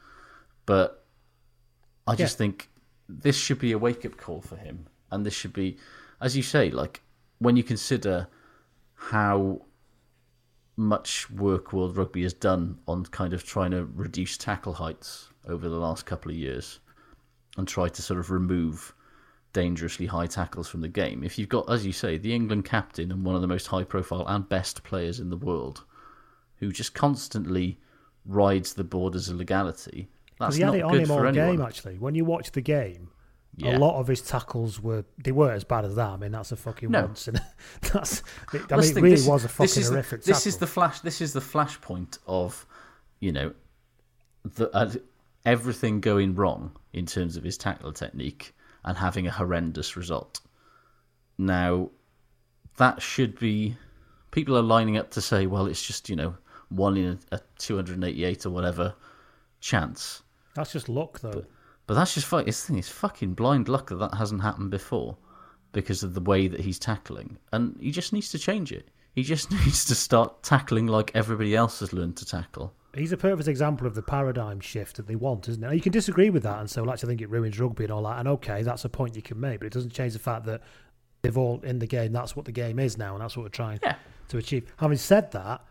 But 0.66 1.06
I 2.06 2.14
just 2.14 2.34
Yeah. 2.34 2.38
think 2.38 2.70
this 3.08 3.36
should 3.36 3.58
be 3.58 3.72
a 3.72 3.78
wake 3.78 4.04
up 4.04 4.16
call 4.16 4.40
for 4.40 4.56
him, 4.56 4.86
and 5.10 5.24
this 5.24 5.34
should 5.34 5.52
be, 5.52 5.78
as 6.24 6.34
you 6.34 6.42
say, 6.42 6.70
like 6.70 7.02
when 7.38 7.54
you 7.54 7.62
consider 7.62 8.26
how 8.94 9.60
much 10.76 11.30
work 11.30 11.72
World 11.72 11.96
Rugby 11.98 12.22
has 12.22 12.32
done 12.32 12.78
on 12.88 13.04
kind 13.04 13.34
of 13.34 13.44
trying 13.44 13.72
to 13.72 13.84
reduce 13.84 14.38
tackle 14.38 14.72
heights 14.72 15.28
over 15.46 15.68
the 15.68 15.76
last 15.76 16.06
couple 16.06 16.30
of 16.30 16.36
years 16.36 16.80
and 17.58 17.68
try 17.68 17.90
to 17.90 18.02
sort 18.02 18.18
of 18.18 18.30
remove 18.30 18.94
dangerously 19.52 20.06
high 20.06 20.26
tackles 20.26 20.66
from 20.66 20.80
the 20.80 20.88
game. 20.88 21.22
If 21.22 21.38
you've 21.38 21.50
got, 21.50 21.70
as 21.70 21.84
you 21.84 21.92
say, 21.92 22.16
the 22.16 22.34
England 22.34 22.64
captain 22.64 23.12
and 23.12 23.22
one 23.22 23.34
of 23.34 23.42
the 23.42 23.46
most 23.46 23.66
high 23.66 23.84
profile 23.84 24.24
and 24.26 24.48
best 24.48 24.82
players 24.82 25.20
in 25.20 25.28
the 25.28 25.36
world 25.36 25.84
who 26.56 26.72
just 26.72 26.94
constantly 26.94 27.78
rides 28.24 28.72
the 28.72 28.82
borders 28.82 29.28
of 29.28 29.36
legality, 29.36 30.08
that's 30.40 30.56
Because 30.56 30.56
he 30.56 30.62
had 30.62 30.74
it 30.74 30.82
on 30.82 30.92
good 30.92 31.02
him 31.02 31.10
all 31.10 31.32
game, 31.32 31.60
actually. 31.60 31.98
When 31.98 32.14
you 32.14 32.24
watch 32.24 32.50
the 32.50 32.62
game, 32.62 33.10
Yeah. 33.56 33.76
a 33.76 33.78
lot 33.78 34.00
of 34.00 34.08
his 34.08 34.20
tackles 34.20 34.80
were 34.80 35.04
they 35.16 35.30
weren't 35.32 35.54
as 35.54 35.64
bad 35.64 35.84
as 35.84 35.94
that. 35.94 36.08
I 36.10 36.16
mean, 36.16 36.32
that's 36.32 36.50
a 36.52 36.56
fucking 36.56 36.90
No. 36.90 37.02
once, 37.02 37.28
and 37.28 37.40
that's. 37.92 38.22
I 38.52 38.56
mean, 38.56 38.66
Let's 38.70 38.90
it 38.90 38.96
really 38.96 39.10
this- 39.10 39.26
was 39.26 39.44
a 39.44 39.48
fucking 39.48 39.64
this 39.64 39.76
is 39.76 39.88
horrific. 39.90 40.22
The, 40.22 40.26
this 40.28 40.38
tackle. 40.38 40.48
is 40.48 40.56
the 40.58 40.66
flash. 40.66 41.00
This 41.00 41.20
is 41.20 41.32
the 41.32 41.40
flashpoint 41.40 42.18
of, 42.26 42.66
you 43.20 43.30
know, 43.32 43.52
the 44.44 44.68
uh, 44.76 44.92
everything 45.44 46.00
going 46.00 46.34
wrong 46.34 46.72
in 46.92 47.06
terms 47.06 47.36
of 47.36 47.44
his 47.44 47.56
tackle 47.56 47.92
technique 47.92 48.54
and 48.84 48.96
having 48.98 49.26
a 49.26 49.30
horrendous 49.30 49.96
result. 49.96 50.40
Now, 51.38 51.90
that 52.76 53.00
should 53.02 53.38
be. 53.38 53.76
People 54.30 54.56
are 54.58 54.62
lining 54.62 54.96
up 54.96 55.10
to 55.12 55.20
say, 55.20 55.46
well, 55.46 55.66
it's 55.66 55.84
just 55.86 56.10
you 56.10 56.16
know 56.16 56.34
one 56.70 56.96
in 56.96 57.18
a, 57.30 57.36
a 57.36 57.40
288 57.58 58.46
or 58.46 58.50
whatever 58.50 58.94
chance. 59.60 60.22
That's 60.56 60.72
just 60.72 60.88
luck, 60.88 61.20
though. 61.20 61.30
But 61.30 61.48
that's 61.92 62.14
just 62.14 62.26
fuck. 62.26 62.48
It's, 62.48 62.70
it's 62.70 62.88
fucking 62.88 63.34
blind 63.34 63.68
luck 63.68 63.90
that 63.90 63.96
that 63.96 64.14
hasn't 64.14 64.40
happened 64.42 64.70
before 64.70 65.18
because 65.72 66.02
of 66.02 66.14
the 66.14 66.20
way 66.20 66.48
that 66.48 66.60
he's 66.60 66.78
tackling, 66.78 67.36
and 67.52 67.76
he 67.78 67.90
just 67.90 68.12
needs 68.12 68.30
to 68.30 68.38
change 68.38 68.72
it. 68.72 68.88
He 69.12 69.22
just 69.22 69.50
needs 69.64 69.84
to 69.86 69.94
start 69.94 70.42
tackling 70.42 70.86
like 70.86 71.10
everybody 71.14 71.54
else 71.54 71.80
has 71.80 71.92
learned 71.92 72.16
to 72.18 72.24
tackle. 72.24 72.72
He's 72.94 73.12
a 73.12 73.16
perfect 73.16 73.48
example 73.48 73.86
of 73.86 73.94
the 73.94 74.02
paradigm 74.02 74.60
shift 74.60 74.96
that 74.96 75.08
they 75.08 75.16
want, 75.16 75.48
isn't 75.48 75.62
it? 75.62 75.66
Now, 75.66 75.72
You 75.72 75.80
can 75.80 75.92
disagree 75.92 76.30
with 76.30 76.44
that 76.44 76.60
and 76.60 76.70
say, 76.70 76.80
well, 76.80 76.92
actually, 76.92 77.08
I 77.08 77.10
think 77.10 77.22
it 77.22 77.30
ruins 77.30 77.58
rugby 77.58 77.84
and 77.84 77.92
all 77.92 78.04
that. 78.04 78.20
And 78.20 78.28
okay, 78.28 78.62
that's 78.62 78.84
a 78.84 78.88
point 78.88 79.16
you 79.16 79.22
can 79.22 79.40
make, 79.40 79.58
but 79.58 79.66
it 79.66 79.72
doesn't 79.72 79.92
change 79.92 80.12
the 80.12 80.20
fact 80.20 80.46
that 80.46 80.62
they've 81.22 81.36
all 81.36 81.60
in 81.64 81.80
the 81.80 81.88
game. 81.88 82.12
That's 82.12 82.36
what 82.36 82.44
the 82.44 82.52
game 82.52 82.78
is 82.78 82.96
now, 82.96 83.14
and 83.14 83.22
that's 83.22 83.36
what 83.36 83.42
we're 83.42 83.48
trying 83.48 83.80
to 84.28 84.38
achieve. 84.38 84.72
Having 84.76 84.98
said 84.98 85.32
that, 85.32 85.64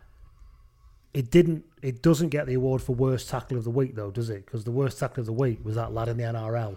it 1.14 1.30
didn't. 1.30 1.64
It 1.82 2.02
doesn't 2.02 2.28
get 2.30 2.46
the 2.46 2.54
award 2.54 2.82
for 2.82 2.94
worst 2.94 3.28
tackle 3.28 3.56
of 3.56 3.64
the 3.64 3.70
week, 3.70 3.94
though, 3.94 4.10
does 4.10 4.30
it? 4.30 4.44
Because 4.44 4.64
the 4.64 4.70
worst 4.70 4.98
tackle 4.98 5.20
of 5.20 5.26
the 5.26 5.32
week 5.32 5.64
was 5.64 5.76
that 5.76 5.92
lad 5.92 6.08
in 6.08 6.16
the 6.16 6.24
NRL. 6.24 6.76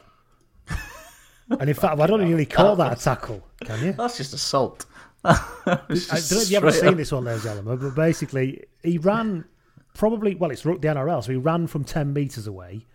and 1.49 1.69
in 1.69 1.73
fact, 1.73 1.99
I 1.99 2.07
don't 2.07 2.21
really 2.21 2.45
call 2.45 2.75
that 2.77 2.99
a 2.99 3.01
tackle, 3.01 3.43
can 3.63 3.83
you? 3.83 3.93
That's 3.93 4.17
just 4.17 4.33
assault. 4.33 4.85
I 5.23 5.33
don't 5.65 5.89
know 5.89 5.95
if 5.95 6.49
you 6.49 6.55
haven't 6.55 6.73
seen 6.73 6.89
up. 6.89 6.95
this 6.97 7.11
one, 7.11 7.23
there, 7.23 7.37
Zellerman, 7.37 7.81
but 7.81 7.95
basically, 7.95 8.63
he 8.83 8.97
ran 8.97 9.45
probably, 9.93 10.35
well, 10.35 10.51
it's 10.51 10.65
Rook 10.65 10.81
the 10.81 10.89
NRL, 10.89 11.23
so 11.23 11.31
he 11.31 11.37
ran 11.37 11.67
from 11.67 11.83
10 11.83 12.13
metres 12.13 12.47
away 12.47 12.85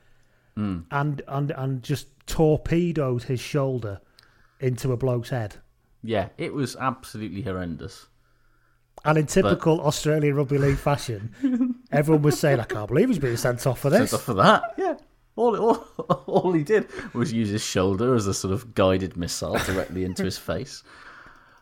Mm. 0.56 0.84
and, 0.90 1.22
and, 1.28 1.50
and 1.52 1.82
just 1.82 2.08
torpedoed 2.26 3.22
his 3.22 3.40
shoulder 3.40 4.02
into 4.60 4.92
a 4.92 4.98
bloke's 4.98 5.30
head. 5.30 5.56
Yeah, 6.02 6.28
it 6.36 6.52
was 6.52 6.76
absolutely 6.76 7.40
horrendous. 7.40 8.06
And 9.04 9.18
in 9.18 9.26
typical 9.26 9.80
Australian 9.80 10.36
Rugby 10.36 10.58
League 10.58 10.78
fashion, 10.78 11.74
everyone 11.92 12.22
was 12.22 12.38
saying, 12.38 12.60
I 12.60 12.64
can't 12.64 12.88
believe 12.88 13.08
he's 13.08 13.18
being 13.18 13.36
sent 13.36 13.66
off 13.66 13.80
for 13.80 13.90
this. 13.90 14.10
Sent 14.10 14.20
off 14.20 14.24
for 14.24 14.34
that, 14.34 14.74
yeah. 14.76 14.94
All, 15.34 15.56
all, 15.56 15.74
all 16.26 16.52
he 16.52 16.62
did 16.62 16.88
was 17.14 17.32
use 17.32 17.48
his 17.48 17.64
shoulder 17.64 18.14
as 18.14 18.26
a 18.26 18.34
sort 18.34 18.52
of 18.52 18.74
guided 18.74 19.16
missile 19.16 19.56
directly 19.66 20.04
into 20.04 20.24
his 20.24 20.38
face. 20.38 20.82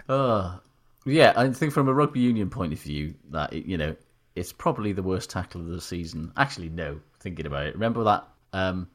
Uh, 0.08 0.58
yeah, 1.06 1.32
I 1.36 1.48
think 1.50 1.72
from 1.72 1.88
a 1.88 1.94
rugby 1.94 2.20
union 2.20 2.50
point 2.50 2.72
of 2.72 2.80
view, 2.80 3.14
that 3.30 3.52
you 3.52 3.78
know, 3.78 3.96
it's 4.34 4.52
probably 4.52 4.92
the 4.92 5.02
worst 5.02 5.30
tackle 5.30 5.60
of 5.60 5.68
the 5.68 5.80
season. 5.80 6.32
Actually, 6.36 6.68
no. 6.68 7.00
Thinking 7.20 7.46
about 7.46 7.66
it, 7.66 7.74
remember 7.74 8.04
that, 8.04 8.26
um, 8.52 8.88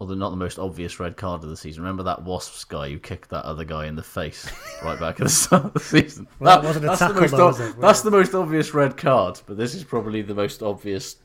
although 0.00 0.14
not 0.14 0.30
the 0.30 0.36
most 0.36 0.58
obvious 0.58 0.98
red 0.98 1.16
card 1.16 1.42
of 1.44 1.50
the 1.50 1.56
season. 1.56 1.82
Remember 1.82 2.02
that 2.02 2.22
Wasps 2.22 2.64
guy 2.64 2.90
who 2.90 2.98
kicked 2.98 3.30
that 3.30 3.44
other 3.44 3.64
guy 3.64 3.86
in 3.86 3.94
the 3.96 4.02
face 4.02 4.50
right 4.84 4.98
back 4.98 5.20
at 5.20 5.24
the 5.24 5.28
start 5.28 5.64
of 5.66 5.74
the 5.74 5.80
season. 5.80 6.26
Well, 6.38 6.56
that 6.60 6.66
wasn't 6.66 6.84
a 6.84 6.88
that's 6.88 6.98
tackle 6.98 7.14
the 7.14 7.20
most 7.22 7.30
though, 7.32 7.48
ob- 7.48 7.58
was 7.58 7.60
it? 7.60 7.80
That's 7.80 8.00
the 8.02 8.10
most 8.10 8.34
obvious 8.34 8.74
red 8.74 8.96
card, 8.96 9.40
but 9.46 9.56
this 9.56 9.74
is 9.74 9.84
probably 9.84 10.22
the 10.22 10.34
most 10.34 10.62
obvious 10.62 11.16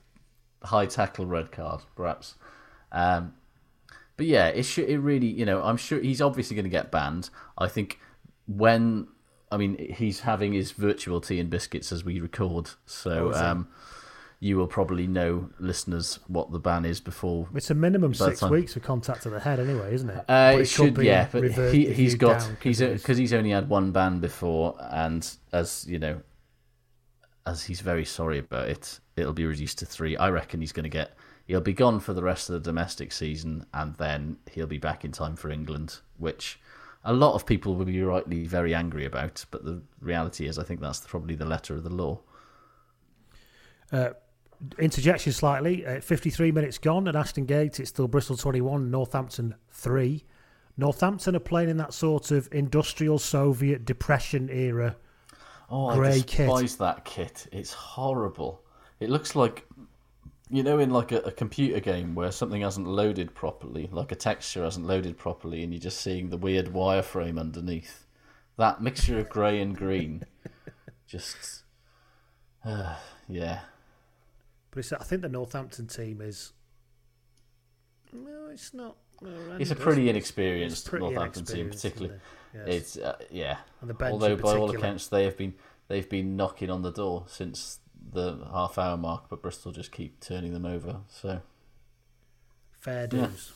high 0.63 0.85
tackle 0.85 1.25
red 1.25 1.51
card, 1.51 1.81
perhaps. 1.95 2.35
Um, 2.91 3.33
but 4.17 4.25
yeah, 4.25 4.47
it 4.47 4.63
should. 4.63 4.89
It 4.89 4.99
really, 4.99 5.27
you 5.27 5.45
know, 5.45 5.61
I'm 5.63 5.77
sure 5.77 5.99
he's 5.99 6.21
obviously 6.21 6.55
going 6.55 6.65
to 6.65 6.69
get 6.69 6.91
banned. 6.91 7.29
I 7.57 7.67
think 7.69 7.99
when, 8.47 9.07
I 9.51 9.57
mean, 9.57 9.77
he's 9.93 10.21
having 10.21 10.53
his 10.53 10.71
virtual 10.73 11.21
tea 11.21 11.39
and 11.39 11.49
biscuits 11.49 11.91
as 11.91 12.03
we 12.03 12.19
record, 12.19 12.71
so 12.85 13.31
Oh, 13.33 13.45
um, 13.45 13.67
you 14.41 14.57
will 14.57 14.67
probably 14.67 15.05
know, 15.05 15.49
listeners, 15.59 16.19
what 16.27 16.51
the 16.51 16.59
ban 16.59 16.85
is 16.85 17.01
before. 17.01 17.47
It's 17.53 17.69
a 17.69 17.75
minimum 17.75 18.13
six 18.13 18.39
time- 18.39 18.51
weeks 18.51 18.73
for 18.73 18.79
contact 18.79 19.23
to 19.23 19.29
the 19.29 19.39
head, 19.39 19.59
anyway, 19.59 19.93
isn't 19.93 20.09
it? 20.09 20.25
Uh, 20.29 20.51
it 20.53 20.57
could 20.59 20.67
should, 20.67 20.93
be 20.93 21.07
yeah, 21.07 21.27
but 21.31 21.43
he, 21.43 21.91
he's 21.91 22.15
got 22.15 22.39
down, 22.39 22.57
he's 22.61 22.79
'cause 22.79 23.01
because 23.01 23.17
he's 23.17 23.33
only 23.33 23.49
had 23.49 23.67
one 23.67 23.91
ban 23.91 24.19
before, 24.19 24.77
and 24.91 25.29
as 25.51 25.85
you 25.87 25.99
know, 25.99 26.21
as 27.45 27.63
he's 27.63 27.81
very 27.81 28.05
sorry 28.05 28.39
about 28.39 28.69
it, 28.69 28.99
it'll 29.17 29.33
be 29.33 29.45
reduced 29.45 29.79
to 29.79 29.85
three. 29.85 30.15
I 30.15 30.29
reckon 30.29 30.61
he's 30.61 30.71
going 30.71 30.83
to 30.83 30.89
get 30.89 31.17
he'll 31.45 31.59
be 31.59 31.73
gone 31.73 31.99
for 31.99 32.13
the 32.13 32.23
rest 32.23 32.49
of 32.49 32.53
the 32.53 32.59
domestic 32.59 33.11
season, 33.11 33.65
and 33.73 33.95
then 33.95 34.37
he'll 34.51 34.67
be 34.67 34.77
back 34.77 35.03
in 35.03 35.11
time 35.11 35.35
for 35.35 35.49
England, 35.49 35.99
which 36.17 36.59
a 37.03 37.11
lot 37.11 37.33
of 37.33 37.45
people 37.45 37.75
will 37.75 37.85
be 37.85 38.01
rightly 38.01 38.45
very 38.45 38.73
angry 38.73 39.03
about. 39.03 39.43
But 39.51 39.65
the 39.65 39.81
reality 39.99 40.47
is, 40.47 40.57
I 40.57 40.63
think 40.63 40.79
that's 40.79 40.99
probably 41.01 41.35
the 41.35 41.45
letter 41.45 41.75
of 41.75 41.83
the 41.83 41.89
law. 41.93 42.21
Uh, 43.91 44.11
interjection 44.77 45.31
slightly. 45.31 45.85
Uh, 45.85 46.01
53 46.01 46.51
minutes 46.51 46.77
gone 46.77 47.07
at 47.07 47.15
Ashton 47.15 47.45
Gate. 47.45 47.79
It's 47.79 47.89
still 47.89 48.07
Bristol 48.07 48.37
21, 48.37 48.89
Northampton 48.91 49.55
3. 49.71 50.23
Northampton 50.77 51.35
are 51.35 51.39
playing 51.39 51.69
in 51.69 51.77
that 51.77 51.93
sort 51.93 52.31
of 52.31 52.47
industrial 52.51 53.19
Soviet 53.19 53.85
depression 53.85 54.49
era 54.49 54.95
Oh, 55.69 55.93
grey 55.93 56.09
I 56.17 56.21
kit. 56.21 56.47
despise 56.47 56.77
that 56.77 57.05
kit. 57.05 57.47
It's 57.51 57.73
horrible. 57.73 58.63
It 58.99 59.09
looks 59.09 59.35
like, 59.35 59.67
you 60.49 60.63
know, 60.63 60.79
in 60.79 60.89
like 60.89 61.11
a, 61.11 61.19
a 61.19 61.31
computer 61.31 61.79
game 61.79 62.15
where 62.15 62.31
something 62.31 62.61
hasn't 62.61 62.87
loaded 62.87 63.35
properly, 63.35 63.87
like 63.91 64.11
a 64.11 64.15
texture 64.15 64.63
hasn't 64.63 64.87
loaded 64.87 65.17
properly, 65.17 65.63
and 65.63 65.71
you're 65.71 65.79
just 65.81 66.01
seeing 66.01 66.29
the 66.29 66.37
weird 66.37 66.67
wireframe 66.67 67.39
underneath. 67.39 68.05
That 68.57 68.81
mixture 68.81 69.19
of 69.19 69.29
grey 69.29 69.61
and 69.61 69.77
green, 69.77 70.23
just, 71.07 71.63
uh, 72.65 72.95
yeah. 73.27 73.59
But 74.71 74.79
it's, 74.79 74.93
I 74.93 75.03
think 75.03 75.21
the 75.21 75.29
Northampton 75.29 75.87
team 75.87 76.21
is. 76.21 76.53
No, 78.13 78.47
it's 78.51 78.73
not. 78.73 78.95
It's 79.59 79.71
a 79.71 79.75
pretty 79.75 80.09
inexperienced 80.09 80.87
pretty 80.87 81.05
Northampton 81.05 81.45
team, 81.45 81.69
particularly. 81.69 82.19
Yes. 82.53 82.67
It's 82.67 82.97
uh, 82.97 83.17
yeah. 83.29 83.57
And 83.81 83.89
the 83.89 83.93
bench 83.93 84.13
Although 84.13 84.35
by 84.37 84.55
all 84.55 84.71
accounts 84.71 85.07
they 85.07 85.25
have 85.25 85.37
been 85.37 85.53
they've 85.87 86.09
been 86.09 86.35
knocking 86.35 86.69
on 86.69 86.81
the 86.81 86.91
door 86.91 87.25
since 87.27 87.79
the 88.11 88.47
half 88.51 88.77
hour 88.77 88.97
mark, 88.97 89.25
but 89.29 89.41
Bristol 89.41 89.71
just 89.71 89.91
keep 89.91 90.19
turning 90.19 90.53
them 90.53 90.65
over. 90.65 91.01
So 91.09 91.41
Fair 92.79 93.07
Yeah. 93.11 93.27
dues. 93.27 93.51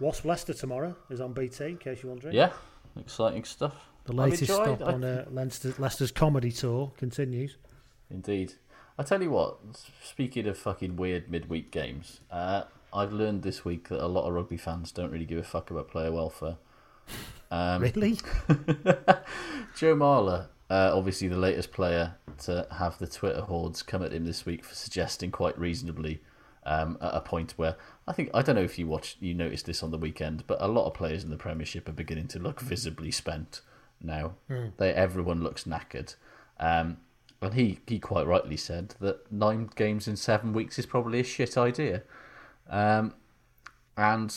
Wasp 0.00 0.24
Leicester 0.24 0.52
tomorrow 0.54 0.96
is 1.10 1.20
on 1.20 1.32
BT, 1.32 1.64
in 1.66 1.76
case 1.78 2.02
you're 2.02 2.10
wondering. 2.10 2.34
yeah, 2.34 2.52
exciting 2.98 3.44
stuff. 3.44 3.74
The 4.04 4.12
latest 4.12 4.44
stop 4.52 4.80
on 4.80 5.04
uh, 5.04 5.26
Leicester, 5.30 5.74
Leicester's 5.78 6.12
comedy 6.12 6.50
tour 6.52 6.92
continues. 6.96 7.56
Indeed. 8.10 8.54
I 8.98 9.04
tell 9.04 9.22
you 9.22 9.30
what. 9.30 9.58
Speaking 10.02 10.46
of 10.48 10.58
fucking 10.58 10.96
weird 10.96 11.30
midweek 11.30 11.70
games, 11.70 12.20
uh, 12.30 12.64
I've 12.92 13.12
learned 13.12 13.42
this 13.42 13.64
week 13.64 13.88
that 13.88 14.04
a 14.04 14.08
lot 14.08 14.26
of 14.26 14.34
rugby 14.34 14.56
fans 14.56 14.90
don't 14.90 15.12
really 15.12 15.24
give 15.24 15.38
a 15.38 15.44
fuck 15.44 15.70
about 15.70 15.88
player 15.88 16.10
welfare. 16.10 16.56
Um, 17.50 17.80
really? 17.80 18.14
Joe 19.76 19.94
Marler, 19.94 20.48
uh, 20.68 20.90
obviously 20.92 21.28
the 21.28 21.36
latest 21.36 21.72
player 21.72 22.16
to 22.38 22.66
have 22.72 22.98
the 22.98 23.06
Twitter 23.06 23.42
hordes 23.42 23.82
come 23.82 24.02
at 24.02 24.12
him 24.12 24.24
this 24.24 24.44
week 24.44 24.64
for 24.64 24.74
suggesting 24.74 25.30
quite 25.30 25.58
reasonably 25.58 26.20
um, 26.66 26.98
at 27.00 27.14
a 27.14 27.20
point 27.20 27.52
where 27.56 27.76
I 28.06 28.12
think 28.12 28.30
I 28.34 28.42
don't 28.42 28.56
know 28.56 28.62
if 28.62 28.78
you 28.78 28.86
watched, 28.86 29.22
you 29.22 29.32
noticed 29.32 29.66
this 29.66 29.82
on 29.82 29.90
the 29.90 29.98
weekend, 29.98 30.44
but 30.46 30.58
a 30.60 30.68
lot 30.68 30.86
of 30.86 30.94
players 30.94 31.24
in 31.24 31.30
the 31.30 31.36
Premiership 31.36 31.88
are 31.88 31.92
beginning 31.92 32.28
to 32.28 32.38
look 32.38 32.60
visibly 32.60 33.10
spent 33.10 33.60
now. 34.02 34.34
Mm. 34.50 34.72
They 34.76 34.92
everyone 34.92 35.42
looks 35.42 35.64
knackered. 35.64 36.16
Um, 36.60 36.98
and 37.40 37.54
he, 37.54 37.78
he 37.86 37.98
quite 37.98 38.26
rightly 38.26 38.56
said 38.56 38.94
that 39.00 39.30
nine 39.30 39.70
games 39.76 40.08
in 40.08 40.16
seven 40.16 40.52
weeks 40.52 40.78
is 40.78 40.86
probably 40.86 41.20
a 41.20 41.24
shit 41.24 41.56
idea. 41.56 42.02
Um, 42.68 43.14
and 43.96 44.34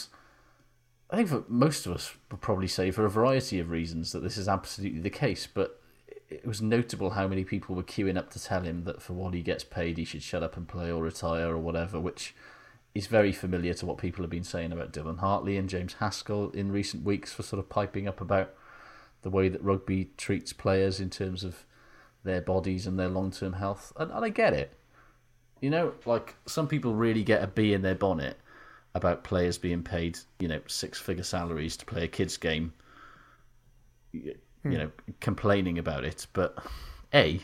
I 1.09 1.17
think 1.17 1.29
for 1.29 1.43
most 1.47 1.85
of 1.85 1.93
us 1.93 2.15
would 2.29 2.41
probably 2.41 2.67
say 2.67 2.91
for 2.91 3.05
a 3.05 3.09
variety 3.09 3.59
of 3.59 3.69
reasons 3.69 4.11
that 4.11 4.21
this 4.21 4.37
is 4.37 4.47
absolutely 4.47 5.01
the 5.01 5.09
case. 5.09 5.47
But 5.51 5.81
it 6.29 6.45
was 6.45 6.61
notable 6.61 7.11
how 7.11 7.27
many 7.27 7.43
people 7.43 7.75
were 7.75 7.83
queuing 7.83 8.17
up 8.17 8.29
to 8.31 8.43
tell 8.43 8.61
him 8.61 8.83
that 8.85 9.01
for 9.01 9.13
what 9.13 9.33
he 9.33 9.41
gets 9.41 9.63
paid, 9.63 9.97
he 9.97 10.05
should 10.05 10.23
shut 10.23 10.43
up 10.43 10.55
and 10.55 10.67
play 10.67 10.91
or 10.91 11.03
retire 11.03 11.49
or 11.49 11.57
whatever, 11.57 11.99
which 11.99 12.35
is 12.93 13.07
very 13.07 13.31
familiar 13.31 13.73
to 13.73 13.85
what 13.85 13.97
people 13.97 14.23
have 14.23 14.29
been 14.29 14.43
saying 14.43 14.71
about 14.71 14.93
Dylan 14.93 15.19
Hartley 15.19 15.57
and 15.57 15.69
James 15.69 15.93
Haskell 15.93 16.51
in 16.51 16.71
recent 16.71 17.03
weeks 17.03 17.33
for 17.33 17.41
sort 17.41 17.59
of 17.59 17.69
piping 17.69 18.07
up 18.07 18.21
about 18.21 18.53
the 19.21 19.29
way 19.29 19.49
that 19.49 19.63
rugby 19.63 20.11
treats 20.17 20.53
players 20.53 20.99
in 20.99 21.09
terms 21.09 21.43
of 21.43 21.65
their 22.23 22.41
bodies 22.41 22.87
and 22.87 22.97
their 22.99 23.09
long 23.09 23.31
term 23.31 23.53
health. 23.53 23.93
And, 23.97 24.11
and 24.11 24.25
I 24.25 24.29
get 24.29 24.53
it. 24.53 24.73
You 25.59 25.69
know, 25.69 25.93
like 26.05 26.35
some 26.45 26.67
people 26.67 26.93
really 26.95 27.23
get 27.23 27.43
a 27.43 27.47
bee 27.47 27.73
in 27.73 27.81
their 27.81 27.95
bonnet 27.95 28.37
about 28.95 29.23
players 29.23 29.57
being 29.57 29.83
paid, 29.83 30.17
you 30.39 30.47
know, 30.47 30.59
six 30.67 30.99
figure 30.99 31.23
salaries 31.23 31.77
to 31.77 31.85
play 31.85 32.03
a 32.03 32.07
kids 32.07 32.37
game. 32.37 32.73
You, 34.11 34.35
Hmm. 34.63 34.71
you 34.71 34.77
know, 34.77 34.91
complaining 35.21 35.79
about 35.79 36.05
it, 36.05 36.27
but 36.33 36.63
a 37.15 37.39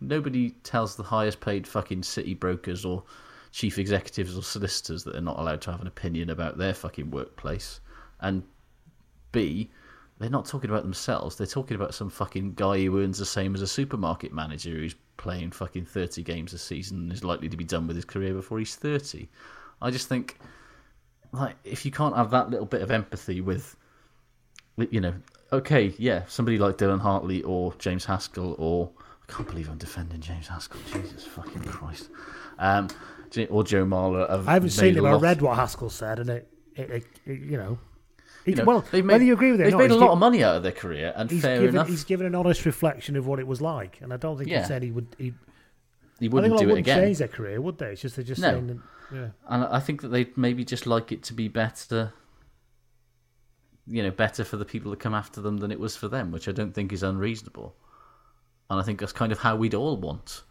nobody 0.00 0.50
tells 0.64 0.96
the 0.96 1.02
highest 1.02 1.40
paid 1.40 1.66
fucking 1.66 2.02
city 2.02 2.34
brokers 2.34 2.84
or 2.84 3.02
chief 3.52 3.78
executives 3.78 4.36
or 4.36 4.42
solicitors 4.42 5.02
that 5.04 5.12
they're 5.12 5.22
not 5.22 5.38
allowed 5.38 5.62
to 5.62 5.70
have 5.70 5.80
an 5.80 5.86
opinion 5.86 6.28
about 6.28 6.58
their 6.58 6.74
fucking 6.74 7.10
workplace, 7.10 7.80
and 8.20 8.42
b 9.32 9.70
they're 10.18 10.30
not 10.30 10.46
talking 10.46 10.70
about 10.70 10.82
themselves. 10.82 11.36
They're 11.36 11.46
talking 11.46 11.76
about 11.76 11.94
some 11.94 12.10
fucking 12.10 12.54
guy 12.54 12.84
who 12.84 13.00
earns 13.00 13.18
the 13.18 13.26
same 13.26 13.54
as 13.54 13.62
a 13.62 13.66
supermarket 13.66 14.32
manager 14.32 14.70
who's 14.70 14.96
playing 15.16 15.52
fucking 15.52 15.84
30 15.84 16.22
games 16.22 16.52
a 16.52 16.58
season 16.58 16.98
and 16.98 17.12
is 17.12 17.22
likely 17.22 17.48
to 17.48 17.56
be 17.56 17.64
done 17.64 17.86
with 17.86 17.96
his 17.96 18.04
career 18.04 18.34
before 18.34 18.58
he's 18.58 18.74
30. 18.74 19.28
I 19.80 19.90
just 19.90 20.08
think, 20.08 20.38
like, 21.32 21.56
if 21.62 21.84
you 21.84 21.92
can't 21.92 22.16
have 22.16 22.30
that 22.32 22.50
little 22.50 22.66
bit 22.66 22.82
of 22.82 22.90
empathy 22.90 23.40
with, 23.40 23.76
you 24.76 25.00
know, 25.00 25.14
okay, 25.52 25.94
yeah, 25.98 26.24
somebody 26.26 26.58
like 26.58 26.78
Dylan 26.78 27.00
Hartley 27.00 27.42
or 27.42 27.74
James 27.78 28.04
Haskell 28.04 28.56
or. 28.58 28.90
I 29.28 29.32
can't 29.32 29.48
believe 29.48 29.68
I'm 29.68 29.78
defending 29.78 30.20
James 30.20 30.48
Haskell. 30.48 30.80
Jesus 30.92 31.24
fucking 31.24 31.62
Christ. 31.62 32.08
Um, 32.58 32.88
or 33.50 33.62
Joe 33.62 33.84
Marler. 33.84 34.28
I 34.28 34.54
haven't 34.54 34.70
seen 34.70 34.96
him. 34.96 35.04
I 35.04 35.12
read 35.14 35.42
what 35.42 35.56
Haskell 35.56 35.90
said, 35.90 36.18
and 36.18 36.30
it, 36.30 36.48
it, 36.74 36.90
it, 36.90 37.06
it 37.26 37.40
you 37.40 37.58
know, 37.58 37.78
he, 38.48 38.54
know, 38.54 38.64
well, 38.64 38.84
made, 38.92 39.06
whether 39.06 39.24
you 39.24 39.32
agree 39.34 39.52
with 39.52 39.60
it, 39.60 39.64
they've 39.64 39.72
not, 39.72 39.78
made 39.78 39.90
a 39.90 39.96
lot 39.96 40.10
of 40.10 40.18
money 40.18 40.42
out 40.44 40.56
of 40.56 40.62
their 40.62 40.72
career, 40.72 41.12
and 41.16 41.30
He's 41.30 41.42
fair 41.42 41.58
given, 41.60 41.74
enough. 41.76 41.88
he's 41.88 42.04
given 42.04 42.26
an 42.26 42.34
honest 42.34 42.64
reflection 42.66 43.16
of 43.16 43.26
what 43.26 43.38
it 43.38 43.46
was 43.46 43.60
like, 43.60 43.98
and 44.00 44.12
I 44.12 44.16
don't 44.16 44.36
think 44.38 44.50
Yeah. 44.50 44.60
he 44.62 44.66
said 44.66 44.82
he 44.82 44.90
would. 44.90 45.06
He, 45.18 45.32
He 46.20 46.28
wouldn't 46.28 46.54
do 46.58 46.64
it 46.64 46.66
wouldn't 46.66 46.78
again. 46.86 47.00
change 47.04 47.18
their 47.18 47.28
career, 47.28 47.60
would 47.60 47.78
they? 47.78 47.92
It's 47.92 48.02
just 48.02 48.16
they're 48.16 48.24
just 48.24 48.40
No. 48.40 48.50
saying, 48.52 48.66
that, 48.68 48.78
yeah. 49.12 49.28
And 49.48 49.64
I 49.64 49.80
think 49.80 50.02
that 50.02 50.08
they'd 50.08 50.36
maybe 50.36 50.64
just 50.64 50.86
like 50.86 51.12
it 51.12 51.22
to 51.24 51.32
be 51.32 51.48
better, 51.48 52.12
you 53.86 54.02
know, 54.02 54.10
better 54.10 54.44
for 54.44 54.56
the 54.56 54.64
people 54.64 54.90
that 54.90 55.00
come 55.00 55.14
after 55.14 55.40
them 55.40 55.58
than 55.58 55.70
it 55.70 55.80
was 55.80 55.96
for 55.96 56.08
them, 56.08 56.30
which 56.32 56.48
I 56.48 56.52
don't 56.52 56.74
think 56.74 56.92
is 56.92 57.02
unreasonable. 57.02 57.74
And 58.70 58.78
I 58.78 58.82
think 58.82 59.00
that's 59.00 59.12
kind 59.12 59.32
of 59.32 59.38
how 59.38 59.56
we'd 59.56 59.74
all 59.74 59.96
want 59.96 60.42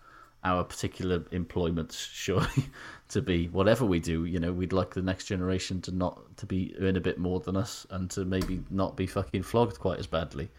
our 0.43 0.63
particular 0.63 1.23
employment, 1.31 1.91
surely, 1.91 2.47
to 3.09 3.21
be. 3.21 3.47
Whatever 3.47 3.85
we 3.85 3.99
do, 3.99 4.25
you 4.25 4.39
know, 4.39 4.51
we'd 4.53 4.73
like 4.73 4.93
the 4.93 5.01
next 5.01 5.25
generation 5.25 5.81
to 5.81 5.91
not 5.91 6.37
to 6.37 6.45
be 6.45 6.75
earn 6.79 6.95
a 6.95 7.01
bit 7.01 7.17
more 7.17 7.39
than 7.39 7.57
us 7.57 7.85
and 7.89 8.09
to 8.11 8.23
maybe 8.25 8.61
not 8.69 8.95
be 8.95 9.07
fucking 9.07 9.43
flogged 9.43 9.79
quite 9.79 9.99
as 9.99 10.07
badly. 10.07 10.49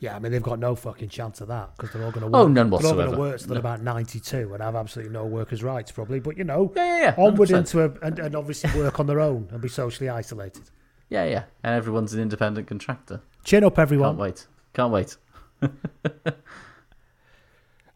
Yeah, 0.00 0.16
I 0.16 0.18
mean 0.18 0.32
they've 0.32 0.42
got 0.42 0.58
no 0.58 0.74
fucking 0.74 1.08
chance 1.08 1.40
of 1.40 1.48
that 1.48 1.70
because 1.76 1.92
they're 1.92 2.04
all 2.04 2.10
going 2.10 2.20
to 2.22 2.26
work. 2.26 2.34
Oh, 2.34 2.44
work. 2.44 2.52
none 2.52 2.68
They're 2.70 2.78
all 2.90 2.94
going 2.94 3.10
to 3.12 3.16
work 3.18 3.38
till 3.40 3.54
No. 3.54 3.60
about 3.60 3.80
ninety-two 3.80 4.52
and 4.52 4.62
have 4.62 4.76
absolutely 4.76 5.12
no 5.14 5.24
workers' 5.24 5.62
rights, 5.62 5.92
probably. 5.92 6.20
But 6.20 6.36
you 6.36 6.44
know, 6.44 6.72
Yeah, 6.76 6.84
yeah, 6.98 7.02
yeah, 7.02 7.14
onward 7.24 7.48
100%. 7.48 7.58
into 7.58 7.84
a 7.84 7.90
and, 8.06 8.18
and 8.18 8.34
obviously 8.36 8.78
work 8.78 9.00
on 9.00 9.06
their 9.06 9.20
own 9.20 9.48
and 9.50 9.62
be 9.62 9.68
socially 9.68 10.10
isolated. 10.10 10.64
Yeah, 11.08 11.24
yeah. 11.24 11.44
And 11.62 11.74
everyone's 11.74 12.12
an 12.12 12.20
independent 12.20 12.66
contractor. 12.66 13.20
Chin 13.44 13.64
up, 13.64 13.78
everyone. 13.78 14.10
Can't 14.10 14.18
wait. 14.18 14.46
Can't 14.74 14.92
wait. 14.92 15.16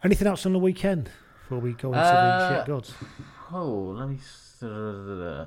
Anything 0.04 0.28
else 0.28 0.46
on 0.46 0.52
the 0.52 0.58
weekend 0.58 1.10
before 1.42 1.58
we 1.58 1.72
go 1.72 1.88
into 1.88 1.98
the 1.98 2.04
Uh, 2.06 2.56
shit 2.58 2.66
gods? 2.66 2.94
Oh, 3.52 3.94
let 3.98 4.08
me. 4.08 4.18
uh, 4.62 5.46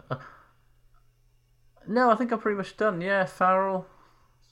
No, 1.87 2.11
I 2.11 2.15
think 2.15 2.31
I'm 2.31 2.39
pretty 2.39 2.57
much 2.57 2.75
done. 2.77 3.01
Yeah, 3.01 3.25
Farrell. 3.25 3.87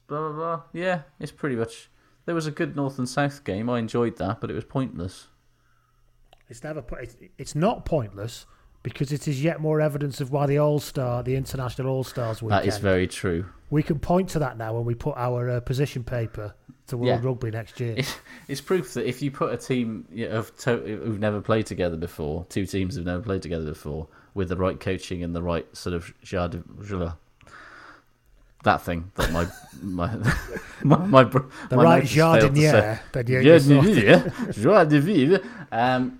Blah 0.07 0.19
blah 0.29 0.31
blah. 0.35 0.61
Yeah, 0.73 1.01
it's 1.19 1.31
pretty 1.31 1.55
much. 1.55 1.89
There 2.25 2.35
was 2.35 2.47
a 2.47 2.51
good 2.51 2.75
North 2.75 2.97
and 2.97 3.07
South 3.09 3.43
game. 3.43 3.69
I 3.69 3.79
enjoyed 3.79 4.17
that, 4.17 4.39
but 4.41 4.49
it 4.49 4.53
was 4.53 4.65
pointless. 4.65 5.27
It's 6.47 6.63
never. 6.63 6.83
It's 7.37 7.55
not 7.55 7.85
pointless 7.85 8.45
because 8.83 9.11
it 9.11 9.27
is 9.27 9.43
yet 9.43 9.59
more 9.59 9.81
evidence 9.81 10.21
of 10.21 10.31
why 10.31 10.45
the 10.45 10.57
All 10.59 10.79
Star, 10.79 11.21
the 11.23 11.35
International 11.35 11.87
All 11.89 12.03
Stars 12.03 12.41
weekend. 12.41 12.63
That 12.63 12.67
is 12.67 12.77
very 12.77 13.07
true. 13.07 13.45
We 13.69 13.83
can 13.83 13.99
point 13.99 14.29
to 14.29 14.39
that 14.39 14.57
now 14.57 14.73
when 14.75 14.85
we 14.85 14.95
put 14.95 15.15
our 15.17 15.49
uh, 15.49 15.59
position 15.59 16.03
paper 16.03 16.55
to 16.87 16.97
World 16.97 17.21
Yeah. 17.21 17.27
Rugby 17.29 17.51
next 17.51 17.79
year. 17.79 17.93
It's, 17.97 18.15
it's 18.47 18.61
proof 18.61 18.93
that 18.95 19.07
if 19.07 19.21
you 19.21 19.29
put 19.31 19.53
a 19.53 19.57
team 19.57 20.07
of 20.31 20.55
to- 20.57 20.77
who've 21.03 21.19
never 21.19 21.39
played 21.41 21.65
together 21.67 21.97
before, 21.97 22.45
two 22.49 22.65
teams 22.65 22.95
who've 22.95 23.05
never 23.05 23.21
played 23.21 23.41
together 23.43 23.65
before, 23.65 24.07
with 24.33 24.49
the 24.49 24.55
right 24.55 24.79
coaching 24.79 25.23
and 25.23 25.35
the 25.35 25.43
right 25.43 25.67
sort 25.75 25.93
of 25.95 26.11
joie 26.23 26.49
that 28.63 28.81
thing 28.81 29.11
that 29.15 29.31
my 29.31 29.47
my 29.81 30.15
my, 30.83 31.05
my, 31.05 31.23
The 31.23 31.75
my 31.77 31.83
right 31.83 31.99
notes 32.03 32.11
joie 32.11 32.39
failed 32.39 32.55
to 32.55 32.61
de 32.61 32.67
say. 32.67 32.71
vivre, 32.71 32.99
then 33.13 33.27
you- 33.27 33.43
Joie 33.43 33.53
you 33.53 33.59
de 33.59 33.59
sorted. 33.59 33.93
vivre, 34.33 34.53
joie 34.53 34.85
de 34.85 34.99
vivre. 34.99 35.39
Um, 35.71 36.19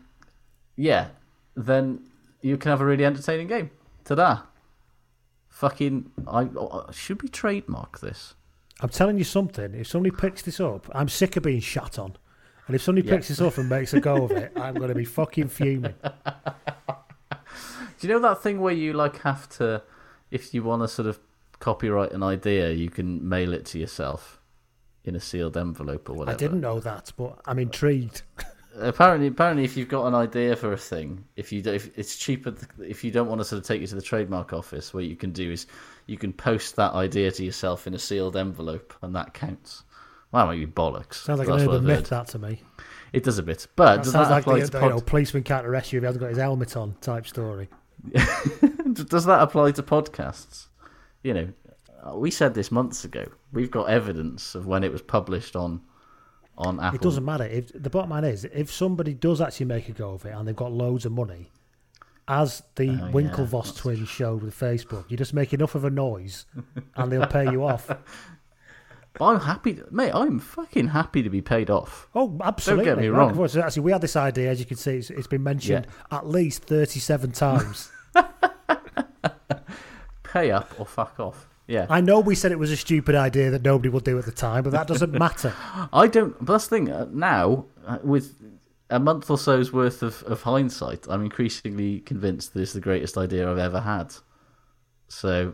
yeah, 0.75 1.07
then 1.55 1.99
you 2.41 2.57
can 2.57 2.69
have 2.71 2.81
a 2.81 2.85
really 2.85 3.05
entertaining 3.05 3.47
game. 3.47 3.71
Ta-da! 4.05 4.41
Fucking, 5.49 6.11
I, 6.27 6.41
I 6.41 6.91
should 6.91 7.21
we 7.21 7.27
trademark 7.29 7.99
this? 7.99 8.35
I'm 8.81 8.89
telling 8.89 9.17
you 9.17 9.23
something. 9.25 9.73
If 9.73 9.87
somebody 9.87 10.15
picks 10.15 10.41
this 10.41 10.59
up, 10.59 10.89
I'm 10.93 11.09
sick 11.09 11.35
of 11.35 11.43
being 11.43 11.59
shot 11.59 11.99
on. 11.99 12.15
And 12.67 12.75
if 12.75 12.81
somebody 12.81 13.05
Yeah. 13.07 13.15
picks 13.15 13.27
this 13.27 13.41
up 13.41 13.57
and 13.57 13.67
makes 13.67 13.93
a 13.93 13.99
go 13.99 14.23
of 14.25 14.31
it, 14.31 14.53
I'm 14.55 14.75
going 14.75 14.89
to 14.89 14.95
be 14.95 15.03
fucking 15.05 15.49
fuming. 15.49 15.95
Do 17.99 18.07
you 18.07 18.13
know 18.13 18.19
that 18.19 18.41
thing 18.41 18.61
where 18.61 18.73
you 18.73 18.93
like 18.93 19.21
have 19.23 19.49
to, 19.57 19.83
if 20.31 20.53
you 20.53 20.63
want 20.63 20.83
to 20.83 20.87
sort 20.87 21.07
of 21.07 21.19
copyright 21.59 22.13
an 22.13 22.23
idea, 22.23 22.71
you 22.71 22.89
can 22.89 23.27
mail 23.27 23.51
it 23.53 23.65
to 23.65 23.79
yourself 23.79 24.39
in 25.03 25.15
a 25.15 25.19
sealed 25.19 25.57
envelope 25.57 26.09
or 26.09 26.13
whatever. 26.13 26.35
I 26.35 26.37
didn't 26.37 26.61
know 26.61 26.79
that, 26.79 27.11
but 27.17 27.39
I'm 27.45 27.59
intrigued. 27.59 28.21
Apparently, 28.79 29.27
apparently, 29.27 29.63
if 29.63 29.75
you've 29.75 29.89
got 29.89 30.05
an 30.07 30.15
idea 30.15 30.55
for 30.55 30.73
a 30.73 30.77
thing, 30.77 31.25
if 31.35 31.51
you 31.51 31.61
do, 31.61 31.73
if 31.73 31.97
it's 31.97 32.15
cheaper, 32.15 32.53
if 32.79 33.03
you 33.03 33.11
don't 33.11 33.27
want 33.27 33.41
to 33.41 33.45
sort 33.45 33.61
of 33.61 33.67
take 33.67 33.81
it 33.81 33.87
to 33.87 33.95
the 33.95 34.01
trademark 34.01 34.53
office, 34.53 34.93
what 34.93 35.05
you 35.05 35.15
can 35.15 35.31
do 35.31 35.51
is 35.51 35.67
you 36.07 36.17
can 36.17 36.33
post 36.33 36.75
that 36.77 36.93
idea 36.93 37.31
to 37.31 37.43
yourself 37.43 37.87
in 37.87 37.93
a 37.93 37.99
sealed 37.99 38.35
envelope, 38.37 38.93
and 39.01 39.15
that 39.15 39.33
counts. 39.33 39.83
Well, 40.31 40.45
that 40.45 40.51
might 40.51 40.65
be 40.65 40.71
bollocks. 40.71 41.15
Sounds 41.15 41.39
like 41.39 41.47
an 41.47 41.59
urban 41.59 41.85
myth, 41.85 42.09
that 42.09 42.27
to 42.29 42.39
me. 42.39 42.61
It 43.11 43.23
does 43.23 43.37
a 43.37 43.43
bit, 43.43 43.67
but 43.75 43.97
That 43.97 44.03
does 44.03 44.13
sounds 44.13 44.27
that 44.27 44.33
like 44.35 44.43
apply 44.43 44.59
the, 44.59 44.65
to 44.67 44.71
pod- 44.71 44.83
you 44.83 44.89
know, 44.89 45.01
policeman 45.01 45.43
can't 45.43 45.65
arrest 45.65 45.91
you 45.91 45.97
if 45.97 46.03
he 46.03 46.05
hasn't 46.05 46.21
got 46.21 46.29
his 46.29 46.37
helmet 46.37 46.77
on 46.77 46.95
type 47.01 47.25
story. 47.27 47.67
Does 48.93 49.25
that 49.25 49.41
apply 49.41 49.71
to 49.71 49.83
podcasts? 49.83 50.67
You 51.23 51.33
know, 51.33 51.49
we 52.13 52.31
said 52.31 52.53
this 52.53 52.71
months 52.71 53.03
ago. 53.03 53.25
We've 53.51 53.71
got 53.71 53.89
evidence 53.89 54.55
of 54.55 54.67
when 54.67 54.83
it 54.83 54.91
was 54.91 55.01
published 55.01 55.55
on 55.55 55.81
on 56.59 56.79
Apple. 56.79 56.95
It 56.97 57.01
doesn't 57.01 57.25
matter. 57.25 57.45
If 57.45 57.71
the 57.73 57.89
bottom 57.89 58.11
line 58.11 58.25
is, 58.25 58.45
if 58.45 58.71
somebody 58.71 59.13
does 59.13 59.41
actually 59.41 59.65
make 59.67 59.89
a 59.89 59.93
go 59.93 60.11
of 60.11 60.25
it 60.25 60.33
and 60.35 60.47
they've 60.47 60.55
got 60.55 60.71
loads 60.71 61.05
of 61.05 61.11
money, 61.11 61.49
as 62.27 62.61
the 62.75 62.89
Oh, 62.89 62.93
yeah, 62.93 63.11
Winklevoss 63.11 63.75
twins 63.75 64.07
showed 64.07 64.43
with 64.43 64.57
Facebook, 64.57 65.09
you 65.09 65.17
just 65.17 65.33
make 65.33 65.53
enough 65.53 65.73
of 65.73 65.83
a 65.83 65.89
noise 65.89 66.45
and 66.95 67.11
they'll 67.11 67.25
pay 67.25 67.49
you 67.51 67.65
off. 67.65 67.89
I'm 69.21 69.39
happy, 69.39 69.73
to, 69.73 69.85
mate. 69.91 70.11
I'm 70.13 70.39
fucking 70.39 70.89
happy 70.89 71.23
to 71.23 71.29
be 71.29 71.41
paid 71.41 71.69
off. 71.69 72.07
Oh, 72.15 72.39
absolutely. 72.43 72.85
Don't 72.85 72.95
get 72.95 73.01
me 73.01 73.09
wrong. 73.09 73.35
course, 73.35 73.55
Actually, 73.55 73.83
we 73.83 73.91
had 73.91 74.01
this 74.01 74.15
idea, 74.15 74.49
as 74.51 74.59
you 74.59 74.65
can 74.65 74.77
see, 74.77 74.97
it's, 74.97 75.09
it's 75.09 75.27
been 75.27 75.43
mentioned 75.43 75.87
at 76.11 76.27
least 76.27 76.63
37 76.63 77.31
times. 77.31 77.91
Pay 80.23 80.51
up 80.51 80.71
or 80.79 80.85
fuck 80.85 81.19
off. 81.19 81.48
Yeah, 81.69 81.85
I 81.89 82.01
know 82.01 82.19
we 82.19 82.33
said 82.35 82.51
it 82.51 82.57
was 82.59 82.71
a 82.71 82.77
stupid 82.77 83.13
idea 83.15 83.51
that 83.51 83.61
nobody 83.61 83.89
would 83.89 84.03
do 84.03 84.17
at 84.17 84.25
the 84.25 84.31
time, 84.31 84.63
but 84.63 84.71
that 84.71 84.87
doesn't 84.87 85.11
matter. 85.25 85.53
I 85.93 86.07
don't. 86.07 86.35
But 86.43 86.53
that's 86.53 86.67
the 86.67 86.75
thing. 86.77 86.89
uh, 86.91 87.07
Now, 87.11 87.65
uh, 87.85 87.99
with 88.03 88.33
a 88.89 88.99
month 88.99 89.29
or 89.29 89.37
so's 89.37 89.71
worth 89.71 90.01
of, 90.01 90.23
of 90.23 90.41
hindsight, 90.41 91.05
I'm 91.07 91.23
increasingly 91.23 91.99
convinced 91.99 92.53
that 92.53 92.61
it's 92.61 92.73
the 92.73 92.79
greatest 92.81 93.17
idea 93.19 93.49
I've 93.49 93.59
ever 93.59 93.81
had. 93.81 94.15
So, 95.09 95.53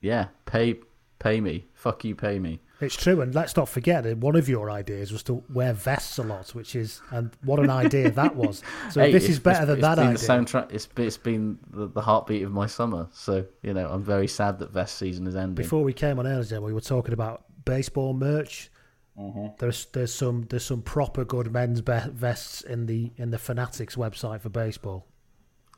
yeah, 0.00 0.26
pay 0.46 0.80
pay 1.20 1.40
me. 1.40 1.66
Fuck 1.74 2.04
you, 2.04 2.16
pay 2.16 2.40
me. 2.40 2.60
It's 2.82 2.96
true, 2.96 3.20
and 3.20 3.34
let's 3.34 3.56
not 3.56 3.68
forget 3.68 4.04
that 4.04 4.18
one 4.18 4.36
of 4.36 4.48
your 4.48 4.70
ideas 4.70 5.12
was 5.12 5.22
to 5.24 5.42
wear 5.52 5.72
vests 5.72 6.18
a 6.18 6.22
lot, 6.22 6.50
which 6.54 6.74
is 6.76 7.00
and 7.10 7.30
what 7.44 7.58
an 7.60 7.70
idea 7.70 8.10
that 8.10 8.34
was. 8.42 8.62
So 8.90 9.00
Hey, 9.00 9.12
this 9.12 9.28
is 9.28 9.38
better 9.38 9.62
it's- 9.62 9.66
than 9.68 9.76
it's 9.78 9.82
that 9.82 9.94
been 9.96 10.06
idea. 10.08 10.18
The 10.18 10.58
soundtrack. 10.68 10.72
It's 10.74 10.88
it's 10.96 11.16
been 11.16 11.58
the, 11.70 11.86
the 11.86 12.00
heartbeat 12.00 12.42
of 12.42 12.52
my 12.52 12.66
summer. 12.66 13.08
So 13.12 13.44
you 13.62 13.72
know, 13.74 13.88
I'm 13.88 14.02
very 14.02 14.26
sad 14.28 14.58
that 14.58 14.72
vest 14.72 14.96
season 14.98 15.26
is 15.26 15.36
ending. 15.36 15.54
Before 15.54 15.82
we 15.84 15.92
came 15.92 16.18
on 16.18 16.26
air, 16.26 16.42
we 16.60 16.72
were 16.72 16.80
talking 16.80 17.14
about 17.14 17.44
baseball 17.64 18.12
merch. 18.14 18.70
Mhm. 19.18 19.58
There's 19.58 19.86
there's 19.92 20.12
some 20.14 20.46
there's 20.48 20.64
some 20.64 20.82
proper 20.82 21.24
good 21.24 21.52
men's 21.52 21.80
be- 21.82 21.98
vests 22.10 22.62
in 22.62 22.86
the 22.86 23.12
in 23.16 23.30
the 23.30 23.38
Fanatics 23.38 23.94
website 23.96 24.40
for 24.40 24.48
baseball, 24.48 25.06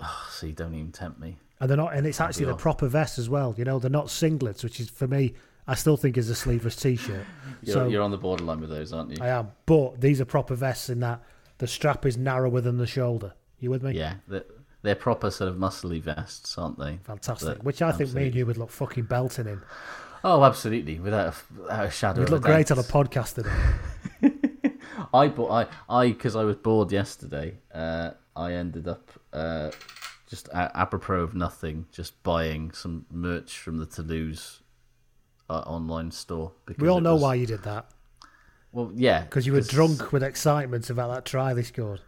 Oh, 0.00 0.26
see, 0.30 0.52
don't 0.52 0.74
even 0.74 0.92
tempt 0.92 1.18
me. 1.20 1.36
and 1.60 1.68
they're 1.68 1.76
not 1.76 1.94
and 1.94 2.06
it's 2.06 2.20
I'll 2.20 2.28
actually 2.28 2.46
the 2.46 2.52
off. 2.52 2.60
proper 2.60 2.86
vests 2.86 3.18
as 3.18 3.28
well. 3.28 3.52
You 3.58 3.64
know, 3.64 3.78
they're 3.80 3.90
not 3.90 4.06
singlets, 4.06 4.62
which 4.62 4.78
is 4.80 4.88
for 4.88 5.08
me. 5.08 5.34
I 5.66 5.74
still 5.74 5.96
think 5.96 6.16
is 6.18 6.28
a 6.28 6.34
sleeveless 6.34 6.76
t-shirt. 6.76 7.24
You're, 7.62 7.74
so 7.74 7.88
you're 7.88 8.02
on 8.02 8.10
the 8.10 8.18
borderline 8.18 8.60
with 8.60 8.70
those, 8.70 8.92
aren't 8.92 9.10
you? 9.10 9.16
I 9.24 9.28
am, 9.28 9.52
but 9.66 10.00
these 10.00 10.20
are 10.20 10.24
proper 10.26 10.54
vests 10.54 10.90
in 10.90 11.00
that 11.00 11.22
the 11.58 11.66
strap 11.66 12.04
is 12.04 12.16
narrower 12.16 12.60
than 12.60 12.76
the 12.78 12.86
shoulder. 12.86 13.32
You 13.60 13.70
with 13.70 13.82
me? 13.82 13.92
Yeah, 13.92 14.14
they're, 14.28 14.44
they're 14.82 14.94
proper 14.94 15.30
sort 15.30 15.48
of 15.48 15.56
muscly 15.56 16.02
vests, 16.02 16.58
aren't 16.58 16.78
they? 16.78 16.98
Fantastic. 17.04 17.48
That- 17.58 17.64
Which 17.64 17.80
I 17.80 17.92
think 17.92 18.12
me 18.12 18.26
and 18.26 18.34
you 18.34 18.44
would 18.46 18.58
look 18.58 18.70
fucking 18.70 19.04
belting 19.04 19.46
in. 19.46 19.62
Oh, 20.22 20.42
absolutely, 20.44 21.00
without 21.00 21.34
a, 21.34 21.60
without 21.62 21.86
a 21.86 21.90
shadow. 21.90 22.20
You'd 22.20 22.30
look 22.30 22.42
great 22.42 22.70
on 22.70 22.78
a 22.78 22.82
podcast 22.82 23.34
today. 23.34 24.32
I 25.14 25.28
bought 25.28 25.50
I 25.50 25.66
I 25.88 26.08
because 26.08 26.34
I 26.36 26.44
was 26.44 26.56
bored 26.56 26.92
yesterday. 26.92 27.58
Uh, 27.72 28.10
I 28.36 28.52
ended 28.52 28.88
up 28.88 29.10
uh, 29.32 29.70
just 30.28 30.48
a- 30.48 30.76
apropos 30.76 31.20
of 31.20 31.34
nothing, 31.34 31.86
just 31.92 32.20
buying 32.22 32.70
some 32.72 33.06
merch 33.10 33.58
from 33.58 33.78
the 33.78 33.86
Toulouse 33.86 34.60
uh, 35.50 35.60
online 35.60 36.10
store. 36.10 36.52
Because 36.66 36.80
We 36.82 36.88
all 36.88 37.00
know 37.00 37.14
was- 37.14 37.22
why 37.22 37.34
you 37.34 37.46
did 37.46 37.62
that. 37.64 37.86
Well, 38.72 38.90
yeah, 38.94 39.20
Because 39.22 39.46
you 39.46 39.52
were 39.52 39.60
drunk 39.60 40.12
with 40.12 40.24
excitement 40.24 40.90
about 40.90 41.12
that 41.14 41.24
try 41.24 41.54
they 41.54 41.62
scored. 41.62 42.00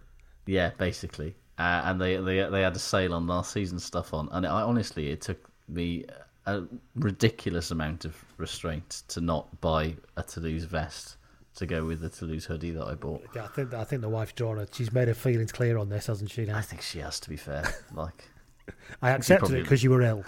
Yeah, 0.47 0.71
basically, 0.79 1.37
uh, 1.59 1.83
and 1.85 2.01
they, 2.01 2.17
they 2.17 2.49
they 2.51 2.63
had 2.63 2.75
a 2.75 2.79
sale 2.81 3.15
on 3.15 3.27
last 3.29 3.53
season 3.53 3.79
stuff 3.79 4.13
on, 4.13 4.29
and 4.33 4.45
I 4.47 4.63
honestly 4.63 5.11
it 5.11 5.21
took 5.21 5.39
me 5.69 6.07
a 6.47 6.63
ridiculous 6.97 7.71
amount 7.71 8.05
of 8.05 8.17
restraint 8.37 9.03
to 9.09 9.21
not 9.21 9.61
buy 9.61 9.95
a 10.17 10.23
Toulouse 10.25 10.65
vest 10.65 11.17
to 11.57 11.67
go 11.67 11.85
with 11.85 12.01
the 12.01 12.09
Toulouse 12.09 12.45
hoodie 12.45 12.73
that 12.73 12.85
I 12.85 12.95
bought. 12.95 13.23
Yeah, 13.35 13.45
I 13.45 13.49
think 13.49 13.73
I 13.75 13.85
think 13.85 14.03
the 14.03 14.09
wife's 14.09 14.33
drawn 14.33 14.57
her. 14.59 14.67
She's 14.73 14.93
made 14.93 15.07
her 15.09 15.15
feelings 15.15 15.53
clear 15.53 15.79
on 15.79 15.89
this, 15.89 16.07
hasn't 16.09 16.31
she? 16.33 16.47
Now? 16.47 16.59
I 16.59 16.63
think 16.63 16.83
she 16.83 16.99
has 16.99 17.21
to 17.21 17.29
be 17.29 17.37
fair. 17.37 17.65
Like, 17.95 18.25
I 19.03 19.11
accepted 19.11 19.39
probably- 19.41 19.59
it 19.61 19.63
because 19.63 19.85
you 19.85 19.91
were 19.91 20.03
ill. 20.03 20.25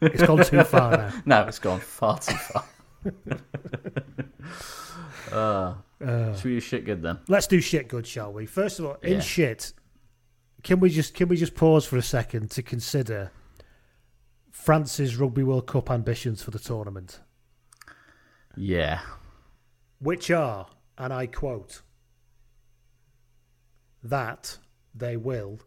It's 0.00 0.22
gone 0.22 0.44
too 0.44 0.64
far 0.64 0.90
now. 0.96 1.12
no, 1.26 1.42
it's 1.46 1.58
gone 1.58 1.80
far 1.80 2.18
too 2.18 2.34
far. 2.34 2.64
uh, 5.32 5.74
Uh. 6.04 6.34
should 6.34 6.44
we 6.44 6.50
do 6.52 6.60
shit 6.60 6.84
good 6.84 7.02
then? 7.02 7.18
Let's 7.28 7.46
do 7.46 7.60
shit 7.60 7.88
good, 7.88 8.06
shall 8.06 8.32
we? 8.32 8.46
First 8.46 8.78
of 8.78 8.86
all, 8.86 8.94
in 9.02 9.14
Yeah. 9.14 9.20
shit, 9.20 9.72
can 10.62 10.80
we 10.80 10.90
just 10.90 11.14
can 11.14 11.28
we 11.28 11.36
just 11.36 11.54
pause 11.54 11.86
for 11.86 11.96
a 11.96 12.02
second 12.02 12.50
to 12.52 12.62
consider 12.62 13.30
France's 14.50 15.16
Rugby 15.16 15.42
World 15.42 15.66
Cup 15.66 15.90
ambitions 15.90 16.42
for 16.42 16.50
the 16.50 16.58
tournament, 16.58 17.20
Yeah, 18.56 19.00
which 19.98 20.30
are, 20.30 20.66
and 20.98 21.12
I 21.12 21.26
quote, 21.26 21.82
that 24.02 24.58
they 24.94 25.16
will 25.16 25.60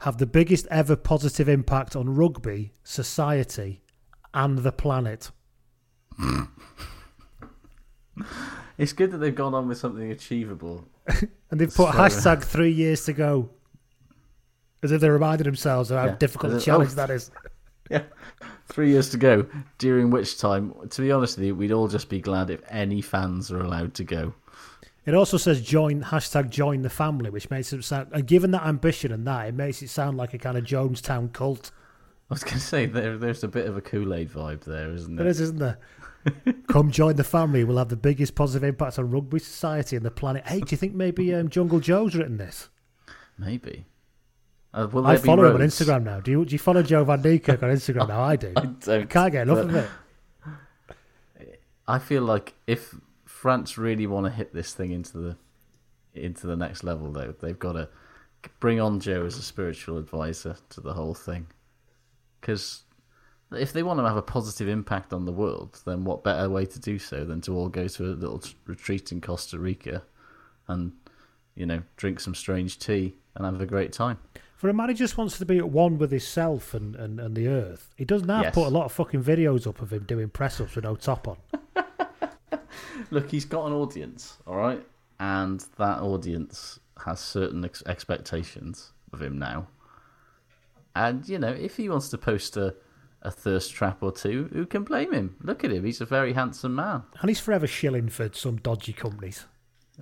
have 0.00 0.18
the 0.18 0.26
biggest 0.26 0.66
ever 0.70 0.96
positive 0.96 1.48
impact 1.48 1.94
on 1.94 2.14
rugby, 2.14 2.72
society, 2.82 3.82
and 4.32 4.58
the 4.58 4.72
planet. 4.72 5.30
it's 8.78 8.92
good 8.92 9.10
that 9.10 9.18
they've 9.18 9.34
gone 9.34 9.54
on 9.54 9.68
with 9.68 9.78
something 9.78 10.10
achievable. 10.10 10.84
And 11.50 11.60
they've 11.60 11.74
put 11.74 11.92
So- 11.92 11.98
hashtag 11.98 12.44
three 12.44 12.70
years 12.70 13.04
to 13.06 13.12
go. 13.12 13.50
As 14.84 14.92
if 14.92 15.00
they 15.00 15.10
reminded 15.10 15.48
themselves 15.48 15.90
of 15.90 15.98
how 15.98 16.06
Yeah. 16.06 16.14
difficult 16.14 16.52
a 16.54 16.60
challenge 16.60 16.92
oh. 16.92 16.94
that 16.94 17.10
is. 17.10 17.30
Yeah, 17.90 18.04
three 18.68 18.90
years 18.90 19.10
to 19.10 19.16
go. 19.16 19.46
During 19.78 20.10
which 20.10 20.38
time, 20.38 20.72
to 20.90 21.02
be 21.02 21.10
honest 21.10 21.36
with 21.36 21.46
you, 21.46 21.56
we'd 21.56 21.72
all 21.72 21.88
just 21.88 22.08
be 22.08 22.20
glad 22.20 22.48
if 22.48 22.60
any 22.68 23.00
fans 23.00 23.50
are 23.50 23.58
allowed 23.58 23.94
to 23.94 24.04
go. 24.04 24.32
It 25.06 25.14
also 25.14 25.36
says 25.38 25.62
join 25.62 26.02
hashtag 26.02 26.50
join 26.50 26.82
the 26.82 26.90
family, 26.90 27.30
which 27.30 27.50
makes 27.50 27.72
it 27.72 27.82
sound 27.84 28.08
and 28.12 28.26
given 28.26 28.50
that 28.52 28.64
ambition 28.64 29.12
and 29.12 29.26
that, 29.26 29.48
it 29.48 29.54
makes 29.54 29.82
it 29.82 29.88
sound 29.88 30.16
like 30.16 30.34
a 30.34 30.38
kind 30.38 30.58
of 30.58 30.64
Jonestown 30.64 31.32
cult. 31.32 31.70
I 32.30 32.34
was 32.34 32.44
going 32.44 32.58
to 32.58 32.60
say 32.60 32.86
there, 32.86 33.16
there's 33.18 33.42
a 33.42 33.48
bit 33.48 33.66
of 33.66 33.76
a 33.76 33.80
Kool 33.80 34.14
Aid 34.14 34.30
vibe 34.30 34.62
there, 34.64 34.92
isn't 34.92 35.16
There 35.16 35.24
there? 35.24 35.30
is, 35.30 35.40
isn't 35.40 35.58
there? 35.58 35.78
Come 36.68 36.90
join 36.90 37.16
the 37.16 37.24
family. 37.24 37.64
We'll 37.64 37.78
have 37.78 37.88
the 37.88 37.96
biggest 37.96 38.34
positive 38.34 38.68
impact 38.68 38.98
on 38.98 39.10
rugby 39.10 39.38
society 39.40 39.96
and 39.96 40.04
the 40.04 40.10
planet. 40.10 40.46
Hey, 40.46 40.60
do 40.60 40.66
you 40.70 40.76
think 40.76 40.94
maybe 40.94 41.34
um, 41.34 41.48
Jungle 41.48 41.80
Joe's 41.80 42.14
written 42.14 42.36
this? 42.36 42.68
Maybe. 43.38 43.86
Uh, 44.72 44.86
I 45.02 45.16
follow 45.16 45.48
him 45.48 45.56
on? 45.56 45.60
Instagram 45.66 46.04
now. 46.04 46.20
Do 46.20 46.30
you? 46.30 46.44
Do 46.44 46.52
you 46.52 46.58
follow 46.58 46.82
Joe 46.82 47.02
Van 47.02 47.20
Niekerk 47.22 47.62
on 47.62 47.70
Instagram 47.70 48.06
now? 48.08 48.20
I 48.22 48.36
do. 48.36 48.52
I 48.54 48.66
don't. 48.66 49.10
Can't 49.10 49.32
get 49.32 49.48
enough 49.48 49.58
of 49.58 49.74
it. 49.74 49.90
I 51.88 51.98
feel 51.98 52.22
like 52.22 52.54
if 52.68 52.94
France 53.40 53.78
really 53.78 54.06
want 54.06 54.26
to 54.26 54.30
hit 54.30 54.52
this 54.52 54.74
thing 54.74 54.90
into 54.90 55.16
the 55.16 55.36
into 56.12 56.46
the 56.46 56.56
next 56.56 56.84
level, 56.84 57.10
though, 57.10 57.32
they've 57.40 57.58
got 57.58 57.72
to 57.72 57.88
bring 58.58 58.78
on 58.80 59.00
Joe 59.00 59.24
as 59.24 59.38
a 59.38 59.42
spiritual 59.42 59.96
advisor 59.96 60.56
to 60.70 60.80
the 60.82 60.92
whole 60.92 61.14
thing. 61.14 61.46
Because 62.38 62.82
if 63.50 63.72
they 63.72 63.82
want 63.82 63.98
to 63.98 64.06
have 64.06 64.18
a 64.18 64.22
positive 64.22 64.68
impact 64.68 65.14
on 65.14 65.24
the 65.24 65.32
world, 65.32 65.80
then 65.86 66.04
what 66.04 66.22
better 66.22 66.50
way 66.50 66.66
to 66.66 66.78
do 66.78 66.98
so 66.98 67.24
than 67.24 67.40
to 67.42 67.54
all 67.56 67.70
go 67.70 67.88
to 67.88 68.04
a 68.04 68.12
little 68.12 68.40
t- 68.40 68.54
retreat 68.66 69.10
in 69.10 69.22
Costa 69.22 69.58
Rica 69.58 70.02
and, 70.68 70.92
you 71.54 71.64
know, 71.64 71.82
drink 71.96 72.20
some 72.20 72.34
strange 72.34 72.78
tea 72.78 73.14
and 73.36 73.46
have 73.46 73.60
a 73.60 73.66
great 73.66 73.92
time? 73.92 74.18
For 74.56 74.68
a 74.68 74.74
man 74.74 74.88
who 74.90 74.94
just 74.94 75.16
wants 75.16 75.38
to 75.38 75.46
be 75.46 75.56
at 75.56 75.70
one 75.70 75.96
with 75.96 76.10
himself 76.10 76.74
and, 76.74 76.94
and, 76.94 77.18
and 77.18 77.34
the 77.34 77.48
earth, 77.48 77.88
he 77.96 78.04
doesn't 78.04 78.28
have 78.28 78.42
Yes. 78.42 78.54
put 78.54 78.66
a 78.66 78.70
lot 78.70 78.84
of 78.84 78.92
fucking 78.92 79.22
videos 79.24 79.66
up 79.66 79.80
of 79.80 79.92
him 79.94 80.04
doing 80.04 80.28
press 80.28 80.60
ups 80.60 80.74
with 80.74 80.84
no 80.84 80.96
top 80.96 81.26
on. 81.28 81.36
Look, 83.10 83.30
he's 83.30 83.44
got 83.44 83.66
an 83.66 83.72
audience, 83.72 84.38
all 84.46 84.56
right, 84.56 84.84
and 85.18 85.64
that 85.78 86.00
audience 86.00 86.80
has 87.04 87.20
certain 87.20 87.64
ex- 87.64 87.82
expectations 87.86 88.92
of 89.12 89.22
him 89.22 89.38
now. 89.38 89.68
And 90.94 91.28
you 91.28 91.38
know, 91.38 91.52
if 91.52 91.76
he 91.76 91.88
wants 91.88 92.08
to 92.10 92.18
post 92.18 92.56
a, 92.56 92.74
a 93.22 93.30
thirst 93.30 93.72
trap 93.72 94.02
or 94.02 94.12
two, 94.12 94.50
who 94.52 94.66
can 94.66 94.84
blame 94.84 95.12
him? 95.12 95.36
Look 95.40 95.64
at 95.64 95.70
him; 95.70 95.84
he's 95.84 96.00
a 96.00 96.06
very 96.06 96.32
handsome 96.32 96.74
man. 96.74 97.02
And 97.20 97.30
he's 97.30 97.40
forever 97.40 97.66
shilling 97.66 98.08
for 98.08 98.30
some 98.32 98.56
dodgy 98.56 98.92
companies. 98.92 99.46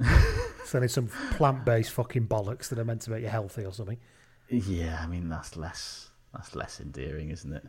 Selling 0.64 0.88
some 0.88 1.08
plant 1.32 1.64
based 1.64 1.92
fucking 1.92 2.28
bollocks 2.28 2.68
that 2.68 2.78
are 2.78 2.84
meant 2.84 3.00
to 3.02 3.10
make 3.10 3.22
you 3.22 3.28
healthy 3.28 3.64
or 3.64 3.72
something. 3.72 3.98
Yeah, 4.48 5.00
I 5.02 5.06
mean 5.06 5.28
that's 5.28 5.56
less 5.56 6.10
that's 6.32 6.54
less 6.54 6.80
endearing, 6.80 7.30
isn't 7.30 7.52
it? 7.52 7.64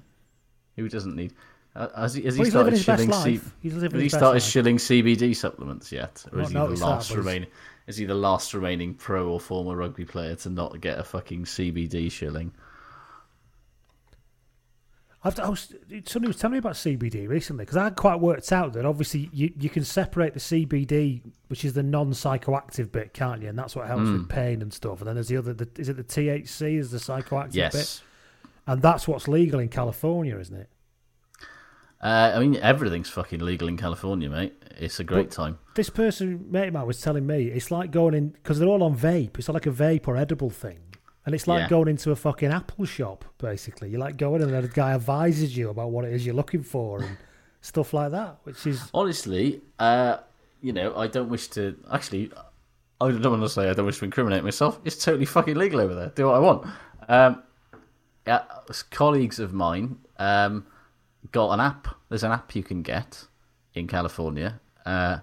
Who 0.75 0.87
doesn't 0.89 1.15
need? 1.15 1.33
Uh, 1.75 1.87
has 2.01 2.15
he, 2.15 2.23
has 2.23 2.35
he 2.35 2.41
Well, 2.41 2.49
started 2.49 2.77
shilling? 2.77 3.09
living 3.09 3.91
has 3.91 4.01
he 4.01 4.09
started 4.09 4.41
life. 4.41 4.43
shilling 4.43 4.77
CBD 4.77 5.35
supplements 5.35 5.91
yet, 5.91 6.25
or 6.33 6.41
is 6.41 6.47
he 6.49 6.53
the 6.55 6.59
noticed 6.59 6.81
that, 6.81 6.87
last 6.87 7.11
remaining? 7.11 7.49
Is 7.87 7.97
he 7.97 8.05
the 8.05 8.15
last 8.15 8.53
remaining 8.53 8.93
pro 8.95 9.27
or 9.29 9.39
former 9.39 9.75
rugby 9.75 10.05
player 10.05 10.35
to 10.35 10.49
not 10.49 10.79
get 10.81 10.99
a 10.99 11.03
fucking 11.03 11.45
CBD 11.45 12.11
shilling? 12.11 12.51
I've, 15.21 15.37
I 15.39 15.49
was, 15.49 15.73
somebody 16.05 16.27
was 16.27 16.37
telling 16.37 16.53
me 16.53 16.59
about 16.59 16.73
CBD 16.75 17.27
recently 17.27 17.63
because 17.65 17.75
I 17.75 17.83
hadn't 17.83 17.97
quite 17.97 18.21
worked 18.21 18.53
out 18.53 18.71
that 18.73 18.85
obviously 18.85 19.29
you, 19.33 19.51
you 19.59 19.69
can 19.69 19.83
separate 19.83 20.33
the 20.33 20.39
CBD, 20.39 21.21
which 21.49 21.65
is 21.65 21.73
the 21.73 21.83
non 21.83 22.11
psychoactive 22.11 22.89
bit, 22.91 23.13
can't 23.13 23.41
you? 23.41 23.49
And 23.49 23.59
that's 23.59 23.75
what 23.75 23.87
helps 23.87 24.03
Mm. 24.09 24.13
with 24.13 24.29
pain 24.29 24.61
and 24.61 24.71
stuff. 24.73 24.99
And 24.99 25.07
then 25.09 25.15
there's 25.15 25.27
the 25.27 25.35
other, 25.37 25.53
the, 25.53 25.67
is 25.77 25.89
it 25.89 25.97
the 25.97 26.03
THC 26.05 26.77
is 26.77 26.91
the 26.91 26.99
psychoactive 26.99 27.55
Yes. 27.55 27.73
bit? 27.73 28.01
And 28.65 28.81
that's 28.81 29.07
what's 29.09 29.27
legal 29.27 29.59
in 29.59 29.67
California, 29.67 30.37
isn't 30.37 30.55
it? 30.55 30.69
Uh, 32.01 32.31
I 32.35 32.39
mean, 32.39 32.55
everything's 32.57 33.09
fucking 33.09 33.39
legal 33.41 33.67
in 33.67 33.75
California, 33.77 34.29
mate. 34.29 34.53
It's 34.77 34.99
a 34.99 35.03
great 35.03 35.27
But 35.29 35.35
time. 35.35 35.59
This 35.75 35.89
person, 35.89 36.45
mate 36.49 36.67
of 36.67 36.83
was 36.83 37.01
telling 37.01 37.27
me 37.27 37.47
it's 37.47 37.71
like 37.71 37.91
going 37.91 38.13
in 38.13 38.29
because 38.29 38.57
they're 38.59 38.69
all 38.69 38.83
on 38.83 38.95
vape. 38.95 39.37
It's 39.37 39.49
like 39.49 39.65
a 39.65 39.71
vape 39.71 40.07
or 40.07 40.15
edible 40.15 40.49
thing, 40.49 40.79
and 41.25 41.35
it's 41.35 41.47
like 41.47 41.63
Yeah. 41.63 41.67
going 41.69 41.89
into 41.89 42.11
a 42.11 42.15
fucking 42.15 42.51
Apple 42.51 42.85
shop. 42.85 43.25
Basically, 43.37 43.89
you 43.89 43.97
like 43.97 44.15
going 44.15 44.41
in 44.41 44.53
and 44.53 44.63
the 44.63 44.69
guy 44.69 44.91
advises 44.93 45.57
you 45.57 45.69
about 45.69 45.91
what 45.91 46.05
it 46.05 46.13
is 46.13 46.25
you're 46.25 46.35
looking 46.35 46.63
for 46.63 47.01
and 47.03 47.17
stuff 47.59 47.93
like 47.93 48.11
that, 48.11 48.37
which 48.43 48.65
is 48.65 48.89
Honestly, 48.93 49.61
uh, 49.79 50.17
you 50.61 50.71
know, 50.71 50.95
I 50.95 51.07
don't 51.07 51.27
wish 51.29 51.49
to. 51.49 51.75
Actually, 51.91 52.31
I 53.01 53.11
don't 53.11 53.23
want 53.29 53.43
to 53.43 53.49
say 53.49 53.69
I 53.69 53.73
don't 53.73 53.85
wish 53.85 53.99
to 53.99 54.05
incriminate 54.05 54.45
myself. 54.45 54.79
It's 54.85 55.03
totally 55.03 55.25
fucking 55.25 55.55
legal 55.55 55.81
over 55.81 55.95
there. 55.95 56.13
Do 56.15 56.27
what 56.27 56.35
I 56.35 56.39
want. 56.39 56.65
Um, 57.09 57.43
yeah, 58.25 58.43
colleagues 58.91 59.39
of 59.39 59.51
mine 59.53 59.97
um, 60.17 60.65
got 61.31 61.51
an 61.51 61.59
app. 61.59 61.87
There's 62.09 62.23
an 62.23 62.31
app 62.31 62.55
you 62.55 62.63
can 62.63 62.81
get 62.81 63.25
in 63.73 63.87
California, 63.87 64.59
uh, 64.85 65.19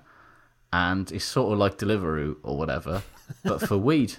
and 0.72 1.10
it's 1.12 1.24
sort 1.24 1.52
of 1.52 1.58
like 1.58 1.78
Deliveroo 1.78 2.36
or 2.42 2.56
whatever, 2.56 3.02
but 3.44 3.60
for 3.60 3.76
weed. 3.88 4.14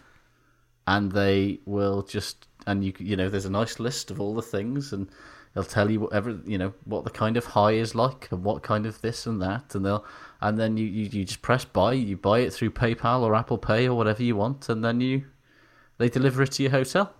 And 0.85 1.11
they 1.11 1.59
will 1.65 2.01
just 2.01 2.47
and 2.65 2.84
you 2.84 2.93
you 2.99 3.15
know 3.15 3.30
there's 3.30 3.45
a 3.45 3.49
nice 3.49 3.80
list 3.80 4.11
of 4.11 4.22
all 4.22 4.35
the 4.35 4.41
things, 4.41 4.93
and 4.93 5.09
they'll 5.53 5.64
tell 5.64 5.89
you 5.89 6.01
whatever 6.01 6.39
you 6.45 6.57
know 6.57 6.73
what 6.85 7.03
the 7.03 7.09
kind 7.09 7.38
of 7.38 7.45
high 7.45 7.73
is 7.73 7.95
like, 7.95 8.27
and 8.31 8.43
what 8.43 8.64
kind 8.64 8.85
of 8.85 9.01
this 9.01 9.26
and 9.26 9.41
that, 9.41 9.76
and 9.76 9.85
they'll 9.85 10.05
and 10.41 10.57
then 10.57 10.77
you, 10.77 10.85
you, 10.85 11.05
you 11.11 11.26
just 11.26 11.41
press 11.41 11.65
buy, 11.65 11.93
you 11.93 12.15
buy 12.15 12.39
it 12.39 12.53
through 12.53 12.72
PayPal 12.72 13.22
or 13.22 13.35
Apple 13.35 13.57
Pay 13.57 13.88
or 13.88 13.95
whatever 13.95 14.22
you 14.22 14.35
want, 14.35 14.69
and 14.69 14.84
then 14.84 15.01
you 15.01 15.26
they 15.97 16.09
deliver 16.09 16.43
it 16.43 16.51
to 16.53 16.64
your 16.64 16.72
hotel. 16.72 17.14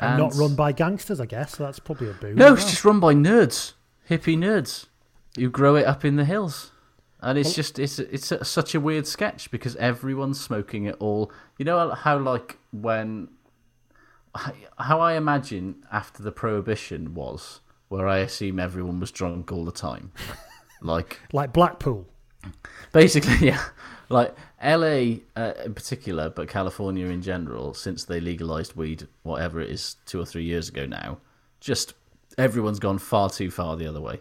And, 0.00 0.18
not 0.18 0.34
run 0.34 0.54
by 0.54 0.72
gangsters, 0.72 1.20
I 1.20 1.26
guess. 1.26 1.56
So 1.56 1.64
that's 1.64 1.78
probably 1.78 2.08
a 2.10 2.12
boon. 2.12 2.36
No, 2.36 2.52
it's 2.52 2.62
well. 2.62 2.70
just 2.70 2.84
run 2.84 3.00
by 3.00 3.14
nerds, 3.14 3.72
hippie 4.08 4.36
nerds, 4.38 4.86
who 5.36 5.50
grow 5.50 5.74
it 5.76 5.86
up 5.86 6.04
in 6.04 6.16
the 6.16 6.24
hills. 6.24 6.70
And 7.20 7.36
it's 7.36 7.48
Well- 7.48 7.54
just 7.54 7.78
it's 7.80 7.98
it's 7.98 8.30
a, 8.30 8.44
such 8.44 8.74
a 8.76 8.80
weird 8.80 9.06
sketch 9.06 9.50
because 9.50 9.74
everyone's 9.76 10.40
smoking 10.40 10.84
it 10.84 10.94
all. 11.00 11.32
You 11.58 11.64
know 11.64 11.90
how 11.90 12.16
like 12.18 12.58
when 12.70 13.28
how 14.78 15.00
I 15.00 15.14
imagine 15.14 15.84
after 15.90 16.22
the 16.22 16.30
prohibition 16.30 17.14
was, 17.14 17.60
where 17.88 18.06
I 18.06 18.18
assume 18.18 18.60
everyone 18.60 19.00
was 19.00 19.10
drunk 19.10 19.50
all 19.50 19.64
the 19.64 19.72
time, 19.72 20.12
like 20.80 21.18
like 21.32 21.52
Blackpool. 21.52 22.06
Basically, 22.92 23.34
yeah. 23.48 23.62
Like 24.08 24.34
LA 24.62 25.18
uh, 25.36 25.52
in 25.64 25.74
particular, 25.74 26.30
but 26.30 26.48
California 26.48 27.06
in 27.06 27.22
general, 27.22 27.74
since 27.74 28.04
they 28.04 28.20
legalized 28.20 28.74
weed, 28.76 29.06
whatever 29.22 29.60
it 29.60 29.70
is, 29.70 29.96
two 30.06 30.20
or 30.20 30.26
three 30.26 30.44
years 30.44 30.68
ago 30.68 30.84
now, 30.86 31.18
just 31.60 31.94
everyone's 32.36 32.78
gone 32.78 32.98
far 32.98 33.30
too 33.30 33.50
far 33.50 33.76
the 33.76 33.86
other 33.86 34.00
way. 34.00 34.20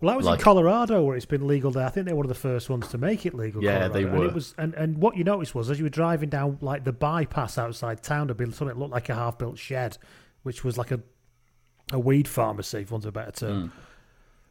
Well, 0.00 0.14
I 0.14 0.16
was 0.16 0.26
Like- 0.26 0.38
in 0.38 0.44
Colorado 0.44 1.02
where 1.02 1.16
it's 1.16 1.26
been 1.26 1.46
legal 1.48 1.70
there. 1.72 1.84
I 1.86 1.90
think 1.90 2.06
they 2.06 2.12
were 2.12 2.18
one 2.18 2.26
of 2.26 2.28
the 2.28 2.34
first 2.36 2.70
ones 2.70 2.86
to 2.88 2.98
make 2.98 3.26
it 3.26 3.34
legal. 3.34 3.62
Yeah, 3.62 3.88
Colorado. 3.88 3.94
they 3.94 4.02
And 4.04 4.18
were. 4.18 4.26
it 4.26 4.34
was, 4.34 4.54
and, 4.56 4.74
and 4.74 4.98
what 4.98 5.16
you 5.16 5.24
noticed 5.24 5.54
was 5.56 5.70
as 5.70 5.78
you 5.78 5.84
were 5.84 5.90
driving 5.90 6.28
down 6.28 6.58
like 6.60 6.84
the 6.84 6.92
bypass 6.92 7.58
outside 7.58 8.02
town, 8.02 8.28
there'd 8.28 8.36
be 8.36 8.44
something 8.46 8.68
that 8.68 8.78
looked 8.78 8.92
like 8.92 9.08
a 9.08 9.14
half-built 9.16 9.58
shed, 9.58 9.98
which 10.44 10.62
was 10.64 10.78
like 10.78 10.90
a 10.92 11.00
a 11.90 11.98
weed 11.98 12.28
pharmacy, 12.28 12.84
for 12.84 12.94
want 12.94 13.04
of 13.04 13.08
a 13.08 13.12
better 13.12 13.30
term. 13.32 13.68
Hmm. 13.70 13.78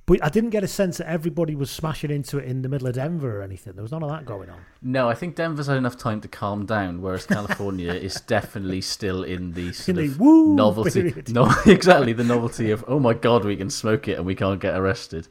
But 0.07 0.23
I 0.23 0.29
didn't 0.29 0.51
get 0.51 0.63
a 0.63 0.69
sense 0.69 0.99
that 0.99 1.09
everybody 1.09 1.53
was 1.53 1.69
smashing 1.69 2.09
into 2.11 2.37
it 2.37 2.45
in 2.45 2.61
the 2.61 2.69
middle 2.69 2.87
of 2.87 2.93
Denver 2.95 3.39
or 3.39 3.41
anything. 3.43 3.73
There 3.73 3.83
was 3.83 3.91
none 3.91 4.01
of 4.03 4.09
that 4.09 4.25
going 4.25 4.49
on. 4.49 4.57
No, 4.81 5.09
I 5.09 5.13
think 5.13 5.35
Denver's 5.35 5.67
had 5.67 5.75
enough 5.75 5.97
time 5.97 6.21
to 6.21 6.29
calm 6.29 6.65
down, 6.65 7.01
whereas 7.01 7.25
California 7.27 7.91
is 7.91 8.21
definitely 8.21 8.79
still 8.79 9.21
in 9.23 9.51
the 9.51 9.73
sort 9.73 9.97
In 9.97 10.05
of 10.05 10.17
woo 10.19 10.55
novelty. 10.55 11.11
period. 11.11 11.33
No, 11.33 11.53
exactly 11.65 12.13
the 12.13 12.23
novelty 12.23 12.71
of 12.71 12.85
oh 12.87 12.99
my 12.99 13.13
god, 13.13 13.43
we 13.43 13.57
can 13.57 13.69
smoke 13.69 14.07
it 14.07 14.13
and 14.13 14.25
we 14.25 14.33
can't 14.33 14.61
get 14.61 14.75
arrested, 14.77 15.27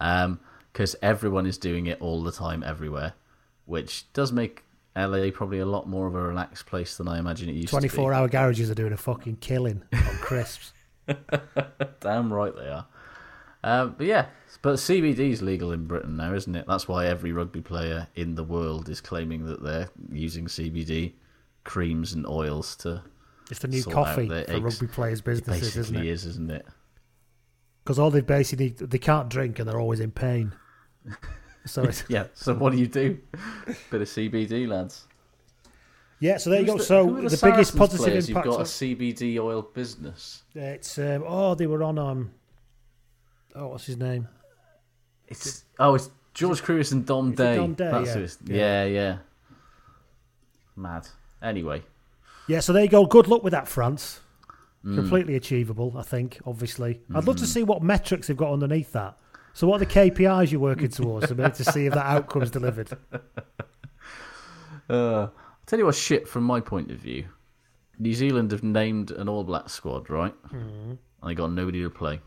um, 0.00 0.40
because 0.72 0.96
everyone 1.02 1.46
is 1.46 1.56
doing 1.56 1.86
it 1.86 2.00
all 2.00 2.24
the 2.24 2.32
time 2.32 2.64
everywhere, 2.64 3.12
which 3.64 4.12
does 4.12 4.32
make 4.32 4.64
LA 4.96 5.30
probably 5.32 5.60
a 5.60 5.66
lot 5.66 5.88
more 5.88 6.08
of 6.08 6.16
a 6.16 6.20
relaxed 6.20 6.66
place 6.66 6.96
than 6.96 7.06
I 7.06 7.20
imagine 7.20 7.48
it 7.48 7.52
used 7.52 7.68
to 7.68 7.76
be. 7.76 7.78
Twenty-four 7.78 8.12
hour 8.12 8.26
garages 8.26 8.72
are 8.72 8.74
doing 8.74 8.92
a 8.92 8.96
fucking 8.96 9.36
killing 9.36 9.84
on 9.92 10.16
crisps. 10.16 10.72
Damn 12.00 12.32
right 12.32 12.52
they 12.56 12.66
are. 12.68 12.86
Um, 13.66 13.96
but 13.98 14.06
yeah, 14.06 14.26
but 14.62 14.76
CBD 14.76 15.32
is 15.32 15.42
legal 15.42 15.72
in 15.72 15.86
Britain 15.86 16.16
now, 16.16 16.32
isn't 16.32 16.54
it? 16.54 16.66
That's 16.68 16.86
why 16.86 17.06
every 17.06 17.32
rugby 17.32 17.60
player 17.60 18.06
in 18.14 18.36
the 18.36 18.44
world 18.44 18.88
is 18.88 19.00
claiming 19.00 19.44
that 19.46 19.60
they're 19.60 19.88
using 20.12 20.46
CBD 20.46 21.14
creams 21.64 22.12
and 22.12 22.24
oils 22.28 22.76
to. 22.76 23.02
It's 23.50 23.58
the 23.58 23.68
new 23.68 23.82
coffee 23.82 24.28
for 24.28 24.60
rugby 24.60 24.86
players' 24.86 25.20
businesses, 25.20 25.76
isn't 25.76 25.96
it? 25.96 26.06
is, 26.06 26.26
isn't 26.26 26.50
it? 26.50 26.64
Because 27.82 27.98
all 27.98 28.12
they 28.12 28.20
basically 28.20 28.68
they 28.68 28.98
can't 28.98 29.28
drink 29.28 29.58
and 29.58 29.68
they're 29.68 29.80
always 29.80 30.00
in 30.00 30.12
pain. 30.12 30.52
So 31.66 31.82
it's, 31.82 32.04
Yeah. 32.08 32.26
So 32.34 32.54
what 32.54 32.72
do 32.72 32.78
you 32.78 32.86
do? 32.86 33.18
Bit 33.90 34.02
of 34.02 34.06
CBD, 34.06 34.68
lads. 34.68 35.04
yeah, 36.20 36.36
so 36.36 36.50
there 36.50 36.60
you 36.60 36.66
go. 36.66 36.78
the- 36.78 36.84
so 36.84 37.06
the, 37.06 37.28
the, 37.28 37.40
biggest 37.42 37.76
positive 37.76 38.06
players 38.06 38.28
impact. 38.28 38.46
You've 38.46 38.54
got 38.54 38.60
a 38.60 38.64
CBD 38.64 39.40
oil 39.40 39.62
business. 39.62 40.44
It's 40.54 40.96
um, 40.96 41.24
oh 41.26 41.56
they 41.56 41.66
were 41.66 41.82
on 41.82 41.98
um 41.98 42.30
oh 43.56 43.68
what's 43.68 43.86
his 43.86 43.96
name 43.96 44.28
It's 45.28 45.64
oh, 45.78 45.94
it's 45.94 46.10
George 46.34 46.62
Kruis 46.62 46.92
and 46.92 47.04
Dom 47.06 47.32
Day. 47.34 47.56
Dom 47.56 47.72
Day? 47.74 47.90
That's 47.90 48.38
Yeah. 48.44 48.54
Yeah. 48.54 48.84
yeah, 48.84 48.84
yeah. 48.84 49.16
Mad. 50.76 51.08
Anyway, 51.42 51.82
yeah 52.48 52.60
so 52.60 52.72
there 52.72 52.82
you 52.84 52.88
go 52.90 53.06
good 53.06 53.26
luck 53.28 53.42
with 53.42 53.52
that 53.52 53.66
France 53.68 54.20
Mm. 54.84 54.94
completely 54.94 55.34
achievable 55.34 55.92
I 55.98 56.02
think 56.02 56.38
obviously 56.46 57.00
I'd 57.12 57.24
love 57.26 57.36
to 57.38 57.42
Mhm. 57.44 57.46
see 57.48 57.64
what 57.64 57.82
metrics 57.82 58.28
they've 58.28 58.36
got 58.36 58.52
underneath 58.52 58.92
that 58.92 59.18
so 59.52 59.66
what 59.66 59.76
are 59.76 59.84
the 59.84 59.86
KPIs 59.92 60.52
you're 60.52 60.60
working 60.60 60.88
towards 60.90 61.26
to 61.26 61.34
be 61.34 61.42
able 61.42 61.56
to 61.56 61.64
see 61.64 61.86
if 61.86 61.94
that 61.94 62.06
outcome's 62.06 62.52
delivered 62.52 62.90
Uh, 64.88 65.22
I'll 65.22 65.32
tell 65.66 65.78
you 65.80 65.86
what 65.86 65.96
shit 65.96 66.28
from 66.28 66.44
my 66.44 66.60
point 66.60 66.92
of 66.92 66.98
view. 66.98 67.24
New 67.98 68.14
Zealand 68.14 68.52
have 68.52 68.62
named 68.62 69.10
an 69.10 69.28
All 69.28 69.42
Black 69.42 69.68
squad, 69.68 70.08
right? 70.08 70.32
Mhm. 70.52 70.90
And 70.90 70.98
they 71.24 71.34
got 71.34 71.50
nobody 71.50 71.82
to 71.82 71.90
play. 71.90 72.20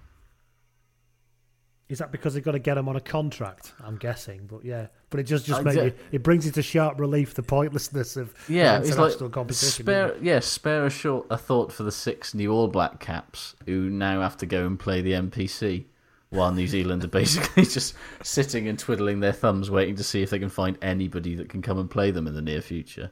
Is 1.89 1.97
that 1.99 2.11
because 2.11 2.33
they've 2.33 2.43
got 2.43 2.51
to 2.51 2.59
get 2.59 2.75
them 2.75 2.87
on 2.87 2.95
a 2.95 3.01
contract 3.01 3.73
I'm 3.83 3.97
guessing 3.97 4.47
but 4.47 4.63
yeah 4.63 4.87
but 5.09 5.19
it 5.19 5.23
just 5.23 5.45
just 5.45 5.61
I 5.61 5.63
make 5.63 5.97
d- 5.97 6.03
it 6.11 6.23
brings 6.23 6.45
into 6.45 6.61
sharp 6.61 6.99
relief 6.99 7.33
the 7.33 7.43
pointlessness 7.43 8.15
of 8.15 8.33
Yeah, 8.47 8.77
it's 8.77 8.89
international 8.89 9.25
like 9.25 9.33
competition 9.33 9.83
spare. 9.85 10.15
Yeah, 10.21 10.39
spare 10.39 10.85
a 10.85 10.89
short 10.89 11.25
a 11.29 11.37
thought 11.37 11.71
for 11.71 11.83
the 11.83 11.91
six 11.91 12.33
new 12.33 12.51
All 12.51 12.67
Black 12.67 12.99
caps 12.99 13.55
who 13.65 13.89
now 13.89 14.21
have 14.21 14.37
to 14.37 14.45
go 14.45 14.65
and 14.67 14.79
play 14.79 15.01
the 15.01 15.13
NPC, 15.13 15.85
while 16.29 16.51
New 16.51 16.67
Zealand 16.67 17.03
are 17.03 17.07
basically 17.21 17.65
just 17.65 17.95
sitting 18.21 18.67
and 18.67 18.77
twiddling 18.77 19.19
their 19.19 19.33
thumbs, 19.33 19.71
waiting 19.71 19.95
to 19.95 20.03
see 20.03 20.21
if 20.21 20.29
they 20.29 20.37
can 20.39 20.49
find 20.49 20.77
anybody 20.81 21.33
that 21.35 21.49
can 21.49 21.61
come 21.63 21.79
and 21.79 21.89
play 21.89 22.11
them 22.11 22.27
in 22.27 22.35
the 22.35 22.41
near 22.41 22.61
future. 22.61 23.09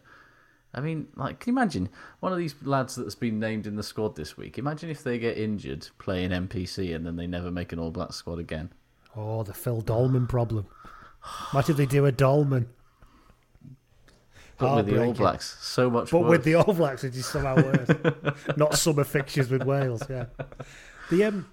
I 0.77 0.81
mean, 0.81 1.07
like, 1.15 1.39
can 1.39 1.53
you 1.53 1.59
imagine 1.59 1.89
one 2.19 2.31
of 2.31 2.37
these 2.37 2.53
lads 2.63 2.95
that's 2.95 3.15
been 3.15 3.39
named 3.39 3.65
in 3.65 3.75
the 3.75 3.83
squad 3.83 4.15
this 4.15 4.37
week? 4.37 4.57
Imagine 4.59 4.89
if 4.91 5.03
they 5.03 5.17
get 5.17 5.37
injured 5.37 5.87
playing 5.97 6.29
NPC 6.29 6.95
and 6.95 7.05
then 7.05 7.15
they 7.15 7.25
never 7.27 7.49
make 7.51 7.73
an 7.73 7.79
All 7.79 7.89
Black 7.91 8.13
squad 8.13 8.37
again. 8.39 8.69
oh 9.15 9.41
the 9.43 9.53
Phil 9.53 9.81
Dollman 9.81 10.27
problem 10.29 10.67
imagine 11.51 11.71
if 11.71 11.77
they 11.77 11.85
do 11.87 12.05
a 12.05 12.11
Dollman 12.11 12.67
But 14.59 14.75
with 14.77 14.85
the 14.87 15.03
All. 15.03 15.13
Blacks, 15.13 15.57
so 15.61 15.89
much 15.89 16.11
But 16.11 16.19
worse. 16.21 16.29
with 16.29 16.43
the 16.43 16.55
All 16.55 16.73
Blacks, 16.73 17.03
it 17.03 17.15
is 17.15 17.25
somehow 17.25 17.55
worse. 17.55 17.89
Not 18.57 18.75
summer 18.75 19.03
fixtures 19.03 19.49
with 19.49 19.63
Wales. 19.63 20.03
Yeah. 20.09 20.25
The 21.09 21.23
um, 21.25 21.51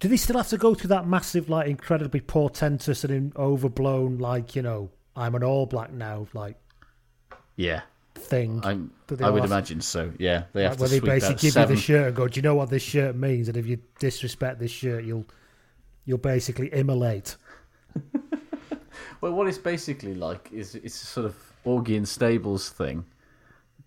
do 0.00 0.08
they 0.08 0.16
still 0.18 0.36
have 0.36 0.48
to 0.48 0.58
go 0.58 0.74
through 0.74 0.88
that 0.88 1.06
massive, 1.06 1.48
like, 1.48 1.68
incredibly 1.68 2.20
portentous 2.20 3.02
and 3.04 3.12
in- 3.12 3.32
overblown, 3.36 4.18
like, 4.18 4.54
you 4.54 4.60
know, 4.62 4.90
I'm 5.14 5.34
an 5.34 5.42
All 5.42 5.64
Black 5.66 5.90
now, 5.92 6.26
like 6.34 6.56
yeah, 7.58 7.80
thing? 8.16 8.60
I'm, 8.64 8.90
I 9.20 9.30
would 9.30 9.42
have- 9.42 9.50
imagine 9.50 9.80
so. 9.80 10.12
Yeah, 10.18 10.44
they 10.52 10.62
have 10.62 10.72
like, 10.72 10.76
to 10.76 10.82
where 10.82 10.88
they 10.88 11.00
basically 11.00 11.36
give 11.36 11.52
seven. 11.52 11.70
you 11.70 11.76
the 11.76 11.82
shirt 11.82 12.06
and 12.08 12.16
go, 12.16 12.28
"Do 12.28 12.38
you 12.38 12.42
know 12.42 12.54
what 12.54 12.70
this 12.70 12.82
shirt 12.82 13.16
means?" 13.16 13.48
And 13.48 13.56
if 13.56 13.66
you 13.66 13.78
disrespect 13.98 14.58
this 14.58 14.70
shirt, 14.70 15.04
you'll 15.04 15.26
you'll 16.04 16.18
basically 16.18 16.72
immolate. 16.72 17.36
Well, 19.20 19.32
what 19.32 19.46
it's 19.48 19.58
basically 19.58 20.14
like 20.14 20.50
is 20.52 20.74
it's 20.74 21.02
a 21.02 21.06
sort 21.06 21.26
of 21.26 21.36
Augean 21.64 22.06
Stables 22.06 22.68
thing, 22.68 23.06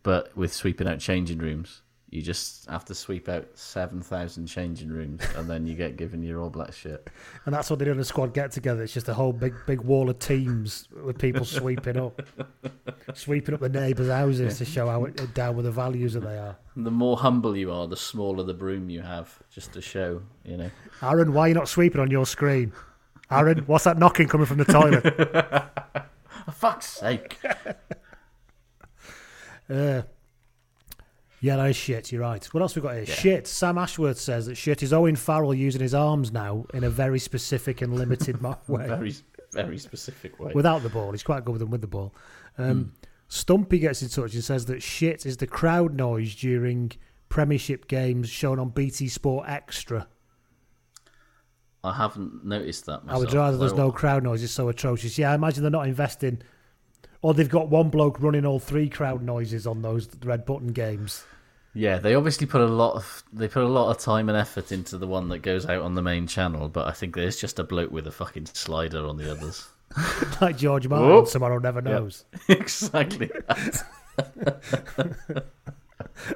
but 0.04 0.36
with 0.36 0.54
sweeping 0.54 0.88
out 0.88 1.00
changing 1.00 1.38
rooms. 1.38 1.82
You 2.10 2.24
just 2.24 2.68
have 2.68 2.86
to 2.86 2.96
sweep 2.96 3.30
out 3.30 3.48
7,000 3.54 4.48
changing 4.48 4.90
rooms 4.90 5.22
and 5.36 5.48
then 5.48 5.68
you 5.68 5.76
get 5.76 5.96
given 5.96 6.24
your 6.24 6.42
All 6.42 6.50
Black 6.50 6.74
shirt. 6.74 7.08
And 7.46 7.54
that's 7.54 7.70
what 7.70 7.80
they 7.80 7.86
do 7.86 7.92
in 7.92 8.00
a 8.00 8.04
squad 8.04 8.34
get 8.34 8.52
together. 8.52 8.84
It's 8.84 8.94
just 8.94 9.08
a 9.08 9.14
whole 9.14 9.34
big 9.34 9.56
big 9.66 9.82
wall 9.82 10.10
of 10.10 10.20
teams 10.20 10.88
with 11.04 11.18
people 11.18 11.46
sweeping 11.46 11.98
up, 11.98 12.22
sweeping 13.14 13.56
up 13.56 13.62
the 13.62 13.70
neighbours' 13.70 14.10
houses 14.10 14.58
to 14.60 14.66
show 14.66 14.88
how 14.88 15.06
down 15.34 15.56
with 15.56 15.66
the 15.66 15.72
values 15.72 16.14
that 16.14 16.22
they 16.22 16.38
are. 16.38 16.56
And 16.76 16.86
the 16.86 16.92
more 16.92 17.18
humble 17.18 17.58
you 17.58 17.72
are, 17.72 17.88
the 17.88 17.98
smaller 17.98 18.44
the 18.44 18.54
broom 18.54 18.90
you 18.90 19.02
have, 19.02 19.40
just 19.50 19.74
to 19.74 19.82
show, 19.82 20.22
you 20.44 20.58
know. 20.58 20.70
Aaron, 21.02 21.34
why 21.34 21.46
are 21.46 21.48
you 21.50 21.54
not 21.56 21.70
sweeping 21.70 22.02
on 22.02 22.12
your 22.12 22.26
screen? 22.26 22.72
Aaron, 23.32 23.60
what's 23.66 23.86
that 23.86 23.98
knocking 23.98 24.28
coming 24.28 24.46
from 24.46 24.58
the 24.58 24.66
toilet? 24.66 25.04
For 26.46 26.52
fuck's 26.52 26.88
sake. 26.88 27.38
Uh, 29.70 30.02
yeah, 31.42 31.56
that 31.58 31.70
is 31.70 31.76
shit. 31.76 32.12
You're 32.12 32.22
right. 32.22 32.44
What 32.54 32.62
else 32.62 32.76
we 32.76 32.82
got 32.82 32.96
here? 32.96 33.04
Yeah. 33.08 33.14
Shit. 33.16 33.48
Sam 33.48 33.78
Ashworth 33.78 34.20
says 34.20 34.46
that 34.48 34.56
shit 34.56 34.84
is 34.84 34.92
Owen 34.94 35.16
Farrell 35.16 35.54
using 35.54 35.82
his 35.82 35.94
arms 35.94 36.32
now 36.32 36.66
in 36.74 36.84
a 36.84 36.90
very 36.90 37.20
specific 37.20 37.82
and 37.82 37.96
limited 37.96 38.42
way. 38.68 38.88
Very, 38.88 39.14
very 39.54 39.78
specific 39.78 40.40
way. 40.40 40.52
Without 40.54 40.84
the 40.84 40.90
ball, 40.90 41.12
he's 41.12 41.24
quite 41.24 41.46
good 41.46 41.54
with 41.54 41.62
them 41.62 41.70
with 41.72 41.82
the 41.82 41.88
ball. 41.88 42.14
Um, 42.58 42.72
Hmm. 43.02 43.06
Stumpy 43.32 43.78
gets 43.78 44.02
in 44.02 44.10
touch 44.10 44.34
and 44.34 44.44
says 44.44 44.66
that 44.66 44.82
shit 44.82 45.24
is 45.26 45.38
the 45.38 45.46
crowd 45.46 45.94
noise 45.94 46.34
during 46.36 46.92
Premiership 47.30 47.88
games 47.88 48.28
shown 48.28 48.58
on 48.58 48.70
BT 48.70 49.08
Sport 49.08 49.48
Extra. 49.48 50.08
I 51.84 51.94
haven't 51.94 52.44
noticed 52.44 52.88
that 52.88 53.02
I 53.08 53.18
would 53.18 53.32
rather 53.32 53.56
there's 53.58 53.74
no 53.74 53.92
crowd 53.92 54.24
noise. 54.24 54.44
It's 54.44 54.52
so 54.52 54.68
atrocious. 54.68 55.18
Yeah, 55.18 55.32
I 55.32 55.36
imagine 55.36 55.62
they're 55.64 55.72
not 55.72 55.88
investing, 55.88 56.42
or 57.22 57.34
they've 57.34 57.50
got 57.50 57.70
one 57.70 57.90
bloke 57.90 58.22
running 58.22 58.46
all 58.46 58.60
three 58.60 58.90
crowd 58.90 59.22
noises 59.22 59.68
on 59.68 59.82
those 59.82 60.08
red 60.24 60.46
button 60.46 60.68
games. 60.74 61.24
Yeah, 61.74 62.00
they 62.00 62.16
obviously 62.16 62.48
put 62.48 62.62
a 62.62 62.66
lot 62.66 62.96
of 62.96 63.24
they 63.32 63.48
put 63.48 63.64
a 63.64 63.68
lot 63.68 63.92
of 63.92 64.00
time 64.00 64.28
and 64.30 64.38
effort 64.38 64.72
into 64.72 64.98
the 64.98 65.06
one 65.08 65.30
that 65.30 65.40
goes 65.40 65.66
out 65.68 65.84
on 65.84 65.94
the 65.96 66.02
main 66.02 66.26
channel, 66.28 66.68
but 66.68 66.88
I 66.88 66.92
think 66.92 67.16
there's 67.16 67.40
just 67.40 67.60
a 67.60 67.64
bloke 67.64 67.92
with 67.92 68.08
a 68.08 68.12
fucking 68.12 68.48
slider 68.48 69.06
on 69.06 69.18
the 69.18 69.32
others. 69.32 69.68
like 70.42 70.58
George 70.58 70.88
Martin, 70.88 71.10
Whoop. 71.10 71.28
tomorrow 71.30 71.60
never 71.60 71.80
Yep. 71.80 71.86
knows. 71.86 72.26
exactly. 72.50 73.30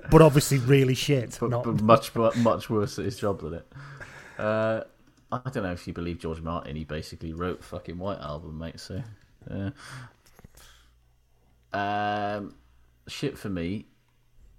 but 0.09 0.21
obviously 0.21 0.59
really 0.59 0.93
shit. 0.95 1.37
but, 1.39 1.49
not 1.49 1.63
but 1.63 1.81
much 1.81 2.13
much 2.15 2.69
worse 2.69 2.99
at 2.99 3.05
his 3.05 3.17
job 3.17 3.41
than 3.41 3.55
it. 3.55 3.73
Uh, 4.37 4.83
I 5.31 5.49
don't 5.49 5.63
know 5.63 5.71
if 5.71 5.87
you 5.87 5.93
believe 5.93 6.19
George 6.19 6.41
Martin. 6.41 6.75
He 6.75 6.83
basically 6.83 7.33
wrote 7.33 7.63
fucking 7.63 7.97
White 7.97 8.19
Album, 8.19 8.57
mate. 8.59 8.79
So, 8.79 9.01
uh, 9.49 9.71
um, 11.73 12.55
shit 13.07 13.37
for 13.37 13.49
me. 13.49 13.85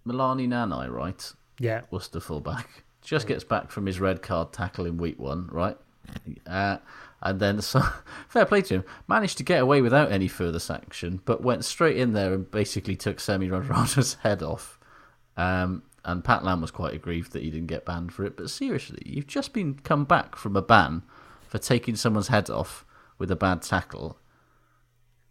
Melani 0.07 0.47
Nanai, 0.47 0.91
right? 0.91 1.33
yeah. 1.59 1.83
Worcester 1.91 2.21
fullback 2.21 2.85
just 3.03 3.27
gets 3.27 3.45
back 3.45 3.71
from 3.71 3.87
his 3.87 4.01
red 4.01 4.23
card 4.23 4.53
tackle 4.53 4.87
in 4.87 4.97
week 4.97 5.19
one, 5.19 5.49
right? 5.51 5.77
Uh, 6.47 6.79
and 7.23 7.41
then, 7.41 7.61
so, 7.63 7.83
fair 8.29 8.45
play 8.45 8.63
to 8.63 8.75
him, 8.75 8.85
managed 9.09 9.39
to 9.39 9.45
get 9.45 9.63
away 9.63 9.81
without 9.81 10.11
any 10.11 10.29
further 10.29 10.59
sanction, 10.59 11.21
but 11.25 11.43
went 11.43 11.65
straight 11.65 11.97
in 11.97 12.13
there 12.13 12.35
and 12.35 12.51
basically 12.51 12.97
took 12.97 13.21
Semi 13.21 13.49
Radradra's 13.49 14.15
head 14.23 14.43
off. 14.43 14.79
Um, 15.37 15.83
and 16.05 16.23
Pat 16.23 16.45
Lam 16.45 16.61
was 16.61 16.71
quite 16.71 16.93
aggrieved 16.95 17.33
that 17.33 17.43
he 17.43 17.51
didn't 17.51 17.69
get 17.69 17.87
banned 17.87 18.13
for 18.13 18.25
it. 18.25 18.37
But 18.37 18.51
seriously, 18.51 19.03
you've 19.07 19.27
just 19.27 19.53
been 19.55 19.75
come 19.75 20.05
back 20.05 20.37
from 20.37 20.55
a 20.55 20.63
ban 20.63 21.03
for 21.49 21.59
taking 21.59 21.97
someone's 21.97 22.29
head 22.29 22.51
off 22.51 22.85
with 23.17 23.31
a 23.31 23.37
bad 23.37 23.63
tackle, 23.63 24.19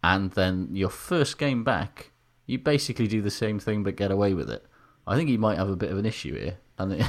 and 0.04 0.30
then 0.32 0.68
your 0.72 0.90
first 0.90 1.38
game 1.38 1.64
back, 1.64 2.10
you 2.46 2.58
basically 2.58 3.06
do 3.06 3.22
the 3.22 3.30
same 3.30 3.58
thing 3.58 3.82
but 3.82 3.96
get 3.96 4.10
away 4.10 4.34
with 4.34 4.50
it. 4.50 4.64
I 5.06 5.16
think 5.16 5.30
he 5.30 5.38
might 5.38 5.56
have 5.56 5.70
a 5.70 5.76
bit 5.76 5.90
of 5.90 5.98
an 5.98 6.04
issue 6.06 6.38
here, 6.38 6.58
and 6.78 6.92
it, 6.92 7.06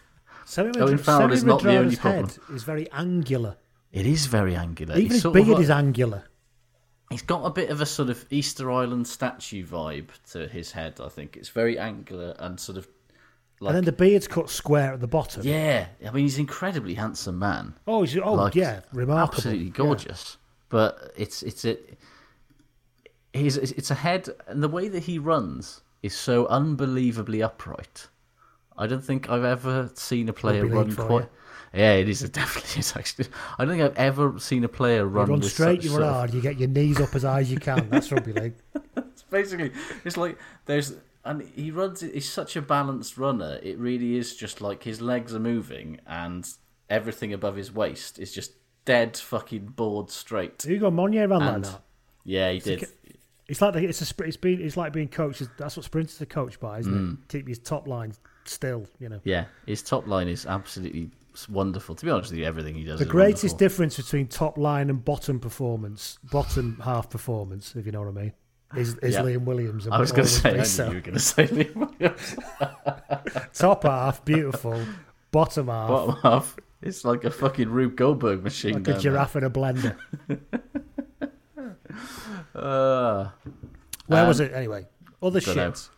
Owen 0.56 0.96
Farrell 0.98 1.32
is 1.32 1.44
not 1.44 1.62
the 1.62 1.76
only 1.76 1.96
head 1.96 2.36
is 2.50 2.64
very 2.64 2.90
angular. 2.90 3.56
it 3.92 4.06
is 4.06 4.26
very 4.26 4.56
angular. 4.56 4.94
Even 4.96 5.10
he's 5.12 5.22
his 5.22 5.32
beard 5.32 5.48
like, 5.48 5.60
is 5.62 5.70
angular. 5.70 6.24
He's 7.10 7.22
got 7.22 7.44
a 7.44 7.50
bit 7.50 7.70
of 7.70 7.80
a 7.80 7.86
sort 7.86 8.10
of 8.10 8.24
Easter 8.30 8.70
Island 8.70 9.06
statue 9.06 9.64
vibe 9.64 10.08
to 10.32 10.46
his 10.48 10.72
head. 10.72 11.00
I 11.02 11.08
think 11.08 11.36
it's 11.36 11.48
very 11.50 11.78
angular 11.78 12.34
and 12.38 12.58
sort 12.58 12.78
of 12.78 12.88
like 13.60 13.70
and 13.70 13.76
then 13.78 13.84
the 13.84 13.92
beard's 13.92 14.28
cut 14.28 14.48
square 14.50 14.92
at 14.94 15.00
the 15.00 15.06
bottom. 15.08 15.42
yeah. 15.42 15.86
I 16.06 16.10
mean, 16.10 16.24
he's 16.24 16.36
an 16.36 16.42
incredibly 16.42 16.94
handsome 16.94 17.38
man. 17.38 17.74
Oh, 17.86 18.02
he's, 18.02 18.16
oh 18.18 18.34
Like, 18.34 18.54
yeah, 18.54 18.80
remarkable. 18.92 19.36
absolutely 19.36 19.66
Yeah. 19.66 19.72
gorgeous. 19.72 20.36
But 20.70 21.12
it's 21.16 21.42
it's 21.42 21.64
a 21.64 21.76
he's 23.38 23.56
it's 23.56 23.90
a 23.90 23.94
head, 23.94 24.28
and 24.46 24.62
the 24.62 24.68
way 24.68 24.88
that 24.88 25.04
he 25.04 25.18
runs 25.18 25.80
is 26.02 26.14
so 26.14 26.46
unbelievably 26.46 27.42
upright. 27.42 28.08
I 28.76 28.86
don't 28.86 29.02
think 29.04 29.28
I've 29.28 29.44
ever 29.44 29.90
seen 29.94 30.28
a 30.28 30.32
player 30.32 30.64
run 30.66 30.94
quite. 30.94 31.22
you. 31.24 31.28
Yeah, 31.80 31.94
it 31.94 32.08
is. 32.08 32.22
It 32.22 32.32
definitely 32.32 32.80
is. 32.80 32.94
Actually, 32.96 33.26
I 33.58 33.64
don't 33.64 33.76
think 33.76 33.82
I've 33.90 33.96
ever 33.96 34.38
seen 34.38 34.64
a 34.64 34.68
player 34.68 35.06
run. 35.06 35.26
You 35.26 35.32
run 35.34 35.42
straight, 35.42 35.82
you 35.82 35.90
sort 35.90 36.00
run 36.02 36.08
of- 36.10 36.14
hard, 36.14 36.34
you 36.34 36.40
get 36.40 36.58
your 36.58 36.68
knees 36.68 37.00
up 37.00 37.14
as 37.14 37.22
high 37.24 37.40
as 37.40 37.50
you 37.50 37.58
can. 37.58 37.88
That's 37.90 38.10
rugby 38.12 38.32
league. 38.32 38.54
It's 38.96 39.22
basically 39.24 39.72
it's 40.04 40.16
like 40.16 40.38
there's 40.66 40.94
and 41.24 41.42
he 41.56 41.70
runs. 41.72 42.00
He's 42.00 42.30
such 42.30 42.54
a 42.56 42.62
balanced 42.62 43.18
runner. 43.18 43.58
It 43.62 43.76
really 43.78 44.16
is 44.16 44.36
just 44.36 44.60
like 44.60 44.84
his 44.84 45.00
legs 45.00 45.34
are 45.34 45.40
moving 45.40 46.00
and 46.06 46.48
everything 46.88 47.32
above 47.32 47.56
his 47.56 47.72
waist 47.74 48.18
is 48.20 48.32
just 48.32 48.52
dead 48.84 49.16
fucking 49.16 49.66
board 49.66 50.10
straight. 50.10 50.62
Hugo 50.62 50.90
Monye 50.90 51.28
ran 51.28 51.42
And- 51.42 51.64
that. 51.64 51.82
Yeah, 52.24 52.50
he 52.52 52.60
did. 52.60 52.86
It's 53.48 53.60
like 53.62 53.72
the, 53.74 53.84
it's 53.84 54.02
a 54.02 54.24
it's 54.24 54.36
been 54.36 54.60
it's 54.60 54.76
like 54.76 54.92
being 54.92 55.08
coached. 55.08 55.42
That's 55.56 55.76
what 55.76 55.84
sprinters 55.84 56.20
are 56.20 56.26
coached 56.26 56.60
by, 56.60 56.80
isn't 56.80 56.92
Mm. 56.92 57.12
it? 57.14 57.28
Keep 57.28 57.48
your 57.48 57.56
top 57.56 57.88
line 57.88 58.12
still. 58.44 58.86
You 59.00 59.08
know. 59.08 59.20
Yeah, 59.24 59.46
his 59.66 59.82
top 59.82 60.06
line 60.06 60.28
is 60.28 60.44
absolutely 60.46 61.10
wonderful. 61.48 61.94
To 61.94 62.04
be 62.04 62.10
honest 62.10 62.30
with 62.30 62.40
you, 62.40 62.44
everything 62.44 62.74
he 62.74 62.84
does. 62.84 62.98
The 62.98 63.06
greatest 63.06 63.44
wonderful. 63.44 63.58
difference 63.58 63.96
between 63.96 64.26
top 64.26 64.58
line 64.58 64.90
and 64.90 65.02
bottom 65.04 65.40
performance, 65.40 66.18
bottom 66.30 66.78
half 66.84 67.08
performance, 67.08 67.74
if 67.74 67.86
you 67.86 67.92
know 67.92 68.00
what 68.02 68.08
I 68.08 68.22
mean, 68.22 68.32
is, 68.76 68.96
is 68.98 69.14
Yeah. 69.14 69.22
Liam 69.22 69.44
Williams. 69.44 69.86
And 69.86 69.94
I 69.94 70.00
was 70.00 70.12
going 70.12 70.24
to 70.26 70.28
say, 70.28 70.50
I 70.84 70.88
you 70.88 70.94
were 70.96 71.00
going 71.00 71.14
to 71.14 71.18
say 71.20 71.46
Liam 71.46 71.74
Williams. 72.00 72.36
top 73.54 73.84
half 73.84 74.24
beautiful, 74.24 74.78
bottom 75.30 75.68
half 75.68 75.88
Bottom 75.88 76.16
half, 76.22 76.56
it's 76.82 77.04
like 77.04 77.24
a 77.24 77.30
fucking 77.30 77.70
Rube 77.70 77.96
Goldberg 77.96 78.42
machine. 78.42 78.74
like 78.74 78.88
a 78.88 78.92
there. 78.92 79.00
giraffe 79.00 79.36
in 79.36 79.44
a 79.44 79.50
blender. 79.50 79.96
Uh, 82.54 83.30
Where 84.06 84.26
was 84.26 84.40
um, 84.40 84.46
it 84.46 84.52
anyway? 84.52 84.86
Other 85.22 85.40
shit. 85.40 85.88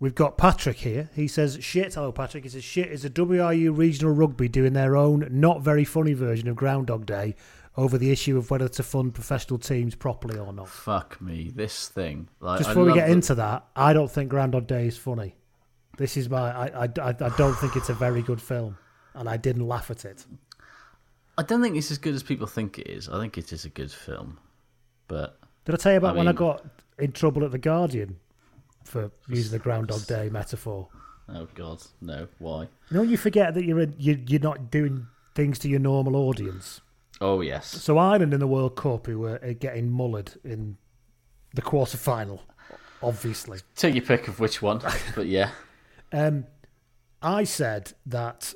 We've 0.00 0.14
got 0.14 0.36
Patrick 0.36 0.76
here. 0.76 1.08
He 1.14 1.28
says, 1.28 1.58
shit. 1.60 1.94
Hello, 1.94 2.12
Patrick. 2.12 2.44
He 2.44 2.50
says, 2.50 2.64
shit 2.64 2.90
is 2.90 3.04
a 3.04 3.10
WRU 3.10 3.76
regional 3.76 4.12
rugby 4.12 4.48
doing 4.48 4.72
their 4.72 4.96
own, 4.96 5.26
not 5.30 5.62
very 5.62 5.84
funny 5.84 6.12
version 6.12 6.48
of 6.48 6.56
Groundhog 6.56 7.06
Day 7.06 7.34
over 7.76 7.98
the 7.98 8.10
issue 8.10 8.36
of 8.36 8.50
whether 8.50 8.68
to 8.68 8.82
fund 8.82 9.14
professional 9.14 9.58
teams 9.58 9.94
properly 9.94 10.38
or 10.38 10.52
not. 10.52 10.68
Fuck 10.68 11.20
me, 11.20 11.50
this 11.54 11.88
thing. 11.88 12.28
Like, 12.40 12.58
Just 12.58 12.70
before 12.70 12.84
we 12.84 12.92
get 12.92 13.06
that- 13.06 13.12
into 13.12 13.34
that, 13.36 13.66
I 13.74 13.92
don't 13.92 14.10
think 14.10 14.30
Groundhog 14.30 14.66
Day 14.66 14.86
is 14.86 14.96
funny. 14.96 15.36
This 15.96 16.16
is 16.16 16.28
my. 16.28 16.50
I, 16.50 16.84
I, 16.84 16.88
I 17.04 17.12
don't 17.36 17.54
think 17.54 17.76
it's 17.76 17.88
a 17.88 17.94
very 17.94 18.20
good 18.20 18.42
film, 18.42 18.76
and 19.14 19.28
I 19.28 19.36
didn't 19.36 19.66
laugh 19.66 19.90
at 19.92 20.04
it. 20.04 20.26
I 21.38 21.42
don't 21.44 21.62
think 21.62 21.76
it's 21.76 21.90
as 21.90 21.98
good 21.98 22.14
as 22.14 22.22
people 22.22 22.46
think 22.46 22.78
it 22.78 22.88
is. 22.88 23.08
I 23.08 23.20
think 23.20 23.38
it 23.38 23.52
is 23.52 23.64
a 23.64 23.68
good 23.68 23.92
film, 23.92 24.38
but 25.08 25.38
Did 25.64 25.74
I 25.74 25.78
tell 25.78 25.92
you 25.92 25.98
about 25.98 26.14
I 26.14 26.18
when 26.18 26.28
I 26.28 26.32
got 26.32 26.64
in 26.98 27.12
trouble 27.12 27.44
at 27.44 27.50
the 27.50 27.58
Guardian 27.58 28.16
for 28.84 29.10
using 29.28 29.52
the 29.52 29.58
Groundhog 29.58 30.06
Day 30.06 30.28
metaphor? 30.30 30.88
oh 31.28 31.48
god, 31.54 31.82
no. 32.00 32.28
Why? 32.38 32.62
You 32.90 32.96
know, 32.96 33.02
you 33.02 33.16
forget 33.16 33.54
that 33.54 33.64
you're 33.64 33.80
in, 33.80 33.94
you, 33.98 34.22
you're 34.26 34.40
not 34.40 34.70
doing 34.70 35.06
things 35.34 35.58
to 35.60 35.68
your 35.68 35.80
normal 35.80 36.16
audience. 36.16 36.80
Oh 37.20 37.40
yes. 37.40 37.66
So 37.66 37.98
Ireland 37.98 38.34
in 38.34 38.40
the 38.40 38.46
World 38.46 38.76
Cup, 38.76 39.06
who 39.06 39.20
were 39.20 39.40
uh, 39.44 39.54
getting 39.58 39.90
mullered 39.90 40.36
in 40.44 40.76
the 41.54 41.62
quarter 41.62 41.96
final, 41.96 42.42
obviously. 43.02 43.60
Take 43.76 43.94
your 43.94 44.04
pick 44.04 44.28
of 44.28 44.40
which 44.40 44.60
one, 44.60 44.80
but 45.14 45.26
yeah. 45.26 45.50
Um, 46.12 46.46
I 47.22 47.44
said 47.44 47.92
that 48.06 48.52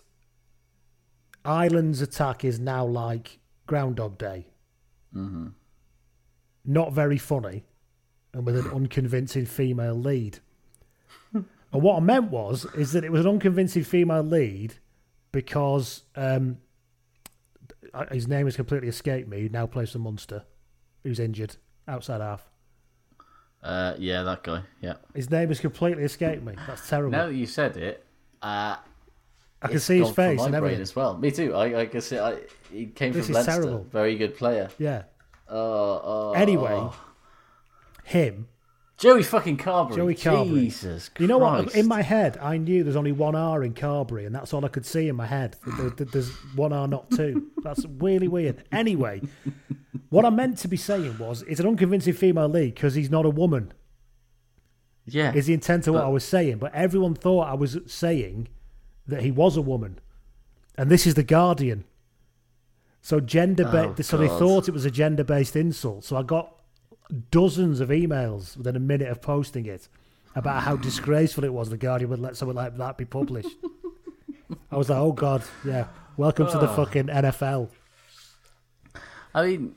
Ireland's 1.45 2.03
attack 2.03 2.45
is 2.45 2.59
now 2.61 2.85
like 2.85 3.39
Groundhog 3.67 4.19
Day. 4.19 4.47
hmm 5.13 5.49
Not 6.71 6.93
very 6.93 7.17
funny, 7.17 7.65
and 8.35 8.45
with 8.45 8.55
an 8.59 8.71
unconvincing 8.71 9.47
female 9.47 9.95
lead. 9.95 10.41
and 11.33 11.47
what 11.71 11.97
I 11.97 12.01
meant 12.01 12.31
was 12.31 12.67
is 12.75 12.93
that 12.93 13.05
it 13.05 13.11
was 13.11 13.23
an 13.25 13.31
unconvincing 13.33 13.85
female 13.85 14.23
lead 14.23 14.75
because 15.33 16.03
um, 16.15 16.59
uh, 17.95 18.05
his 18.13 18.29
name 18.29 18.45
has 18.47 18.55
completely 18.55 18.89
escaped 18.89 19.31
me. 19.31 19.41
He 19.41 19.49
now 19.49 19.67
plays 19.67 19.93
for 19.93 19.99
Munster, 19.99 20.45
who's 21.05 21.19
injured 21.19 21.57
outside 21.89 22.21
half. 22.21 22.47
Uh, 23.63 23.95
yeah, 23.99 24.23
that 24.23 24.43
guy. 24.43 24.61
Yeah. 24.83 24.97
His 25.15 25.31
name 25.31 25.49
has 25.49 25.61
completely 25.61 26.05
escaped 26.05 26.45
me. 26.45 26.53
That's 26.67 26.87
terrible. 26.87 27.13
Now 27.13 27.29
that 27.29 27.35
you 27.35 27.47
said 27.47 27.79
it, 27.79 28.05
uh, 28.43 28.77
I 29.63 29.69
can 29.69 29.81
see 29.81 30.01
his 30.01 30.11
face 30.11 30.39
my 30.39 30.45
and 30.45 30.53
brain 30.53 30.55
everything. 30.65 30.83
as 30.83 30.95
well. 30.95 31.17
Me 31.17 31.31
too. 31.31 31.55
I, 31.55 31.81
I 31.81 31.87
can 31.87 32.03
see. 32.03 32.19
I, 32.19 32.37
he 32.71 32.87
came 32.87 33.15
This 33.15 33.27
from 33.27 33.37
is 33.37 33.47
Leinster. 33.47 33.63
terrible. 33.63 33.87
Very 33.91 34.17
good 34.17 34.37
player. 34.37 34.69
Yeah. 34.79 35.05
Oh, 35.51 36.01
oh, 36.05 36.33
Anyway, 36.35 36.89
him, 38.05 38.49
Joey 38.99 39.23
fucking 39.23 39.57
Carbery. 39.59 39.95
Joey 39.97 40.15
Carbery. 40.15 40.49
Jesus 40.65 41.09
Christ. 41.09 41.21
You 41.21 41.27
know 41.29 41.39
what? 41.39 41.75
In 41.75 41.87
my 41.87 42.03
head, 42.03 42.37
I 42.39 42.57
knew 42.59 42.83
there's 42.85 42.97
only 42.97 43.13
one 43.13 43.35
R 43.35 43.63
in 43.63 43.73
Carbery, 43.75 44.27
and 44.27 44.35
that's 44.35 44.53
all 44.53 44.65
I 44.65 44.69
could 44.69 44.85
see 44.85 45.09
in 45.09 45.17
my 45.17 45.27
head. 45.27 45.57
There- 45.79 45.91
there- 45.91 46.07
There's 46.07 46.31
one 46.57 46.73
R, 46.73 46.89
not 46.89 47.11
two. 47.11 47.51
That's 47.63 47.85
really 47.99 48.29
weird. 48.29 48.65
Anyway, 48.73 49.23
what 50.11 50.25
I 50.25 50.31
meant 50.31 50.59
to 50.59 50.69
be 50.69 50.77
saying 50.77 51.17
was 51.19 51.43
it's 51.43 51.61
an 51.61 51.67
unconvincing 51.67 52.13
female 52.15 52.49
lead 52.49 52.75
because 52.75 52.95
he's 52.95 53.11
not 53.11 53.25
a 53.25 53.31
woman. 53.31 53.73
Yeah. 55.07 55.33
Is 55.33 55.47
the 55.47 55.55
intent 55.55 55.87
of 55.87 55.95
what 55.95 56.05
I 56.05 56.09
was 56.09 56.25
saying? 56.25 56.59
But 56.59 56.75
everyone 56.75 57.15
thought 57.15 57.47
I 57.49 57.55
was 57.55 57.79
saying 57.87 58.49
that 59.07 59.23
he 59.23 59.31
was 59.31 59.57
a 59.57 59.63
woman, 59.63 60.01
and 60.77 60.91
this 60.91 61.07
is 61.07 61.15
the 61.15 61.23
Guardian. 61.23 61.85
So 63.01 63.21
gender, 63.21 63.65
ba- 63.65 63.95
Oh, 63.99 64.03
so 64.03 64.17
they 64.17 64.29
thought 64.29 64.69
it 64.69 64.73
was 64.73 64.85
a 64.85 64.91
gender-based 64.91 65.57
insult. 65.57 66.05
So 66.05 66.17
I 66.17 66.23
got 66.23 66.55
dozens 67.31 67.81
of 67.81 67.89
emails 67.89 68.57
within 68.57 68.77
a 68.77 68.81
minute 68.81 69.09
of 69.09 69.23
posting 69.23 69.67
it 69.67 69.89
about 70.35 70.63
how 70.63 70.77
disgraceful 70.77 71.45
it 71.45 71.53
was 71.53 71.71
the 71.71 71.77
Guardian 71.79 72.11
would 72.11 72.19
let 72.21 72.37
someone 72.37 72.57
like 72.57 72.77
that 72.77 72.99
be 72.99 73.05
published. 73.05 73.57
I 74.71 74.77
was 74.77 74.91
like, 74.91 74.99
oh 74.99 75.13
God, 75.13 75.43
yeah. 75.65 75.87
Welcome 76.17 76.47
to 76.51 76.59
the 76.59 76.69
Oh. 76.71 76.77
fucking 76.77 77.07
NFL. 77.07 77.69
I 79.35 79.47
mean, 79.47 79.75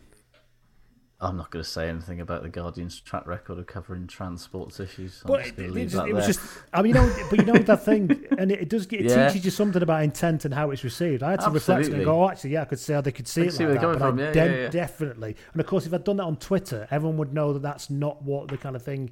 I'm 1.24 1.38
not 1.38 1.52
going 1.52 1.64
to 1.64 1.70
say 1.70 1.88
anything 1.88 2.20
about 2.20 2.42
the 2.42 2.50
Guardian's 2.50 3.00
track 3.00 3.28
record 3.28 3.60
of 3.60 3.68
covering 3.68 4.08
transports 4.08 4.80
issues. 4.80 5.22
I'm 5.24 5.28
But 5.28 5.44
just 5.44 5.60
it, 5.60 5.78
it 5.78 5.86
just, 5.88 6.08
it 6.08 6.14
was 6.14 6.26
just, 6.26 6.40
I 6.74 6.82
mean, 6.82 6.96
you 6.96 7.02
know, 7.02 7.16
but 7.30 7.40
you 7.40 7.46
know 7.46 7.54
that 7.60 7.86
thing, 7.86 8.26
and 8.40 8.52
it, 8.52 8.62
it 8.62 8.70
does. 8.70 8.88
It 8.88 9.02
Yeah. 9.02 9.28
teaches 9.28 9.46
you 9.46 9.52
something 9.52 9.84
about 9.84 10.02
intent 10.04 10.46
and 10.46 10.54
how 10.54 10.72
it's 10.72 10.84
received. 10.84 11.22
I 11.22 11.32
had 11.32 11.42
to 11.42 11.52
reflect 11.52 11.90
and 11.90 12.04
go, 12.04 12.24
oh, 12.24 12.30
actually, 12.30 12.52
yeah, 12.52 12.64
I 12.64 12.66
could 12.66 12.80
see 12.80 12.94
how 12.94 13.02
they 13.02 13.12
could 13.12 13.28
see 13.28 13.44
I 13.44 13.46
it 13.46 13.54
see 13.54 13.68
like 13.68 13.82
where 13.84 13.96
that, 13.96 14.16
but. 14.16 14.20
Yeah, 14.20 14.32
de- 14.48 14.62
yeah. 14.64 14.70
definitely. 14.70 15.36
And 15.54 15.62
of 15.62 15.68
course, 15.68 15.86
if 15.86 15.94
I'd 15.94 16.04
done 16.04 16.18
that 16.18 16.24
on 16.24 16.38
Twitter, 16.38 16.88
everyone 16.90 17.18
would 17.18 17.34
know 17.34 17.54
that 17.54 17.62
that's 17.62 17.90
not 17.92 18.24
what 18.24 18.48
the 18.48 18.58
kind 18.58 18.76
of 18.76 18.82
thing 18.82 19.12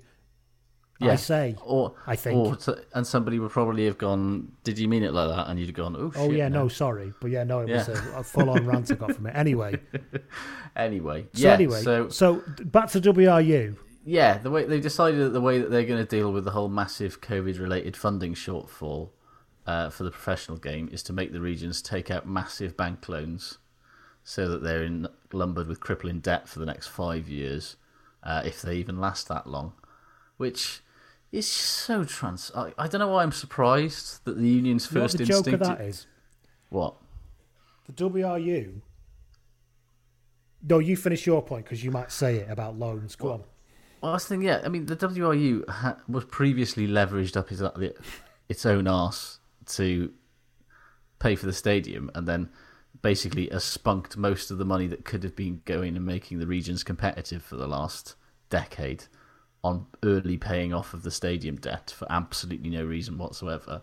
I 1.01 1.15
say. 1.15 1.55
Or 1.63 1.93
I 2.05 2.15
think. 2.15 2.37
or 2.37 2.55
to, 2.57 2.83
and 2.93 3.07
somebody 3.07 3.39
would 3.39 3.51
probably 3.51 3.85
have 3.85 3.97
gone, 3.97 4.51
"Did 4.63 4.77
you 4.77 4.87
mean 4.87 5.03
it 5.03 5.13
like 5.13 5.29
that?" 5.29 5.47
And 5.49 5.57
you'd 5.59 5.67
have 5.67 5.75
gone, 5.75 5.95
"Oh, 5.95 6.11
oh 6.15 6.27
shit, 6.29 6.37
yeah, 6.37 6.49
no, 6.49 6.67
sorry, 6.67 7.13
but 7.21 7.31
yeah, 7.31 7.43
no, 7.43 7.61
it 7.61 7.69
was 7.69 7.87
a, 7.87 7.93
a 8.17 8.23
full-on 8.23 8.65
rant 8.65 8.91
I 8.91 8.95
got 8.95 9.15
from 9.15 9.27
it. 9.27 9.35
Anyway, 9.35 9.79
Anyway, 10.75 11.27
so 11.33 11.47
yeah. 11.47 11.53
anyway, 11.53 11.81
so 11.81 12.09
so 12.09 12.43
back 12.65 12.89
to 12.91 13.01
WRU. 13.01 13.75
yeah, 14.05 14.37
the 14.37 14.51
way 14.51 14.65
they've 14.65 14.81
decided 14.81 15.19
that 15.19 15.29
the 15.29 15.41
way 15.41 15.59
that 15.59 15.71
they're 15.71 15.85
going 15.85 15.99
to 16.03 16.09
deal 16.09 16.31
with 16.31 16.45
the 16.45 16.51
whole 16.51 16.69
massive 16.69 17.21
COVID-related 17.21 17.95
funding 17.97 18.33
shortfall 18.33 19.09
uh, 19.65 19.89
for 19.89 20.03
the 20.03 20.11
professional 20.11 20.57
game 20.57 20.89
is 20.91 21.03
to 21.03 21.13
make 21.13 21.31
the 21.31 21.41
regions 21.41 21.81
take 21.81 22.09
out 22.11 22.27
massive 22.27 22.75
bank 22.77 23.07
loans, 23.09 23.57
so 24.23 24.47
that 24.47 24.63
they're 24.63 24.83
in, 24.83 25.07
lumbered 25.31 25.67
with 25.67 25.79
crippling 25.79 26.19
debt 26.19 26.47
for 26.47 26.59
the 26.59 26.65
next 26.65 26.87
five 26.87 27.27
years, 27.27 27.75
uh, 28.23 28.41
if 28.45 28.61
they 28.61 28.75
even 28.75 28.99
last 28.99 29.27
that 29.27 29.47
long. 29.47 29.73
Which 30.37 30.81
is 31.31 31.47
so 31.47 32.03
trans. 32.03 32.51
I, 32.55 32.73
I 32.77 32.87
don't 32.87 32.99
know 32.99 33.07
why 33.09 33.23
I'm 33.23 33.31
surprised 33.31 34.25
that 34.25 34.37
the 34.37 34.47
union's 34.47 34.89
You 34.91 34.95
know 34.95 35.01
what 35.01 35.11
first 35.11 35.17
the 35.17 35.25
joke 35.25 35.37
instinct. 35.47 35.61
of 35.61 35.67
that 35.67 35.81
is? 35.81 36.07
What? 36.69 36.95
The 37.87 37.93
WRU. 38.09 38.81
No, 40.67 40.79
you 40.79 40.97
finish 40.97 41.25
your 41.25 41.41
point 41.41 41.65
because 41.65 41.83
you 41.83 41.91
might 41.91 42.11
say 42.11 42.37
it 42.37 42.49
about 42.49 42.77
loans. 42.77 43.15
Go 43.15 43.31
on. 43.33 43.43
Well, 44.01 44.11
I 44.11 44.15
was 44.15 44.25
thinking, 44.25 44.47
yeah, 44.47 44.61
I 44.63 44.69
mean, 44.69 44.85
the 44.85 44.95
WRU 44.95 45.67
ha- 45.69 45.97
was 46.07 46.25
previously 46.25 46.87
leveraged 46.87 47.35
up 47.37 47.49
his, 47.49 47.61
its 48.47 48.65
own 48.65 48.87
arse 48.87 49.39
to 49.67 50.11
pay 51.19 51.35
for 51.35 51.45
the 51.45 51.53
stadium 51.53 52.09
and 52.15 52.27
then 52.27 52.49
basically 53.01 53.47
has 53.51 53.63
spunked 53.63 54.17
most 54.17 54.51
of 54.51 54.57
the 54.57 54.65
money 54.65 54.87
that 54.87 55.05
could 55.05 55.23
have 55.23 55.35
been 55.35 55.61
going 55.65 55.95
and 55.95 56.05
making 56.05 56.39
the 56.39 56.47
regions 56.47 56.83
competitive 56.83 57.41
for 57.43 57.55
the 57.55 57.67
last 57.67 58.15
decade 58.49 59.05
on 59.63 59.85
early 60.03 60.37
paying 60.37 60.73
off 60.73 60.93
of 60.93 61.03
the 61.03 61.11
stadium 61.11 61.57
debt 61.57 61.93
for 61.95 62.09
absolutely 62.11 62.69
no 62.69 62.83
reason 62.83 63.17
whatsoever. 63.17 63.81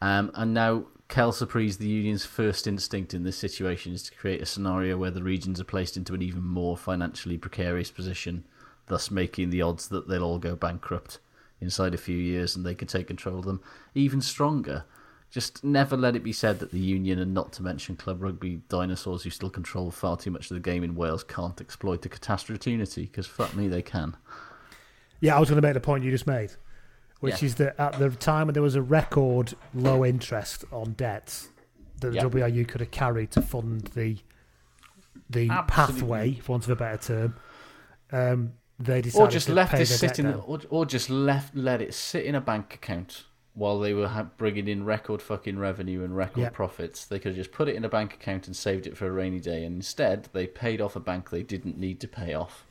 Um, 0.00 0.30
and 0.34 0.54
now, 0.54 0.84
Kel 1.08 1.32
Surprise, 1.32 1.76
the 1.76 1.86
union's 1.86 2.24
first 2.24 2.66
instinct 2.66 3.14
in 3.14 3.22
this 3.22 3.36
situation 3.36 3.92
is 3.92 4.02
to 4.04 4.14
create 4.14 4.40
a 4.40 4.46
scenario 4.46 4.96
where 4.96 5.10
the 5.10 5.22
regions 5.22 5.60
are 5.60 5.64
placed 5.64 5.96
into 5.96 6.14
an 6.14 6.22
even 6.22 6.42
more 6.42 6.76
financially 6.76 7.38
precarious 7.38 7.90
position, 7.90 8.44
thus 8.86 9.10
making 9.10 9.50
the 9.50 9.62
odds 9.62 9.88
that 9.88 10.08
they'll 10.08 10.24
all 10.24 10.38
go 10.38 10.56
bankrupt 10.56 11.18
inside 11.60 11.94
a 11.94 11.98
few 11.98 12.16
years 12.16 12.56
and 12.56 12.64
they 12.64 12.74
can 12.74 12.88
take 12.88 13.06
control 13.06 13.38
of 13.38 13.44
them 13.44 13.60
even 13.94 14.20
stronger. 14.20 14.84
Just 15.30 15.64
never 15.64 15.96
let 15.96 16.14
it 16.14 16.22
be 16.22 16.32
said 16.32 16.60
that 16.60 16.70
the 16.70 16.78
union, 16.78 17.18
and 17.18 17.34
not 17.34 17.52
to 17.54 17.62
mention 17.62 17.96
club 17.96 18.22
rugby 18.22 18.62
dinosaurs 18.68 19.24
who 19.24 19.30
still 19.30 19.50
control 19.50 19.90
far 19.90 20.16
too 20.16 20.30
much 20.30 20.50
of 20.50 20.54
the 20.54 20.60
game 20.60 20.84
in 20.84 20.94
Wales, 20.94 21.24
can't 21.24 21.60
exploit 21.60 22.02
the 22.02 22.08
catastrophe, 22.08 22.76
because 22.76 23.26
fuck 23.26 23.54
me, 23.54 23.66
they 23.66 23.82
can. 23.82 24.16
Yeah, 25.24 25.36
I 25.36 25.40
was 25.40 25.48
going 25.48 25.60
to 25.60 25.66
make 25.66 25.72
the 25.72 25.80
point 25.80 26.04
you 26.04 26.10
just 26.10 26.26
made, 26.26 26.52
which 27.20 27.40
Yeah. 27.40 27.46
is 27.46 27.54
that 27.54 27.80
at 27.80 27.98
the 27.98 28.10
time 28.10 28.46
when 28.46 28.52
there 28.52 28.62
was 28.62 28.74
a 28.74 28.82
record 28.82 29.54
low 29.72 30.04
interest 30.04 30.64
on 30.70 30.92
debts 30.92 31.48
that 32.00 32.10
the 32.10 32.16
Yeah. 32.16 32.24
WRU 32.24 32.66
could 32.68 32.82
have 32.82 32.90
carried 32.90 33.30
to 33.32 33.40
fund 33.40 33.90
the 33.94 34.18
the 35.30 35.48
Absolutely. 35.48 35.74
pathway, 35.74 36.34
for 36.34 36.52
want 36.52 36.64
of 36.64 36.70
a 36.70 36.76
better 36.76 36.98
term, 36.98 37.36
um, 38.12 38.52
they 38.78 39.00
decided 39.00 39.24
or 39.24 39.30
just 39.30 39.46
to 39.46 39.54
left 39.54 39.72
it 39.72 39.76
their 39.78 39.86
sit 39.86 40.18
in, 40.18 40.26
or, 40.26 40.60
or 40.68 40.84
just 40.84 41.08
left 41.08 41.56
let 41.56 41.80
it 41.80 41.94
sit 41.94 42.26
in 42.26 42.34
a 42.34 42.40
bank 42.42 42.74
account 42.74 43.24
while 43.54 43.80
they 43.80 43.94
were 43.94 44.08
ha- 44.08 44.28
bringing 44.36 44.68
in 44.68 44.84
record 44.84 45.22
fucking 45.22 45.58
revenue 45.58 46.04
and 46.04 46.14
record 46.14 46.52
profits. 46.52 47.06
They 47.06 47.18
could 47.18 47.28
have 47.30 47.36
just 47.36 47.52
put 47.52 47.68
it 47.68 47.74
in 47.76 47.84
a 47.86 47.88
bank 47.88 48.12
account 48.12 48.46
and 48.46 48.54
saved 48.54 48.86
it 48.86 48.98
for 48.98 49.06
a 49.06 49.10
rainy 49.12 49.40
day, 49.40 49.64
and 49.64 49.76
instead 49.76 50.28
they 50.34 50.46
paid 50.46 50.82
off 50.82 50.94
a 50.94 51.00
bank 51.00 51.30
they 51.30 51.42
didn't 51.42 51.78
need 51.78 51.98
to 52.00 52.08
pay 52.08 52.34
off. 52.34 52.66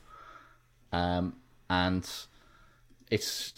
Um, 0.91 1.37
and 1.69 2.07
it's 3.13 3.53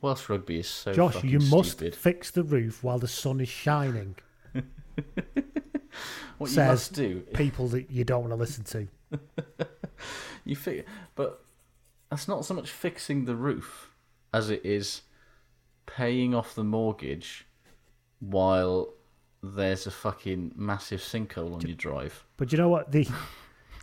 Welsh 0.00 0.28
rugby 0.28 0.58
is 0.60 0.68
so 0.68 0.92
Josh, 0.92 1.22
you 1.24 1.40
must 1.40 1.72
stupid. 1.72 1.94
fix 1.96 2.30
the 2.30 2.42
roof 2.44 2.82
while 2.84 2.98
the 2.98 3.08
sun 3.08 3.40
is 3.40 3.48
shining. 3.48 4.16
What 6.38 6.50
you 6.50 6.54
says 6.56 6.68
must 6.68 6.94
do 6.94 7.20
people 7.32 7.68
that 7.68 7.90
you 7.92 8.02
don't 8.02 8.22
want 8.22 8.32
to 8.32 8.36
listen 8.36 8.64
to. 8.64 8.88
You 10.46 10.56
fi- 10.56 10.84
but 11.14 11.42
that's 12.10 12.28
not 12.28 12.44
so 12.44 12.52
much 12.52 12.70
fixing 12.70 13.24
the 13.24 13.34
roof 13.34 13.90
as 14.34 14.50
it 14.50 14.60
is 14.62 15.02
paying 15.86 16.34
off 16.34 16.54
the 16.54 16.64
mortgage 16.64 17.46
while 18.20 18.92
there's 19.42 19.86
a 19.86 19.90
fucking 19.90 20.52
massive 20.54 21.00
sinkhole 21.00 21.54
on 21.54 21.62
your 21.62 21.76
drive. 21.76 22.24
But 22.36 22.52
you 22.52 22.58
know 22.58 22.68
what? 22.68 22.92
The 22.92 23.08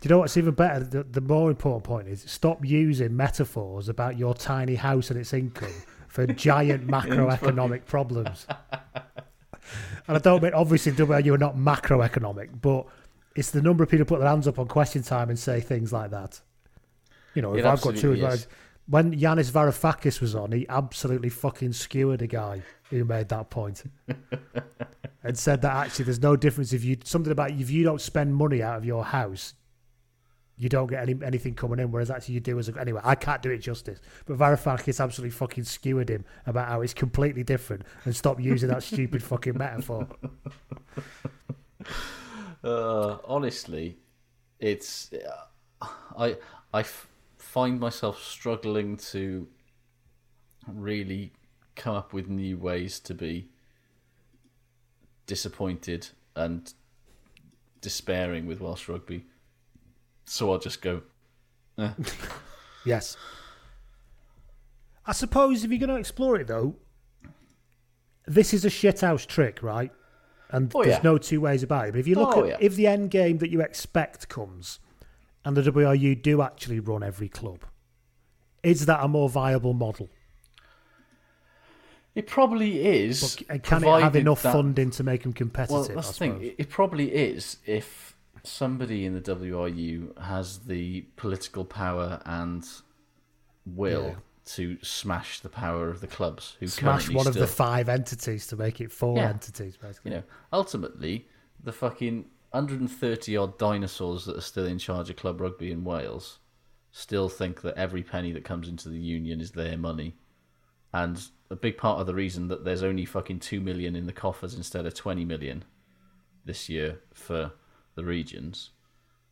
do 0.02 0.08
you 0.08 0.14
know 0.16 0.18
what's 0.18 0.36
even 0.36 0.52
better? 0.52 0.82
The, 0.82 1.04
the 1.04 1.20
more 1.20 1.48
important 1.48 1.84
point 1.84 2.08
is 2.08 2.24
stop 2.28 2.64
using 2.64 3.16
metaphors 3.16 3.88
about 3.88 4.18
your 4.18 4.34
tiny 4.34 4.74
house 4.74 5.10
and 5.10 5.20
its 5.20 5.32
income 5.32 5.72
for 6.08 6.26
giant 6.48 6.88
macroeconomic 6.88 7.84
problems. 7.84 8.48
And 10.08 10.16
I 10.16 10.18
don't 10.18 10.42
mean 10.42 10.54
obviously 10.54 10.90
WRU 10.90 11.34
are 11.34 11.38
not 11.38 11.56
macroeconomic, 11.56 12.60
but 12.60 12.86
it's 13.36 13.52
the 13.52 13.62
number 13.62 13.84
of 13.84 13.90
people 13.90 14.00
who 14.00 14.06
put 14.06 14.18
their 14.18 14.28
hands 14.28 14.48
up 14.48 14.58
on 14.58 14.66
question 14.66 15.04
time 15.04 15.30
and 15.30 15.38
say 15.38 15.60
things 15.60 15.92
like 15.92 16.10
that. 16.10 16.40
You 17.34 17.42
know, 17.42 17.54
It 17.54 17.60
if 17.60 17.66
I've 17.66 17.80
got 17.80 17.94
two 17.94 18.14
is. 18.14 18.48
when 18.88 19.16
Yanis 19.16 19.52
Varoufakis 19.52 20.20
was 20.20 20.34
on, 20.34 20.50
he 20.50 20.66
absolutely 20.68 21.28
fucking 21.28 21.74
skewered 21.74 22.22
a 22.22 22.26
guy 22.26 22.62
who 22.90 23.04
made 23.04 23.28
that 23.28 23.50
point 23.50 23.84
and 25.22 25.38
said 25.38 25.62
that 25.62 25.76
actually 25.76 26.06
there's 26.06 26.20
no 26.20 26.34
difference 26.34 26.72
if 26.72 26.82
you 26.82 26.98
something 27.04 27.30
about 27.30 27.52
if 27.52 27.70
you 27.70 27.84
don't 27.84 28.00
spend 28.00 28.34
money 28.34 28.60
out 28.64 28.78
of 28.78 28.84
your 28.84 29.04
house, 29.04 29.54
you 30.62 30.68
don't 30.68 30.86
get 30.86 31.02
any 31.02 31.16
anything 31.24 31.54
coming 31.54 31.80
in. 31.80 31.90
Whereas 31.90 32.08
actually 32.10 32.34
you 32.34 32.40
do 32.40 32.58
as 32.58 32.68
a, 32.68 32.80
anyway. 32.80 33.00
I 33.02 33.16
can't 33.16 33.42
do 33.42 33.50
it 33.50 33.58
justice, 33.58 34.00
but 34.26 34.38
Varoufakis 34.38 35.02
absolutely 35.02 35.32
fucking 35.32 35.64
skewered 35.64 36.08
him 36.08 36.24
about 36.46 36.68
how 36.68 36.82
it's 36.82 36.94
completely 36.94 37.42
different 37.42 37.82
and 38.04 38.14
stop 38.14 38.40
using 38.40 38.68
that 38.68 38.84
stupid 38.84 39.22
fucking 39.22 39.58
metaphor. 39.58 40.06
Uh, 42.64 43.18
honestly, 43.24 43.96
it's 44.60 45.10
I 46.16 46.36
I 46.72 46.80
f- 46.80 47.08
find 47.36 47.80
myself 47.80 48.22
struggling 48.22 48.96
to 48.98 49.48
really 50.68 51.32
come 51.74 51.96
up 51.96 52.12
with 52.12 52.28
new 52.28 52.56
ways 52.56 53.00
to 53.00 53.14
be 53.14 53.48
disappointed 55.26 56.10
and 56.36 56.72
despairing 57.80 58.46
with 58.46 58.60
Welsh 58.60 58.88
rugby. 58.88 59.26
So 60.32 60.50
I'll 60.50 60.58
just 60.58 60.80
go. 60.80 61.02
eh. 61.78 61.90
Yes. 62.86 63.16
I 65.06 65.12
suppose 65.12 65.62
if 65.62 65.70
you're 65.70 65.78
going 65.78 65.90
to 65.90 65.96
explore 65.96 66.36
it 66.36 66.46
though, 66.46 66.74
this 68.26 68.54
is 68.54 68.64
a 68.64 68.68
shithouse 68.68 69.26
trick, 69.26 69.62
right? 69.62 69.92
And 70.50 70.72
Oh, 70.74 70.82
there's 70.82 70.96
yeah. 70.96 71.02
no 71.02 71.18
two 71.18 71.40
ways 71.42 71.62
about 71.62 71.88
it. 71.88 71.90
But 71.92 72.00
if 72.00 72.08
you 72.08 72.14
look 72.16 72.36
Oh, 72.36 72.42
at 72.44 72.48
yeah. 72.48 72.56
if 72.60 72.74
the 72.76 72.86
end 72.86 73.10
game 73.10 73.38
that 73.38 73.50
you 73.50 73.60
expect 73.60 74.28
comes, 74.30 74.80
and 75.44 75.54
the 75.56 75.62
WRU 75.62 76.14
do 76.22 76.40
actually 76.40 76.80
run 76.80 77.02
every 77.02 77.28
club, 77.28 77.60
is 78.62 78.86
that 78.86 79.04
a 79.04 79.08
more 79.08 79.28
viable 79.28 79.74
model? 79.74 80.08
It 82.14 82.26
probably 82.26 82.84
is. 82.86 83.36
But, 83.48 83.62
can 83.62 83.84
it 83.84 84.00
have 84.00 84.16
enough 84.16 84.42
that- 84.42 84.52
funding 84.54 84.90
to 84.92 85.02
make 85.04 85.22
them 85.24 85.32
competitive? 85.34 85.88
Well, 85.94 85.96
that's 85.96 86.08
I 86.08 86.12
the 86.12 86.18
thing. 86.34 86.42
It, 86.42 86.54
it 86.58 86.70
probably 86.70 87.12
is 87.12 87.58
if 87.66 88.11
somebody 88.44 89.04
in 89.04 89.14
the 89.14 89.20
WRU 89.20 90.18
has 90.20 90.60
the 90.60 91.02
political 91.16 91.64
power 91.64 92.20
and 92.26 92.64
will 93.64 94.06
Yeah. 94.08 94.14
to 94.44 94.78
smash 94.82 95.40
the 95.40 95.48
power 95.48 95.88
of 95.88 96.00
the 96.00 96.06
clubs 96.08 96.56
who 96.58 96.66
Smash 96.66 97.04
currently 97.06 97.14
one 97.14 97.26
of 97.28 97.34
the 97.34 97.46
five 97.46 97.88
entities 97.88 98.46
to 98.48 98.56
make 98.56 98.80
it 98.80 98.90
four 98.90 99.16
Yeah. 99.16 99.28
entities, 99.28 99.76
basically. 99.76 100.10
You 100.10 100.16
know, 100.18 100.22
ultimately, 100.52 101.28
the 101.62 101.72
fucking 101.72 102.28
130 102.50 103.36
odd 103.36 103.56
dinosaurs 103.58 104.24
that 104.26 104.36
are 104.36 104.40
still 104.42 104.66
in 104.66 104.78
charge 104.78 105.08
of 105.10 105.16
club 105.16 105.40
rugby 105.40 105.70
in 105.70 105.84
Wales 105.84 106.38
still 106.90 107.28
think 107.28 107.62
that 107.62 107.74
every 107.76 108.02
penny 108.02 108.32
that 108.32 108.44
comes 108.44 108.68
into 108.68 108.88
the 108.88 108.98
union 108.98 109.40
is 109.40 109.52
their 109.52 109.78
money. 109.78 110.16
And 110.92 111.24
a 111.48 111.56
big 111.56 111.78
part 111.78 112.00
of 112.00 112.06
the 112.06 112.14
reason 112.14 112.48
that 112.48 112.64
there's 112.64 112.82
only 112.82 113.06
fucking 113.06 113.38
2 113.40 113.60
million 113.60 113.96
in 113.96 114.06
the 114.06 114.12
coffers 114.12 114.54
instead 114.54 114.84
of 114.84 114.92
20 114.92 115.24
million 115.24 115.64
this 116.44 116.68
year 116.68 117.00
for 117.14 117.52
the 117.94 118.04
regions, 118.04 118.70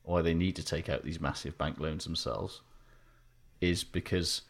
why 0.03 0.23
they 0.23 0.35
need 0.35 0.57
to 0.57 0.65
take 0.65 0.89
out 0.89 1.05
these 1.05 1.20
massive 1.20 1.57
bank 1.57 1.78
loans 1.78 2.05
themselves, 2.05 2.61
is 3.61 3.85
because 3.85 4.43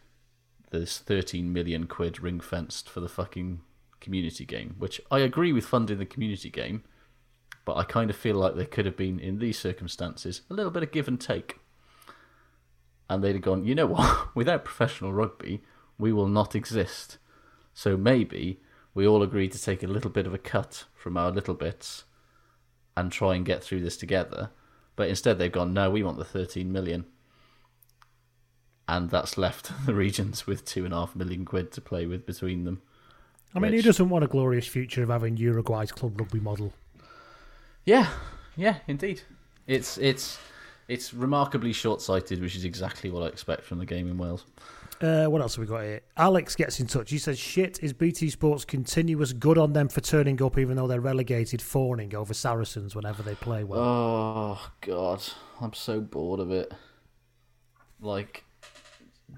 there's 0.70 0.98
13 0.98 1.52
million 1.52 1.86
quid 1.86 2.20
ring 2.20 2.40
fenced 2.40 2.88
for 2.88 3.00
the 3.00 3.08
fucking 3.08 3.60
community 4.00 4.44
game, 4.44 4.74
which 4.78 5.00
I 5.10 5.20
agree 5.20 5.52
with 5.52 5.66
funding 5.66 5.98
the 5.98 6.06
community 6.06 6.50
game, 6.50 6.84
but 7.64 7.76
I 7.76 7.84
kind 7.84 8.10
of 8.10 8.16
feel 8.16 8.36
like 8.36 8.54
there 8.54 8.64
could 8.64 8.86
have 8.86 8.96
been, 8.96 9.18
in 9.18 9.38
these 9.38 9.58
circumstances, 9.58 10.42
a 10.50 10.54
little 10.54 10.70
bit 10.70 10.82
of 10.82 10.92
give 10.92 11.08
and 11.08 11.20
take. 11.20 11.58
And 13.08 13.22
they'd 13.22 13.34
have 13.34 13.42
gone, 13.42 13.64
you 13.64 13.74
know 13.74 13.86
what, 13.86 14.28
without 14.34 14.64
professional 14.64 15.12
rugby, 15.12 15.62
we 15.98 16.12
will 16.12 16.28
not 16.28 16.54
exist. 16.54 17.18
So 17.74 17.96
maybe 17.96 18.60
we 18.94 19.06
all 19.06 19.22
agree 19.22 19.48
to 19.48 19.62
take 19.62 19.82
a 19.82 19.88
little 19.88 20.10
bit 20.10 20.26
of 20.26 20.34
a 20.34 20.38
cut 20.38 20.84
from 20.94 21.16
our 21.16 21.30
little 21.30 21.54
bits 21.54 22.04
and 22.96 23.10
try 23.10 23.34
and 23.34 23.44
get 23.44 23.62
through 23.62 23.80
this 23.80 23.96
together. 23.96 24.50
But 24.96 25.08
instead, 25.08 25.38
they've 25.38 25.50
gone, 25.50 25.72
no, 25.72 25.90
we 25.90 26.02
want 26.02 26.18
the 26.18 26.24
13 26.24 26.70
million. 26.70 27.06
And 28.88 29.10
that's 29.10 29.38
left 29.38 29.72
the 29.86 29.94
regions 29.94 30.46
with 30.46 30.64
two 30.64 30.84
and 30.84 30.92
a 30.92 30.98
half 30.98 31.16
million 31.16 31.44
quid 31.44 31.72
to 31.72 31.80
play 31.80 32.06
with 32.06 32.26
between 32.26 32.64
them. 32.64 32.82
I 33.54 33.58
mean, 33.58 33.72
who 33.72 33.82
doesn't 33.82 34.08
want 34.08 34.24
a 34.24 34.28
glorious 34.28 34.66
future 34.66 35.02
of 35.02 35.08
having 35.08 35.36
Uruguay's 35.36 35.90
club 35.90 36.20
rugby 36.20 36.38
model? 36.38 36.72
Yeah, 37.84 38.08
yeah, 38.56 38.76
indeed. 38.86 39.22
It's 39.66 39.98
it's 39.98 40.38
it's 40.86 41.12
remarkably 41.12 41.72
short-sighted, 41.72 42.40
which 42.40 42.54
is 42.54 42.64
exactly 42.64 43.10
what 43.10 43.22
I 43.22 43.26
expect 43.26 43.64
from 43.64 43.78
the 43.78 43.86
game 43.86 44.08
in 44.08 44.18
Wales. 44.18 44.44
Uh, 45.00 45.24
what 45.26 45.40
else 45.40 45.56
have 45.56 45.62
we 45.62 45.66
got 45.66 45.82
here? 45.82 46.02
Alex 46.16 46.54
gets 46.54 46.78
in 46.78 46.86
touch. 46.86 47.10
He 47.10 47.18
says, 47.18 47.38
"Shit 47.38 47.82
is 47.82 47.94
BT 47.94 48.28
Sports 48.28 48.66
continuous 48.66 49.32
good 49.32 49.56
on 49.56 49.72
them 49.72 49.88
for 49.88 50.02
turning 50.02 50.42
up, 50.42 50.58
even 50.58 50.76
though 50.76 50.86
they're 50.86 51.00
relegated, 51.00 51.62
fawning 51.62 52.14
over 52.14 52.34
Saracens 52.34 52.94
whenever 52.94 53.22
they 53.22 53.34
play 53.34 53.64
well." 53.64 53.80
Oh 53.80 54.70
God, 54.82 55.22
I'm 55.60 55.72
so 55.72 56.00
bored 56.00 56.38
of 56.38 56.50
it. 56.50 56.72
Like, 57.98 58.44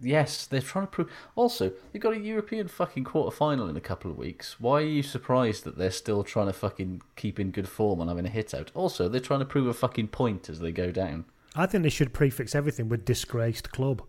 yes, 0.01 0.47
they're 0.47 0.61
trying 0.61 0.87
to 0.87 0.91
prove. 0.91 1.11
Also, 1.37 1.73
they've 1.93 2.03
got 2.03 2.15
a 2.15 2.19
European 2.19 2.67
fucking 2.67 3.05
quarter 3.05 3.35
final 3.35 3.69
in 3.69 3.77
a 3.77 3.81
couple 3.81 4.11
of 4.11 4.19
weeks. 4.19 4.59
Why 4.59 4.81
are 4.83 4.87
you 4.87 5.05
surprised 5.05 5.63
that 5.63 5.79
they're 5.79 5.93
still 5.93 6.25
trying 6.25 6.47
to 6.49 6.53
fucking 6.53 7.03
keep 7.15 7.39
in 7.39 7.53
good 7.53 7.69
form 7.69 8.01
and 8.01 8.09
having 8.09 8.27
a 8.27 8.31
hit 8.31 8.53
out? 8.53 8.73
Also, 8.75 9.09
they're 9.09 9.21
trying 9.21 9.41
to 9.41 9.47
prove 9.47 9.69
a 9.69 9.75
fucking 9.75 10.09
point 10.09 10.49
as 10.49 10.59
they 10.59 10.73
go 10.73 10.91
down. 10.91 11.25
I 11.55 11.67
think 11.67 11.83
they 11.85 11.91
should 11.91 12.13
prefix 12.13 12.55
everything 12.55 12.89
with 12.89 13.05
disgraced 13.05 13.71
club. 13.71 14.03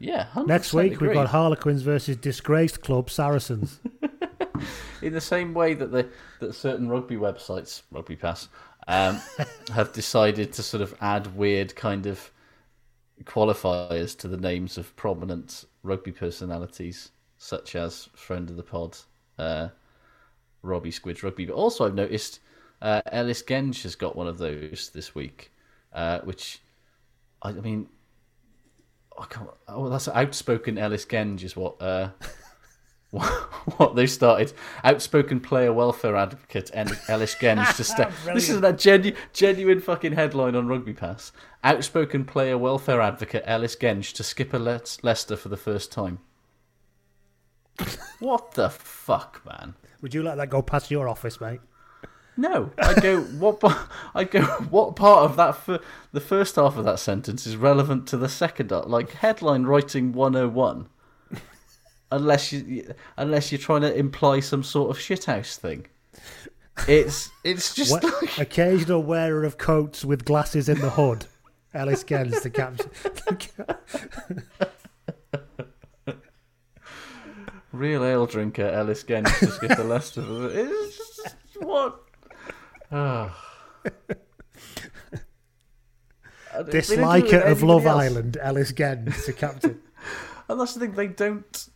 Yeah, 0.00 0.26
100% 0.34 0.46
Next 0.46 0.72
week 0.72 0.94
agree. 0.94 1.08
we've 1.08 1.14
got 1.14 1.28
Harlequins 1.28 1.82
versus 1.82 2.16
disgraced 2.16 2.80
club 2.80 3.10
Saracens. 3.10 3.80
in 5.02 5.12
the 5.12 5.20
same 5.20 5.52
way 5.52 5.74
that 5.74 5.92
the 5.92 6.08
that 6.40 6.54
certain 6.54 6.88
rugby 6.88 7.16
websites, 7.16 7.82
Rugby 7.90 8.16
Pass, 8.16 8.48
um, 8.88 9.20
have 9.74 9.92
decided 9.92 10.54
to 10.54 10.62
sort 10.62 10.82
of 10.82 10.94
add 11.02 11.36
weird 11.36 11.76
kind 11.76 12.06
of 12.06 12.30
qualifiers 13.24 14.16
to 14.18 14.28
the 14.28 14.38
names 14.38 14.78
of 14.78 14.96
prominent 14.96 15.66
rugby 15.82 16.12
personalities, 16.12 17.10
such 17.36 17.76
as 17.76 18.08
friend 18.14 18.48
of 18.48 18.56
the 18.56 18.62
pod, 18.62 18.96
uh, 19.38 19.68
Robbie 20.62 20.92
Squidge 20.92 21.22
Rugby. 21.22 21.44
But 21.44 21.54
also, 21.54 21.84
I've 21.84 21.94
noticed 21.94 22.40
uh, 22.80 23.02
Ellis 23.12 23.42
Genge 23.42 23.82
has 23.82 23.96
got 23.96 24.16
one 24.16 24.28
of 24.28 24.38
those 24.38 24.90
this 24.94 25.14
week, 25.14 25.52
uh, 25.92 26.20
which 26.20 26.60
I, 27.42 27.50
I 27.50 27.52
mean. 27.52 27.88
I 29.18 29.24
can't, 29.26 29.50
oh, 29.68 29.88
that's 29.88 30.08
outspoken 30.08 30.78
Ellis 30.78 31.04
Genge 31.04 31.42
is 31.42 31.54
what 31.54 31.80
uh, 31.82 32.10
what 33.10 33.96
they 33.96 34.06
started. 34.06 34.52
Outspoken 34.84 35.40
player 35.40 35.72
welfare 35.72 36.16
advocate 36.16 36.70
Ellis 36.72 37.34
Genge 37.34 37.76
to 37.76 37.84
step. 37.84 38.12
this 38.34 38.48
is 38.48 38.62
a 38.62 38.72
genu- 38.72 39.16
genuine 39.32 39.80
fucking 39.80 40.12
headline 40.12 40.54
on 40.54 40.68
Rugby 40.68 40.92
Pass. 40.92 41.32
Outspoken 41.64 42.24
player 42.24 42.56
welfare 42.56 43.00
advocate 43.00 43.42
Ellis 43.46 43.76
Genge 43.76 44.12
to 44.14 44.22
skip 44.22 44.54
a 44.54 44.58
Le- 44.58 44.80
Leicester 45.02 45.36
for 45.36 45.48
the 45.48 45.56
first 45.56 45.90
time. 45.90 46.20
what 48.20 48.52
the 48.52 48.70
fuck, 48.70 49.42
man? 49.44 49.74
Would 50.02 50.14
you 50.14 50.22
let 50.22 50.36
that 50.36 50.50
go 50.50 50.62
past 50.62 50.90
your 50.90 51.08
office, 51.08 51.40
mate? 51.40 51.60
No, 52.36 52.70
I 52.78 52.94
go. 53.00 53.20
What? 53.22 53.60
pa- 53.60 53.88
I 54.14 54.24
go. 54.24 54.42
What 54.70 54.96
part 54.96 55.24
of 55.30 55.36
that? 55.36 55.56
Fir- 55.56 55.80
the 56.12 56.20
first 56.20 56.56
half 56.56 56.76
of 56.78 56.84
that 56.84 56.98
sentence 56.98 57.46
is 57.46 57.56
relevant 57.56 58.06
to 58.08 58.16
the 58.16 58.28
second. 58.28 58.70
Like 58.70 59.10
headline 59.12 59.64
writing 59.64 60.12
one 60.12 60.32
hundred 60.34 60.46
and 60.46 60.54
one. 60.54 60.88
Unless 62.12 62.52
you, 62.52 62.94
unless 63.16 63.52
you're 63.52 63.58
trying 63.60 63.82
to 63.82 63.94
imply 63.94 64.40
some 64.40 64.62
sort 64.62 64.90
of 64.90 64.96
shithouse 65.02 65.56
thing. 65.56 65.86
It's 66.88 67.30
it's 67.44 67.74
just 67.80 67.92
What- 67.92 68.04
like, 68.04 68.38
occasional 68.38 69.02
wearer 69.02 69.44
of 69.44 69.58
coats 69.58 70.04
with 70.04 70.24
glasses 70.24 70.68
in 70.68 70.80
the 70.80 70.90
hood. 70.90 71.26
Ellis 71.74 72.02
Genge 72.04 72.40
the 72.42 72.50
capture. 72.50 72.90
real 77.72 78.04
ale 78.04 78.26
drinker 78.26 78.66
Ellis 78.66 79.04
Genge 79.04 79.38
to 79.38 79.46
skip 79.48 79.76
the 79.76 79.84
Leicester. 79.84 80.22
It's 80.52 80.96
just 80.96 81.36
what. 81.60 82.00
Ah. 82.92 83.36
They 86.52 86.78
it 86.78 86.84
Disliker 86.84 87.42
of 87.42 87.62
Love 87.62 87.86
else. 87.86 88.02
Island, 88.02 88.36
Ellis 88.40 88.72
Genge 88.72 89.24
to 89.24 89.32
captain. 89.32 89.80
And 90.48 90.60
that's 90.60 90.74
the 90.74 90.80
thing, 90.80 90.94
they 90.94 91.06
don't. 91.06 91.68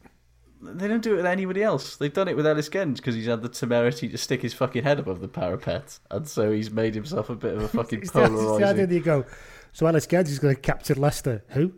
They 0.60 0.88
don't 0.88 1.00
do 1.02 1.12
it 1.12 1.16
with 1.18 1.26
anybody 1.26 1.62
else. 1.62 1.94
They've 1.94 2.12
done 2.12 2.26
it 2.26 2.36
with 2.36 2.44
Ellis 2.44 2.68
Genge 2.68 2.96
because 2.96 3.14
he's 3.14 3.26
had 3.26 3.40
the 3.40 3.48
temerity 3.48 4.08
to 4.08 4.18
stick 4.18 4.42
his 4.42 4.52
fucking 4.52 4.82
head 4.82 4.98
above 4.98 5.20
the 5.20 5.28
parapet, 5.28 6.00
and 6.10 6.26
so 6.26 6.50
he's 6.50 6.72
made 6.72 6.92
himself 6.96 7.30
a 7.30 7.36
bit 7.36 7.54
of 7.54 7.62
a 7.62 7.68
fucking 7.76 8.00
It's 8.00 8.10
the, 8.10 8.22
it's 8.24 8.30
the 8.32 8.36
polarizing. 8.36 8.90
you 8.90 8.98
go, 9.00 9.24
so 9.72 9.86
Ellis 9.86 10.08
Genge 10.08 10.26
is 10.26 10.40
going 10.40 10.56
to 10.56 10.60
captain 10.60 11.00
Leicester. 11.00 11.44
Who? 11.50 11.72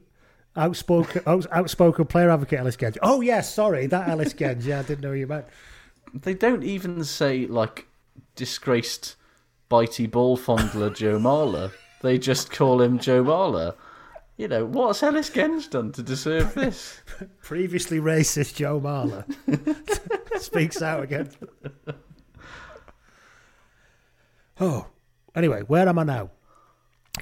Outspoken, 0.56 1.20
outspoken 1.26 2.06
player 2.06 2.30
advocate 2.30 2.60
Ellis 2.60 2.76
Genge. 2.78 2.96
Oh, 3.02 3.20
yes, 3.20 3.52
sorry, 3.52 3.86
that 3.88 4.08
Ellis 4.08 4.32
Genge. 4.32 4.64
Yeah, 4.64 4.78
I 4.78 4.84
didn't 4.84 5.02
know 5.02 5.12
you 5.12 5.26
meant. 5.26 5.44
They 6.14 6.32
don't 6.32 6.62
even 6.62 7.04
say 7.04 7.46
like 7.46 7.88
disgraced 8.36 9.16
bitey 9.70 10.10
ball 10.10 10.36
fondler 10.36 10.94
Joe 10.94 11.18
Marler. 11.18 11.72
They 12.02 12.18
just 12.18 12.51
call 12.51 12.80
him 12.80 12.98
Joe 12.98 13.24
Marler. 13.24 13.74
You 14.36 14.48
know 14.48 14.66
what's 14.66 15.02
Ellis 15.02 15.30
Genge 15.30 15.70
done 15.70 15.93
to 15.93 16.02
deserve 16.02 16.55
this? 16.55 17.01
Previously 17.43 17.98
racist 18.01 18.56
Joe 18.56 18.80
Marler 18.80 19.24
speaks 20.40 20.82
out 20.82 21.02
again. 21.02 21.30
Oh, 24.60 24.86
anyway, 25.34 25.62
where 25.62 25.88
am 25.88 25.98
I 25.98 26.05
now? 26.05 26.30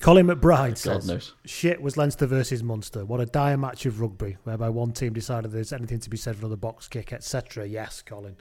Colin 0.00 0.26
McBride 0.26 0.70
God 0.70 0.78
says, 0.78 1.08
knows. 1.08 1.34
"Shit 1.44 1.80
was 1.80 1.96
Leinster 1.96 2.26
versus 2.26 2.64
Munster. 2.64 3.04
What 3.04 3.20
a 3.20 3.26
dire 3.26 3.56
match 3.56 3.86
of 3.86 4.00
rugby, 4.00 4.36
whereby 4.42 4.68
one 4.68 4.92
team 4.92 5.12
decided 5.12 5.52
there's 5.52 5.72
anything 5.72 6.00
to 6.00 6.10
be 6.10 6.16
said 6.16 6.34
for 6.34 6.42
another 6.42 6.56
box 6.56 6.88
kick, 6.88 7.12
etc." 7.12 7.66
Yes, 7.66 8.02
Colin. 8.02 8.36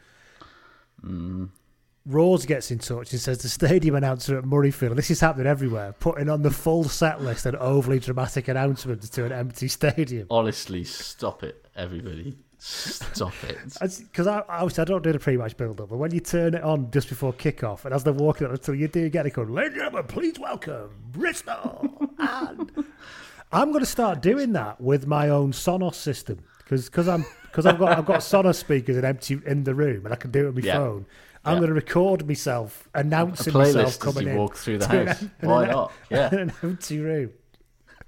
Mm. 1.03 1.49
Rose 2.05 2.45
gets 2.45 2.69
in 2.69 2.79
touch 2.79 3.11
and 3.13 3.21
says 3.21 3.37
the 3.41 3.47
stadium 3.49 3.95
announcer 3.95 4.37
at 4.37 4.43
Murrayfield, 4.43 4.95
this 4.97 5.09
is 5.09 5.21
happening 5.21 5.47
everywhere, 5.47 5.93
putting 5.99 6.29
on 6.29 6.41
the 6.41 6.51
full 6.51 6.83
set 6.83 7.21
list 7.21 7.45
and 7.45 7.55
overly 7.57 7.99
dramatic 7.99 8.49
announcements 8.49 9.07
to 9.09 9.25
an 9.25 9.31
empty 9.31 9.67
stadium. 9.69 10.27
Honestly, 10.29 10.83
stop 10.83 11.43
it, 11.43 11.65
everybody. 11.75 12.35
Stop 12.57 13.33
it. 13.43 13.57
Because 13.99 14.27
I, 14.27 14.43
obviously 14.49 14.81
I 14.81 14.85
don't 14.85 15.03
do 15.03 15.13
the 15.13 15.19
pre-match 15.19 15.55
build-up, 15.55 15.89
but 15.89 15.97
when 15.97 16.11
you 16.13 16.19
turn 16.19 16.53
it 16.55 16.63
on 16.63 16.91
just 16.91 17.07
before 17.09 17.31
kick-off, 17.33 17.85
and 17.85 17.93
as 17.93 18.03
they're 18.03 18.11
walking 18.13 18.47
up 18.47 18.53
until 18.53 18.75
you 18.75 18.87
do 18.89 19.07
get 19.09 19.25
it, 19.25 19.33
going, 19.33 19.53
ladies 19.53 19.71
and 19.73 19.81
gentlemen, 19.81 20.07
please 20.07 20.37
welcome 20.39 20.89
Bristol. 21.11 22.09
and 22.19 22.69
I'm 23.53 23.69
going 23.71 23.83
to 23.83 23.89
start 23.89 24.21
doing 24.21 24.51
that 24.53 24.81
with 24.81 25.07
my 25.07 25.29
own 25.29 25.51
Sonos 25.53 25.95
system 25.95 26.39
because 26.57 26.85
because 26.89 27.07
I'm 27.07 27.25
because 27.43 27.65
I've 27.65 27.77
got 27.77 27.97
I've 27.97 28.05
got 28.05 28.19
Sonos 28.21 28.55
speakers 28.55 28.97
in 28.97 29.05
empty 29.05 29.39
in 29.45 29.63
the 29.63 29.75
room 29.75 30.05
and 30.05 30.13
I 30.13 30.15
can 30.17 30.31
do 30.31 30.47
it 30.47 30.53
with 30.55 30.63
my 30.65 30.67
Yeah. 30.67 30.77
phone. 30.79 31.05
I'm 31.45 31.55
Yeah. 31.55 31.59
going 31.59 31.69
to 31.69 31.73
record 31.75 32.27
myself 32.27 32.87
announcing 32.93 33.53
A 33.53 33.57
playlist 33.57 33.75
myself 33.75 33.87
as 33.87 33.97
coming 33.97 34.23
you 34.25 34.29
in 34.31 34.37
walk 34.37 34.55
through 34.55 34.77
the 34.77 34.85
to 34.87 34.99
an 35.01 35.07
house. 35.07 35.25
Why 35.41 35.63
an- 35.65 35.71
not? 35.71 35.91
Yeah. 36.09 36.29
in 36.33 36.39
an 36.39 36.53
empty 36.63 36.99
room. 36.99 37.31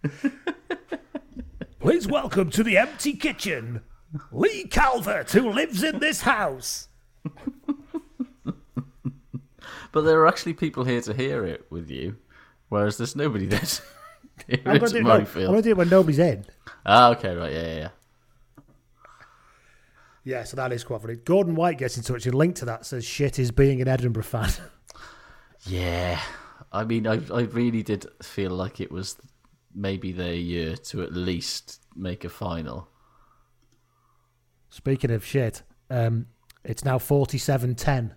Please 1.79 2.07
welcome 2.07 2.49
to 2.51 2.63
the 2.63 2.77
empty 2.77 3.13
kitchen, 3.13 3.81
Lee 4.31 4.63
Calvert, 4.65 5.31
who 5.31 5.49
lives 5.51 5.83
in 5.83 5.99
this 5.99 6.21
house. 6.21 6.87
But 9.91 10.01
there 10.01 10.19
are 10.19 10.27
actually 10.27 10.53
people 10.53 10.83
here 10.83 10.99
to 11.01 11.13
hear 11.13 11.45
it 11.45 11.65
with 11.69 11.89
you, 11.89 12.17
whereas 12.69 12.97
there's 12.97 13.15
nobody 13.15 13.45
there 13.45 13.59
to 13.59 13.81
hear 14.47 14.59
I'm 14.65 14.77
going 14.79 14.91
to 14.91 14.97
do, 14.97 15.03
no, 15.03 15.25
gonna 15.25 15.61
do 15.61 15.69
it 15.69 15.77
when 15.77 15.89
nobody's 15.89 16.19
in. 16.19 16.45
Ah, 16.85 17.11
okay, 17.11 17.33
right, 17.35 17.51
yeah, 17.53 17.61
yeah, 17.65 17.75
yeah. 17.75 17.89
Yeah, 20.25 20.43
so 20.43 20.57
that 20.57 20.73
is 20.73 20.83
quite 20.83 21.01
funny. 21.01 21.15
Gordon 21.17 21.53
White 21.53 21.77
gets 21.77 21.97
in 21.97 22.03
touch 22.03 22.25
and 22.25 22.33
link 22.33 22.55
to 22.55 22.65
that 22.65 22.85
says 22.85 23.05
shit 23.05 23.37
is 23.37 23.51
being 23.51 23.79
an 23.81 23.87
Edinburgh 23.87 24.23
fan. 24.23 24.49
Yeah, 25.67 26.21
I 26.71 26.83
mean, 26.83 27.07
I 27.07 27.19
I 27.33 27.41
really 27.41 27.81
did 27.81 28.05
feel 28.21 28.51
like 28.51 28.79
it 28.79 28.91
was 28.91 29.17
maybe 29.73 30.11
their 30.11 30.35
year 30.35 30.75
to 30.75 31.01
at 31.01 31.11
least 31.11 31.81
make 31.95 32.23
a 32.23 32.29
final. 32.29 32.87
Speaking 34.69 35.09
of 35.09 35.25
shit, 35.25 35.63
um, 35.89 36.27
it's 36.63 36.85
now 36.85 36.99
47-10 36.99 38.11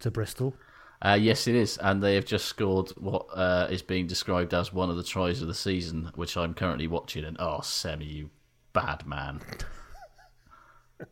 to 0.00 0.10
Bristol. 0.10 0.54
Uh, 1.00 1.18
yes, 1.18 1.46
it 1.46 1.54
is, 1.54 1.78
and 1.78 2.02
they 2.02 2.14
have 2.14 2.26
just 2.26 2.44
scored 2.44 2.90
what 2.98 3.26
uh, 3.32 3.68
is 3.70 3.80
being 3.80 4.06
described 4.06 4.52
as 4.52 4.70
one 4.70 4.90
of 4.90 4.96
the 4.96 5.02
tries 5.02 5.40
of 5.40 5.48
the 5.48 5.54
season, 5.54 6.10
which 6.14 6.36
I'm 6.36 6.52
currently 6.52 6.88
watching. 6.88 7.24
And 7.24 7.38
oh, 7.40 7.60
Semi, 7.62 8.04
you 8.04 8.30
bad 8.74 9.06
man! 9.06 9.40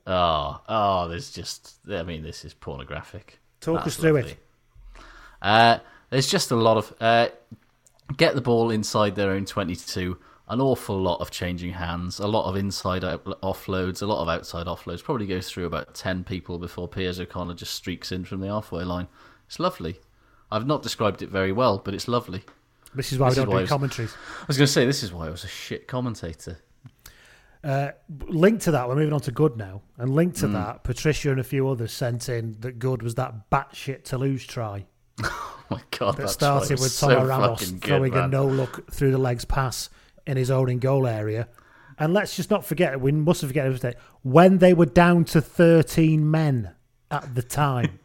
oh, 0.07 0.61
oh, 0.69 1.09
there's 1.09 1.33
just, 1.33 1.79
I 1.91 2.03
mean, 2.03 2.23
this 2.23 2.45
is 2.45 2.55
pornographic. 2.55 3.39
Talk 3.61 3.85
That's 3.85 3.89
us 3.89 3.97
through 3.97 4.15
lovely. 4.15 4.33
it. 4.33 4.39
Uh, 5.43 5.79
there's 6.11 6.29
just 6.29 6.51
a 6.51 6.57
lot 6.57 6.77
of 6.77 6.95
uh, 7.01 7.29
get 8.17 8.35
the 8.35 8.41
ball 8.41 8.71
inside 8.71 9.15
their 9.15 9.31
own 9.31 9.45
22. 9.45 10.19
An 10.49 10.61
awful 10.61 11.01
lot 11.01 11.21
of 11.21 11.31
changing 11.31 11.75
hands, 11.75 12.19
a 12.19 12.27
lot 12.27 12.49
of 12.49 12.57
inside 12.57 13.03
offloads, 13.03 14.03
a 14.03 14.07
lot 14.07 14.21
of 14.21 14.29
outside 14.29 14.67
offloads. 14.67 15.05
Probably 15.05 15.27
goes 15.27 15.49
through 15.49 15.67
about 15.67 15.95
10 15.95 16.25
people 16.25 16.59
before 16.59 16.89
Piers 16.89 17.21
O'Connor 17.21 17.55
just 17.55 17.75
streaks 17.75 18.11
in 18.11 18.25
from 18.25 18.41
the 18.41 18.49
halfway 18.49 18.83
line. 18.83 19.07
It's 19.47 19.61
lovely. 19.61 20.01
I've 20.51 20.67
not 20.67 20.83
described 20.83 21.23
it 21.23 21.29
very 21.29 21.53
well, 21.53 21.79
but 21.79 21.95
it's 21.95 22.09
lovely. 22.09 22.43
This 22.95 23.13
is 23.13 23.19
why 23.21 23.29
This 23.29 23.39
we 23.39 23.45
don't 23.45 23.61
do 23.63 23.67
commentaries. 23.69 24.13
I 24.43 24.45
was 24.49 24.57
going 24.57 24.67
to 24.67 24.73
say, 24.73 24.85
this 24.85 25.05
is 25.05 25.13
why 25.13 25.29
I 25.29 25.31
was 25.31 25.45
a 25.45 25.49
shit 25.49 25.87
commentator. 25.87 26.59
Uh, 27.63 27.91
link 28.27 28.61
to 28.63 28.71
that, 28.71 28.89
we're 28.89 28.95
moving 28.95 29.13
on 29.13 29.21
to 29.21 29.33
Good 29.33 29.57
now. 29.57 29.83
And 29.99 30.15
link 30.15 30.35
to 30.37 30.47
Mm. 30.47 30.53
that, 30.55 30.85
Patricia 30.85 31.31
and 31.31 31.39
a 31.41 31.45
few 31.45 31.69
others 31.69 31.93
sent 31.93 32.29
in 32.29 32.57
that 32.61 32.79
Good 32.79 33.03
was 33.03 33.17
that 33.17 33.51
batshit 33.51 34.05
Toulouse 34.05 34.45
try. 34.45 34.87
Oh 35.73 35.77
my 35.77 35.83
god, 35.97 36.17
that 36.17 36.31
started 36.31 36.81
with 36.81 36.91
So 36.91 37.25
Ramos 37.25 37.71
good, 37.71 37.83
throwing 37.83 38.15
a 38.17 38.27
no 38.27 38.45
look 38.45 38.91
through 38.91 39.13
the 39.13 39.19
legs 39.19 39.45
pass 39.45 39.89
in 40.27 40.37
his 40.37 40.51
own 40.51 40.69
in 40.69 40.81
goal 40.81 41.07
area. 41.07 41.47
And 41.97 42.13
let's 42.13 42.35
just 42.35 42.51
not 42.51 42.65
forget, 42.65 43.01
we 43.01 43.13
mustn't 43.13 43.51
forget 43.51 43.85
it, 43.85 43.97
when 44.23 44.59
they 44.59 44.75
were 44.75 44.87
down 44.87 45.25
to 45.27 45.41
13 45.41 46.29
men 46.29 46.73
at 47.09 47.37
the 47.37 47.43
time. 47.43 48.01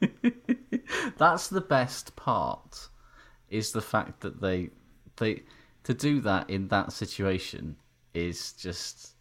That's 1.17 1.47
the 1.47 1.61
best 1.61 2.15
part. 2.15 2.89
Is 3.49 3.71
the 3.71 3.81
fact 3.81 4.21
that 4.21 4.41
they 4.41 4.69
they 5.17 5.41
to 5.85 5.93
do 5.95 6.21
that 6.21 6.47
in 6.49 6.67
that 6.67 6.91
situation 6.91 7.77
is 8.13 8.53
just 8.53 9.14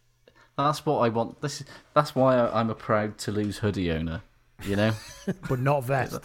that's 0.57 0.85
what 0.85 0.99
I 0.99 1.09
want. 1.09 1.41
This 1.41 1.61
is, 1.61 1.67
that's 1.93 2.15
why 2.15 2.35
I, 2.37 2.59
I'm 2.59 2.69
a 2.69 2.75
proud 2.75 3.17
Toulouse 3.17 3.57
hoodie 3.57 3.91
owner. 3.91 4.21
You 4.63 4.75
know, 4.75 4.91
but 5.49 5.59
not 5.59 5.83
vest. 5.85 6.19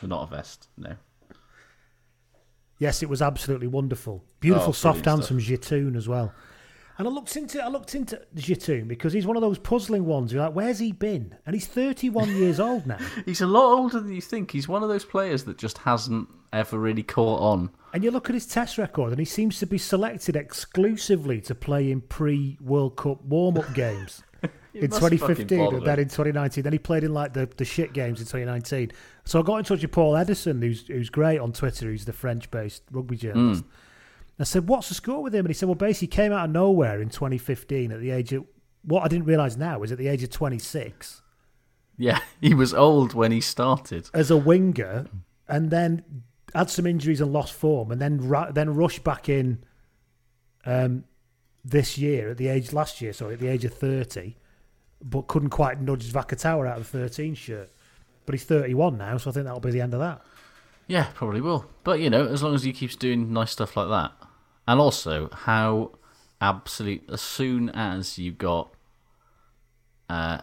But 0.00 0.08
not 0.08 0.22
a 0.24 0.36
vest. 0.36 0.68
No. 0.76 0.94
Yes, 2.78 3.02
it 3.02 3.08
was 3.08 3.22
absolutely 3.22 3.66
wonderful. 3.68 4.22
Beautiful 4.40 4.70
Oh, 4.70 4.72
soft 4.72 5.04
dance 5.04 5.28
from 5.28 5.38
Guitoune 5.38 5.96
as 5.96 6.08
well. 6.08 6.32
And 6.96 7.08
I 7.08 7.10
looked 7.10 7.36
into 7.36 7.62
I 7.62 7.68
looked 7.68 7.94
into 7.94 8.20
Guitoune 8.36 8.86
because 8.86 9.12
he's 9.12 9.26
one 9.26 9.36
of 9.36 9.40
those 9.40 9.58
puzzling 9.58 10.06
ones. 10.06 10.32
You're 10.32 10.44
like, 10.44 10.54
where's 10.54 10.78
he 10.78 10.92
been? 10.92 11.34
And 11.44 11.54
he's 11.54 11.66
31 11.66 12.28
years 12.36 12.60
old 12.60 12.86
now. 12.86 12.98
He's 13.24 13.40
a 13.40 13.46
lot 13.46 13.76
older 13.76 14.00
than 14.00 14.12
you 14.12 14.20
think. 14.20 14.52
He's 14.52 14.68
one 14.68 14.82
of 14.82 14.88
those 14.88 15.04
players 15.04 15.44
that 15.44 15.58
just 15.58 15.78
hasn't 15.78 16.28
ever 16.52 16.78
really 16.78 17.02
caught 17.02 17.40
on. 17.40 17.70
And 17.92 18.04
you 18.04 18.10
look 18.10 18.28
at 18.28 18.34
his 18.34 18.46
test 18.46 18.78
record, 18.78 19.10
and 19.10 19.18
he 19.18 19.24
seems 19.24 19.58
to 19.58 19.66
be 19.66 19.78
selected 19.78 20.36
exclusively 20.36 21.40
to 21.42 21.54
play 21.54 21.90
in 21.90 22.00
pre-World 22.00 22.96
Cup 22.96 23.22
warm-up 23.24 23.72
games 23.74 24.22
in 24.74 24.90
2015, 24.90 25.60
and 25.60 25.86
then 25.86 25.98
in 25.98 26.06
2019. 26.06 26.64
Then 26.64 26.72
he 26.72 26.78
played 26.78 27.04
in 27.04 27.12
like 27.12 27.32
the, 27.32 27.48
the 27.56 27.64
shit 27.64 27.92
games 27.92 28.20
in 28.20 28.26
2019. 28.26 28.92
So 29.24 29.40
I 29.40 29.42
got 29.42 29.56
in 29.56 29.64
touch 29.64 29.82
with 29.82 29.92
Paul 29.92 30.16
Eddison, 30.16 30.60
who's 30.62 30.86
who's 30.86 31.10
great 31.10 31.38
on 31.38 31.52
Twitter. 31.52 31.86
Who's 31.86 32.04
the 32.04 32.12
French-based 32.12 32.82
rugby 32.90 33.16
hmm. 33.16 33.20
journalist. 33.20 33.64
I 34.38 34.44
said, 34.44 34.68
"What's 34.68 34.88
the 34.88 34.94
score 34.94 35.22
with 35.22 35.34
him?" 35.34 35.40
And 35.46 35.48
he 35.48 35.54
said, 35.54 35.68
"Well, 35.68 35.74
basically, 35.76 36.06
he 36.06 36.10
came 36.22 36.32
out 36.32 36.46
of 36.46 36.50
nowhere 36.50 37.00
in 37.00 37.08
2015 37.08 37.92
at 37.92 38.00
the 38.00 38.10
age 38.10 38.32
of 38.32 38.44
what 38.82 39.02
I 39.02 39.08
didn't 39.08 39.26
realise 39.26 39.56
now 39.56 39.82
is 39.82 39.92
at 39.92 39.98
the 39.98 40.08
age 40.08 40.22
of 40.22 40.30
26 40.30 41.22
Yeah, 41.96 42.18
he 42.40 42.52
was 42.54 42.74
old 42.74 43.14
when 43.14 43.32
he 43.32 43.40
started. 43.40 44.10
as 44.12 44.30
a 44.30 44.36
winger, 44.36 45.06
and 45.48 45.70
then 45.70 46.04
had 46.54 46.68
some 46.70 46.86
injuries 46.86 47.20
and 47.20 47.32
lost 47.32 47.52
form, 47.52 47.90
and 47.92 48.00
then 48.00 48.18
then 48.52 48.74
rushed 48.74 49.04
back 49.04 49.28
in 49.28 49.64
um, 50.66 51.04
this 51.64 51.96
year 51.98 52.30
at 52.30 52.36
the 52.36 52.48
age 52.48 52.72
last 52.72 53.00
year, 53.00 53.12
sorry, 53.12 53.34
at 53.34 53.40
the 53.40 53.48
age 53.48 53.64
of 53.64 53.72
30, 53.74 54.36
but 55.02 55.28
couldn't 55.28 55.50
quite 55.50 55.80
nudge 55.80 56.10
Vakatawa 56.12 56.68
out 56.68 56.78
of 56.78 56.90
the 56.90 56.98
13 56.98 57.34
shirt. 57.34 57.70
But 58.26 58.34
he's 58.34 58.44
31 58.44 58.96
now, 58.98 59.16
so 59.18 59.30
I 59.30 59.32
think 59.34 59.44
that'll 59.44 59.60
be 59.60 59.70
the 59.70 59.80
end 59.82 59.92
of 59.94 60.00
that. 60.00 60.22
Yeah, 60.86 61.08
probably 61.14 61.40
will. 61.40 61.66
But 61.84 62.00
you 62.00 62.10
know, 62.10 62.26
as 62.26 62.42
long 62.42 62.54
as 62.54 62.62
he 62.64 62.72
keeps 62.72 62.96
doing 62.96 63.32
nice 63.32 63.50
stuff 63.50 63.76
like 63.76 63.88
that, 63.88 64.12
and 64.66 64.80
also 64.80 65.28
how 65.32 65.92
absolute 66.40 67.04
as 67.10 67.20
soon 67.20 67.70
as 67.70 68.18
you 68.18 68.32
got, 68.32 68.74
uh, 70.08 70.38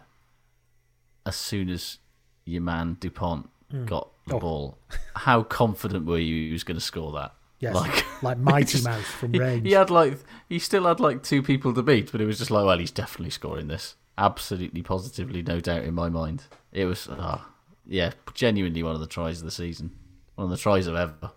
as 1.26 1.36
soon 1.36 1.70
as 1.70 1.98
your 2.46 2.62
man 2.62 2.98
Dupont 3.00 3.50
Mm. 3.72 3.86
got 3.86 4.10
the 4.28 4.36
Oh. 4.36 4.40
ball, 4.40 4.78
how 5.16 5.44
confident 5.44 6.06
were 6.06 6.18
you 6.18 6.48
he 6.48 6.52
was 6.52 6.64
going 6.64 6.76
to 6.78 6.82
score 6.82 7.12
that? 7.14 7.34
Yes, 7.60 7.74
like 7.76 8.06
like 8.24 8.38
Mighty 8.52 8.82
Mouse 8.82 9.06
from 9.06 9.34
he, 9.34 9.40
range. 9.40 9.66
He 9.68 9.74
had 9.74 9.90
like 9.90 10.18
he 10.50 10.60
still 10.60 10.86
had 10.86 11.00
like 11.00 11.24
two 11.24 11.42
people 11.44 11.74
to 11.74 11.84
beat, 11.84 12.12
but 12.12 12.20
it 12.22 12.26
was 12.26 12.38
just 12.40 12.52
like, 12.52 12.66
well, 12.66 12.78
he's 12.80 12.92
definitely 12.92 13.30
scoring 13.30 13.68
this. 13.68 13.96
Absolutely, 14.18 14.82
positively, 14.82 15.42
no 15.42 15.60
doubt 15.60 15.84
in 15.84 15.94
my 15.94 16.10
mind. 16.10 16.44
It 16.72 16.86
was, 16.86 17.08
ah, 17.12 17.50
yeah, 17.88 18.12
genuinely 18.34 18.84
one 18.84 18.94
of 18.94 19.00
the 19.00 19.08
tries 19.08 19.40
of 19.40 19.46
the 19.46 19.52
season, 19.52 19.92
one 20.36 20.46
of 20.46 20.52
the 20.52 20.58
tries 20.58 20.86
of 20.88 20.96
ever. 20.96 21.32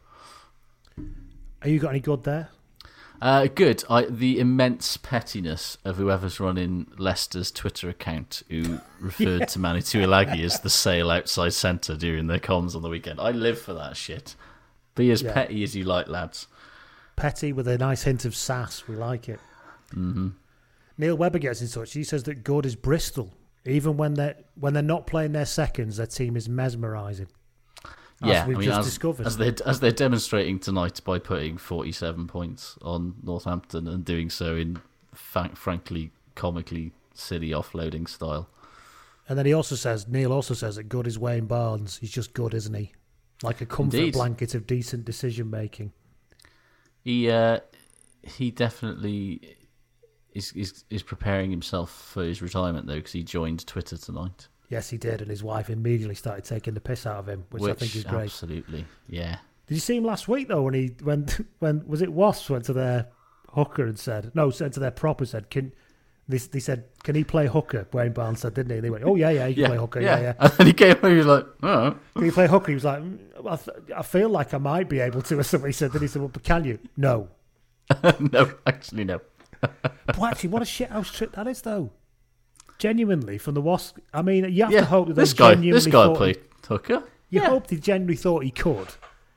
Are 1.63 1.69
you 1.69 1.79
got 1.79 1.91
any 1.91 2.01
good 2.01 2.25
there? 2.25 2.49
Uh, 3.25 3.47
good. 3.47 3.83
I, 3.89 4.03
the 4.05 4.39
immense 4.39 4.99
pettiness 4.99 5.79
of 5.83 5.97
whoever's 5.97 6.39
running 6.39 6.89
Leicester's 6.99 7.51
Twitter 7.51 7.89
account 7.89 8.43
who 8.51 8.81
referred 9.01 9.41
Yeah. 9.41 9.47
to 9.47 9.59
Manu 9.59 9.81
Tuilagi 9.81 10.45
as 10.45 10.61
the 10.61 10.69
sale 10.69 11.11
outside 11.11 11.55
centre 11.55 11.97
during 11.97 12.27
their 12.27 12.39
comms 12.39 12.77
on 12.77 12.83
the 12.83 12.91
weekend. 12.91 13.19
I 13.19 13.31
live 13.31 13.59
for 13.59 13.73
that 13.73 13.97
shit. 13.97 14.37
Be 14.95 15.11
as 15.11 15.23
Yeah. 15.23 15.33
petty 15.33 15.63
as 15.63 15.75
you 15.75 15.85
like, 15.85 16.07
lads. 16.07 16.49
Petty 17.17 17.51
with 17.55 17.67
a 17.67 17.79
nice 17.79 18.03
hint 18.03 18.27
of 18.27 18.37
sass. 18.37 18.87
We 18.87 18.95
like 18.95 19.29
it. 19.31 19.41
hmm 19.93 20.29
Neil 20.99 21.17
Webber 21.17 21.39
gets 21.39 21.63
in 21.63 21.69
touch. 21.69 21.95
He 21.95 22.05
says 22.05 22.25
that 22.25 22.45
good 22.45 22.67
is 22.67 22.77
Bristol. 22.77 23.33
Even 23.65 23.97
when 23.97 24.15
they're 24.15 24.37
when 24.55 24.75
they're 24.75 24.83
not 24.83 25.07
playing 25.07 25.33
their 25.33 25.47
seconds, 25.47 25.97
their 25.97 26.07
team 26.07 26.37
is 26.37 26.47
mesmerising. 26.47 27.29
As 28.25 28.29
Yeah, 28.29 28.47
we've 28.47 28.57
I 28.57 28.61
mean, 28.61 28.69
just 28.69 28.81
as, 28.81 28.85
discovered. 28.87 29.27
as 29.27 29.37
they're 29.37 29.55
as 29.67 29.81
they're 29.81 29.93
demonstrating 29.93 30.59
tonight 30.59 31.01
by 31.05 31.19
putting 31.19 31.57
forty-seven 31.57 32.27
points 32.27 32.77
on 32.83 33.15
Northampton 33.23 33.87
and 33.89 34.05
doing 34.05 34.31
so 34.31 34.57
in 34.57 34.81
fa- 35.15 35.51
frankly 35.55 36.11
comically 36.35 36.93
silly 37.15 37.51
offloading 37.51 38.09
style. 38.09 38.49
And 39.29 39.39
then 39.39 39.47
he 39.47 39.53
also 39.55 39.75
says, 39.75 40.07
Neil 40.09 40.33
also 40.33 40.53
says 40.53 40.77
that 40.77 40.85
good 40.85 41.07
is 41.07 41.19
Wayne 41.19 41.47
Barnes. 41.47 41.97
He's 41.99 42.11
just 42.11 42.35
good, 42.35 42.53
isn't 42.53 42.75
he? 42.75 42.93
Like 43.43 43.61
a 43.61 43.67
comfort 43.67 43.97
Indeed. 43.97 44.13
blanket 44.15 44.55
of 44.55 44.67
decent 44.67 45.05
decision 45.05 45.49
making. 45.51 45.93
He 47.03 47.31
uh, 47.31 47.61
he 48.23 48.51
definitely 48.51 49.57
is, 50.33 50.53
is 50.53 50.85
is 50.91 51.03
preparing 51.03 51.51
himself 51.51 51.91
for 51.91 52.25
his 52.25 52.43
retirement 52.43 52.87
though 52.87 52.97
because 52.97 53.13
he 53.13 53.23
joined 53.23 53.67
Twitter 53.67 53.97
tonight. 53.97 54.49
Yes, 54.75 54.91
he 54.91 54.99
did, 54.99 55.21
and 55.23 55.31
his 55.31 55.43
wife 55.43 55.71
immediately 55.71 56.17
started 56.17 56.45
taking 56.45 56.75
the 56.75 56.81
piss 56.81 57.07
out 57.07 57.19
of 57.19 57.29
him, 57.29 57.45
which, 57.51 57.63
I 57.63 57.75
think 57.75 57.95
is 57.95 58.03
great. 58.05 58.25
Absolutely, 58.25 58.85
yeah. 59.09 59.37
Did 59.69 59.75
you 59.75 59.81
see 59.81 59.97
him 59.97 60.05
last 60.05 60.27
week 60.29 60.49
though? 60.49 60.63
When 60.63 60.75
he 60.75 60.87
when 61.03 61.27
when 61.61 61.87
was 61.87 62.03
it 62.03 62.13
Wasps 62.13 62.51
went 62.51 62.65
to 62.65 62.73
their 62.73 63.07
hooker 63.53 63.87
and 63.87 63.99
said 63.99 64.33
no, 64.35 64.51
said 64.51 64.73
to 64.73 64.81
their 64.81 64.91
prop 64.91 65.21
and 65.21 65.29
said 65.29 65.49
can 65.49 65.73
they, 66.27 66.39
they 66.39 66.59
said 66.59 66.85
can 67.05 67.15
he 67.15 67.23
play 67.23 67.47
hooker? 67.47 67.87
Wayne 67.93 68.13
Barnes 68.13 68.41
said 68.41 68.55
didn't 68.55 68.75
he? 68.75 68.81
They 68.81 68.91
went 68.91 69.05
oh 69.05 69.15
yeah 69.15 69.31
yeah 69.31 69.47
he 69.47 69.55
can 69.55 69.63
Yeah, 69.63 69.69
play 69.69 69.77
hooker 69.79 70.01
yeah. 70.01 70.17
yeah 70.17 70.23
yeah. 70.23 70.35
And 70.41 70.53
then 70.53 70.67
he 70.67 70.73
came 70.73 70.97
over, 70.97 71.09
he 71.11 71.17
was 71.17 71.27
like, 71.27 71.47
oh. 71.63 71.97
Can 72.17 72.25
you 72.25 72.33
play 72.33 72.49
hooker? 72.49 72.69
He 72.73 72.75
was 72.75 72.85
like, 72.85 73.01
"Mm, 73.01 73.19
I, 73.49 73.57
th- 73.57 73.77
I 73.97 74.03
feel 74.03 74.29
like 74.29 74.53
I 74.55 74.59
might 74.59 74.89
be 74.89 74.99
able 75.01 75.23
to, 75.23 75.39
or 75.43 75.43
something. 75.45 75.69
He 75.69 75.73
said, 75.73 75.93
then 75.93 76.03
he 76.03 76.09
said, 76.09 76.21
well, 76.21 76.31
but 76.31 76.43
can 76.43 76.65
you? 76.65 76.79
No. 76.97 77.29
no, 78.33 78.53
actually, 78.67 79.05
no. 79.05 79.21
But 79.61 80.23
actually, 80.23 80.49
what 80.51 80.63
a 80.63 80.65
shithouse 80.65 81.13
trip 81.13 81.33
that 81.37 81.47
is, 81.47 81.63
though. 81.63 81.91
Genuinely, 82.79 83.39
from 83.39 83.55
the 83.55 83.61
Wasp. 83.61 83.99
I 84.13 84.23
mean, 84.23 84.53
you 84.53 84.65
have 84.65 84.73
Yeah, 84.73 84.81
to 84.81 84.87
hope 84.87 85.09
that 85.09 85.15
they 85.15 85.23
this 85.23 85.33
guy, 85.33 85.51
genuinely 85.55 85.73
this 85.79 85.87
guy 85.87 86.07
thought 86.07 86.17
played 86.17 86.41
hooker. 86.67 87.03
You 87.31 87.41
hope 87.43 87.67
they 87.69 87.77
genuinely 87.77 88.17
thought 88.17 88.45
he 88.45 88.51
could, 88.51 88.89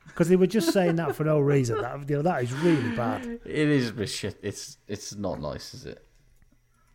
because 0.06 0.30
they 0.30 0.36
were 0.36 0.48
just 0.48 0.72
saying 0.74 0.96
that 0.98 1.16
for 1.16 1.24
no 1.24 1.40
reason. 1.40 1.82
That 1.82 2.10
you 2.10 2.18
know, 2.18 2.22
that 2.24 2.44
is 2.44 2.52
really 2.54 2.96
bad. 2.96 3.26
It 3.46 3.70
is 3.70 3.90
a 3.92 4.08
shit. 4.08 4.38
It's 4.42 4.78
it's 4.88 5.16
not 5.16 5.40
nice, 5.40 5.74
is 5.74 5.86
it? 5.86 6.04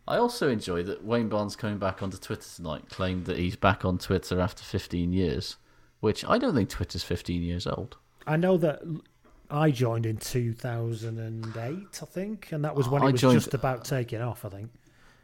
I 0.07 0.17
also 0.17 0.49
enjoy 0.49 0.83
that 0.83 1.03
Wayne 1.03 1.29
Barnes 1.29 1.55
coming 1.55 1.77
back 1.77 2.03
onto 2.03 2.17
Twitter 2.17 2.47
tonight 2.55 2.89
claimed 2.89 3.25
that 3.25 3.37
he's 3.37 3.55
back 3.55 3.85
on 3.85 3.97
Twitter 3.97 4.39
after 4.41 4.61
15 4.61 5.13
years, 5.13 5.55
which 6.01 6.25
I 6.25 6.37
don't 6.37 6.53
think 6.53 6.67
Twitter's 6.69 7.03
15 7.03 7.41
years 7.41 7.65
old. 7.65 7.95
I 8.27 8.35
know 8.35 8.57
that 8.57 8.81
I 9.49 9.71
joined 9.71 10.05
in 10.05 10.17
2008, 10.17 11.99
I 12.01 12.05
think, 12.05 12.51
and 12.51 12.65
that 12.65 12.75
was 12.75 12.89
when 12.89 13.01
I 13.01 13.07
it 13.09 13.11
was 13.13 13.21
joined- 13.21 13.39
just 13.39 13.53
about 13.53 13.85
taking 13.85 14.21
off. 14.21 14.43
I 14.45 14.49
think. 14.49 14.71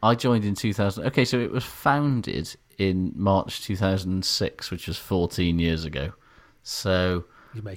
I 0.02 0.16
joined 0.16 0.46
in 0.46 0.56
2000. 0.56 1.06
Okay, 1.08 1.26
so 1.26 1.40
it 1.40 1.52
was 1.52 1.64
founded 1.64 2.56
in 2.78 3.12
March 3.16 3.62
2006, 3.62 4.72
which 4.72 4.88
was 4.88 4.98
14 4.98 5.60
years 5.60 5.86
ago. 5.86 6.14
So 6.64 7.26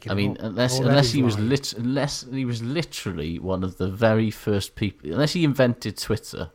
I 0.09 0.15
mean, 0.15 0.32
up. 0.32 0.44
unless 0.44 0.74
Already 0.74 0.89
unless 0.90 1.12
he 1.12 1.23
was 1.23 1.39
lit, 1.39 1.73
unless 1.73 2.27
he 2.31 2.44
was 2.44 2.62
literally 2.62 3.39
one 3.39 3.65
of 3.65 3.78
the 3.78 3.89
very 3.89 4.31
first 4.31 4.74
people, 4.74 5.12
unless 5.12 5.32
he 5.32 5.44
invented 5.44 5.97
Twitter, 5.97 6.51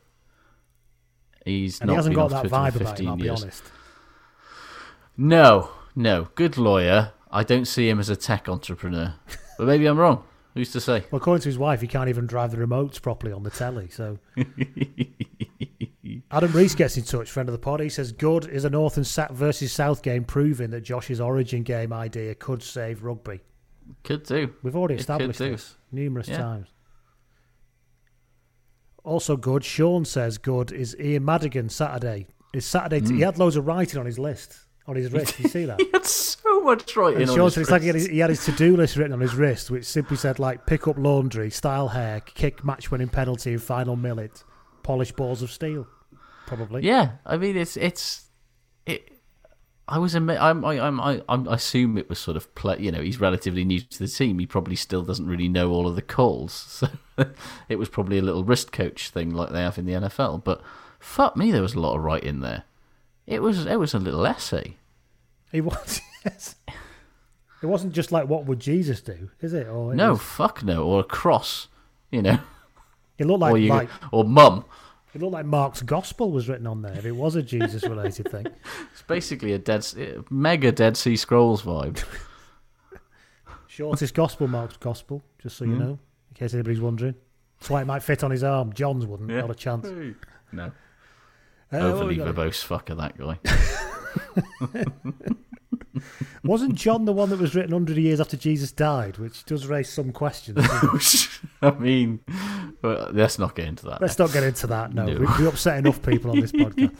he's 1.44 1.80
and 1.80 1.88
not 1.88 1.94
he 1.94 1.96
hasn't 1.98 2.16
been 2.16 2.24
got 2.24 2.30
that 2.30 2.40
Twitter 2.42 2.56
vibe 2.56 2.72
for 2.74 2.84
about 2.84 2.98
15 2.98 3.06
him. 3.06 3.10
I'll 3.12 3.18
be 3.18 3.24
years. 3.24 3.42
honest. 3.44 3.64
No, 5.18 5.72
no, 5.96 6.28
good 6.36 6.58
lawyer. 6.58 7.14
I 7.32 7.44
don't 7.44 7.66
see 7.66 7.90
him 7.90 8.00
as 8.00 8.10
a 8.10 8.16
tech 8.16 8.48
entrepreneur, 8.48 9.16
but 9.58 9.68
maybe 9.68 9.86
I'm 9.88 9.98
wrong. 9.98 10.24
Who's 10.58 10.72
to 10.74 10.82
say? 10.82 11.04
Well, 11.12 11.18
according 11.22 11.42
to 11.44 11.50
his 11.50 11.58
wife, 11.58 11.82
he 11.82 11.88
can't 11.88 12.10
even 12.10 12.26
drive 12.28 12.52
the 12.52 12.58
remotes 12.58 13.02
properly 13.02 13.32
on 13.32 13.44
the 13.44 13.50
telly. 13.50 13.90
So, 13.90 14.18
Adam 16.32 16.52
Reese 16.52 16.76
gets 16.76 16.98
in 16.98 17.04
touch, 17.04 17.30
friend 17.30 17.48
of 17.50 17.54
the 17.54 17.60
pod. 17.60 17.80
He 17.80 17.90
says, 17.90 18.12
"Good 18.12 18.46
is 18.48 18.66
a 18.66 18.70
North 18.70 18.98
and 18.98 19.06
Sa- 19.08 19.32
versus 19.32 19.72
South 19.72 20.02
game, 20.02 20.24
proving 20.24 20.72
that 20.72 20.82
Josh's 20.82 21.22
Origin 21.22 21.64
game 21.64 21.94
idea 21.94 22.36
could 22.36 22.64
save 22.64 23.04
rugby." 23.04 23.40
Could 24.04 24.24
do. 24.24 24.54
We've 24.64 24.76
already 24.76 24.96
established 24.96 25.40
this 25.40 25.76
numerous 25.92 26.28
Yeah. 26.28 26.38
times. 26.38 26.68
Also, 29.04 29.38
good. 29.38 29.64
Sean 29.64 30.04
says, 30.06 30.38
"Good 30.38 30.72
is 30.72 30.96
Ian 31.00 31.24
Madigan 31.26 31.70
Saturday." 31.70 32.28
Is 32.54 32.66
Saturday? 32.66 33.02
T- 33.02 33.14
Mm. 33.14 33.16
He 33.16 33.22
had 33.22 33.38
loads 33.38 33.56
of 33.56 33.68
writing 33.68 34.00
on 34.00 34.06
his 34.06 34.18
list 34.20 34.67
on 34.88 34.96
his 34.96 35.12
wrist. 35.12 35.40
You 35.40 35.50
see 35.50 35.66
that? 35.66 35.80
he 35.82 35.90
had 35.92 36.06
so 36.06 36.62
much 36.62 36.96
writing 36.96 37.22
And 37.22 37.30
on 37.30 37.36
Sean 37.36 37.46
his 37.46 37.54
said 37.56 37.62
it's 37.62 37.72
like 37.72 37.82
he 37.82 37.88
had, 37.88 37.96
his, 37.96 38.04
wrist. 38.06 38.14
he 38.14 38.20
had 38.20 38.30
his 38.30 38.46
to-do 38.46 38.78
list 38.78 38.96
written 38.96 39.14
on 39.14 39.20
his 39.20 39.36
wrist, 39.36 39.70
which 39.70 39.86
simply 39.86 40.18
said 40.18 40.40
like 40.40 40.66
pick 40.66 40.88
up 40.88 40.98
laundry, 40.98 41.50
style 41.50 41.90
hair, 41.90 42.22
kick 42.22 42.64
match-winning 42.64 43.10
penalty 43.10 43.54
in 43.54 43.60
final 43.60 43.96
minute, 43.96 44.44
polish 44.84 45.12
balls 45.12 45.42
of 45.42 45.52
steel. 45.52 45.88
Probably. 46.46 46.84
Yeah, 46.84 47.14
I 47.26 47.38
mean 47.38 47.58
it's 47.58 47.76
it's 47.76 48.26
it. 48.86 49.12
I 49.90 50.00
was 50.00 50.16
ama- 50.18 50.36
I'm, 50.36 50.66
I, 50.66 50.82
I'm, 50.82 51.00
I, 51.00 51.22
I'm, 51.30 51.48
I 51.48 51.56
assume 51.56 51.98
it 51.98 52.10
was 52.10 52.20
sort 52.20 52.36
of 52.36 52.54
play. 52.56 52.78
You 52.80 52.92
know, 52.92 53.02
he's 53.02 53.22
relatively 53.22 53.64
new 53.64 53.80
to 53.80 54.00
the 54.00 54.08
team. 54.10 54.38
He 54.38 54.46
probably 54.46 54.76
still 54.76 55.02
doesn't 55.02 55.28
really 55.28 55.48
know 55.48 55.72
all 55.72 55.88
of 55.88 55.96
the 55.96 56.02
calls. 56.02 56.84
So 57.18 57.32
it 57.68 57.78
was 57.78 57.90
probably 57.90 58.20
a 58.20 58.22
little 58.22 58.44
wrist 58.44 58.72
coach 58.72 59.10
thing 59.10 59.32
like 59.32 59.50
they 59.50 59.62
have 59.62 59.80
in 59.80 59.88
the 59.88 59.94
NFL. 59.94 60.44
But 60.44 60.62
fuck 61.00 61.36
me, 61.36 61.52
there 61.52 61.64
was 61.64 61.74
a 61.74 61.80
lot 61.80 61.96
of 61.96 62.04
right 62.04 62.24
in 62.24 62.42
there. 62.42 62.66
It 63.28 63.42
was, 63.42 63.66
it 63.66 63.76
was 63.78 63.94
a 63.94 64.00
little 64.00 64.26
essay. 64.26 64.78
He 65.52 65.62
was. 65.62 66.02
Yes. 66.26 66.56
It 67.64 67.68
wasn't 67.68 67.94
just 67.94 68.12
like 68.12 68.28
what 68.28 68.46
would 68.46 68.60
Jesus 68.60 69.00
do, 69.02 69.30
is 69.40 69.54
it? 69.54 69.66
Or 69.68 69.94
it 69.94 69.96
No, 69.96 70.12
was- 70.12 70.22
fuck 70.22 70.62
no, 70.64 70.84
or 70.86 71.00
a 71.00 71.04
cross. 71.04 71.68
You 72.12 72.22
know, 72.22 72.40
it 73.18 73.26
looked 73.28 73.40
like 73.42 73.54
or 73.54 73.58
you, 73.58 73.70
like 73.70 73.90
or 74.12 74.26
mum. 74.26 74.66
it 75.14 75.22
looked 75.22 75.34
like 75.34 75.46
Mark's 75.46 75.82
gospel 75.82 76.32
was 76.32 76.50
written 76.50 76.68
on 76.68 76.82
there. 76.82 76.92
If 76.94 77.06
it 77.06 77.14
was 77.14 77.36
a 77.36 77.42
Jesus 77.42 77.84
related 77.84 78.30
thing, 78.30 78.46
It's 78.92 79.04
basically 79.08 79.54
a 79.54 79.58
dead, 79.58 79.86
mega 80.30 80.72
Dead 80.74 80.98
Sea 80.98 81.16
Scrolls 81.16 81.62
vibe. 81.64 82.04
shortest 83.68 84.14
gospel, 84.14 84.48
Mark's 84.48 84.78
gospel. 84.78 85.24
Just 85.40 85.58
so 85.58 85.66
you 85.66 85.74
Hmm. 85.74 85.80
know, 85.80 85.90
in 86.30 86.36
case 86.36 86.54
anybody's 86.54 86.82
wondering. 86.82 87.16
That's 87.60 87.70
why 87.70 87.82
it 87.82 87.86
might 87.86 88.04
fit 88.04 88.24
on 88.24 88.32
his 88.32 88.44
arm. 88.44 88.74
John's 88.74 89.06
wouldn't. 89.06 89.30
Yeah. 89.30 89.42
Not 89.42 89.52
a 89.52 89.56
chance. 89.56 89.88
No, 90.52 90.72
Uh, 91.72 91.78
overly 91.78 92.18
verbose 92.18 92.66
fucker 92.66 92.96
that 92.98 93.18
guy. 93.18 93.38
Wasn't 96.44 96.76
John 96.76 97.06
the 97.06 97.12
one 97.14 97.30
that 97.32 97.40
was 97.40 97.56
written 97.56 97.72
hundred 97.72 97.98
years 97.98 98.22
after 98.22 98.38
Jesus 98.38 98.72
died, 98.72 99.18
which 99.18 99.44
does 99.46 99.68
raise 99.68 99.90
some 99.90 100.12
questions. 100.12 100.58
I 101.62 101.72
mean, 101.72 102.20
well, 102.82 103.10
let's 103.12 103.40
not 103.40 103.56
get 103.56 103.66
into 103.68 103.86
that. 103.88 104.02
Let's 104.02 104.18
not 104.18 104.32
get 104.32 104.44
into 104.44 104.68
that. 104.68 104.94
No, 104.94 105.06
No. 105.06 105.20
We, 105.20 105.26
we 105.44 105.48
upset 105.48 105.78
enough 105.80 106.02
people 106.04 106.32
on 106.32 106.40
this 106.40 106.52
podcast. 106.54 106.94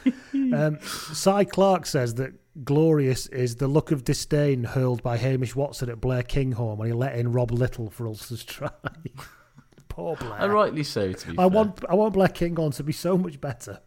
Um, 0.54 0.80
Cy 0.82 1.44
Clark 1.46 1.86
says 1.86 2.16
that 2.16 2.34
glorious 2.66 3.28
is 3.28 3.56
the 3.58 3.68
look 3.68 3.92
of 3.92 4.04
disdain 4.04 4.64
hurled 4.64 5.04
by 5.04 5.18
Hamish 5.18 5.56
Watson 5.56 5.90
at 5.90 6.02
Blair 6.02 6.24
Kinghorn 6.24 6.78
when 6.78 6.88
he 6.88 6.94
let 6.94 7.16
in 7.18 7.32
Rob 7.32 7.52
Lyttle 7.52 7.90
for 7.92 8.08
Ulster's 8.08 8.44
try. 8.44 8.70
Poor 9.88 10.16
Blair. 10.16 10.36
And 10.40 10.52
rightly 10.52 10.84
so, 10.84 11.14
to 11.14 11.28
be 11.28 11.34
I 11.34 11.44
fair. 11.44 11.48
want 11.50 11.86
I 11.88 11.94
want 11.94 12.14
Blair 12.14 12.30
Kinghorn 12.30 12.72
to 12.72 12.84
be 12.84 12.94
so 12.94 13.18
much 13.18 13.40
better. 13.40 13.80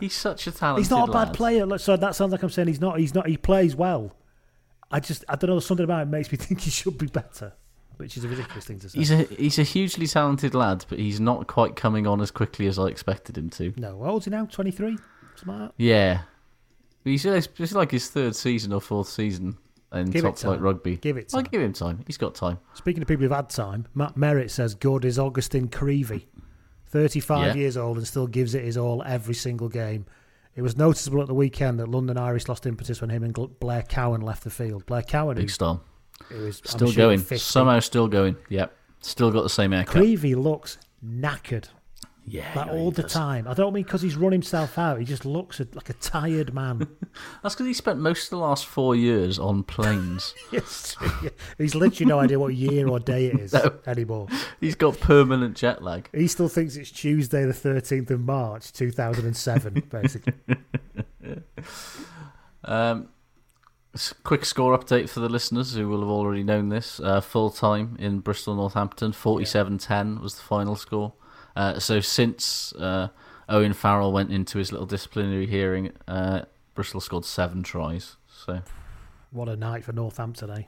He's 0.00 0.14
such 0.14 0.46
a 0.46 0.52
talented 0.52 0.84
He's 0.84 0.90
not 0.90 1.08
a 1.08 1.12
bad 1.12 1.28
lad. 1.28 1.34
player. 1.34 1.66
Look, 1.66 1.80
So 1.80 1.96
that 1.96 2.14
sounds 2.14 2.32
like 2.32 2.42
I'm 2.42 2.50
saying 2.50 2.68
he's 2.68 2.80
not. 2.80 2.98
He's 2.98 3.14
not. 3.14 3.26
He 3.28 3.36
plays 3.36 3.76
well. 3.76 4.14
I 4.90 5.00
just 5.00 5.24
I 5.28 5.36
don't 5.36 5.50
know. 5.50 5.60
Something 5.60 5.84
about 5.84 6.02
it 6.02 6.10
makes 6.10 6.30
me 6.30 6.38
think 6.38 6.60
he 6.60 6.70
should 6.70 6.98
be 6.98 7.06
better, 7.06 7.52
which 7.96 8.16
is 8.16 8.24
a 8.24 8.28
ridiculous 8.28 8.64
thing 8.64 8.78
to 8.80 8.88
say. 8.88 8.98
He's 8.98 9.10
a 9.10 9.16
he's 9.24 9.58
a 9.58 9.62
hugely 9.62 10.06
talented 10.06 10.54
lad, 10.54 10.84
but 10.88 10.98
he's 10.98 11.20
not 11.20 11.46
quite 11.46 11.74
coming 11.76 12.06
on 12.06 12.20
as 12.20 12.30
quickly 12.30 12.66
as 12.66 12.78
I 12.78 12.86
expected 12.86 13.36
him 13.38 13.50
to. 13.50 13.72
no, 13.76 14.02
how 14.02 14.10
old's 14.10 14.24
he 14.26 14.30
now? 14.30 14.46
Twenty 14.46 14.70
three. 14.70 14.98
Smart. 15.36 15.72
Yeah, 15.78 16.22
he's 17.04 17.24
it's 17.24 17.72
like 17.72 17.90
his 17.90 18.08
third 18.10 18.36
season 18.36 18.72
or 18.72 18.80
fourth 18.80 19.08
season 19.08 19.56
in 19.92 20.10
Give 20.10 20.22
top 20.24 20.38
flight 20.38 20.60
rugby. 20.60 20.96
Give 20.96 21.16
it 21.16 21.30
I 21.34 21.38
time. 21.42 21.48
give 21.50 21.60
him 21.62 21.72
time. 21.72 22.04
He's 22.06 22.18
got 22.18 22.34
time. 22.34 22.58
Speaking 22.74 23.02
of 23.02 23.08
people 23.08 23.22
who've 23.22 23.32
had 23.32 23.48
time, 23.48 23.86
Matt 23.94 24.16
Merritt 24.16 24.50
says 24.50 24.74
good 24.74 25.04
is 25.04 25.18
Augustin 25.18 25.68
Creevy, 25.68 26.26
35 26.94 27.46
Yeah. 27.56 27.60
years 27.62 27.76
old 27.76 27.96
and 27.98 28.06
still 28.06 28.28
gives 28.28 28.54
it 28.54 28.64
his 28.64 28.76
all 28.76 29.02
every 29.04 29.34
single 29.34 29.68
game. 29.68 30.06
It 30.54 30.62
was 30.62 30.76
noticeable 30.76 31.20
at 31.20 31.26
the 31.26 31.34
weekend 31.34 31.80
that 31.80 31.88
London 31.88 32.16
Irish 32.16 32.46
lost 32.48 32.66
impetus 32.66 33.00
when 33.00 33.10
him 33.10 33.24
and 33.24 33.34
Blair 33.58 33.82
Cowan 33.82 34.20
left 34.20 34.44
the 34.44 34.50
field. 34.50 34.86
Blair 34.86 35.02
Cowan, 35.02 35.34
Big 35.34 35.46
who, 35.46 35.48
star. 35.48 35.80
who 36.28 36.46
is 36.46 36.60
I'm 36.64 36.70
Still 36.70 36.90
sure 36.92 37.06
going. 37.08 37.18
50. 37.18 37.36
Somehow 37.38 37.80
still 37.80 38.06
going. 38.06 38.36
Yep. 38.48 38.72
Still 39.00 39.32
got 39.32 39.42
the 39.42 39.50
same 39.50 39.72
haircut. 39.72 39.92
Creevy 39.92 40.36
looks 40.36 40.78
knackered. 41.04 41.64
Yeah, 42.26 42.50
Like 42.56 42.66
yeah, 42.68 42.72
all 42.72 42.90
the 42.90 43.02
does. 43.02 43.12
time. 43.12 43.46
I 43.46 43.52
don't 43.52 43.74
mean 43.74 43.82
because 43.84 44.00
he's 44.00 44.16
run 44.16 44.32
himself 44.32 44.78
out. 44.78 44.98
He 44.98 45.04
just 45.04 45.26
looks 45.26 45.60
a- 45.60 45.66
like 45.74 45.90
a 45.90 45.92
tired 45.94 46.54
man. 46.54 46.78
That's 47.42 47.54
because 47.54 47.66
he 47.66 47.74
spent 47.74 47.98
most 48.00 48.24
of 48.24 48.30
the 48.30 48.38
last 48.38 48.64
four 48.64 48.96
years 48.96 49.38
on 49.38 49.62
planes. 49.62 50.34
yes, 50.50 50.96
yeah. 51.22 51.28
He's 51.58 51.74
literally 51.74 52.08
no 52.08 52.20
idea 52.20 52.38
what 52.38 52.54
year 52.54 52.88
or 52.88 52.98
day 52.98 53.26
it 53.26 53.38
is 53.40 53.52
No. 53.52 53.74
anymore. 53.86 54.28
He's 54.58 54.74
got 54.74 54.98
permanent 55.00 55.54
jet 55.54 55.82
lag. 55.82 56.08
He 56.14 56.26
still 56.26 56.48
thinks 56.48 56.76
it's 56.76 56.90
Tuesday, 56.90 57.44
the 57.44 57.52
13th 57.52 58.10
of 58.10 58.20
March, 58.20 58.72
2007, 58.72 59.82
basically. 59.90 60.32
Um, 62.64 63.08
quick 64.22 64.44
score 64.44 64.76
update 64.78 65.08
for 65.10 65.20
the 65.20 65.28
listeners 65.28 65.74
who 65.74 65.88
will 65.88 66.00
have 66.00 66.08
already 66.08 66.42
known 66.42 66.70
this. 66.70 67.00
Uh, 67.00 67.20
full 67.20 67.50
time 67.50 67.96
in 67.98 68.20
Bristol 68.20 68.54
Northampton, 68.54 69.12
47 69.12 69.78
10 69.78 70.20
was 70.20 70.36
the 70.36 70.42
final 70.42 70.74
score. 70.76 71.12
Uh, 71.56 71.78
so 71.78 72.00
since 72.00 72.72
uh, 72.74 73.08
Owen 73.48 73.72
Farrell 73.72 74.12
went 74.12 74.30
into 74.32 74.58
his 74.58 74.72
little 74.72 74.86
disciplinary 74.86 75.46
hearing, 75.46 75.92
uh, 76.08 76.42
Bristol 76.74 77.00
scored 77.00 77.24
seven 77.24 77.62
tries. 77.62 78.16
So 78.28 78.62
What 79.30 79.48
a 79.48 79.56
night 79.56 79.84
for 79.84 79.92
Northampton, 79.92 80.50
eh? 80.50 80.62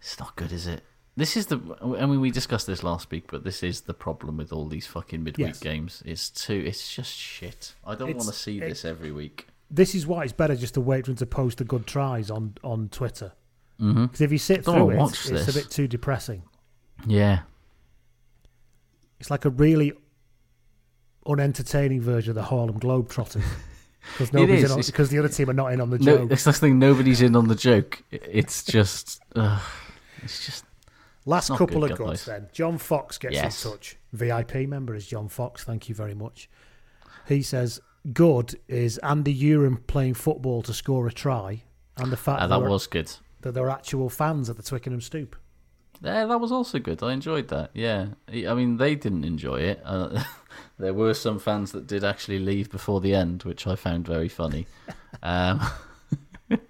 it's 0.00 0.18
not 0.18 0.36
good, 0.36 0.52
is 0.52 0.66
it? 0.66 0.82
This 1.16 1.36
is 1.36 1.46
the. 1.46 1.58
I 1.82 2.06
mean, 2.06 2.20
we 2.20 2.30
discussed 2.30 2.66
this 2.66 2.82
last 2.82 3.10
week, 3.10 3.24
but 3.30 3.44
this 3.44 3.62
is 3.62 3.82
the 3.82 3.92
problem 3.92 4.36
with 4.36 4.52
all 4.52 4.66
these 4.68 4.86
fucking 4.86 5.22
midweek 5.22 5.46
Yes. 5.48 5.58
games. 5.60 6.02
It's 6.06 6.30
too. 6.30 6.62
It's 6.66 6.94
just 6.94 7.12
shit. 7.12 7.74
I 7.84 7.94
don't 7.94 8.14
want 8.16 8.28
to 8.28 8.32
see 8.34 8.58
it- 8.58 8.68
this 8.68 8.84
every 8.84 9.12
week. 9.12 9.48
This 9.70 9.94
is 9.94 10.06
why 10.06 10.24
it's 10.24 10.32
better 10.32 10.56
just 10.56 10.74
to 10.74 10.80
wait 10.80 11.04
for 11.04 11.10
him 11.10 11.16
to 11.18 11.26
post 11.26 11.58
the 11.58 11.64
good 11.64 11.86
tries 11.86 12.30
on, 12.30 12.54
on 12.64 12.88
Twitter. 12.88 13.32
Because 13.78 13.96
Mhm. 13.96 14.20
if 14.20 14.32
you 14.32 14.38
sit 14.38 14.64
through 14.64 14.90
it, 14.90 14.96
watch 14.96 15.30
it's 15.30 15.48
a 15.48 15.52
bit 15.52 15.70
too 15.70 15.86
depressing. 15.88 16.42
Yeah. 17.06 17.40
It's 19.20 19.30
like 19.30 19.44
a 19.44 19.50
really 19.50 19.92
unentertaining 21.26 22.00
version 22.00 22.30
of 22.30 22.34
the 22.36 22.42
Harlem 22.44 22.78
Globetrotters. 22.80 23.42
Because 24.14 24.32
nobody's 24.32 24.64
is. 24.64 24.70
in 24.70 24.72
on, 24.72 24.78
It's- 24.78 24.90
because 24.90 25.10
the 25.10 25.18
other 25.18 25.28
team 25.28 25.50
are 25.50 25.52
not 25.52 25.74
in 25.74 25.80
on 25.82 25.90
the 25.90 25.98
No, 25.98 26.16
joke. 26.20 26.30
it's 26.32 26.44
this 26.44 26.58
thing. 26.58 26.78
Nobody's 26.78 27.20
in 27.20 27.36
on 27.36 27.48
the 27.48 27.54
joke. 27.54 28.02
It's 28.10 28.64
just. 28.64 29.20
Uh, 29.36 29.60
it's 30.22 30.46
just. 30.46 30.64
Last 31.26 31.50
couple 31.50 31.82
good, 31.82 31.90
of 31.90 31.98
goods 31.98 32.24
then. 32.24 32.48
John 32.50 32.78
Fox 32.78 33.18
gets 33.18 33.34
Yes. 33.34 33.62
in 33.62 33.72
touch. 33.72 33.98
VIP 34.14 34.66
member 34.66 34.94
is 34.94 35.06
John 35.06 35.28
Fox. 35.28 35.64
Thank 35.64 35.90
you 35.90 35.94
very 35.94 36.14
much. 36.14 36.48
He 37.28 37.42
says, 37.42 37.78
"Good 38.14 38.58
is 38.68 38.96
Andy 38.98 39.38
Uren 39.38 39.86
playing 39.86 40.14
football 40.14 40.62
to 40.62 40.72
score 40.72 41.06
a 41.06 41.12
try, 41.12 41.64
and 41.98 42.10
the 42.10 42.16
fact 42.16 42.40
Uh, 42.40 42.46
that, 42.46 42.58
that 42.60 42.70
was 42.70 42.86
good. 42.86 43.12
that 43.42 43.52
there 43.52 43.64
are 43.66 43.70
actual 43.70 44.08
fans 44.08 44.48
at 44.48 44.56
the 44.56 44.62
Twickenham 44.62 45.02
Stoop." 45.02 45.36
Yeah, 46.02 46.24
that 46.26 46.40
was 46.40 46.50
also 46.50 46.78
good. 46.78 47.02
I 47.02 47.12
enjoyed 47.12 47.48
that. 47.48 47.70
Yeah, 47.74 48.06
I 48.28 48.54
mean, 48.54 48.78
they 48.78 48.94
didn't 48.94 49.24
enjoy 49.24 49.60
it. 49.60 49.82
Uh, 49.84 50.22
there 50.78 50.94
were 50.94 51.14
some 51.14 51.38
fans 51.38 51.72
that 51.72 51.86
did 51.86 52.04
actually 52.04 52.38
leave 52.38 52.70
before 52.70 53.00
the 53.00 53.14
end, 53.14 53.42
which 53.42 53.66
I 53.66 53.76
found 53.76 54.06
very 54.06 54.28
funny. 54.28 54.66
Um, 55.22 55.60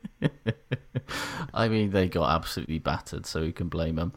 I 1.55 1.69
mean, 1.69 1.91
they 1.91 2.09
got 2.09 2.35
absolutely 2.35 2.81
battered, 2.81 3.25
so 3.27 3.41
who 3.41 3.53
can 3.53 3.69
blame 3.69 3.97
them? 3.97 4.13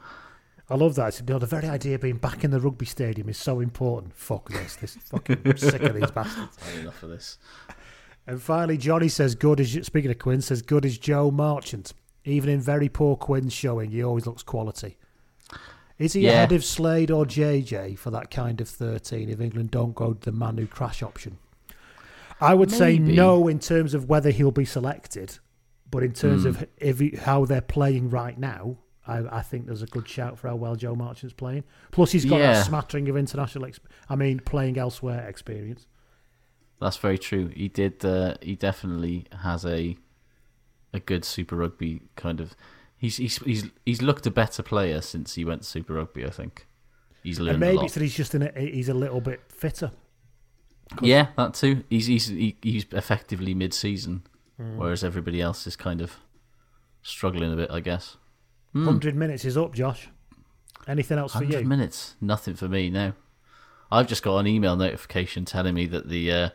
I 0.70 0.76
love 0.76 0.96
that. 0.96 1.20
You 1.20 1.26
know, 1.26 1.40
the 1.40 1.46
very 1.46 1.68
idea 1.68 1.96
of 1.96 2.02
being 2.02 2.18
back 2.18 2.44
in 2.44 2.52
the 2.52 2.60
rugby 2.60 2.86
stadium 2.86 3.30
is 3.30 3.38
so 3.38 3.60
important. 3.60 4.16
Fuck 4.16 4.50
this. 4.50 4.78
This 4.78 4.96
fucking 4.96 5.58
sick 5.58 5.84
of 5.84 5.94
these 5.94 6.12
bastards. 6.16 6.58
Enough 6.80 7.04
of 7.04 7.10
this. 7.10 7.38
And 8.26 8.42
finally, 8.42 8.78
Johnny 8.78 9.10
says, 9.10 9.36
"Good 9.36 9.60
is 9.60 9.78
speaking 9.86 10.10
of 10.10 10.18
Quinn 10.18 10.42
says 10.42 10.62
good 10.62 10.86
is 10.86 10.98
Joe 10.98 11.30
Marchant. 11.30 11.94
Even 12.26 12.50
in 12.50 12.62
very 12.62 12.88
poor 12.88 13.18
Quinn's 13.18 13.52
showing, 13.52 13.92
he 13.92 14.02
always 14.02 14.26
looks 14.26 14.44
quality. 14.44 14.98
Is 16.00 16.14
he 16.14 16.22
Yeah. 16.22 16.32
ahead 16.32 16.52
of 16.52 16.64
Slade 16.64 17.12
or 17.12 17.26
JJ 17.26 17.96
for 17.98 18.10
that 18.12 18.32
kind 18.32 18.60
of 18.62 18.68
thirteen 18.68 19.30
if 19.30 19.40
England 19.40 19.72
don't 19.72 19.94
go 19.96 20.14
the 20.14 20.32
Manu 20.32 20.68
Crash 20.68 21.04
option? 21.04 21.38
I 22.42 22.54
would 22.56 22.72
say 22.72 22.98
no 22.98 23.48
in 23.48 23.60
terms 23.60 23.94
of 23.94 24.10
whether 24.10 24.32
he'll 24.32 24.52
be 24.52 24.66
selected, 24.66 25.38
but 25.90 26.04
in 26.04 26.14
terms 26.14 26.44
Hmm. 26.44 26.50
of 26.50 26.68
if 26.78 27.00
he, 27.00 27.12
how 27.12 27.46
they're 27.46 27.62
playing 27.62 28.10
right 28.10 28.38
now, 28.38 28.78
I, 29.08 29.38
I 29.38 29.42
think 29.42 29.66
there's 29.68 29.82
a 29.84 29.86
good 29.88 30.08
shout 30.08 30.40
for 30.40 30.48
how 30.50 30.56
well 30.56 30.76
Joe 30.76 30.96
Marchant's 30.96 31.34
playing. 31.34 31.64
Plus, 31.92 32.12
he's 32.12 32.26
got 32.26 32.40
Yeah. 32.40 32.54
that 32.54 32.66
smattering 32.66 33.08
of 33.10 33.16
international, 33.18 33.66
exp- 33.66 33.80
I 34.10 34.16
mean, 34.16 34.40
playing 34.40 34.78
elsewhere 34.78 35.28
experience. 35.28 35.88
That's 36.82 36.98
very 36.98 37.18
true. 37.18 37.48
He 37.56 37.70
did. 37.70 38.04
Uh, 38.04 38.36
he 38.42 38.56
definitely 38.56 39.26
has 39.42 39.66
a 39.66 39.96
a 40.96 41.00
good 41.00 41.24
Super 41.26 41.56
Rugby 41.56 42.02
kind 42.16 42.40
of. 42.42 42.56
He's 43.04 43.18
he's 43.18 43.38
he's 43.44 43.64
he's 43.86 44.02
looked 44.02 44.26
a 44.26 44.32
better 44.32 44.64
player 44.64 45.02
since 45.02 45.36
he 45.36 45.44
went 45.44 45.64
to 45.64 45.68
Super 45.68 45.94
Rugby. 45.96 46.26
I 46.26 46.30
think 46.30 46.68
he's 47.22 47.38
learned 47.38 47.52
And 47.56 47.60
maybe 47.60 47.74
a 47.76 47.80
lot. 47.80 47.86
it's 47.86 47.94
that 47.96 48.02
he's 48.04 48.16
just 48.16 48.34
in 48.34 48.44
a, 48.44 48.52
he's 48.56 48.88
a 48.88 48.94
little 48.94 49.20
bit 49.20 49.42
fitter. 49.50 49.92
Yeah, 51.02 51.28
that 51.36 51.54
too. 51.54 51.84
He's 51.90 52.06
he's 52.06 52.28
he, 52.28 52.56
he's 52.62 52.86
effectively 52.92 53.54
mid-season, 53.54 54.24
Mm. 54.60 54.78
whereas 54.78 55.04
everybody 55.04 55.42
else 55.42 55.66
is 55.68 55.76
kind 55.76 56.00
of 56.00 56.16
struggling 57.02 57.52
a 57.52 57.56
bit, 57.58 57.72
I 57.72 57.80
guess. 57.82 58.18
Hmm. 58.72 58.86
100 58.86 59.16
minutes 59.16 59.44
is 59.46 59.58
up, 59.58 59.74
Josh. 59.74 60.08
Anything 60.88 61.18
else 61.18 61.34
for 61.34 61.40
100 61.40 61.62
you? 61.62 61.68
minutes, 61.68 62.16
nothing 62.22 62.54
for 62.56 62.70
me. 62.70 62.90
No, 62.90 63.14
I've 63.92 64.08
just 64.08 64.24
got 64.24 64.38
an 64.38 64.48
email 64.48 64.76
notification 64.76 65.44
telling 65.46 65.74
me 65.74 65.88
that 65.88 66.08
the 66.08 66.32
uh, 66.32 66.50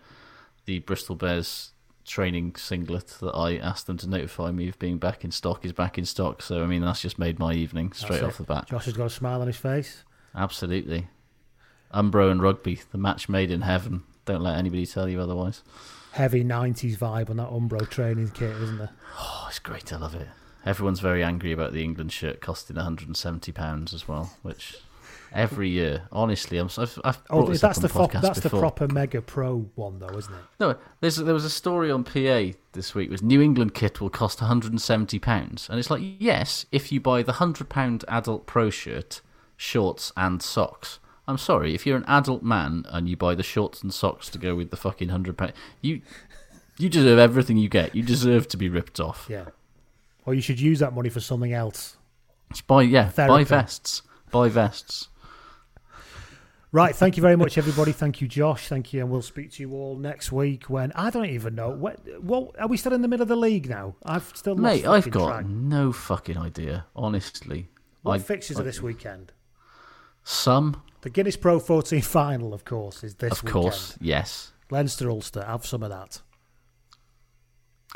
the 0.65 0.79
Bristol 0.81 1.15
Bears 1.17 1.73
training 2.09 2.57
singlet 2.57 3.07
that 3.21 3.33
I 3.35 3.57
asked 3.57 3.87
them 3.87 3.97
to 3.99 4.09
notify 4.09 4.51
me 4.51 4.69
of 4.69 4.79
being 4.79 4.99
back 4.99 5.25
in 5.25 5.31
stock 5.31 5.65
is 5.65 5.73
back 5.73 5.99
in 5.99 6.05
stock. 6.05 6.43
So 6.43 6.63
I 6.63 6.67
mean, 6.67 6.83
that's 6.83 7.01
just 7.03 7.19
made 7.19 7.39
my 7.39 7.53
evening 7.53 7.93
straight 7.93 8.23
off 8.23 8.39
the 8.39 8.45
bat. 8.45 8.67
Josh 8.67 8.87
has 8.87 8.95
got 8.95 9.07
a 9.07 9.11
smile 9.11 9.41
on 9.41 9.47
his 9.47 9.57
face. 9.57 10.05
Absolutely, 10.35 11.09
Umbro 11.95 12.31
and 12.31 12.43
rugby, 12.43 12.81
the 12.91 12.99
match 12.99 13.29
made 13.29 13.51
in 13.51 13.63
heaven. 13.63 14.03
Don't 14.25 14.43
let 14.43 14.59
anybody 14.59 14.85
tell 14.87 15.09
you 15.09 15.21
otherwise. 15.21 15.63
heavy 16.13 16.45
'90s 16.45 16.99
vibe 16.99 17.31
on 17.31 17.37
that 17.39 17.51
Umbro 17.51 17.89
training 17.89 18.31
kit, 18.31 18.51
isn't 18.51 18.79
there? 18.79 18.91
Oh, 19.19 19.47
it's 19.49 19.59
great. 19.59 19.93
I 19.93 19.97
love 19.97 20.15
it. 20.15 20.29
Everyone's 20.67 21.01
very 21.01 21.23
angry 21.23 21.53
about 21.53 21.73
the 21.73 21.83
England 21.83 22.13
shirt 22.13 22.41
costing 22.41 22.77
170 22.77 23.53
pounds 23.53 23.95
as 23.95 24.07
well, 24.07 24.37
which 24.43 24.77
every 25.33 25.69
year, 25.71 26.03
honestly, 26.13 26.59
I'm. 26.59 26.69
I've, 26.79 26.99
I've 27.05 27.19
Oh, 27.31 27.39
brought 27.41 27.49
this 27.51 27.61
that's 27.61 27.79
up 27.85 27.91
the 27.91 27.99
on 27.99 28.09
fo- 28.09 28.13
the 28.13 28.19
podcast 28.19 28.23
that's 28.23 28.41
the 28.41 28.51
proper 28.51 28.89
Mega 28.89 29.21
Pro 29.23 29.69
one, 29.75 29.99
though, 29.99 30.17
isn't 30.17 30.33
it? 30.33 30.41
No, 30.61 30.77
there's 31.01 31.17
there 31.17 31.35
was 31.35 31.45
a 31.45 31.51
story 31.51 31.91
on 31.91 32.05
PA 32.05 32.57
this 32.73 32.95
week. 32.95 33.11
Was 33.11 33.23
New 33.23 33.41
England 33.41 33.75
kit 33.75 34.01
will 34.01 34.11
cost 34.11 34.41
170 34.41 35.19
pounds, 35.19 35.69
and 35.69 35.79
it's 35.79 35.91
like 35.91 36.03
yes, 36.19 36.67
if 36.73 36.91
you 36.93 37.01
buy 37.01 37.23
the 37.23 37.35
hundred 37.35 37.69
pound 37.69 38.05
adult 38.09 38.47
pro 38.47 38.71
shirt, 38.71 39.21
shorts 39.57 40.13
and 40.17 40.43
socks. 40.43 40.99
I'm 41.27 41.37
sorry, 41.39 41.75
if 41.75 41.85
you're 41.87 41.99
an 41.99 42.07
adult 42.09 42.43
man 42.43 42.87
and 42.89 43.07
you 43.07 43.15
buy 43.17 43.35
the 43.35 43.43
shorts 43.43 43.83
and 43.83 43.93
socks 43.93 44.31
to 44.31 44.39
go 44.39 44.55
with 44.55 44.71
the 44.71 44.77
fucking 44.79 45.11
hundred 45.11 45.37
pound, 45.37 45.53
you 45.83 46.01
you 46.79 46.89
deserve 46.89 47.19
everything 47.19 47.57
you 47.59 47.69
get. 47.69 47.95
You 47.95 48.03
deserve 48.03 48.49
to 48.49 48.57
be 48.57 48.69
ripped 48.69 48.99
off. 48.99 49.27
Yeah. 49.29 49.47
Or 50.25 50.33
you 50.35 50.41
should 50.41 50.61
use 50.61 50.79
that 50.79 50.95
money 50.95 51.09
for 51.11 51.21
something 51.21 51.53
else. 51.53 51.97
Just 52.51 52.67
buy 52.67 52.83
yeah, 52.83 53.11
buy 53.15 53.45
vests, 53.45 54.01
buy 54.31 54.49
vests. 54.49 55.09
Right, 56.71 56.95
thank 56.95 57.17
you 57.17 57.23
very 57.23 57.37
much, 57.37 57.57
everybody. 57.57 57.93
Thank 57.93 58.21
you, 58.21 58.29
Josh. 58.29 58.69
Thank 58.69 58.93
you, 58.93 59.01
and 59.01 59.09
we'll 59.11 59.23
speak 59.23 59.53
to 59.53 59.63
you 59.63 59.73
all 59.73 59.97
next 59.97 60.31
week. 60.31 60.69
When 60.69 60.93
I 60.93 61.09
don't 61.09 61.25
even 61.31 61.55
know 61.55 61.71
what. 61.71 62.01
What 62.23 62.61
are 62.61 62.69
we 62.69 62.77
still 62.77 62.93
in 62.93 63.01
the 63.01 63.09
middle 63.09 63.23
of 63.23 63.29
the 63.29 63.37
league 63.37 63.71
now? 63.71 63.97
I've 64.05 64.31
still 64.35 64.55
Mate, 64.55 64.87
I've 64.87 65.11
got 65.11 65.29
track. 65.29 65.47
no 65.47 65.93
fucking 65.93 66.37
idea, 66.37 66.85
honestly. 66.95 67.69
What 68.03 68.15
I- 68.15 68.19
fixtures 68.19 68.59
I- 68.59 68.61
are 68.61 68.65
this 68.65 68.83
weekend? 68.83 69.33
Some, 70.25 70.83
The 71.01 71.09
Guinness 71.09 71.37
Pro 71.39 71.59
14 71.59 72.03
final, 72.03 72.53
of 72.53 72.67
course, 72.67 73.03
is 73.03 73.15
this 73.15 73.33
of 73.33 73.45
weekend. 73.45 73.63
course, 73.63 73.97
yes. 73.99 74.53
Leinster 74.71 75.09
Ulster, 75.11 75.43
have 75.45 75.65
some 75.65 75.83
of 75.83 75.89
that. 75.89 76.21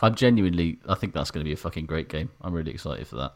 I'm 0.01 0.15
genuinely. 0.15 0.78
I 0.89 0.94
think 0.94 1.12
that's 1.12 1.31
going 1.31 1.44
to 1.44 1.49
be 1.49 1.53
a 1.53 1.57
fucking 1.59 1.85
great 1.85 2.09
game. 2.09 2.31
I'm 2.40 2.55
really 2.55 2.70
excited 2.73 3.07
for 3.07 3.16
that. 3.16 3.35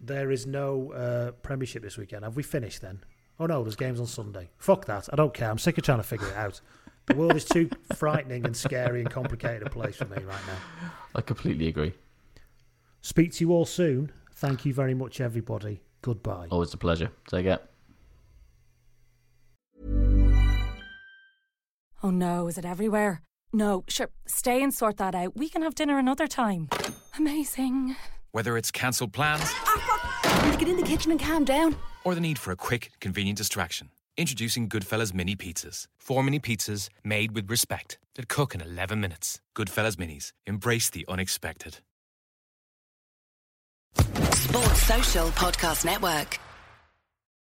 There 0.00 0.30
is 0.30 0.46
no 0.46 0.92
uh, 0.92 1.30
Premiership 1.42 1.82
this 1.82 1.98
weekend. 1.98 2.22
Have 2.22 2.36
we 2.36 2.44
finished 2.44 2.80
then? 2.80 3.00
Oh 3.40 3.46
no, 3.46 3.62
there's 3.62 3.76
games 3.76 4.00
on 4.00 4.06
Sunday. 4.06 4.48
Fuck 4.58 4.86
that. 4.86 5.08
I 5.12 5.16
don't 5.16 5.32
care. 5.32 5.50
I'm 5.50 5.58
sick 5.58 5.78
of 5.78 5.84
trying 5.84 5.98
to 5.98 6.04
figure 6.04 6.26
it 6.26 6.36
out. 6.36 6.60
The 7.06 7.14
world 7.14 7.36
is 7.36 7.44
too 7.44 7.70
frightening 7.96 8.44
and 8.44 8.56
scary 8.56 9.00
and 9.00 9.10
complicated 9.10 9.66
a 9.66 9.70
place 9.70 9.96
for 9.96 10.06
me 10.06 10.16
right 10.16 10.46
now. 10.46 10.90
I 11.14 11.20
completely 11.20 11.68
agree. 11.68 11.94
Speak 13.00 13.32
to 13.34 13.44
you 13.44 13.52
all 13.52 13.64
soon. 13.64 14.10
Thank 14.34 14.64
you 14.64 14.74
very 14.74 14.94
much, 14.94 15.20
everybody. 15.20 15.80
Goodbye. 16.02 16.48
Always 16.50 16.74
a 16.74 16.76
pleasure. 16.76 17.10
Take 17.28 17.46
care. 17.46 17.60
Oh 22.02 22.10
no, 22.10 22.46
is 22.46 22.58
it 22.58 22.64
everywhere? 22.64 23.22
No, 23.52 23.82
sure, 23.88 24.10
stay 24.26 24.62
and 24.62 24.72
sort 24.72 24.98
that 24.98 25.14
out. 25.14 25.36
We 25.36 25.48
can 25.48 25.62
have 25.62 25.74
dinner 25.74 25.98
another 25.98 26.26
time. 26.26 26.68
Amazing. 27.18 27.96
Whether 28.30 28.56
it's 28.56 28.70
cancelled 28.70 29.12
plans 29.12 29.42
ah, 29.44 30.42
Need 30.44 30.52
to 30.52 30.58
get 30.58 30.68
in 30.68 30.76
the 30.76 30.82
kitchen 30.82 31.10
and 31.10 31.20
calm 31.20 31.44
down. 31.44 31.74
Or 32.08 32.14
the 32.14 32.20
need 32.20 32.38
for 32.38 32.52
a 32.52 32.56
quick, 32.56 32.90
convenient 33.00 33.36
distraction, 33.36 33.90
introducing 34.16 34.66
Goodfellas 34.68 35.12
Mini 35.12 35.36
Pizzas. 35.36 35.86
Four 35.98 36.22
mini 36.22 36.40
pizzas 36.40 36.88
made 37.04 37.32
with 37.32 37.50
respect 37.50 37.98
that 38.14 38.28
cook 38.28 38.54
in 38.54 38.62
11 38.62 38.98
minutes. 39.00 39.40
Goodfellas 39.54 39.96
Minis. 39.96 40.32
Embrace 40.46 40.88
the 40.90 41.04
unexpected. 41.06 41.78
Sports 43.94 44.82
Social 44.82 45.28
Podcast 45.28 45.84
Network. 45.84 46.38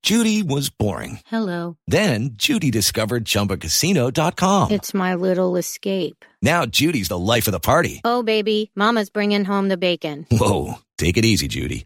Judy 0.03 0.44
was 0.44 0.69
boring. 0.69 1.19
Hello. 1.27 1.77
Then 1.88 2.31
Judy 2.34 2.72
discovered 2.72 3.26
ChumbaCasino.com. 3.26 4.72
It's 4.72 4.94
my 4.94 5.15
little 5.15 5.56
escape. 5.57 6.23
Now 6.41 6.65
Judy's 6.65 7.07
the 7.07 7.18
life 7.18 7.48
of 7.48 7.52
the 7.53 7.60
party. 7.60 8.02
Oh, 8.03 8.22
baby, 8.23 8.72
Mama's 8.76 9.10
bringing 9.10 9.45
home 9.45 9.69
the 9.69 9.77
bacon. 9.77 10.26
Whoa, 10.30 10.76
take 10.98 11.18
it 11.18 11.26
easy, 11.26 11.48
Judy. 11.48 11.85